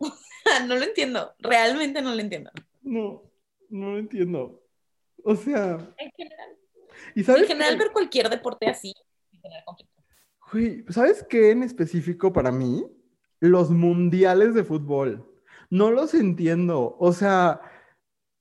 no 0.66 0.76
lo 0.76 0.82
entiendo. 0.82 1.34
Realmente 1.40 2.00
no 2.00 2.14
lo 2.14 2.20
entiendo. 2.20 2.50
No, 2.80 3.22
no 3.68 3.92
lo 3.92 3.98
entiendo. 3.98 4.62
O 5.22 5.36
sea. 5.36 5.72
En 5.98 6.10
general. 6.16 6.56
en 7.14 7.46
general, 7.46 7.76
ver 7.76 7.92
cualquier 7.92 8.30
deporte 8.30 8.66
así. 8.66 8.94
¿sabes 10.88 11.22
qué 11.28 11.50
en 11.50 11.64
específico 11.64 12.32
para 12.32 12.50
mí? 12.50 12.86
Los 13.40 13.68
mundiales 13.68 14.54
de 14.54 14.64
fútbol. 14.64 15.30
No 15.68 15.90
los 15.90 16.14
entiendo. 16.14 16.96
O 16.98 17.12
sea, 17.12 17.60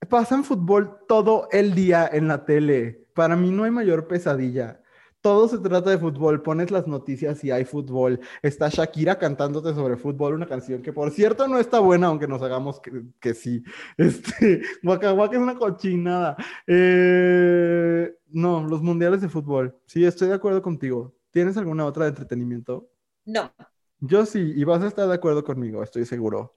pasan 0.05 0.43
fútbol 0.43 0.99
todo 1.07 1.47
el 1.51 1.75
día 1.75 2.09
en 2.11 2.27
la 2.27 2.45
tele. 2.45 3.05
Para 3.13 3.35
mí 3.35 3.51
no 3.51 3.63
hay 3.63 3.71
mayor 3.71 4.07
pesadilla. 4.07 4.81
Todo 5.21 5.47
se 5.47 5.57
trata 5.57 5.89
de 5.89 5.97
fútbol. 5.97 6.43
Pones 6.43 6.69
las 6.69 6.85
noticias 6.85 7.43
y 7.43 7.49
hay 7.49 7.65
fútbol. 7.65 8.19
Está 8.43 8.69
Shakira 8.69 9.17
cantándote 9.17 9.73
sobre 9.73 9.97
fútbol, 9.97 10.35
una 10.35 10.45
canción 10.45 10.83
que 10.83 10.93
por 10.93 11.09
cierto 11.11 11.47
no 11.47 11.57
está 11.57 11.79
buena, 11.79 12.07
aunque 12.07 12.27
nos 12.27 12.41
hagamos 12.43 12.79
que, 13.19 13.33
sí. 13.33 13.63
Este, 13.97 14.61
Waka 14.83 15.13
Waka 15.13 15.35
es 15.35 15.41
una 15.41 15.55
cochinada. 15.55 16.37
Eh, 16.67 18.13
no, 18.29 18.67
los 18.67 18.81
mundiales 18.81 19.21
de 19.21 19.29
fútbol. 19.29 19.75
Sí, 19.87 20.05
estoy 20.05 20.27
de 20.27 20.35
acuerdo 20.35 20.61
contigo. 20.61 21.15
¿Tienes 21.31 21.57
alguna 21.57 21.85
otra 21.85 22.05
de 22.05 22.09
entretenimiento? 22.09 22.87
No. 23.25 23.51
Yo 23.99 24.25
sí, 24.25 24.53
y 24.55 24.63
vas 24.63 24.83
a 24.83 24.87
estar 24.87 25.07
de 25.07 25.15
acuerdo 25.15 25.43
conmigo, 25.43 25.81
estoy 25.81 26.05
seguro. 26.05 26.55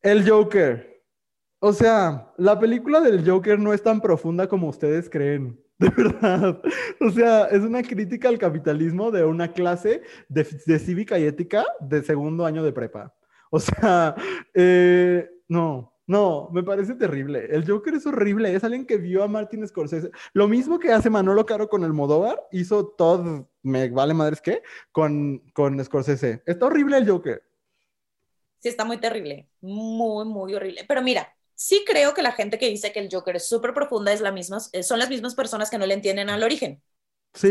El 0.00 0.28
Joker. 0.28 0.91
O 1.64 1.72
sea, 1.72 2.28
la 2.38 2.58
película 2.58 3.00
del 3.00 3.24
Joker 3.24 3.56
no 3.56 3.72
es 3.72 3.80
tan 3.84 4.00
profunda 4.00 4.48
como 4.48 4.68
ustedes 4.68 5.08
creen. 5.08 5.62
De 5.78 5.90
verdad. 5.90 6.60
O 7.00 7.08
sea, 7.10 7.44
es 7.44 7.62
una 7.62 7.82
crítica 7.84 8.28
al 8.28 8.36
capitalismo 8.36 9.12
de 9.12 9.24
una 9.24 9.52
clase 9.52 10.02
de, 10.28 10.44
cívica 10.80 11.20
y 11.20 11.24
ética 11.24 11.64
de 11.78 12.02
segundo 12.02 12.46
año 12.46 12.64
de 12.64 12.72
prepa. 12.72 13.14
O 13.52 13.60
sea, 13.60 14.16
eh, 14.54 15.30
no, 15.46 15.94
no, 16.04 16.48
me 16.52 16.64
parece 16.64 16.96
terrible. 16.96 17.46
El 17.48 17.64
Joker 17.64 17.94
es 17.94 18.06
horrible. 18.06 18.52
Es 18.52 18.64
alguien 18.64 18.84
que 18.84 18.96
vio 18.96 19.22
a 19.22 19.28
Martin 19.28 19.64
Scorsese. 19.68 20.10
Lo 20.32 20.48
mismo 20.48 20.80
que 20.80 20.90
hace 20.90 21.10
Manolo 21.10 21.46
Caro 21.46 21.68
con 21.68 21.84
el 21.84 21.92
Modóvar, 21.92 22.44
hizo 22.50 22.88
todo, 22.88 23.48
me 23.62 23.88
vale 23.88 24.14
madres 24.14 24.40
qué, 24.40 24.62
con, 24.90 25.38
con 25.52 25.82
Scorsese. 25.84 26.42
Está 26.44 26.66
horrible 26.66 26.98
el 26.98 27.08
Joker. 27.08 27.40
Sí, 28.58 28.68
está 28.68 28.84
muy 28.84 28.98
terrible. 28.98 29.48
Muy, 29.60 30.24
muy 30.24 30.54
horrible. 30.54 30.84
Pero 30.88 31.02
mira, 31.02 31.32
sí 31.62 31.84
creo 31.86 32.12
que 32.12 32.22
la 32.22 32.32
gente 32.32 32.58
que 32.58 32.68
dice 32.68 32.92
que 32.92 32.98
el 32.98 33.08
Joker 33.10 33.36
es 33.36 33.46
súper 33.46 33.72
profunda 33.72 34.12
es 34.12 34.20
la 34.20 34.32
misma, 34.32 34.58
eh, 34.72 34.82
son 34.82 34.98
las 34.98 35.08
mismas 35.08 35.36
personas 35.36 35.70
que 35.70 35.78
no 35.78 35.86
le 35.86 35.94
entienden 35.94 36.28
al 36.28 36.42
origen. 36.42 36.82
Sí. 37.34 37.48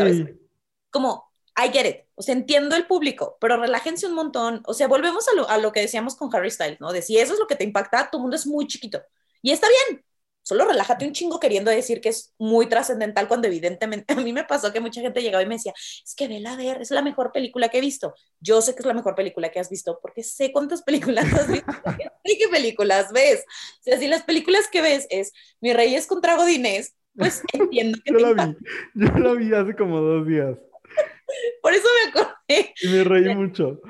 Como, 0.89 1.31
I 1.57 1.69
get 1.71 1.85
it, 1.85 1.97
o 2.15 2.21
sea, 2.21 2.35
entiendo 2.35 2.75
el 2.75 2.87
público, 2.87 3.37
pero 3.39 3.55
relájense 3.55 4.07
un 4.07 4.13
montón, 4.13 4.63
o 4.65 4.73
sea, 4.73 4.89
volvemos 4.89 5.27
a 5.29 5.35
lo, 5.35 5.47
a 5.47 5.57
lo 5.57 5.71
que 5.71 5.79
decíamos 5.79 6.15
con 6.15 6.33
Harry 6.35 6.51
Styles, 6.51 6.81
¿no? 6.81 6.91
De 6.91 7.01
si 7.01 7.17
eso 7.17 7.33
es 7.33 7.39
lo 7.39 7.47
que 7.47 7.55
te 7.55 7.63
impacta, 7.63 8.09
tu 8.11 8.19
mundo 8.19 8.35
es 8.35 8.45
muy 8.45 8.67
chiquito. 8.67 9.01
Y 9.41 9.51
está 9.51 9.67
bien, 9.69 10.03
solo 10.43 10.65
relájate 10.65 11.05
un 11.05 11.13
chingo 11.13 11.39
queriendo 11.39 11.71
decir 11.71 12.01
que 12.01 12.09
es 12.09 12.33
muy 12.37 12.67
trascendental 12.67 13.27
cuando 13.27 13.47
evidentemente 13.47 14.13
a 14.13 14.17
mí 14.17 14.33
me 14.33 14.43
pasó 14.43 14.71
que 14.71 14.79
mucha 14.79 15.01
gente 15.01 15.21
llegaba 15.21 15.43
y 15.43 15.47
me 15.47 15.55
decía, 15.55 15.73
es 15.75 16.15
que 16.15 16.27
vela 16.27 16.55
ver, 16.55 16.81
es 16.81 16.91
la 16.91 17.01
mejor 17.01 17.31
película 17.31 17.69
que 17.69 17.77
he 17.77 17.81
visto. 17.81 18.13
Yo 18.39 18.61
sé 18.61 18.73
que 18.73 18.79
es 18.79 18.85
la 18.85 18.93
mejor 18.93 19.15
película 19.15 19.49
que 19.49 19.59
has 19.59 19.69
visto 19.69 19.99
porque 20.01 20.23
sé 20.23 20.51
cuántas 20.51 20.81
películas 20.83 21.31
has 21.33 21.47
visto, 21.51 21.71
sé 22.25 22.37
qué 22.37 22.47
películas 22.49 23.11
ves. 23.11 23.43
O 23.79 23.83
sea, 23.83 23.97
si 23.97 24.07
las 24.07 24.23
películas 24.23 24.67
que 24.71 24.81
ves 24.81 25.07
es 25.09 25.31
Mi 25.59 25.73
Reyes 25.73 26.07
contra 26.07 26.35
Godines, 26.35 26.95
pues 27.15 27.43
entiendo 27.53 27.99
que 28.03 28.13
Yo 28.13 28.19
la 28.19 28.45
vi, 28.45 28.55
yo 28.93 29.07
la 29.19 29.33
vi 29.33 29.53
hace 29.53 29.75
como 29.75 29.99
dos 29.99 30.25
días. 30.25 30.57
Por 31.61 31.73
eso 31.73 31.87
me 32.03 32.09
acordé. 32.09 32.73
Y 32.81 32.87
me 32.87 33.03
reí 33.03 33.35
mucho. 33.35 33.81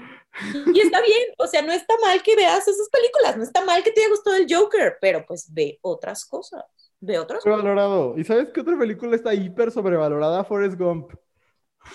Y 0.74 0.80
está 0.80 1.02
bien, 1.02 1.22
o 1.38 1.48
sea, 1.48 1.62
no 1.62 1.74
está 1.74 1.96
mal 2.02 2.22
que 2.24 2.36
veas 2.36 2.68
esas 2.68 2.90
películas, 2.90 3.38
no 3.38 3.44
está 3.44 3.64
mal 3.66 3.84
que 3.84 3.92
te 3.92 4.02
haya 4.02 4.10
gustado 4.10 4.38
el 4.38 4.48
Joker, 4.50 4.98
pero 5.02 5.26
pues 5.26 5.54
ve 5.54 5.78
otras 5.82 6.26
cosas, 6.26 6.64
ve 7.00 7.20
otras 7.20 7.44
cosas. 7.44 7.62
Valorado. 7.62 8.18
¿Y 8.18 8.24
sabes 8.24 8.50
qué 8.54 8.62
otra 8.62 8.78
película 8.78 9.16
está 9.16 9.34
hiper 9.34 9.72
sobrevalorada? 9.72 10.44
Forrest 10.44 10.78
Gump. 10.78 11.12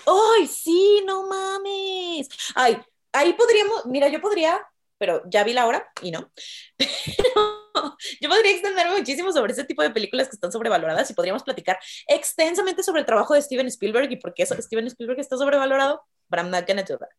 ¡Ay, 0.05 0.47
sí, 0.47 1.03
no 1.05 1.27
mames! 1.27 2.29
Ay, 2.55 2.77
ahí 3.13 3.33
podríamos, 3.33 3.85
mira, 3.85 4.07
yo 4.09 4.21
podría, 4.21 4.61
pero 4.97 5.23
ya 5.29 5.43
vi 5.43 5.53
la 5.53 5.65
hora 5.65 5.89
y 6.01 6.11
no. 6.11 6.31
yo 8.21 8.29
podría 8.29 8.51
extenderme 8.51 8.97
muchísimo 8.97 9.31
sobre 9.31 9.53
ese 9.53 9.63
tipo 9.63 9.81
de 9.81 9.89
películas 9.89 10.27
que 10.27 10.35
están 10.35 10.51
sobrevaloradas 10.51 11.09
y 11.09 11.13
podríamos 11.13 11.43
platicar 11.43 11.79
extensamente 12.07 12.83
sobre 12.83 13.01
el 13.01 13.05
trabajo 13.05 13.33
de 13.33 13.41
Steven 13.41 13.67
Spielberg 13.67 14.11
y 14.11 14.17
por 14.17 14.33
qué 14.33 14.45
Steven 14.45 14.87
Spielberg 14.87 15.19
está 15.19 15.37
sobrevalorado, 15.37 16.01
but 16.29 16.39
I'm 16.39 16.49
not 16.49 16.67
gonna 16.67 16.83
do 16.83 16.97
that. 16.97 17.09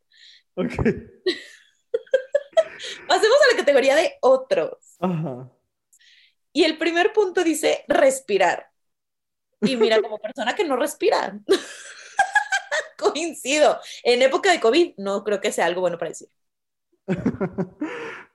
Ok. 0.59 0.75
Pasemos 3.09 3.39
a 3.43 3.53
la 3.53 3.57
categoría 3.57 3.95
de 3.95 4.15
otros. 4.21 4.99
Y 6.53 6.65
el 6.65 6.77
primer 6.79 7.13
punto 7.13 7.45
dice 7.45 7.85
respirar. 7.87 8.67
Y 9.61 9.77
mira, 9.77 9.99
como 10.03 10.19
persona 10.19 10.57
que 10.57 10.65
no 10.65 10.75
respira, 10.75 11.39
coincido. 12.99 13.79
En 14.03 14.21
época 14.21 14.51
de 14.51 14.59
COVID 14.59 14.95
no 14.97 15.23
creo 15.23 15.41
que 15.41 15.53
sea 15.53 15.67
algo 15.67 15.81
bueno 15.81 15.97
para 15.97 16.11
decir. 16.11 16.29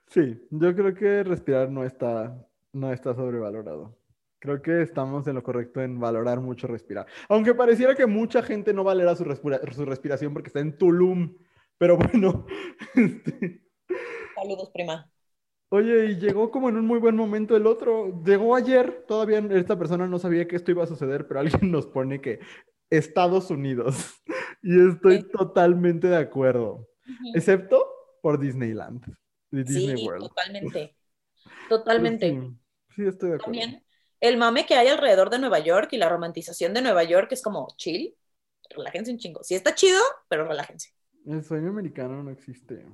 Sí, 0.08 0.40
yo 0.50 0.74
creo 0.74 0.94
que 0.94 1.24
respirar 1.24 1.68
no 1.68 1.84
está, 1.84 2.34
no 2.72 2.90
está 2.90 3.14
sobrevalorado. 3.14 3.98
Creo 4.38 4.62
que 4.62 4.80
estamos 4.80 5.26
en 5.26 5.34
lo 5.34 5.42
correcto 5.42 5.82
en 5.82 6.00
valorar 6.00 6.40
mucho 6.40 6.68
respirar. 6.68 7.06
Aunque 7.28 7.54
pareciera 7.54 7.94
que 7.94 8.06
mucha 8.06 8.42
gente 8.42 8.72
no 8.72 8.82
valera 8.82 9.14
su, 9.14 9.24
su 9.24 9.84
respiración 9.84 10.32
porque 10.32 10.48
está 10.48 10.60
en 10.60 10.78
Tulum 10.78 11.36
pero 11.78 11.96
bueno. 11.96 12.46
Este, 12.94 13.62
Saludos, 14.34 14.70
prima. 14.72 15.10
Oye, 15.70 16.06
y 16.06 16.16
llegó 16.16 16.50
como 16.50 16.68
en 16.68 16.76
un 16.76 16.86
muy 16.86 16.98
buen 16.98 17.16
momento 17.16 17.56
el 17.56 17.66
otro. 17.66 18.22
Llegó 18.24 18.54
ayer, 18.54 19.04
todavía 19.08 19.38
esta 19.38 19.78
persona 19.78 20.06
no 20.06 20.18
sabía 20.18 20.46
que 20.46 20.56
esto 20.56 20.70
iba 20.70 20.84
a 20.84 20.86
suceder, 20.86 21.26
pero 21.26 21.40
alguien 21.40 21.70
nos 21.70 21.86
pone 21.86 22.20
que 22.20 22.40
Estados 22.90 23.50
Unidos. 23.50 24.14
Y 24.66 24.88
estoy 24.88 25.28
totalmente 25.28 26.06
de 26.06 26.16
acuerdo. 26.16 26.88
Excepto 27.34 27.86
por 28.22 28.40
Disneyland. 28.40 29.04
Disney 29.50 29.94
sí, 29.98 30.08
totalmente. 30.18 30.96
Totalmente. 31.68 32.50
Sí, 32.96 33.06
estoy 33.06 33.28
de 33.28 33.34
acuerdo. 33.34 33.60
También 33.60 33.84
el 34.20 34.38
mame 34.38 34.64
que 34.64 34.74
hay 34.74 34.88
alrededor 34.88 35.28
de 35.28 35.38
Nueva 35.38 35.58
York 35.58 35.92
y 35.92 35.98
la 35.98 36.08
romantización 36.08 36.72
de 36.72 36.80
Nueva 36.80 37.04
York 37.04 37.30
es 37.32 37.42
como 37.42 37.68
chill. 37.76 38.16
Relájense 38.70 39.12
un 39.12 39.18
chingo. 39.18 39.44
Sí 39.44 39.54
está 39.54 39.74
chido, 39.74 40.00
pero 40.28 40.48
relájense. 40.48 40.94
El 41.26 41.44
sueño 41.44 41.70
americano 41.70 42.22
no 42.22 42.30
existe. 42.30 42.84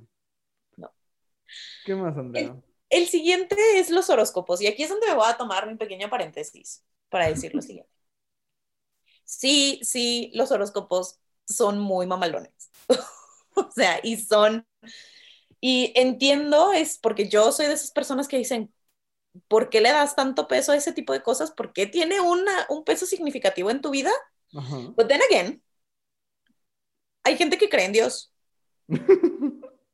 No. 0.77 0.91
¿Qué 1.85 1.95
más, 1.95 2.17
Andrea? 2.17 2.55
El, 2.89 3.07
siguiente 3.07 3.55
es 3.75 3.89
los 3.89 4.09
horóscopos. 4.09 4.61
Y 4.61 4.67
aquí 4.67 4.83
es 4.83 4.89
donde 4.89 5.07
me 5.07 5.15
voy 5.15 5.25
a 5.27 5.37
tomar 5.37 5.67
un 5.67 5.77
pequeño 5.77 6.09
paréntesis 6.09 6.85
para 7.09 7.27
decir 7.27 7.53
lo 7.53 7.61
siguiente. 7.61 7.91
Sí, 9.25 9.79
sí, 9.83 10.31
los 10.33 10.51
horóscopos 10.51 11.19
son 11.45 11.79
muy 11.79 12.07
mamalones. 12.07 12.71
o 13.55 13.71
sea, 13.71 13.99
y 14.03 14.17
son. 14.17 14.65
Y 15.59 15.93
entiendo, 15.95 16.71
es 16.73 16.97
porque 16.97 17.29
yo 17.29 17.51
soy 17.51 17.67
de 17.67 17.73
esas 17.73 17.91
personas 17.91 18.27
que 18.27 18.37
dicen, 18.37 18.73
¿por 19.47 19.69
qué 19.69 19.81
le 19.81 19.89
das 19.91 20.15
tanto 20.15 20.47
peso 20.47 20.71
a 20.71 20.75
ese 20.75 20.93
tipo 20.93 21.13
de 21.13 21.21
cosas? 21.21 21.51
¿Por 21.51 21.73
qué 21.73 21.85
tiene 21.85 22.19
una, 22.19 22.65
un 22.69 22.83
peso 22.83 23.05
significativo 23.05 23.69
en 23.69 23.81
tu 23.81 23.91
vida? 23.91 24.11
But 24.51 25.07
then 25.07 25.21
again, 25.29 25.61
hay 27.23 27.37
gente 27.37 27.57
que 27.57 27.69
cree 27.69 27.85
en 27.85 27.93
Dios, 27.93 28.33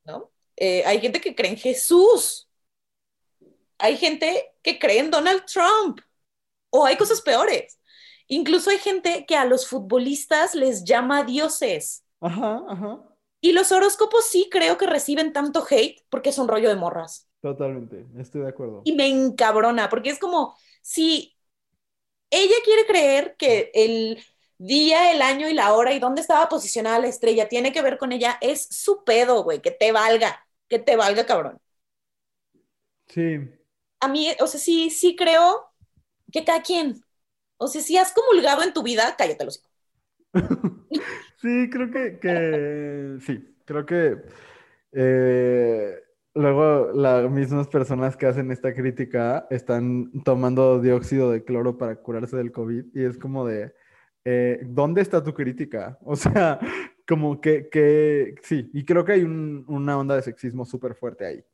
¿no? 0.04 0.32
Eh, 0.56 0.84
hay 0.86 1.00
gente 1.00 1.22
que 1.22 1.36
cree 1.36 1.52
en 1.52 1.58
Jesús. 1.58 2.50
Hay 3.78 3.96
gente 3.96 4.54
que 4.64 4.80
cree 4.80 5.00
en 5.00 5.12
Donald 5.12 5.46
Trump. 5.46 6.00
O 6.70 6.86
hay 6.86 6.98
cosas 6.98 7.22
peores. 7.22 7.80
Incluso 8.28 8.70
hay 8.70 8.80
gente 8.80 9.26
que 9.26 9.36
a 9.36 9.46
los 9.46 9.68
futbolistas 9.68 10.56
les 10.56 10.84
llama 10.84 11.24
dioses. 11.24 12.04
Ajá, 12.20 12.64
ajá. 12.68 13.04
Y 13.40 13.52
los 13.52 13.72
horóscopos 13.72 14.26
sí 14.26 14.50
creo 14.52 14.78
que 14.78 14.88
reciben 14.88 15.32
tanto 15.32 15.66
hate 15.70 16.04
porque 16.10 16.30
es 16.30 16.38
un 16.38 16.48
rollo 16.48 16.70
de 16.70 16.76
morras. 16.76 17.30
Totalmente, 17.42 18.06
estoy 18.20 18.42
de 18.42 18.50
acuerdo. 18.50 18.82
Y 18.84 18.94
me 18.94 19.08
encabrona, 19.08 19.90
porque 19.90 20.10
es 20.10 20.20
como, 20.20 20.58
si 20.82 21.38
ella 22.30 22.56
quiere 22.66 22.86
creer 22.86 23.36
que 23.38 23.72
el 23.74 24.24
día, 24.58 25.12
el 25.12 25.22
año 25.22 25.48
y 25.48 25.54
la 25.54 25.74
hora 25.74 25.94
y 25.94 26.00
dónde 26.00 26.22
estaba 26.22 26.50
posicionada 26.50 27.00
la 27.00 27.08
estrella 27.08 27.48
tiene 27.48 27.72
que 27.72 27.82
ver 27.82 27.98
con 27.98 28.12
ella, 28.12 28.38
es 28.42 28.68
su 28.70 29.04
pedo, 29.04 29.44
güey, 29.44 29.62
que 29.62 29.72
te 29.72 29.92
valga, 29.92 30.46
que 30.68 30.80
te 30.80 30.96
valga, 30.96 31.26
cabrón. 31.26 31.60
Sí. 33.08 33.40
A 34.00 34.08
mí, 34.08 34.32
o 34.40 34.48
sea, 34.48 34.60
sí, 34.60 34.90
sí 34.90 35.16
creo 35.16 35.72
que 36.32 36.44
cada 36.44 36.62
quien, 36.62 37.02
o 37.58 37.68
sea, 37.68 37.82
si 37.82 37.98
has 37.98 38.12
comulgado 38.12 38.64
en 38.64 38.74
tu 38.74 38.84
vida, 38.84 39.16
cállate 39.18 39.46
los 39.46 39.64
Sí, 41.42 41.70
creo 41.70 41.92
que, 41.92 42.20
que 42.20 43.18
sí, 43.22 43.56
creo 43.66 43.86
que 43.86 44.18
eh, 44.92 46.02
luego 46.34 46.92
las 46.94 47.30
mismas 47.30 47.68
personas 47.68 48.18
que 48.18 48.26
hacen 48.26 48.52
esta 48.52 48.74
crítica 48.74 49.46
están 49.52 50.12
tomando 50.24 50.82
dióxido 50.82 51.32
de 51.32 51.44
cloro 51.44 51.78
para 51.78 51.98
curarse 51.98 52.38
del 52.38 52.52
COVID 52.52 52.86
y 52.94 53.04
es 53.04 53.18
como 53.20 53.46
de, 53.46 53.74
eh, 54.30 54.60
¿dónde 54.66 55.02
está 55.02 55.24
tu 55.24 55.34
crítica? 55.34 55.98
O 56.06 56.16
sea, 56.18 56.60
como 57.08 57.40
que, 57.40 57.70
que 57.70 58.36
sí, 58.44 58.70
y 58.74 58.84
creo 58.86 59.06
que 59.06 59.14
hay 59.14 59.24
un- 59.24 59.64
una 59.70 59.98
onda 59.98 60.16
de 60.16 60.22
sexismo 60.22 60.66
súper 60.66 60.96
fuerte 60.96 61.26
ahí. 61.26 61.46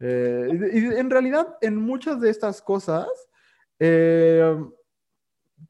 Eh, 0.00 0.48
y, 0.74 0.78
en 1.00 1.10
realidad, 1.10 1.56
en 1.60 1.76
muchas 1.76 2.20
de 2.20 2.30
estas 2.30 2.62
cosas, 2.62 3.08
eh, 3.80 4.56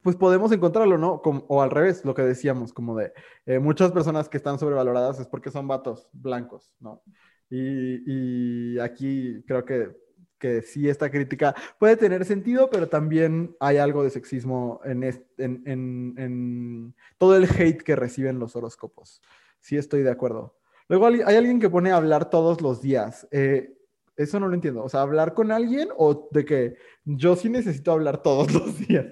pues 0.01 0.15
podemos 0.15 0.51
encontrarlo, 0.51 0.97
¿no? 0.97 1.21
O 1.47 1.61
al 1.61 1.71
revés, 1.71 2.03
lo 2.03 2.13
que 2.13 2.23
decíamos, 2.23 2.73
como 2.73 2.95
de 2.97 3.13
eh, 3.45 3.59
muchas 3.59 3.91
personas 3.91 4.27
que 4.27 4.37
están 4.37 4.59
sobrevaloradas 4.59 5.19
es 5.19 5.27
porque 5.27 5.51
son 5.51 5.67
vatos 5.67 6.09
blancos, 6.11 6.71
¿no? 6.79 7.01
Y 7.49 8.79
aquí 8.79 9.43
creo 9.45 9.63
que, 9.63 9.95
que 10.43 10.61
sí 10.61 10.89
esta 10.89 11.09
crítica 11.09 11.55
puede 11.79 11.95
tener 11.95 12.25
sentido, 12.25 12.69
pero 12.69 12.89
también 12.89 13.55
hay 13.61 13.77
algo 13.77 14.03
de 14.03 14.09
sexismo 14.09 14.81
en, 14.83 15.03
en, 15.03 15.63
en- 15.65 16.13
en 16.17 16.95
todo 17.17 17.37
el 17.37 17.45
hate 17.45 17.81
que 17.81 17.95
reciben 17.95 18.39
los 18.39 18.57
horóscopos. 18.57 19.21
Sí 19.61 19.77
estoy 19.77 20.03
de 20.03 20.11
acuerdo. 20.11 20.59
Luego 20.89 21.05
hay 21.07 21.21
alguien 21.37 21.61
que 21.61 21.69
pone 21.69 21.91
a 21.91 21.95
hablar 21.95 22.29
todos 22.29 22.59
los 22.59 22.81
días. 22.81 23.25
Eh, 23.31 23.73
eso 24.17 24.37
no 24.41 24.49
lo 24.49 24.53
entiendo. 24.53 24.83
O 24.83 24.89
sea, 24.89 24.99
hablar 25.01 25.33
con 25.33 25.49
alguien 25.49 25.87
o 25.97 26.27
de 26.31 26.43
que 26.43 26.75
yo 27.05 27.37
sí 27.37 27.47
necesito 27.49 27.93
hablar 27.93 28.21
todos 28.21 28.51
los 28.53 28.85
días. 28.85 29.05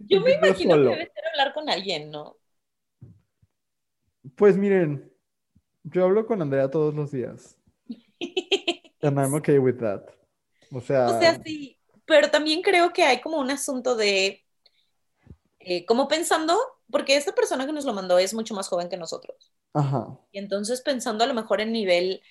Yo 0.00 0.20
me 0.20 0.32
imagino 0.32 0.74
solo. 0.74 0.90
que 0.90 0.96
debe 0.98 1.10
ser 1.14 1.24
hablar 1.32 1.54
con 1.54 1.70
alguien, 1.70 2.10
¿no? 2.10 2.36
Pues 4.36 4.58
miren, 4.58 5.10
yo 5.84 6.04
hablo 6.04 6.26
con 6.26 6.42
Andrea 6.42 6.70
todos 6.70 6.94
los 6.94 7.10
días. 7.10 7.56
And 9.02 9.18
I'm 9.18 9.34
okay 9.34 9.58
with 9.58 9.78
that. 9.78 10.02
O 10.72 10.80
sea, 10.80 11.06
O 11.08 11.18
sea, 11.18 11.40
sí, 11.42 11.78
pero 12.04 12.30
también 12.30 12.62
creo 12.62 12.92
que 12.92 13.04
hay 13.04 13.20
como 13.20 13.38
un 13.38 13.50
asunto 13.50 13.96
de, 13.96 14.44
eh, 15.60 15.84
como 15.86 16.08
pensando, 16.08 16.56
porque 16.90 17.16
esta 17.16 17.34
persona 17.34 17.66
que 17.66 17.72
nos 17.72 17.84
lo 17.84 17.92
mandó 17.92 18.18
es 18.18 18.34
mucho 18.34 18.54
más 18.54 18.68
joven 18.68 18.88
que 18.88 18.96
nosotros. 18.96 19.52
ajá. 19.74 20.18
Y 20.32 20.38
entonces 20.38 20.80
pensando 20.80 21.24
a 21.24 21.26
lo 21.26 21.34
mejor 21.34 21.60
en 21.60 21.72
nivel 21.72 22.22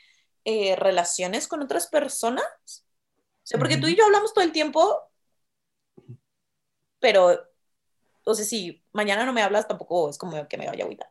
eh, 0.46 0.76
relaciones 0.76 1.48
con 1.48 1.62
otras 1.62 1.88
personas. 1.88 2.46
O 2.70 3.44
sea, 3.44 3.60
porque 3.60 3.78
tú 3.78 3.88
y 3.88 3.96
yo 3.96 4.06
hablamos 4.06 4.34
todo 4.34 4.44
el 4.44 4.52
tiempo, 4.52 4.98
pero, 7.00 7.40
o 8.26 8.34
sea, 8.34 8.46
si 8.46 8.84
mañana 8.94 9.26
no 9.26 9.34
me 9.34 9.42
hablas, 9.42 9.68
tampoco 9.68 10.10
es 10.10 10.18
como 10.18 10.48
que 10.48 10.58
me 10.58 10.68
vaya 10.68 10.84
a 10.84 10.86
agüitar. 10.86 11.10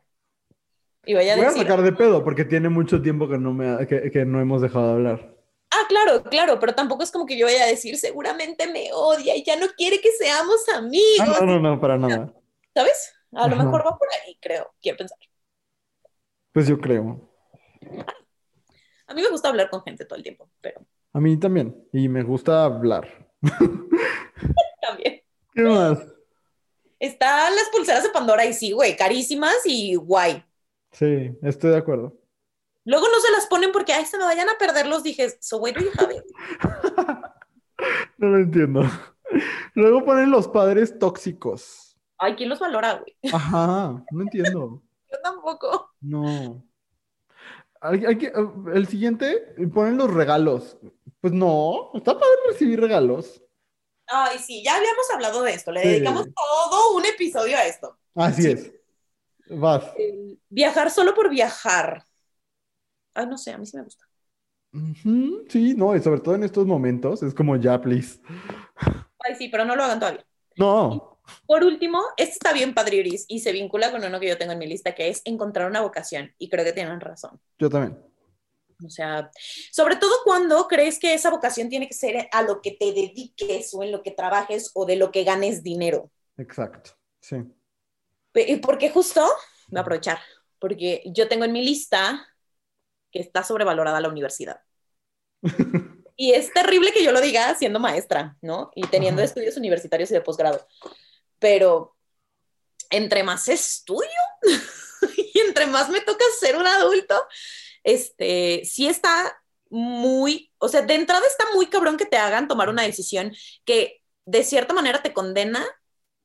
Y 1.05 1.15
vaya 1.15 1.35
a 1.35 1.37
Voy 1.37 1.47
a 1.47 1.51
sacar 1.51 1.83
de 1.83 1.93
pedo 1.93 2.24
porque 2.24 2.45
tiene 2.45 2.69
mucho 2.69 3.01
tiempo 3.01 3.28
que 3.28 3.39
no, 3.39 3.53
me, 3.53 3.87
que, 3.87 4.11
que 4.11 4.24
no 4.24 4.41
hemos 4.41 4.61
dejado 4.61 4.87
de 4.87 4.93
hablar. 4.93 5.35
Claro, 5.88 6.22
claro, 6.24 6.58
pero 6.60 6.74
tampoco 6.74 7.02
es 7.02 7.10
como 7.10 7.26
que 7.26 7.36
yo 7.38 7.46
vaya 7.46 7.64
a 7.64 7.68
decir, 7.68 7.96
seguramente 7.98 8.66
me 8.66 8.90
odia 8.92 9.36
y 9.36 9.42
ya 9.44 9.56
no 9.56 9.66
quiere 9.76 10.00
que 10.00 10.10
seamos 10.12 10.68
amigos, 10.68 11.20
Ah, 11.20 11.38
no, 11.40 11.46
no, 11.46 11.60
no, 11.60 11.80
para 11.80 11.98
nada. 11.98 12.32
¿sabes? 12.74 13.12
A 13.32 13.48
lo 13.48 13.54
Ajá. 13.54 13.64
mejor 13.64 13.86
va 13.86 13.98
por 13.98 14.08
ahí, 14.24 14.38
creo, 14.40 14.72
quiero 14.80 14.98
pensar. 14.98 15.18
Pues 16.52 16.66
yo 16.68 16.78
creo. 16.78 17.30
A 19.06 19.14
mí 19.14 19.22
me 19.22 19.28
gusta 19.28 19.48
hablar 19.48 19.70
con 19.70 19.82
gente 19.82 20.04
todo 20.04 20.16
el 20.16 20.22
tiempo, 20.22 20.48
pero 20.60 20.80
A 21.12 21.20
mí 21.20 21.36
también. 21.38 21.86
Y 21.92 22.08
me 22.08 22.22
gusta 22.22 22.64
hablar. 22.64 23.28
también. 24.80 25.22
¿Qué 25.54 25.62
más? 25.62 25.98
Están 26.98 27.54
las 27.54 27.68
pulseras 27.70 28.02
de 28.02 28.10
Pandora 28.10 28.44
y 28.46 28.52
sí, 28.54 28.72
güey, 28.72 28.96
carísimas 28.96 29.56
y 29.64 29.94
guay. 29.96 30.42
Sí, 30.92 31.30
estoy 31.42 31.70
de 31.72 31.76
acuerdo. 31.76 32.18
Luego 32.86 33.06
no 33.08 33.20
se 33.20 33.30
las 33.32 33.46
ponen 33.46 33.70
porque, 33.72 33.92
ay, 33.92 34.06
se 34.06 34.16
me 34.16 34.24
vayan 34.24 34.48
a 34.48 34.56
perder 34.58 34.86
los 34.86 35.02
dije, 35.02 35.36
so 35.40 35.58
where 35.58 35.78
do 35.78 35.84
you 35.84 35.92
have 35.98 36.14
it? 36.14 36.24
No 38.16 38.28
lo 38.28 38.38
entiendo. 38.38 38.82
Luego 39.74 40.04
ponen 40.04 40.30
los 40.30 40.48
padres 40.48 40.98
tóxicos. 40.98 41.98
Ay, 42.18 42.34
¿quién 42.36 42.48
los 42.48 42.58
valora, 42.60 42.94
güey? 42.94 43.14
Ajá, 43.32 44.02
no 44.10 44.22
entiendo. 44.22 44.82
Yo 45.12 45.18
tampoco. 45.22 45.90
No. 46.00 46.64
Hay- 47.80 48.06
hay 48.06 48.16
que- 48.18 48.32
el 48.72 48.86
siguiente, 48.88 49.54
ponen 49.74 49.98
los 49.98 50.12
regalos. 50.12 50.78
Pues 51.20 51.32
no, 51.34 51.90
está 51.94 52.14
padre 52.14 52.36
recibir 52.50 52.80
regalos. 52.80 53.42
Ay, 54.06 54.38
sí, 54.38 54.62
ya 54.64 54.76
habíamos 54.76 55.10
hablado 55.12 55.42
de 55.42 55.52
esto. 55.52 55.72
Le 55.72 55.82
Sí. 55.82 55.88
dedicamos 55.88 56.26
todo 56.34 56.94
un 56.96 57.04
episodio 57.04 57.56
a 57.58 57.66
esto. 57.66 57.98
Así 58.14 58.42
Sí. 58.42 58.50
es. 58.52 58.72
Vas. 59.50 59.84
Viajar 60.48 60.90
solo 60.90 61.14
por 61.14 61.28
viajar. 61.28 62.04
Ay, 63.16 63.26
no 63.26 63.38
sé, 63.38 63.52
a 63.52 63.59
mí 63.59 63.66
sí 63.66 63.76
me 63.76 63.82
gusta. 63.82 64.05
Sí, 65.48 65.74
no, 65.74 65.97
y 65.97 66.02
sobre 66.02 66.20
todo 66.20 66.34
en 66.34 66.44
estos 66.44 66.66
momentos, 66.66 67.22
es 67.22 67.32
como 67.34 67.56
ya, 67.56 67.80
please. 67.80 68.20
Ay, 69.18 69.34
sí, 69.36 69.48
pero 69.48 69.64
no 69.64 69.74
lo 69.74 69.82
hagan 69.84 69.98
todavía. 69.98 70.26
No. 70.56 71.18
Por 71.47 71.64
último, 71.64 72.01
este 72.16 72.34
está 72.34 72.52
bien 72.52 72.74
padriuris 72.74 73.24
y 73.26 73.40
se 73.40 73.52
vincula 73.52 73.90
con 73.90 74.05
uno 74.05 74.20
que 74.20 74.28
yo 74.28 74.38
tengo 74.38 74.52
en 74.52 74.59
mi 74.59 74.66
lista, 74.66 74.94
que 74.94 75.09
es 75.09 75.22
encontrar 75.24 75.68
una 75.68 75.80
vocación. 75.80 76.32
Y 76.38 76.48
creo 76.48 76.64
que 76.64 76.72
tienen 76.72 77.01
razón. 77.01 77.40
Yo 77.59 77.70
también. 77.70 77.98
O 78.84 78.90
sea, 78.90 79.30
sobre 79.72 79.97
todo 79.97 80.12
cuando 80.24 80.68
crees 80.68 80.98
que 80.98 81.14
esa 81.14 81.30
vocación 81.30 81.70
tiene 81.70 81.88
que 81.88 81.94
ser 81.94 82.28
a 82.30 82.43
lo 82.43 82.60
que 82.60 82.72
te 82.72 82.93
dediques 82.93 83.72
o 83.72 83.82
en 83.82 83.90
lo 83.90 84.02
que 84.02 84.10
trabajes 84.10 84.70
o 84.74 84.84
de 84.84 84.97
lo 84.97 85.10
que 85.10 85.24
ganes 85.24 85.62
dinero. 85.62 86.10
Exacto. 86.36 86.90
Sí. 87.20 87.36
Porque 88.60 88.90
justo, 88.90 89.26
voy 89.68 89.78
a 89.78 89.80
aprovechar, 89.80 90.18
porque 90.59 91.02
yo 91.06 91.26
tengo 91.26 91.47
en 91.47 91.52
mi 91.52 91.64
lista 91.64 92.26
que 93.16 93.22
está 93.22 93.43
sobrevalorada 93.43 94.01
la 94.01 94.09
universidad. 94.09 94.60
Y 96.18 96.32
es 96.32 96.51
terrible 96.52 96.93
que 96.93 97.05
yo 97.05 97.12
lo 97.12 97.20
diga 97.20 97.55
siendo 97.56 97.78
maestra, 97.78 98.38
¿no? 98.40 98.70
Y 98.74 98.86
teniendo 98.86 99.20
Ajá. 99.20 99.26
estudios 99.26 99.59
universitarios 99.59 100.10
y 100.10 100.14
de 100.14 100.22
posgrado. 100.22 100.66
Pero 101.38 101.94
entre 102.88 103.22
más 103.22 103.48
estudio 103.48 104.09
y 105.16 105.38
entre 105.40 105.66
más 105.66 105.90
me 105.90 106.01
toca 106.01 106.24
ser 106.40 106.56
un 106.56 106.66
adulto, 106.66 107.14
este, 107.84 108.62
sí 108.64 108.88
está 108.88 109.38
muy, 109.68 110.51
o 110.59 110.68
sea, 110.68 110.82
de 110.82 110.94
entrada 110.94 111.26
está 111.26 111.44
muy 111.55 111.66
cabrón 111.66 111.98
que 111.98 112.06
te 112.06 112.16
hagan 112.16 112.48
tomar 112.48 112.70
una 112.70 112.82
decisión 112.82 113.34
que 113.66 114.02
de 114.24 114.43
cierta 114.43 114.72
manera 114.72 115.02
te 115.02 115.12
condena 115.12 115.66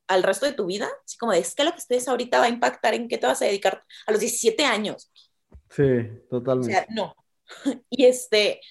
al 0.08 0.24
resto 0.24 0.46
de 0.46 0.54
tu 0.54 0.66
vida, 0.66 0.90
así 1.06 1.18
como 1.18 1.32
de, 1.32 1.40
es 1.40 1.56
que 1.56 1.64
lo 1.64 1.72
que 1.72 1.80
estés 1.80 2.08
ahorita 2.08 2.40
va 2.40 2.46
a 2.46 2.50
impactar 2.50 2.94
en 2.94 3.08
qué 3.08 3.18
te 3.18 3.28
vas 3.28 3.42
a 3.42 3.46
dedicar 3.46 3.84
a 4.06 4.12
los 4.12 4.22
17 4.22 4.64
años. 4.66 5.12
Sí, 5.76 5.84
O 5.84 6.30
totalmente. 6.30 6.72
sea, 6.74 6.86
no. 6.90 7.16
Y 7.90 8.06
este, 8.06 8.62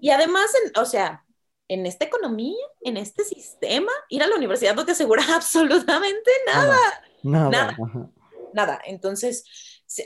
y 0.00 0.10
además, 0.10 0.50
en- 0.64 0.72
o 0.80 0.84
sea, 0.84 1.24
en 1.68 1.86
esta 1.86 2.04
economía, 2.04 2.56
en 2.82 2.96
este 2.96 3.24
sistema, 3.24 3.92
ir 4.08 4.22
a 4.22 4.26
la 4.26 4.36
universidad 4.36 4.74
no 4.74 4.84
te 4.84 4.92
asegura 4.92 5.22
absolutamente 5.34 6.30
nada, 6.46 6.76
Nada. 7.22 7.50
nada. 7.50 7.76
ajá. 7.84 8.10
nada. 8.52 8.80
Entonces, 8.84 9.44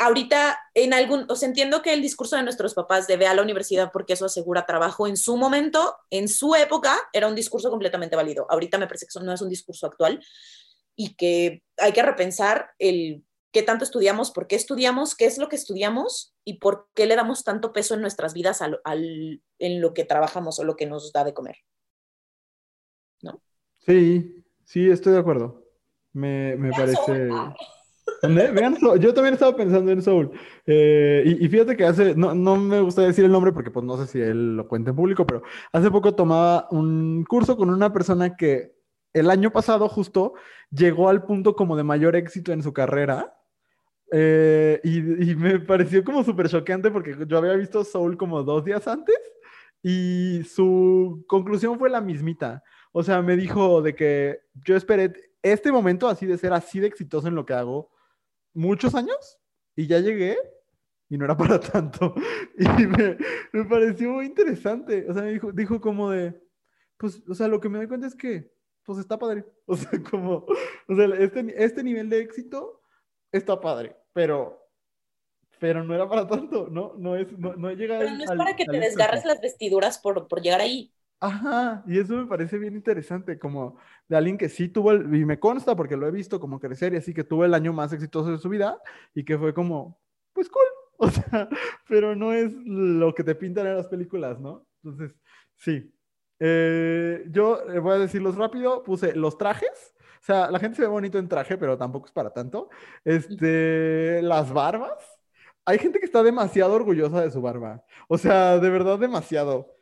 ahorita 0.01 0.59
en 0.75 0.93
algún, 0.95 1.27
o 1.31 1.37
sea, 1.37 1.49
entiendo 1.49 1.83
que 1.83 1.93
el 1.95 2.03
discurso 2.03 2.37
de 2.37 2.43
nuestros 2.43 2.75
papás 2.75 3.07
de 3.07 3.17
ve 3.17 3.27
a 3.27 3.35
la 3.35 3.43
universidad 3.43 3.91
porque 3.93 4.15
eso 4.15 4.27
asegura 4.27 4.67
trabajo 4.67 5.07
en 5.07 5.17
su 5.17 5.37
momento, 5.37 5.97
en 6.11 6.29
su 6.29 6.55
época, 6.55 6.97
era 7.13 7.29
un 7.29 7.35
discurso 7.35 7.71
completamente 7.71 8.17
válido. 8.17 8.47
Ahorita 8.51 8.79
me 8.79 8.87
parece 8.87 9.07
que 9.07 9.11
eso 9.11 9.23
no 9.23 9.33
es 9.33 9.41
un 9.43 9.49
discurso 9.51 9.87
actual 9.87 10.25
y 10.97 11.15
que 11.17 11.63
hay 11.79 11.93
que 11.93 12.03
repensar 12.03 12.71
el 12.79 13.25
qué 13.55 13.63
tanto 13.63 13.85
estudiamos, 13.85 14.33
por 14.33 14.47
qué 14.47 14.57
estudiamos, 14.57 15.15
qué 15.15 15.25
es 15.25 15.39
lo 15.39 15.49
que 15.49 15.57
estudiamos 15.57 16.35
y 16.45 16.59
por 16.59 16.89
qué 16.95 17.07
le 17.07 17.17
damos 17.17 17.45
tanto 17.45 17.73
peso 17.73 17.95
en 17.95 18.03
nuestras 18.03 18.35
vidas 18.35 18.61
al, 18.61 18.81
al- 18.85 19.41
en 19.59 19.81
lo 19.81 19.95
que 19.95 20.05
trabajamos 20.05 20.59
o 20.59 20.65
lo 20.65 20.77
que 20.77 20.85
nos 20.87 21.13
da 21.13 21.25
de 21.25 21.33
comer. 21.33 21.57
Sí, 23.79 24.45
sí, 24.65 24.91
estoy 24.91 25.13
de 25.13 25.19
acuerdo. 25.19 25.63
Me, 26.13 26.57
me 26.57 26.71
parece. 26.71 27.29
Soul. 27.29 27.55
¿Dónde? 28.23 28.51
Vean 28.51 28.81
Soul. 28.81 28.99
Yo 28.99 29.13
también 29.13 29.35
estaba 29.35 29.55
pensando 29.55 29.93
en 29.93 30.03
Soul. 30.03 30.31
Eh, 30.67 31.23
y, 31.27 31.45
y 31.45 31.49
fíjate 31.49 31.77
que 31.77 31.85
hace, 31.85 32.15
no, 32.15 32.35
no 32.35 32.57
me 32.57 32.81
gusta 32.81 33.03
decir 33.03 33.25
el 33.25 33.33
nombre 33.33 33.53
porque 33.53 33.71
pues 33.71 33.85
no 33.85 33.97
sé 33.99 34.07
si 34.07 34.21
él 34.21 34.57
lo 34.57 34.67
cuenta 34.69 34.91
en 34.91 34.97
público, 34.97 35.27
pero 35.27 35.43
hace 35.73 35.91
poco 35.91 36.15
tomaba 36.15 36.67
un 36.71 37.25
curso 37.29 37.57
con 37.57 37.69
una 37.71 37.93
persona 37.93 38.37
que 38.37 38.75
el 39.13 39.31
año 39.31 39.53
pasado 39.53 39.89
justo 39.89 40.33
llegó 40.71 41.09
al 41.09 41.25
punto 41.25 41.55
como 41.55 41.77
de 41.77 41.85
mayor 41.85 42.17
éxito 42.17 42.53
en 42.53 42.63
su 42.63 42.73
carrera. 42.73 43.37
Eh, 44.17 44.81
y, 44.85 45.31
y 45.31 45.35
me 45.35 45.59
pareció 45.59 46.05
como 46.05 46.23
súper 46.23 46.49
choqueante 46.49 46.89
porque 46.89 47.17
yo 47.27 47.39
había 47.39 47.55
visto 47.55 47.83
Soul 47.83 48.17
como 48.17 48.45
dos 48.45 48.65
días 48.65 48.87
antes 48.87 49.19
y 49.83 50.45
su 50.45 51.25
conclusión 51.27 51.79
fue 51.81 51.91
la 51.91 52.01
mismita. 52.01 52.63
O 52.93 53.03
sea, 53.03 53.23
me 53.23 53.37
dijo 53.37 53.83
de 53.83 53.97
que 53.97 54.41
yo 54.65 54.77
esperé 54.77 55.13
este 55.43 55.73
momento 55.73 56.09
así 56.09 56.27
de 56.27 56.39
ser 56.39 56.53
así 56.53 56.79
de 56.79 56.87
exitoso 56.87 57.27
en 57.27 57.35
lo 57.35 57.45
que 57.45 57.55
hago 57.55 57.91
muchos 58.53 58.95
años 58.95 59.39
y 59.75 59.89
ya 59.89 59.99
llegué 59.99 60.39
y 61.09 61.19
no 61.19 61.25
era 61.25 61.37
para 61.37 61.59
tanto. 61.59 62.15
Y 62.57 62.87
me, 62.87 63.19
me 63.53 63.65
pareció 63.65 64.11
muy 64.11 64.27
interesante. 64.27 65.07
O 65.09 65.13
sea, 65.13 65.23
me 65.23 65.33
dijo, 65.33 65.53
dijo 65.53 65.81
como 65.81 66.11
de, 66.11 66.41
pues, 66.97 67.23
o 67.29 67.35
sea, 67.35 67.49
lo 67.49 67.61
que 67.61 67.69
me 67.69 67.79
doy 67.79 67.89
cuenta 67.89 68.07
es 68.07 68.15
que, 68.15 68.51
pues 68.85 68.99
está 68.99 69.19
padre. 69.19 69.45
O 69.67 69.77
sea, 69.77 69.91
como, 70.11 70.47
o 70.89 70.95
sea, 70.95 71.07
este, 71.19 71.65
este 71.65 71.83
nivel 71.83 72.11
de 72.11 72.21
éxito 72.21 72.83
está 73.33 73.61
padre, 73.61 73.97
pero 74.15 74.65
pero 75.59 75.85
no 75.85 75.95
era 75.95 76.09
para 76.09 76.27
tanto, 76.27 76.69
¿no? 76.71 76.95
No 76.99 77.17
es, 77.17 77.39
no, 77.39 77.55
no 77.55 77.71
llega 77.73 77.99
Pero 77.99 78.11
no 78.11 78.25
es 78.25 78.31
para 78.33 78.55
que 78.57 78.65
te 78.65 78.79
desgarres 78.79 79.25
las 79.25 79.41
vestiduras 79.41 79.99
por, 79.99 80.29
por 80.29 80.43
llegar 80.43 80.61
ahí. 80.61 80.93
Ajá, 81.21 81.83
y 81.87 81.99
eso 81.99 82.17
me 82.17 82.27
parece 82.27 82.59
bien 82.59 82.75
interesante, 82.75 83.39
como 83.39 83.79
de 84.09 84.17
alguien 84.17 84.37
que 84.37 84.51
sí 84.51 84.69
tuvo, 84.69 84.91
el, 84.91 85.15
y 85.15 85.25
me 85.25 85.39
consta 85.39 85.75
porque 85.75 85.97
lo 85.97 86.07
he 86.07 86.11
visto 86.11 86.39
como 86.39 86.61
crecer 86.61 86.93
y 86.93 86.99
así 86.99 87.15
que 87.15 87.25
tuvo 87.25 87.47
el 87.47 87.55
año 87.55 87.73
más 87.73 87.93
exitoso 87.95 88.31
de 88.31 88.37
su 88.37 88.51
vida 88.51 88.79
y 89.15 89.25
que 89.25 89.39
fue 89.39 89.55
como, 89.55 89.99
pues 90.35 90.51
cool, 90.51 90.67
o 90.99 91.09
sea, 91.09 91.49
pero 91.89 92.15
no 92.15 92.35
es 92.35 92.53
lo 92.53 93.15
que 93.15 93.25
te 93.25 93.35
pintan 93.35 93.67
en 93.67 93.77
las 93.77 93.87
películas, 93.87 94.39
¿no? 94.39 94.67
Entonces, 94.83 95.17
sí. 95.57 95.91
Eh, 96.41 97.25
yo 97.31 97.71
eh, 97.71 97.79
voy 97.79 97.95
a 97.95 97.99
decirlos 97.99 98.37
rápido, 98.37 98.83
puse 98.83 99.15
los 99.15 99.39
trajes, 99.39 99.95
o 100.25 100.27
sea, 100.27 100.51
la 100.51 100.59
gente 100.59 100.77
se 100.77 100.83
ve 100.83 100.89
bonito 100.89 101.19
en 101.19 101.29
traje, 101.29 101.59
pero 101.59 101.77
tampoco 101.77 102.07
es 102.07 102.13
para 102.13 102.31
tanto. 102.31 102.71
Este, 103.05 104.23
las 104.23 104.51
barbas, 104.51 104.97
hay 105.67 105.79
gente 105.79 105.99
que 105.99 106.07
está 106.07 106.23
demasiado 106.23 106.73
orgullosa 106.73 107.21
de 107.21 107.31
su 107.31 107.43
barba. 107.43 107.85
O 108.09 108.17
sea, 108.17 108.59
de 108.59 108.71
verdad 108.71 108.99
demasiado. 108.99 109.77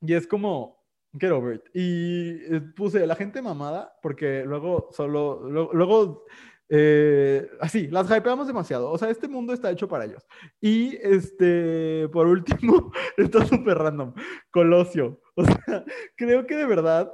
Y 0.00 0.14
es 0.14 0.28
como, 0.28 0.84
get 1.18 1.32
over 1.32 1.56
it. 1.56 1.62
Y 1.74 2.54
eh, 2.54 2.60
puse 2.76 3.04
la 3.08 3.16
gente 3.16 3.42
mamada, 3.42 3.98
porque 4.02 4.44
luego 4.46 4.90
solo, 4.92 5.40
luego, 5.50 6.26
eh, 6.68 7.50
así, 7.60 7.88
las 7.88 8.08
hypeamos 8.08 8.46
demasiado. 8.46 8.88
O 8.92 8.98
sea, 8.98 9.10
este 9.10 9.26
mundo 9.26 9.52
está 9.52 9.68
hecho 9.68 9.88
para 9.88 10.04
ellos. 10.04 10.24
Y 10.60 10.96
este, 11.02 12.08
por 12.12 12.28
último, 12.28 12.92
está 13.16 13.44
súper 13.44 13.78
random. 13.78 14.14
Colosio. 14.52 15.20
O 15.34 15.44
sea, 15.44 15.84
creo 16.14 16.46
que 16.46 16.54
de 16.54 16.66
verdad, 16.66 17.10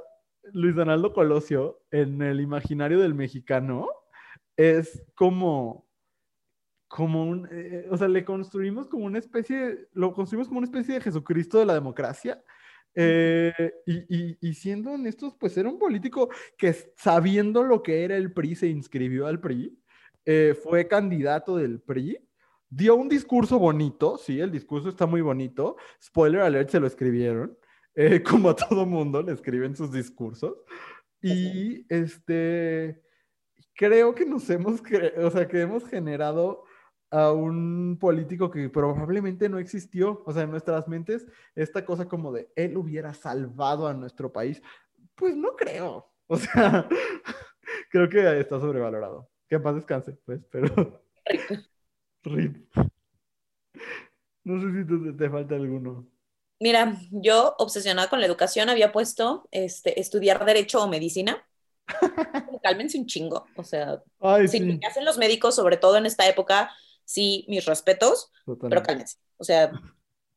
Luis 0.53 0.75
Donaldo 0.75 1.13
Colosio, 1.13 1.81
en 1.91 2.21
el 2.21 2.41
imaginario 2.41 2.99
del 2.99 3.13
mexicano, 3.13 3.87
es 4.57 5.03
como 5.15 5.87
como 6.91 7.23
un, 7.23 7.47
eh, 7.49 7.87
o 7.89 7.95
sea, 7.95 8.09
le 8.09 8.25
construimos 8.25 8.87
como 8.87 9.05
una 9.05 9.17
especie, 9.17 9.87
lo 9.93 10.13
construimos 10.13 10.49
como 10.49 10.57
una 10.57 10.65
especie 10.65 10.95
de 10.95 11.01
Jesucristo 11.01 11.57
de 11.57 11.65
la 11.65 11.73
democracia. 11.73 12.43
Eh, 12.93 13.73
y, 13.85 14.37
y, 14.45 14.53
siendo 14.53 14.91
honestos, 14.91 15.33
pues 15.39 15.57
era 15.57 15.69
un 15.69 15.79
político 15.79 16.29
que 16.57 16.75
sabiendo 16.97 17.63
lo 17.63 17.81
que 17.81 18.03
era 18.03 18.17
el 18.17 18.33
PRI 18.33 18.55
se 18.55 18.67
inscribió 18.67 19.27
al 19.27 19.39
PRI, 19.39 19.79
eh, 20.25 20.53
fue 20.61 20.89
candidato 20.89 21.55
del 21.55 21.79
PRI, 21.79 22.19
dio 22.69 22.95
un 22.95 23.07
discurso 23.07 23.57
bonito, 23.57 24.17
sí, 24.17 24.41
el 24.41 24.51
discurso 24.51 24.89
está 24.89 25.05
muy 25.05 25.21
bonito, 25.21 25.77
spoiler 26.03 26.41
alert, 26.41 26.69
se 26.69 26.81
lo 26.81 26.87
escribieron, 26.87 27.57
como 28.29 28.49
a 28.49 28.55
todo 28.55 28.85
mundo 28.85 29.21
le 29.21 29.33
escriben 29.33 29.75
sus 29.75 29.91
discursos, 29.91 30.57
y 31.21 31.85
este, 31.89 33.01
creo 33.73 34.15
que 34.15 34.25
nos 34.25 34.49
hemos, 34.49 34.81
o 35.17 35.31
sea, 35.31 35.47
que 35.47 35.61
hemos 35.61 35.87
generado 35.87 36.63
a 37.11 37.31
un 37.33 37.97
político 37.99 38.49
que 38.49 38.69
probablemente 38.69 39.49
no 39.49 39.59
existió. 39.59 40.23
O 40.25 40.31
sea, 40.31 40.43
en 40.43 40.51
nuestras 40.51 40.87
mentes, 40.87 41.27
esta 41.55 41.85
cosa 41.85 42.07
como 42.07 42.31
de 42.31 42.49
él 42.55 42.77
hubiera 42.77 43.13
salvado 43.13 43.87
a 43.87 43.93
nuestro 43.93 44.31
país, 44.31 44.61
pues 45.15 45.35
no 45.35 45.55
creo. 45.55 46.09
O 46.27 46.37
sea, 46.37 46.87
creo 47.91 48.09
que 48.09 48.39
está 48.39 48.59
sobrevalorado. 48.59 49.29
Que 49.47 49.55
en 49.55 49.63
paz 49.63 49.75
descanse, 49.75 50.13
pues, 50.25 50.41
pero. 50.49 51.03
Rip. 52.23 52.65
No 54.43 54.59
sé 54.61 54.71
si 54.71 54.87
te, 54.87 55.13
te, 55.13 55.29
falta 55.29 55.55
alguno. 55.55 56.07
Mira, 56.61 56.95
yo 57.09 57.55
obsesionada 57.57 58.07
con 58.07 58.19
la 58.19 58.27
educación 58.27 58.69
había 58.69 58.91
puesto 58.91 59.47
este, 59.49 59.99
estudiar 59.99 60.45
derecho 60.45 60.83
o 60.83 60.87
medicina. 60.87 61.43
Cálmense 62.61 62.99
un 62.99 63.07
chingo. 63.07 63.47
O 63.55 63.63
sea, 63.63 63.99
Ay, 64.19 64.47
sí, 64.47 64.59
sí. 64.59 64.79
hacen 64.87 65.03
los 65.03 65.17
médicos, 65.17 65.55
sobre 65.55 65.77
todo 65.77 65.97
en 65.97 66.05
esta 66.05 66.27
época, 66.27 66.71
sí, 67.03 67.45
mis 67.49 67.65
respetos, 67.65 68.31
pero 68.69 68.83
cálmense. 68.83 69.17
O 69.37 69.43
sea, 69.43 69.71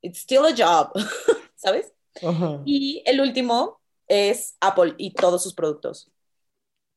it's 0.01 0.21
still 0.21 0.47
a 0.47 0.55
job, 0.57 0.93
¿sabes? 1.57 1.93
Ajá. 2.23 2.63
Y 2.65 3.03
el 3.05 3.21
último 3.21 3.83
es 4.09 4.57
Apple 4.61 4.95
y 4.97 5.13
todos 5.13 5.43
sus 5.43 5.53
productos. 5.53 6.11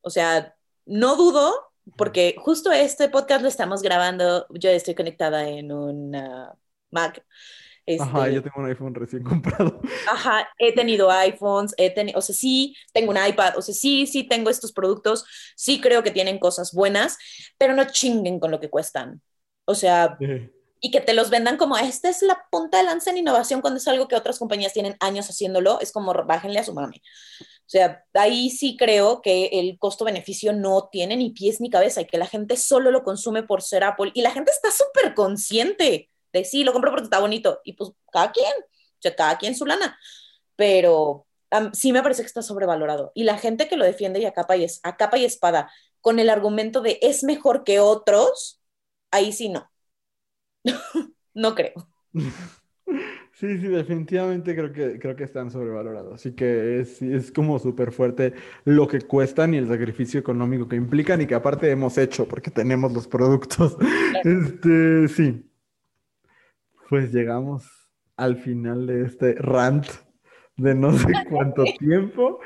O 0.03 0.09
sea, 0.09 0.55
no 0.85 1.17
dudo, 1.17 1.53
porque 1.97 2.37
justo 2.39 2.71
este 2.71 3.09
podcast 3.09 3.41
lo 3.41 3.49
estamos 3.49 3.81
grabando, 3.81 4.47
yo 4.51 4.69
estoy 4.69 4.95
conectada 4.95 5.49
en 5.49 5.73
un 5.73 6.15
Mac. 6.91 7.25
Este, 7.87 8.03
Ajá, 8.03 8.29
yo 8.29 8.43
tengo 8.43 8.59
un 8.59 8.67
iPhone 8.67 8.93
recién 8.93 9.23
comprado. 9.23 9.81
Ajá, 10.11 10.47
he 10.59 10.73
tenido 10.75 11.09
iPhones, 11.09 11.73
he 11.77 11.89
tenido, 11.89 12.19
o 12.19 12.21
sea, 12.21 12.35
sí, 12.35 12.75
tengo 12.93 13.11
un 13.11 13.17
iPad, 13.17 13.57
o 13.57 13.61
sea, 13.61 13.73
sí, 13.73 14.05
sí 14.07 14.23
tengo 14.27 14.49
estos 14.49 14.73
productos, 14.73 15.25
sí 15.55 15.79
creo 15.81 16.03
que 16.03 16.11
tienen 16.11 16.37
cosas 16.37 16.73
buenas, 16.73 17.17
pero 17.57 17.73
no 17.75 17.85
chinguen 17.85 18.39
con 18.39 18.51
lo 18.51 18.59
que 18.59 18.69
cuestan. 18.69 19.21
O 19.65 19.73
sea, 19.75 20.17
Sí. 20.19 20.51
y 20.81 20.91
que 20.91 21.01
te 21.01 21.13
los 21.13 21.29
vendan 21.29 21.57
como, 21.57 21.77
esta 21.77 22.09
es 22.09 22.21
la 22.21 22.45
punta 22.51 22.77
de 22.77 22.83
lanza 22.83 23.09
en 23.11 23.17
innovación 23.19 23.61
cuando 23.61 23.77
es 23.79 23.87
algo 23.87 24.07
que 24.07 24.15
otras 24.15 24.37
compañías 24.37 24.73
tienen 24.73 24.97
años 24.99 25.27
haciéndolo, 25.29 25.79
es 25.81 25.91
como, 25.93 26.13
bájenle 26.13 26.59
a 26.59 26.63
su 26.65 26.73
mami. 26.73 26.97
O 27.41 27.69
sea, 27.69 28.05
ahí 28.13 28.49
sí 28.49 28.77
creo 28.77 29.21
que 29.21 29.47
el 29.53 29.77
costo-beneficio 29.79 30.53
no 30.53 30.89
tiene 30.91 31.17
ni 31.17 31.31
pies 31.31 31.59
ni 31.61 31.69
cabeza 31.69 32.01
y 32.01 32.05
que 32.05 32.17
la 32.17 32.27
gente 32.27 32.55
solo 32.57 32.91
lo 32.91 33.03
consume 33.03 33.43
por 33.43 33.61
ser 33.61 33.83
Apple. 33.83 34.11
Y 34.13 34.21
la 34.21 34.31
gente 34.31 34.51
está 34.51 34.69
súper 34.71 35.13
consciente 35.15 36.09
de 36.37 36.45
sí, 36.45 36.63
lo 36.63 36.73
compro 36.73 36.91
porque 36.91 37.05
está 37.05 37.19
bonito. 37.19 37.61
Y 37.63 37.73
pues 37.73 37.91
cada 38.11 38.31
quien, 38.31 38.51
o 38.51 39.01
sea, 39.01 39.15
cada 39.15 39.37
quien 39.37 39.55
su 39.55 39.65
lana. 39.65 39.97
Pero 40.55 41.27
um, 41.51 41.71
sí 41.73 41.91
me 41.91 42.03
parece 42.03 42.21
que 42.21 42.27
está 42.27 42.41
sobrevalorado. 42.41 43.11
Y 43.15 43.23
la 43.23 43.37
gente 43.37 43.67
que 43.67 43.77
lo 43.77 43.85
defiende 43.85 44.19
y 44.19 44.25
a 44.25 44.33
capa 44.33 44.57
y, 44.57 44.63
es, 44.63 44.79
a 44.83 44.97
capa 44.97 45.17
y 45.17 45.25
espada 45.25 45.71
con 46.01 46.19
el 46.19 46.29
argumento 46.29 46.81
de 46.81 46.99
es 47.01 47.23
mejor 47.23 47.63
que 47.63 47.79
otros, 47.79 48.61
ahí 49.11 49.31
sí 49.33 49.49
no. 49.49 49.69
no 51.33 51.55
creo. 51.55 51.73
Sí, 53.39 53.59
sí, 53.59 53.67
definitivamente 53.67 54.55
creo 54.55 54.73
que, 54.73 54.97
creo 54.97 55.15
que 55.15 55.23
están 55.23 55.51
sobrevalorados. 55.51 56.15
Así 56.15 56.31
que 56.31 56.79
es, 56.79 57.03
es 57.03 57.31
como 57.31 57.59
súper 57.59 57.91
fuerte 57.91 58.33
lo 58.65 58.87
que 58.87 59.01
cuestan 59.01 59.53
y 59.53 59.57
el 59.57 59.67
sacrificio 59.67 60.19
económico 60.19 60.67
que 60.67 60.75
implican 60.75 61.21
y 61.21 61.27
que 61.27 61.35
aparte 61.35 61.69
hemos 61.69 61.99
hecho 61.99 62.27
porque 62.27 62.49
tenemos 62.49 62.91
los 62.93 63.07
productos. 63.07 63.77
Este, 64.23 65.07
sí. 65.09 65.46
Pues 66.89 67.11
llegamos 67.11 67.65
al 68.15 68.37
final 68.37 68.87
de 68.87 69.05
este 69.05 69.35
rant 69.35 69.85
de 70.55 70.73
no 70.73 70.97
sé 70.97 71.07
cuánto 71.29 71.63
tiempo. 71.77 72.39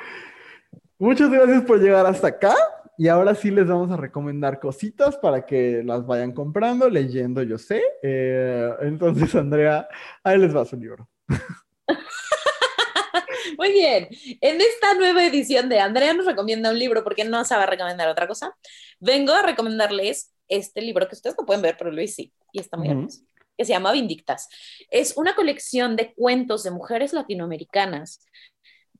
Muchas 0.98 1.32
gracias 1.32 1.64
por 1.64 1.80
llegar 1.80 2.06
hasta 2.06 2.28
acá. 2.28 2.56
Y 2.98 3.08
ahora 3.08 3.34
sí 3.34 3.50
les 3.50 3.68
vamos 3.68 3.90
a 3.90 3.98
recomendar 3.98 4.60
cositas 4.60 5.18
para 5.18 5.46
que 5.46 5.82
las 5.84 6.06
vayan 6.06 6.34
comprando, 6.34 6.90
leyendo, 6.90 7.42
yo 7.42 7.58
sé. 7.58 7.82
Eh, 8.04 8.70
entonces, 8.82 9.34
Andrea, 9.34 9.88
ahí 10.24 10.38
les 10.38 10.56
va 10.56 10.66
su 10.66 10.78
libro. 10.78 11.10
Muy 13.58 13.72
bien. 13.72 14.08
En 14.40 14.62
esta 14.62 14.94
nueva 14.94 15.26
edición 15.26 15.68
de 15.70 15.80
Andrea 15.80 16.14
nos 16.14 16.26
recomienda 16.26 16.70
un 16.70 16.78
libro 16.78 17.04
porque 17.04 17.24
no 17.24 17.44
sabe 17.44 17.66
recomendar 17.66 18.08
otra 18.08 18.28
cosa. 18.28 18.56
Vengo 19.00 19.34
a 19.34 19.42
recomendarles 19.42 20.34
este 20.48 20.82
libro 20.82 21.08
que 21.08 21.16
ustedes 21.16 21.36
no 21.40 21.46
pueden 21.46 21.62
ver, 21.62 21.76
pero 21.78 21.92
Luis 21.92 22.14
sí, 22.14 22.34
y 22.52 22.60
está 22.60 22.78
muy 22.78 22.88
Ujú. 22.88 22.98
hermoso, 22.98 23.22
que 23.62 23.66
se 23.66 23.74
llama 23.74 23.92
Vindictas. 23.92 24.50
Es 24.90 25.16
una 25.18 25.36
colección 25.36 25.96
de 25.96 26.14
cuentos 26.16 26.64
de 26.64 26.72
mujeres 26.72 27.14
latinoamericanas 27.14 28.26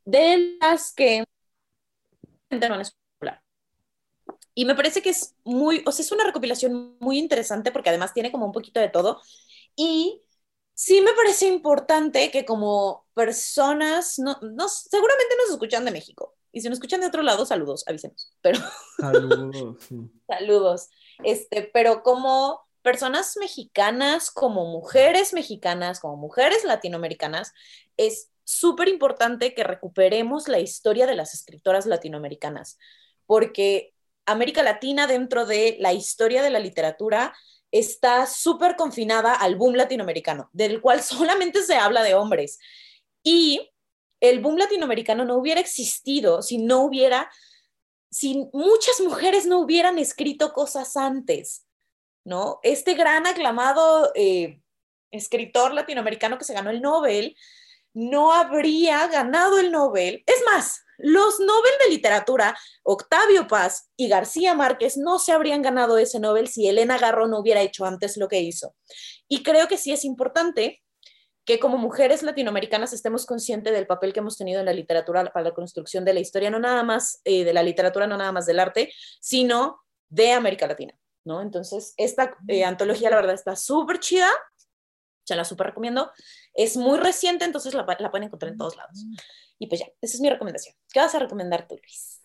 de 0.06 0.58
las 0.62 0.94
que. 0.94 1.24
Y 4.54 4.66
me 4.66 4.76
parece 4.76 5.02
que 5.02 5.10
es 5.10 5.36
muy, 5.44 5.84
o 5.86 5.92
sea, 5.92 6.04
es 6.04 6.12
una 6.12 6.26
recopilación 6.26 6.96
muy 7.00 7.18
interesante 7.18 7.72
porque 7.72 7.90
además 7.90 8.14
tiene 8.14 8.32
como 8.32 8.46
un 8.46 8.52
poquito 8.52 8.80
de 8.80 8.90
todo. 8.90 9.20
Y 9.76 10.22
sí 10.76 11.02
me 11.02 11.14
parece 11.14 11.48
importante 11.48 12.30
que 12.30 12.46
como 12.46 13.08
personas, 13.16 14.20
no, 14.20 14.38
no, 14.42 14.70
seguramente 14.70 15.36
nos 15.38 15.52
escuchan 15.54 15.86
de 15.86 15.92
México. 15.92 16.36
Y 16.52 16.62
si 16.62 16.68
nos 16.70 16.76
escuchan 16.78 17.00
de 17.02 17.08
otro 17.08 17.24
lado, 17.24 17.46
saludos, 17.46 17.84
avísenos. 17.88 18.36
Pero 18.42 18.60
Saludos. 19.00 19.78
sí. 19.88 19.96
saludos. 20.28 20.90
Este, 21.24 21.64
pero 21.74 22.04
como 22.04 22.62
personas 22.82 23.38
mexicanas, 23.38 24.32
como 24.32 24.66
mujeres 24.66 25.34
mexicanas, 25.34 26.00
como 26.00 26.18
mujeres 26.18 26.64
latinoamericanas, 26.64 27.54
es 27.98 28.32
súper 28.44 28.88
importante 28.88 29.54
que 29.54 29.64
recuperemos 29.64 30.48
la 30.48 30.60
historia 30.60 31.06
de 31.06 31.16
las 31.16 31.34
escritoras 31.34 31.86
latinoamericanas, 31.86 32.78
porque 33.26 33.94
América 34.26 34.64
Latina 34.64 35.08
dentro 35.08 35.46
de 35.46 35.78
la 35.80 35.94
historia 35.94 36.44
de 36.44 36.50
la 36.50 36.60
literatura 36.60 37.34
está 37.72 38.26
súper 38.26 38.76
confinada 38.76 39.34
al 39.34 39.56
boom 39.56 39.76
latinoamericano, 39.76 40.50
del 40.54 40.82
cual 40.82 41.02
solamente 41.04 41.64
se 41.64 41.76
habla 41.76 42.04
de 42.04 42.16
hombres. 42.16 42.60
Y 43.24 43.72
el 44.20 44.40
boom 44.40 44.58
latinoamericano 44.58 45.26
no 45.26 45.36
hubiera 45.36 45.62
existido 45.62 46.42
si 46.42 46.58
no 46.58 46.82
hubiera, 46.84 47.32
si 48.10 48.50
muchas 48.54 49.00
mujeres 49.02 49.46
no 49.46 49.60
hubieran 49.60 49.98
escrito 49.98 50.54
cosas 50.54 50.96
antes, 50.98 51.66
¿no? 52.24 52.60
Este 52.64 52.94
gran 52.94 53.28
aclamado 53.28 54.12
eh, 54.16 54.62
escritor 55.12 55.74
latinoamericano 55.74 56.38
que 56.38 56.46
se 56.46 56.54
ganó 56.54 56.70
el 56.70 56.82
Nobel 56.82 57.36
no 57.94 58.32
habría 58.34 59.08
ganado 59.08 59.60
el 59.60 59.72
Nobel. 59.72 60.24
Es 60.26 60.42
más, 60.46 60.82
los 60.98 61.40
Nobel 61.40 61.72
de 61.84 61.94
literatura, 61.94 62.58
Octavio 62.84 63.48
Paz 63.48 63.90
y 63.98 64.08
García 64.08 64.54
Márquez 64.54 64.98
no 64.98 65.20
se 65.20 65.32
habrían 65.32 65.62
ganado 65.62 65.98
ese 65.98 66.20
Nobel 66.20 66.48
si 66.48 66.68
Elena 66.68 66.98
Garro 66.98 67.28
no 67.28 67.40
hubiera 67.40 67.62
hecho 67.62 67.86
antes 67.86 68.18
lo 68.18 68.28
que 68.28 68.40
hizo. 68.40 68.76
Y 69.28 69.44
creo 69.44 69.68
que 69.68 69.78
sí 69.78 69.92
es 69.92 70.06
importante 70.06 70.82
que 71.44 71.60
como 71.60 71.78
mujeres 71.78 72.22
latinoamericanas 72.22 72.94
estemos 72.94 73.26
conscientes 73.26 73.74
del 73.74 73.88
papel 73.88 74.14
que 74.14 74.20
hemos 74.20 74.38
tenido 74.38 74.60
en 74.60 74.68
la 74.68 74.74
literatura 74.74 75.24
para 75.26 75.46
la 75.46 75.54
construcción 75.54 76.06
de 76.06 76.14
la 76.14 76.20
historia, 76.20 76.52
no 76.52 76.60
nada 76.60 76.84
más 76.84 77.20
eh, 77.26 77.44
de 77.44 77.54
la 77.54 77.64
literatura, 77.64 78.06
no 78.06 78.16
nada 78.16 78.32
más 78.32 78.46
del 78.46 78.60
arte, 78.60 78.94
sino 79.20 79.82
de 80.10 80.34
América 80.34 80.68
Latina, 80.68 80.94
¿no? 81.26 81.42
Entonces, 81.42 81.94
esta 81.98 82.36
eh, 82.48 82.64
antología, 82.64 83.10
la 83.10 83.18
verdad, 83.18 83.36
está 83.36 83.56
súper 83.56 84.00
chida, 84.00 84.30
se 85.24 85.36
la 85.36 85.46
súper 85.46 85.68
recomiendo, 85.68 86.12
es 86.54 86.78
muy 86.78 86.98
reciente, 86.98 87.46
entonces 87.46 87.74
la, 87.74 87.86
la 88.00 88.12
pueden 88.12 88.28
encontrar 88.28 88.52
en 88.52 88.58
todos 88.58 88.76
lados. 88.76 89.06
Y 89.60 89.68
pues 89.68 89.82
ya, 89.82 89.88
esa 90.02 90.16
es 90.16 90.22
mi 90.22 90.30
recomendación. 90.30 90.76
¿Qué 90.92 91.00
vas 91.00 91.14
a 91.14 91.20
recomendar 91.20 91.68
tú, 91.68 91.76
Luis? 91.76 92.22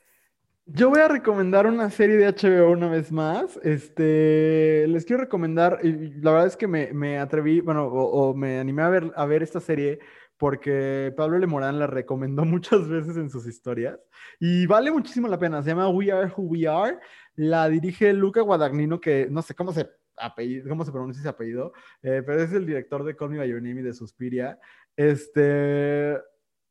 Yo 0.68 0.90
voy 0.90 0.98
a 0.98 1.06
recomendar 1.06 1.66
una 1.68 1.90
serie 1.90 2.16
de 2.16 2.26
HBO 2.26 2.72
una 2.72 2.88
vez 2.88 3.12
más. 3.12 3.56
Este, 3.62 4.86
les 4.88 5.04
quiero 5.04 5.22
recomendar, 5.22 5.78
y 5.84 6.14
la 6.20 6.32
verdad 6.32 6.48
es 6.48 6.56
que 6.56 6.66
me, 6.66 6.92
me 6.92 7.18
atreví, 7.18 7.60
bueno, 7.60 7.86
o, 7.86 8.30
o, 8.30 8.34
me 8.34 8.58
animé 8.58 8.82
a 8.82 8.88
ver, 8.88 9.12
a 9.14 9.26
ver 9.26 9.44
esta 9.44 9.60
serie 9.60 10.00
porque 10.38 11.12
Pablo 11.16 11.38
Lemorán 11.38 11.78
la 11.78 11.86
recomendó 11.86 12.44
muchas 12.44 12.88
veces 12.88 13.16
en 13.16 13.30
sus 13.30 13.46
historias 13.46 13.98
y 14.38 14.66
vale 14.66 14.90
muchísimo 14.90 15.28
la 15.28 15.38
pena. 15.38 15.62
Se 15.62 15.70
llama 15.70 15.88
We 15.88 16.12
Are 16.12 16.32
Who 16.36 16.44
We 16.44 16.66
Are. 16.66 16.98
La 17.34 17.68
dirige 17.68 18.12
Luca 18.12 18.40
Guadagnino, 18.40 19.00
que 19.00 19.28
no 19.30 19.42
sé 19.42 19.54
cómo 19.54 19.72
se, 19.72 19.88
apellido, 20.16 20.68
cómo 20.68 20.84
se 20.84 20.92
pronuncia 20.92 21.20
ese 21.20 21.28
apellido, 21.28 21.72
eh, 22.02 22.22
pero 22.24 22.42
es 22.42 22.52
el 22.52 22.66
director 22.66 23.04
de 23.04 23.14
Call 23.14 23.30
Me 23.30 23.38
By 23.38 23.48
Your 23.48 23.62
Name 23.62 23.80
y 23.80 23.84
de 23.84 23.92
Suspiria. 23.92 24.58
Este 24.96 26.16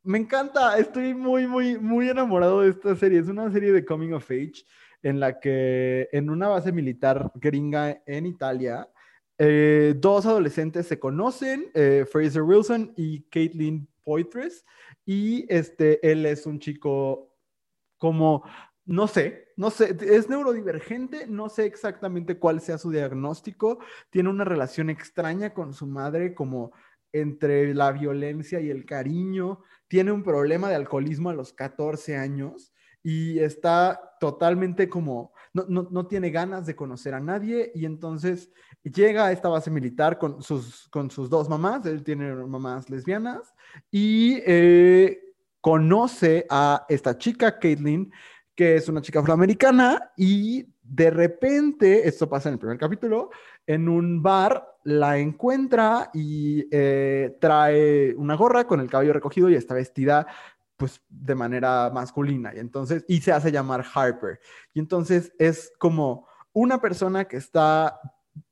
me 0.06 0.20
encanta, 0.20 0.78
estoy 0.78 1.16
muy, 1.16 1.48
muy, 1.48 1.80
muy 1.80 2.10
enamorado 2.10 2.62
de 2.62 2.70
esta 2.70 2.96
serie. 2.96 3.20
Es 3.20 3.28
una 3.28 3.52
serie 3.52 3.72
de 3.72 3.84
Coming 3.84 4.14
of 4.14 4.30
Age 4.30 4.64
en 5.02 5.20
la 5.20 5.40
que 5.40 6.08
en 6.12 6.30
una 6.30 6.48
base 6.48 6.72
militar 6.72 7.32
gringa 7.36 8.02
en 8.06 8.28
Italia, 8.28 8.88
eh, 9.38 9.94
dos 9.98 10.26
adolescentes 10.26 10.88
se 10.88 11.00
conocen, 11.00 11.70
eh, 11.74 12.06
Fraser 12.10 12.42
Wilson 12.42 12.94
y 12.96 13.24
Caitlin 13.24 13.88
Poitres, 14.04 14.66
y 15.06 15.46
este, 15.54 16.10
él 16.10 16.26
es 16.26 16.46
un 16.46 16.60
chico 16.60 17.34
como, 17.98 18.44
no 18.86 19.08
sé, 19.08 19.50
no 19.58 19.70
sé, 19.72 19.96
es 20.02 20.30
neurodivergente, 20.30 21.28
no 21.28 21.50
sé 21.50 21.66
exactamente 21.66 22.38
cuál 22.38 22.62
sea 22.62 22.78
su 22.78 22.92
diagnóstico, 22.92 23.80
tiene 24.10 24.30
una 24.30 24.46
relación 24.46 24.90
extraña 24.90 25.54
con 25.54 25.74
su 25.74 25.88
madre 25.88 26.34
como 26.34 26.72
entre 27.12 27.74
la 27.74 27.92
violencia 27.92 28.60
y 28.60 28.70
el 28.70 28.86
cariño, 28.86 29.62
tiene 29.88 30.12
un 30.12 30.24
problema 30.24 30.70
de 30.70 30.76
alcoholismo 30.76 31.30
a 31.30 31.34
los 31.34 31.54
14 31.54 32.18
años 32.18 32.74
y 33.06 33.38
está 33.38 34.18
totalmente 34.20 34.90
como, 34.90 35.32
no, 35.54 35.64
no, 35.70 35.88
no, 35.92 36.08
tiene 36.08 36.32
ganas 36.32 36.66
de 36.66 36.76
conocer 36.76 37.14
a 37.14 37.20
nadie 37.20 37.72
y 37.76 37.86
entonces 37.86 38.50
llega 38.84 39.28
a 39.28 39.32
esta 39.32 39.48
base 39.48 39.70
militar 39.70 40.18
con 40.18 40.42
sus, 40.42 40.90
con 40.90 41.12
sus 41.12 41.30
dos 41.30 41.48
mamás, 41.48 41.86
él 41.86 42.04
tiene 42.04 42.34
mamás 42.34 42.90
lesbianas 42.90 43.54
y 43.92 44.40
eh, 44.48 45.20
conoce 45.62 46.48
a 46.50 46.88
esta 46.90 47.16
chica, 47.16 47.60
Caitlin, 47.60 48.12
que 48.56 48.78
es 48.78 48.90
una 48.90 49.04
chica 49.04 49.20
afroamericana 49.20 50.12
y 50.18 50.66
de 50.82 51.12
repente, 51.12 52.08
esto 52.08 52.28
pasa 52.28 52.50
en 52.50 52.54
el 52.54 52.60
primer 52.60 52.80
capítulo, 52.80 53.30
en 53.68 53.88
un 53.88 54.24
bar 54.24 54.78
la 54.84 55.18
encuentra 55.18 56.12
y 56.14 56.68
eh, 56.72 57.38
trae 57.40 58.16
una 58.16 58.36
gorra 58.36 58.66
con 58.66 58.80
el 58.80 58.90
cabello 58.90 59.14
recogido 59.14 59.50
y 59.50 59.56
está 59.56 59.74
vestida 59.76 60.28
pues 60.78 61.02
de 61.10 61.36
manera 61.36 61.90
masculina 61.94 62.54
y 62.54 62.60
entonces 62.60 63.06
y 63.08 63.22
se 63.22 63.32
hace 63.32 63.52
llamar 63.52 63.86
Harper. 63.94 64.40
Y 64.74 64.80
entonces 64.80 65.34
es 65.40 65.72
como 65.78 66.28
una 66.54 66.80
persona 66.82 67.26
que 67.26 67.38
está 67.38 68.00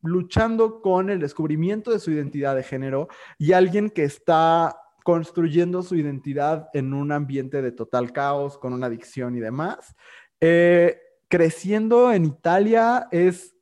luchando 0.02 0.82
con 0.82 1.10
el 1.10 1.20
descubrimiento 1.20 1.92
de 1.92 2.00
su 2.00 2.12
identidad 2.12 2.56
de 2.56 2.64
género 2.64 3.08
y 3.38 3.54
alguien 3.54 3.90
que 3.90 4.04
está 4.04 4.78
construyendo 5.04 5.84
su 5.84 5.96
identidad 5.96 6.70
en 6.74 6.94
un 6.94 7.12
ambiente 7.12 7.62
de 7.62 7.74
total 7.74 8.14
caos 8.14 8.58
con 8.58 8.74
una 8.74 8.88
adicción 8.88 9.36
y 9.36 9.42
demás. 9.42 9.96
Eh, 10.40 10.98
creciendo 11.28 12.12
en 12.14 12.26
Italia 12.26 13.08
es 13.12 13.54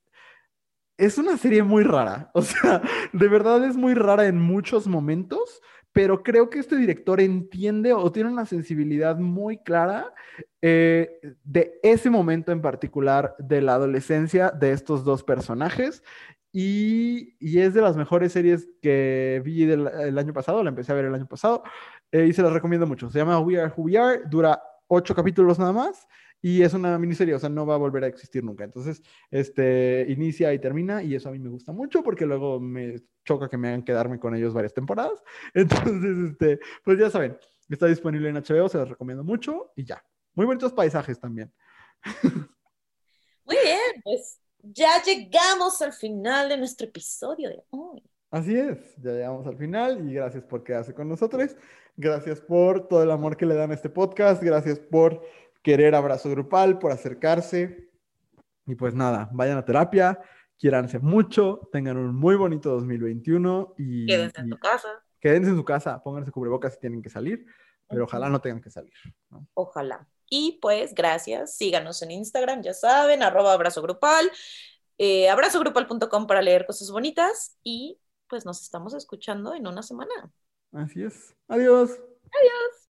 es 1.01 1.17
una 1.17 1.35
serie 1.35 1.63
muy 1.63 1.83
rara, 1.83 2.29
o 2.35 2.43
sea, 2.43 2.81
de 3.11 3.27
verdad 3.27 3.65
es 3.65 3.75
muy 3.75 3.95
rara 3.95 4.27
en 4.27 4.39
muchos 4.39 4.87
momentos, 4.87 5.61
pero 5.93 6.23
creo 6.23 6.49
que 6.49 6.59
este 6.59 6.77
director 6.77 7.19
entiende 7.19 7.93
o 7.93 8.11
tiene 8.11 8.29
una 8.29 8.45
sensibilidad 8.45 9.17
muy 9.17 9.57
clara 9.57 10.13
eh, 10.61 11.19
de 11.43 11.79
ese 11.83 12.09
momento 12.09 12.51
en 12.51 12.61
particular 12.61 13.35
de 13.39 13.61
la 13.61 13.73
adolescencia 13.75 14.51
de 14.51 14.71
estos 14.71 15.03
dos 15.03 15.23
personajes. 15.23 16.03
Y, 16.53 17.35
es 17.39 17.73
de 17.73 17.81
las 17.81 17.95
mejores 17.95 18.33
series 18.33 18.67
que 18.81 19.41
vi 19.43 19.63
el 19.63 20.17
año 20.17 20.33
pasado, 20.33 20.63
la 20.63 20.69
empecé 20.69 20.91
a 20.91 20.95
ver 20.95 21.05
el 21.05 21.15
año 21.15 21.27
pasado 21.27 21.63
eh, 22.11 22.25
y 22.25 22.33
se 22.33 22.41
las 22.41 22.51
recomiendo 22.51 22.85
mucho. 22.87 23.09
Se 23.09 23.19
llama 23.19 23.39
We 23.39 23.59
Are 23.59 23.71
Who 23.75 23.83
We 23.83 23.97
Are, 23.97 24.21
dura 24.29 24.61
ocho 24.87 25.15
capítulos 25.15 25.59
nada 25.59 25.71
más 25.71 26.07
y 26.41 26.63
es 26.63 26.73
una 26.73 26.97
miniserie, 26.97 27.35
o 27.35 27.39
sea, 27.39 27.49
no 27.49 27.65
va 27.65 27.75
a 27.75 27.77
volver 27.77 28.03
a 28.03 28.07
existir 28.07 28.43
nunca. 28.43 28.63
Entonces, 28.63 29.01
este, 29.29 30.05
inicia 30.09 30.53
y 30.53 30.59
termina, 30.59 31.03
y 31.03 31.13
eso 31.15 31.29
a 31.29 31.31
mí 31.31 31.39
me 31.39 31.49
gusta 31.49 31.71
mucho 31.71 32.01
porque 32.01 32.25
luego 32.25 32.59
me 32.59 32.95
choca 33.23 33.47
que 33.47 33.57
me 33.57 33.67
hagan 33.67 33.83
quedarme 33.83 34.19
con 34.19 34.35
ellos 34.35 34.53
varias 34.53 34.73
temporadas. 34.73 35.23
Entonces, 35.53 36.31
este, 36.31 36.59
pues 36.83 36.97
ya 36.97 37.09
saben, 37.09 37.37
está 37.69 37.85
disponible 37.85 38.29
en 38.29 38.35
HBO, 38.35 38.67
se 38.69 38.79
los 38.79 38.89
recomiendo 38.89 39.23
mucho 39.23 39.71
y 39.75 39.85
ya. 39.85 40.03
Muy 40.33 40.45
bonitos 40.45 40.73
paisajes 40.73 41.19
también. 41.19 41.53
Muy 42.23 43.57
bien, 43.63 44.01
pues 44.03 44.39
ya 44.63 45.01
llegamos 45.03 45.81
al 45.81 45.93
final 45.93 46.49
de 46.49 46.57
nuestro 46.57 46.87
episodio 46.87 47.49
de 47.49 47.63
hoy. 47.69 48.01
Así 48.31 48.55
es, 48.55 48.95
ya 48.97 49.11
llegamos 49.11 49.45
al 49.45 49.57
final 49.57 50.09
y 50.09 50.13
gracias 50.13 50.43
por 50.45 50.63
quedarse 50.63 50.93
con 50.93 51.09
nosotros. 51.09 51.55
Gracias 51.97 52.39
por 52.39 52.87
todo 52.87 53.03
el 53.03 53.11
amor 53.11 53.35
que 53.35 53.45
le 53.45 53.55
dan 53.55 53.71
a 53.71 53.73
este 53.73 53.89
podcast. 53.89 54.41
Gracias 54.41 54.79
por 54.79 55.21
querer 55.61 55.95
abrazo 55.95 56.29
grupal, 56.29 56.79
por 56.79 56.91
acercarse. 56.91 57.89
Y 58.65 58.75
pues 58.75 58.93
nada, 58.93 59.29
vayan 59.33 59.57
a 59.57 59.65
terapia, 59.65 60.19
quiéranse 60.57 60.99
mucho, 60.99 61.69
tengan 61.71 61.97
un 61.97 62.15
muy 62.15 62.35
bonito 62.35 62.69
2021 62.71 63.75
y... 63.77 64.05
Quédense 64.05 64.41
en 64.41 64.49
tu 64.49 64.57
casa. 64.57 64.89
Quédense 65.19 65.49
en 65.49 65.57
su 65.57 65.65
casa, 65.65 66.01
pónganse 66.03 66.31
cubrebocas 66.31 66.73
si 66.73 66.79
tienen 66.79 67.01
que 67.01 67.09
salir, 67.09 67.45
pero 67.87 68.05
ojalá 68.05 68.29
no 68.29 68.41
tengan 68.41 68.61
que 68.61 68.69
salir. 68.69 68.93
¿no? 69.29 69.47
Ojalá. 69.53 70.07
Y 70.29 70.59
pues 70.61 70.93
gracias, 70.95 71.57
síganos 71.57 72.01
en 72.01 72.11
Instagram, 72.11 72.61
ya 72.61 72.73
saben, 72.73 73.21
arroba 73.21 73.53
abrazo 73.53 73.81
grupal, 73.81 74.31
eh, 74.97 75.29
abrazogrupal.com 75.29 76.25
para 76.25 76.41
leer 76.41 76.65
cosas 76.65 76.89
bonitas 76.89 77.57
y 77.63 77.99
pues 78.27 78.45
nos 78.45 78.61
estamos 78.61 78.93
escuchando 78.93 79.53
en 79.53 79.67
una 79.67 79.83
semana. 79.83 80.31
Así 80.71 81.03
es. 81.03 81.35
Adiós. 81.49 81.91
Adiós. 81.91 82.81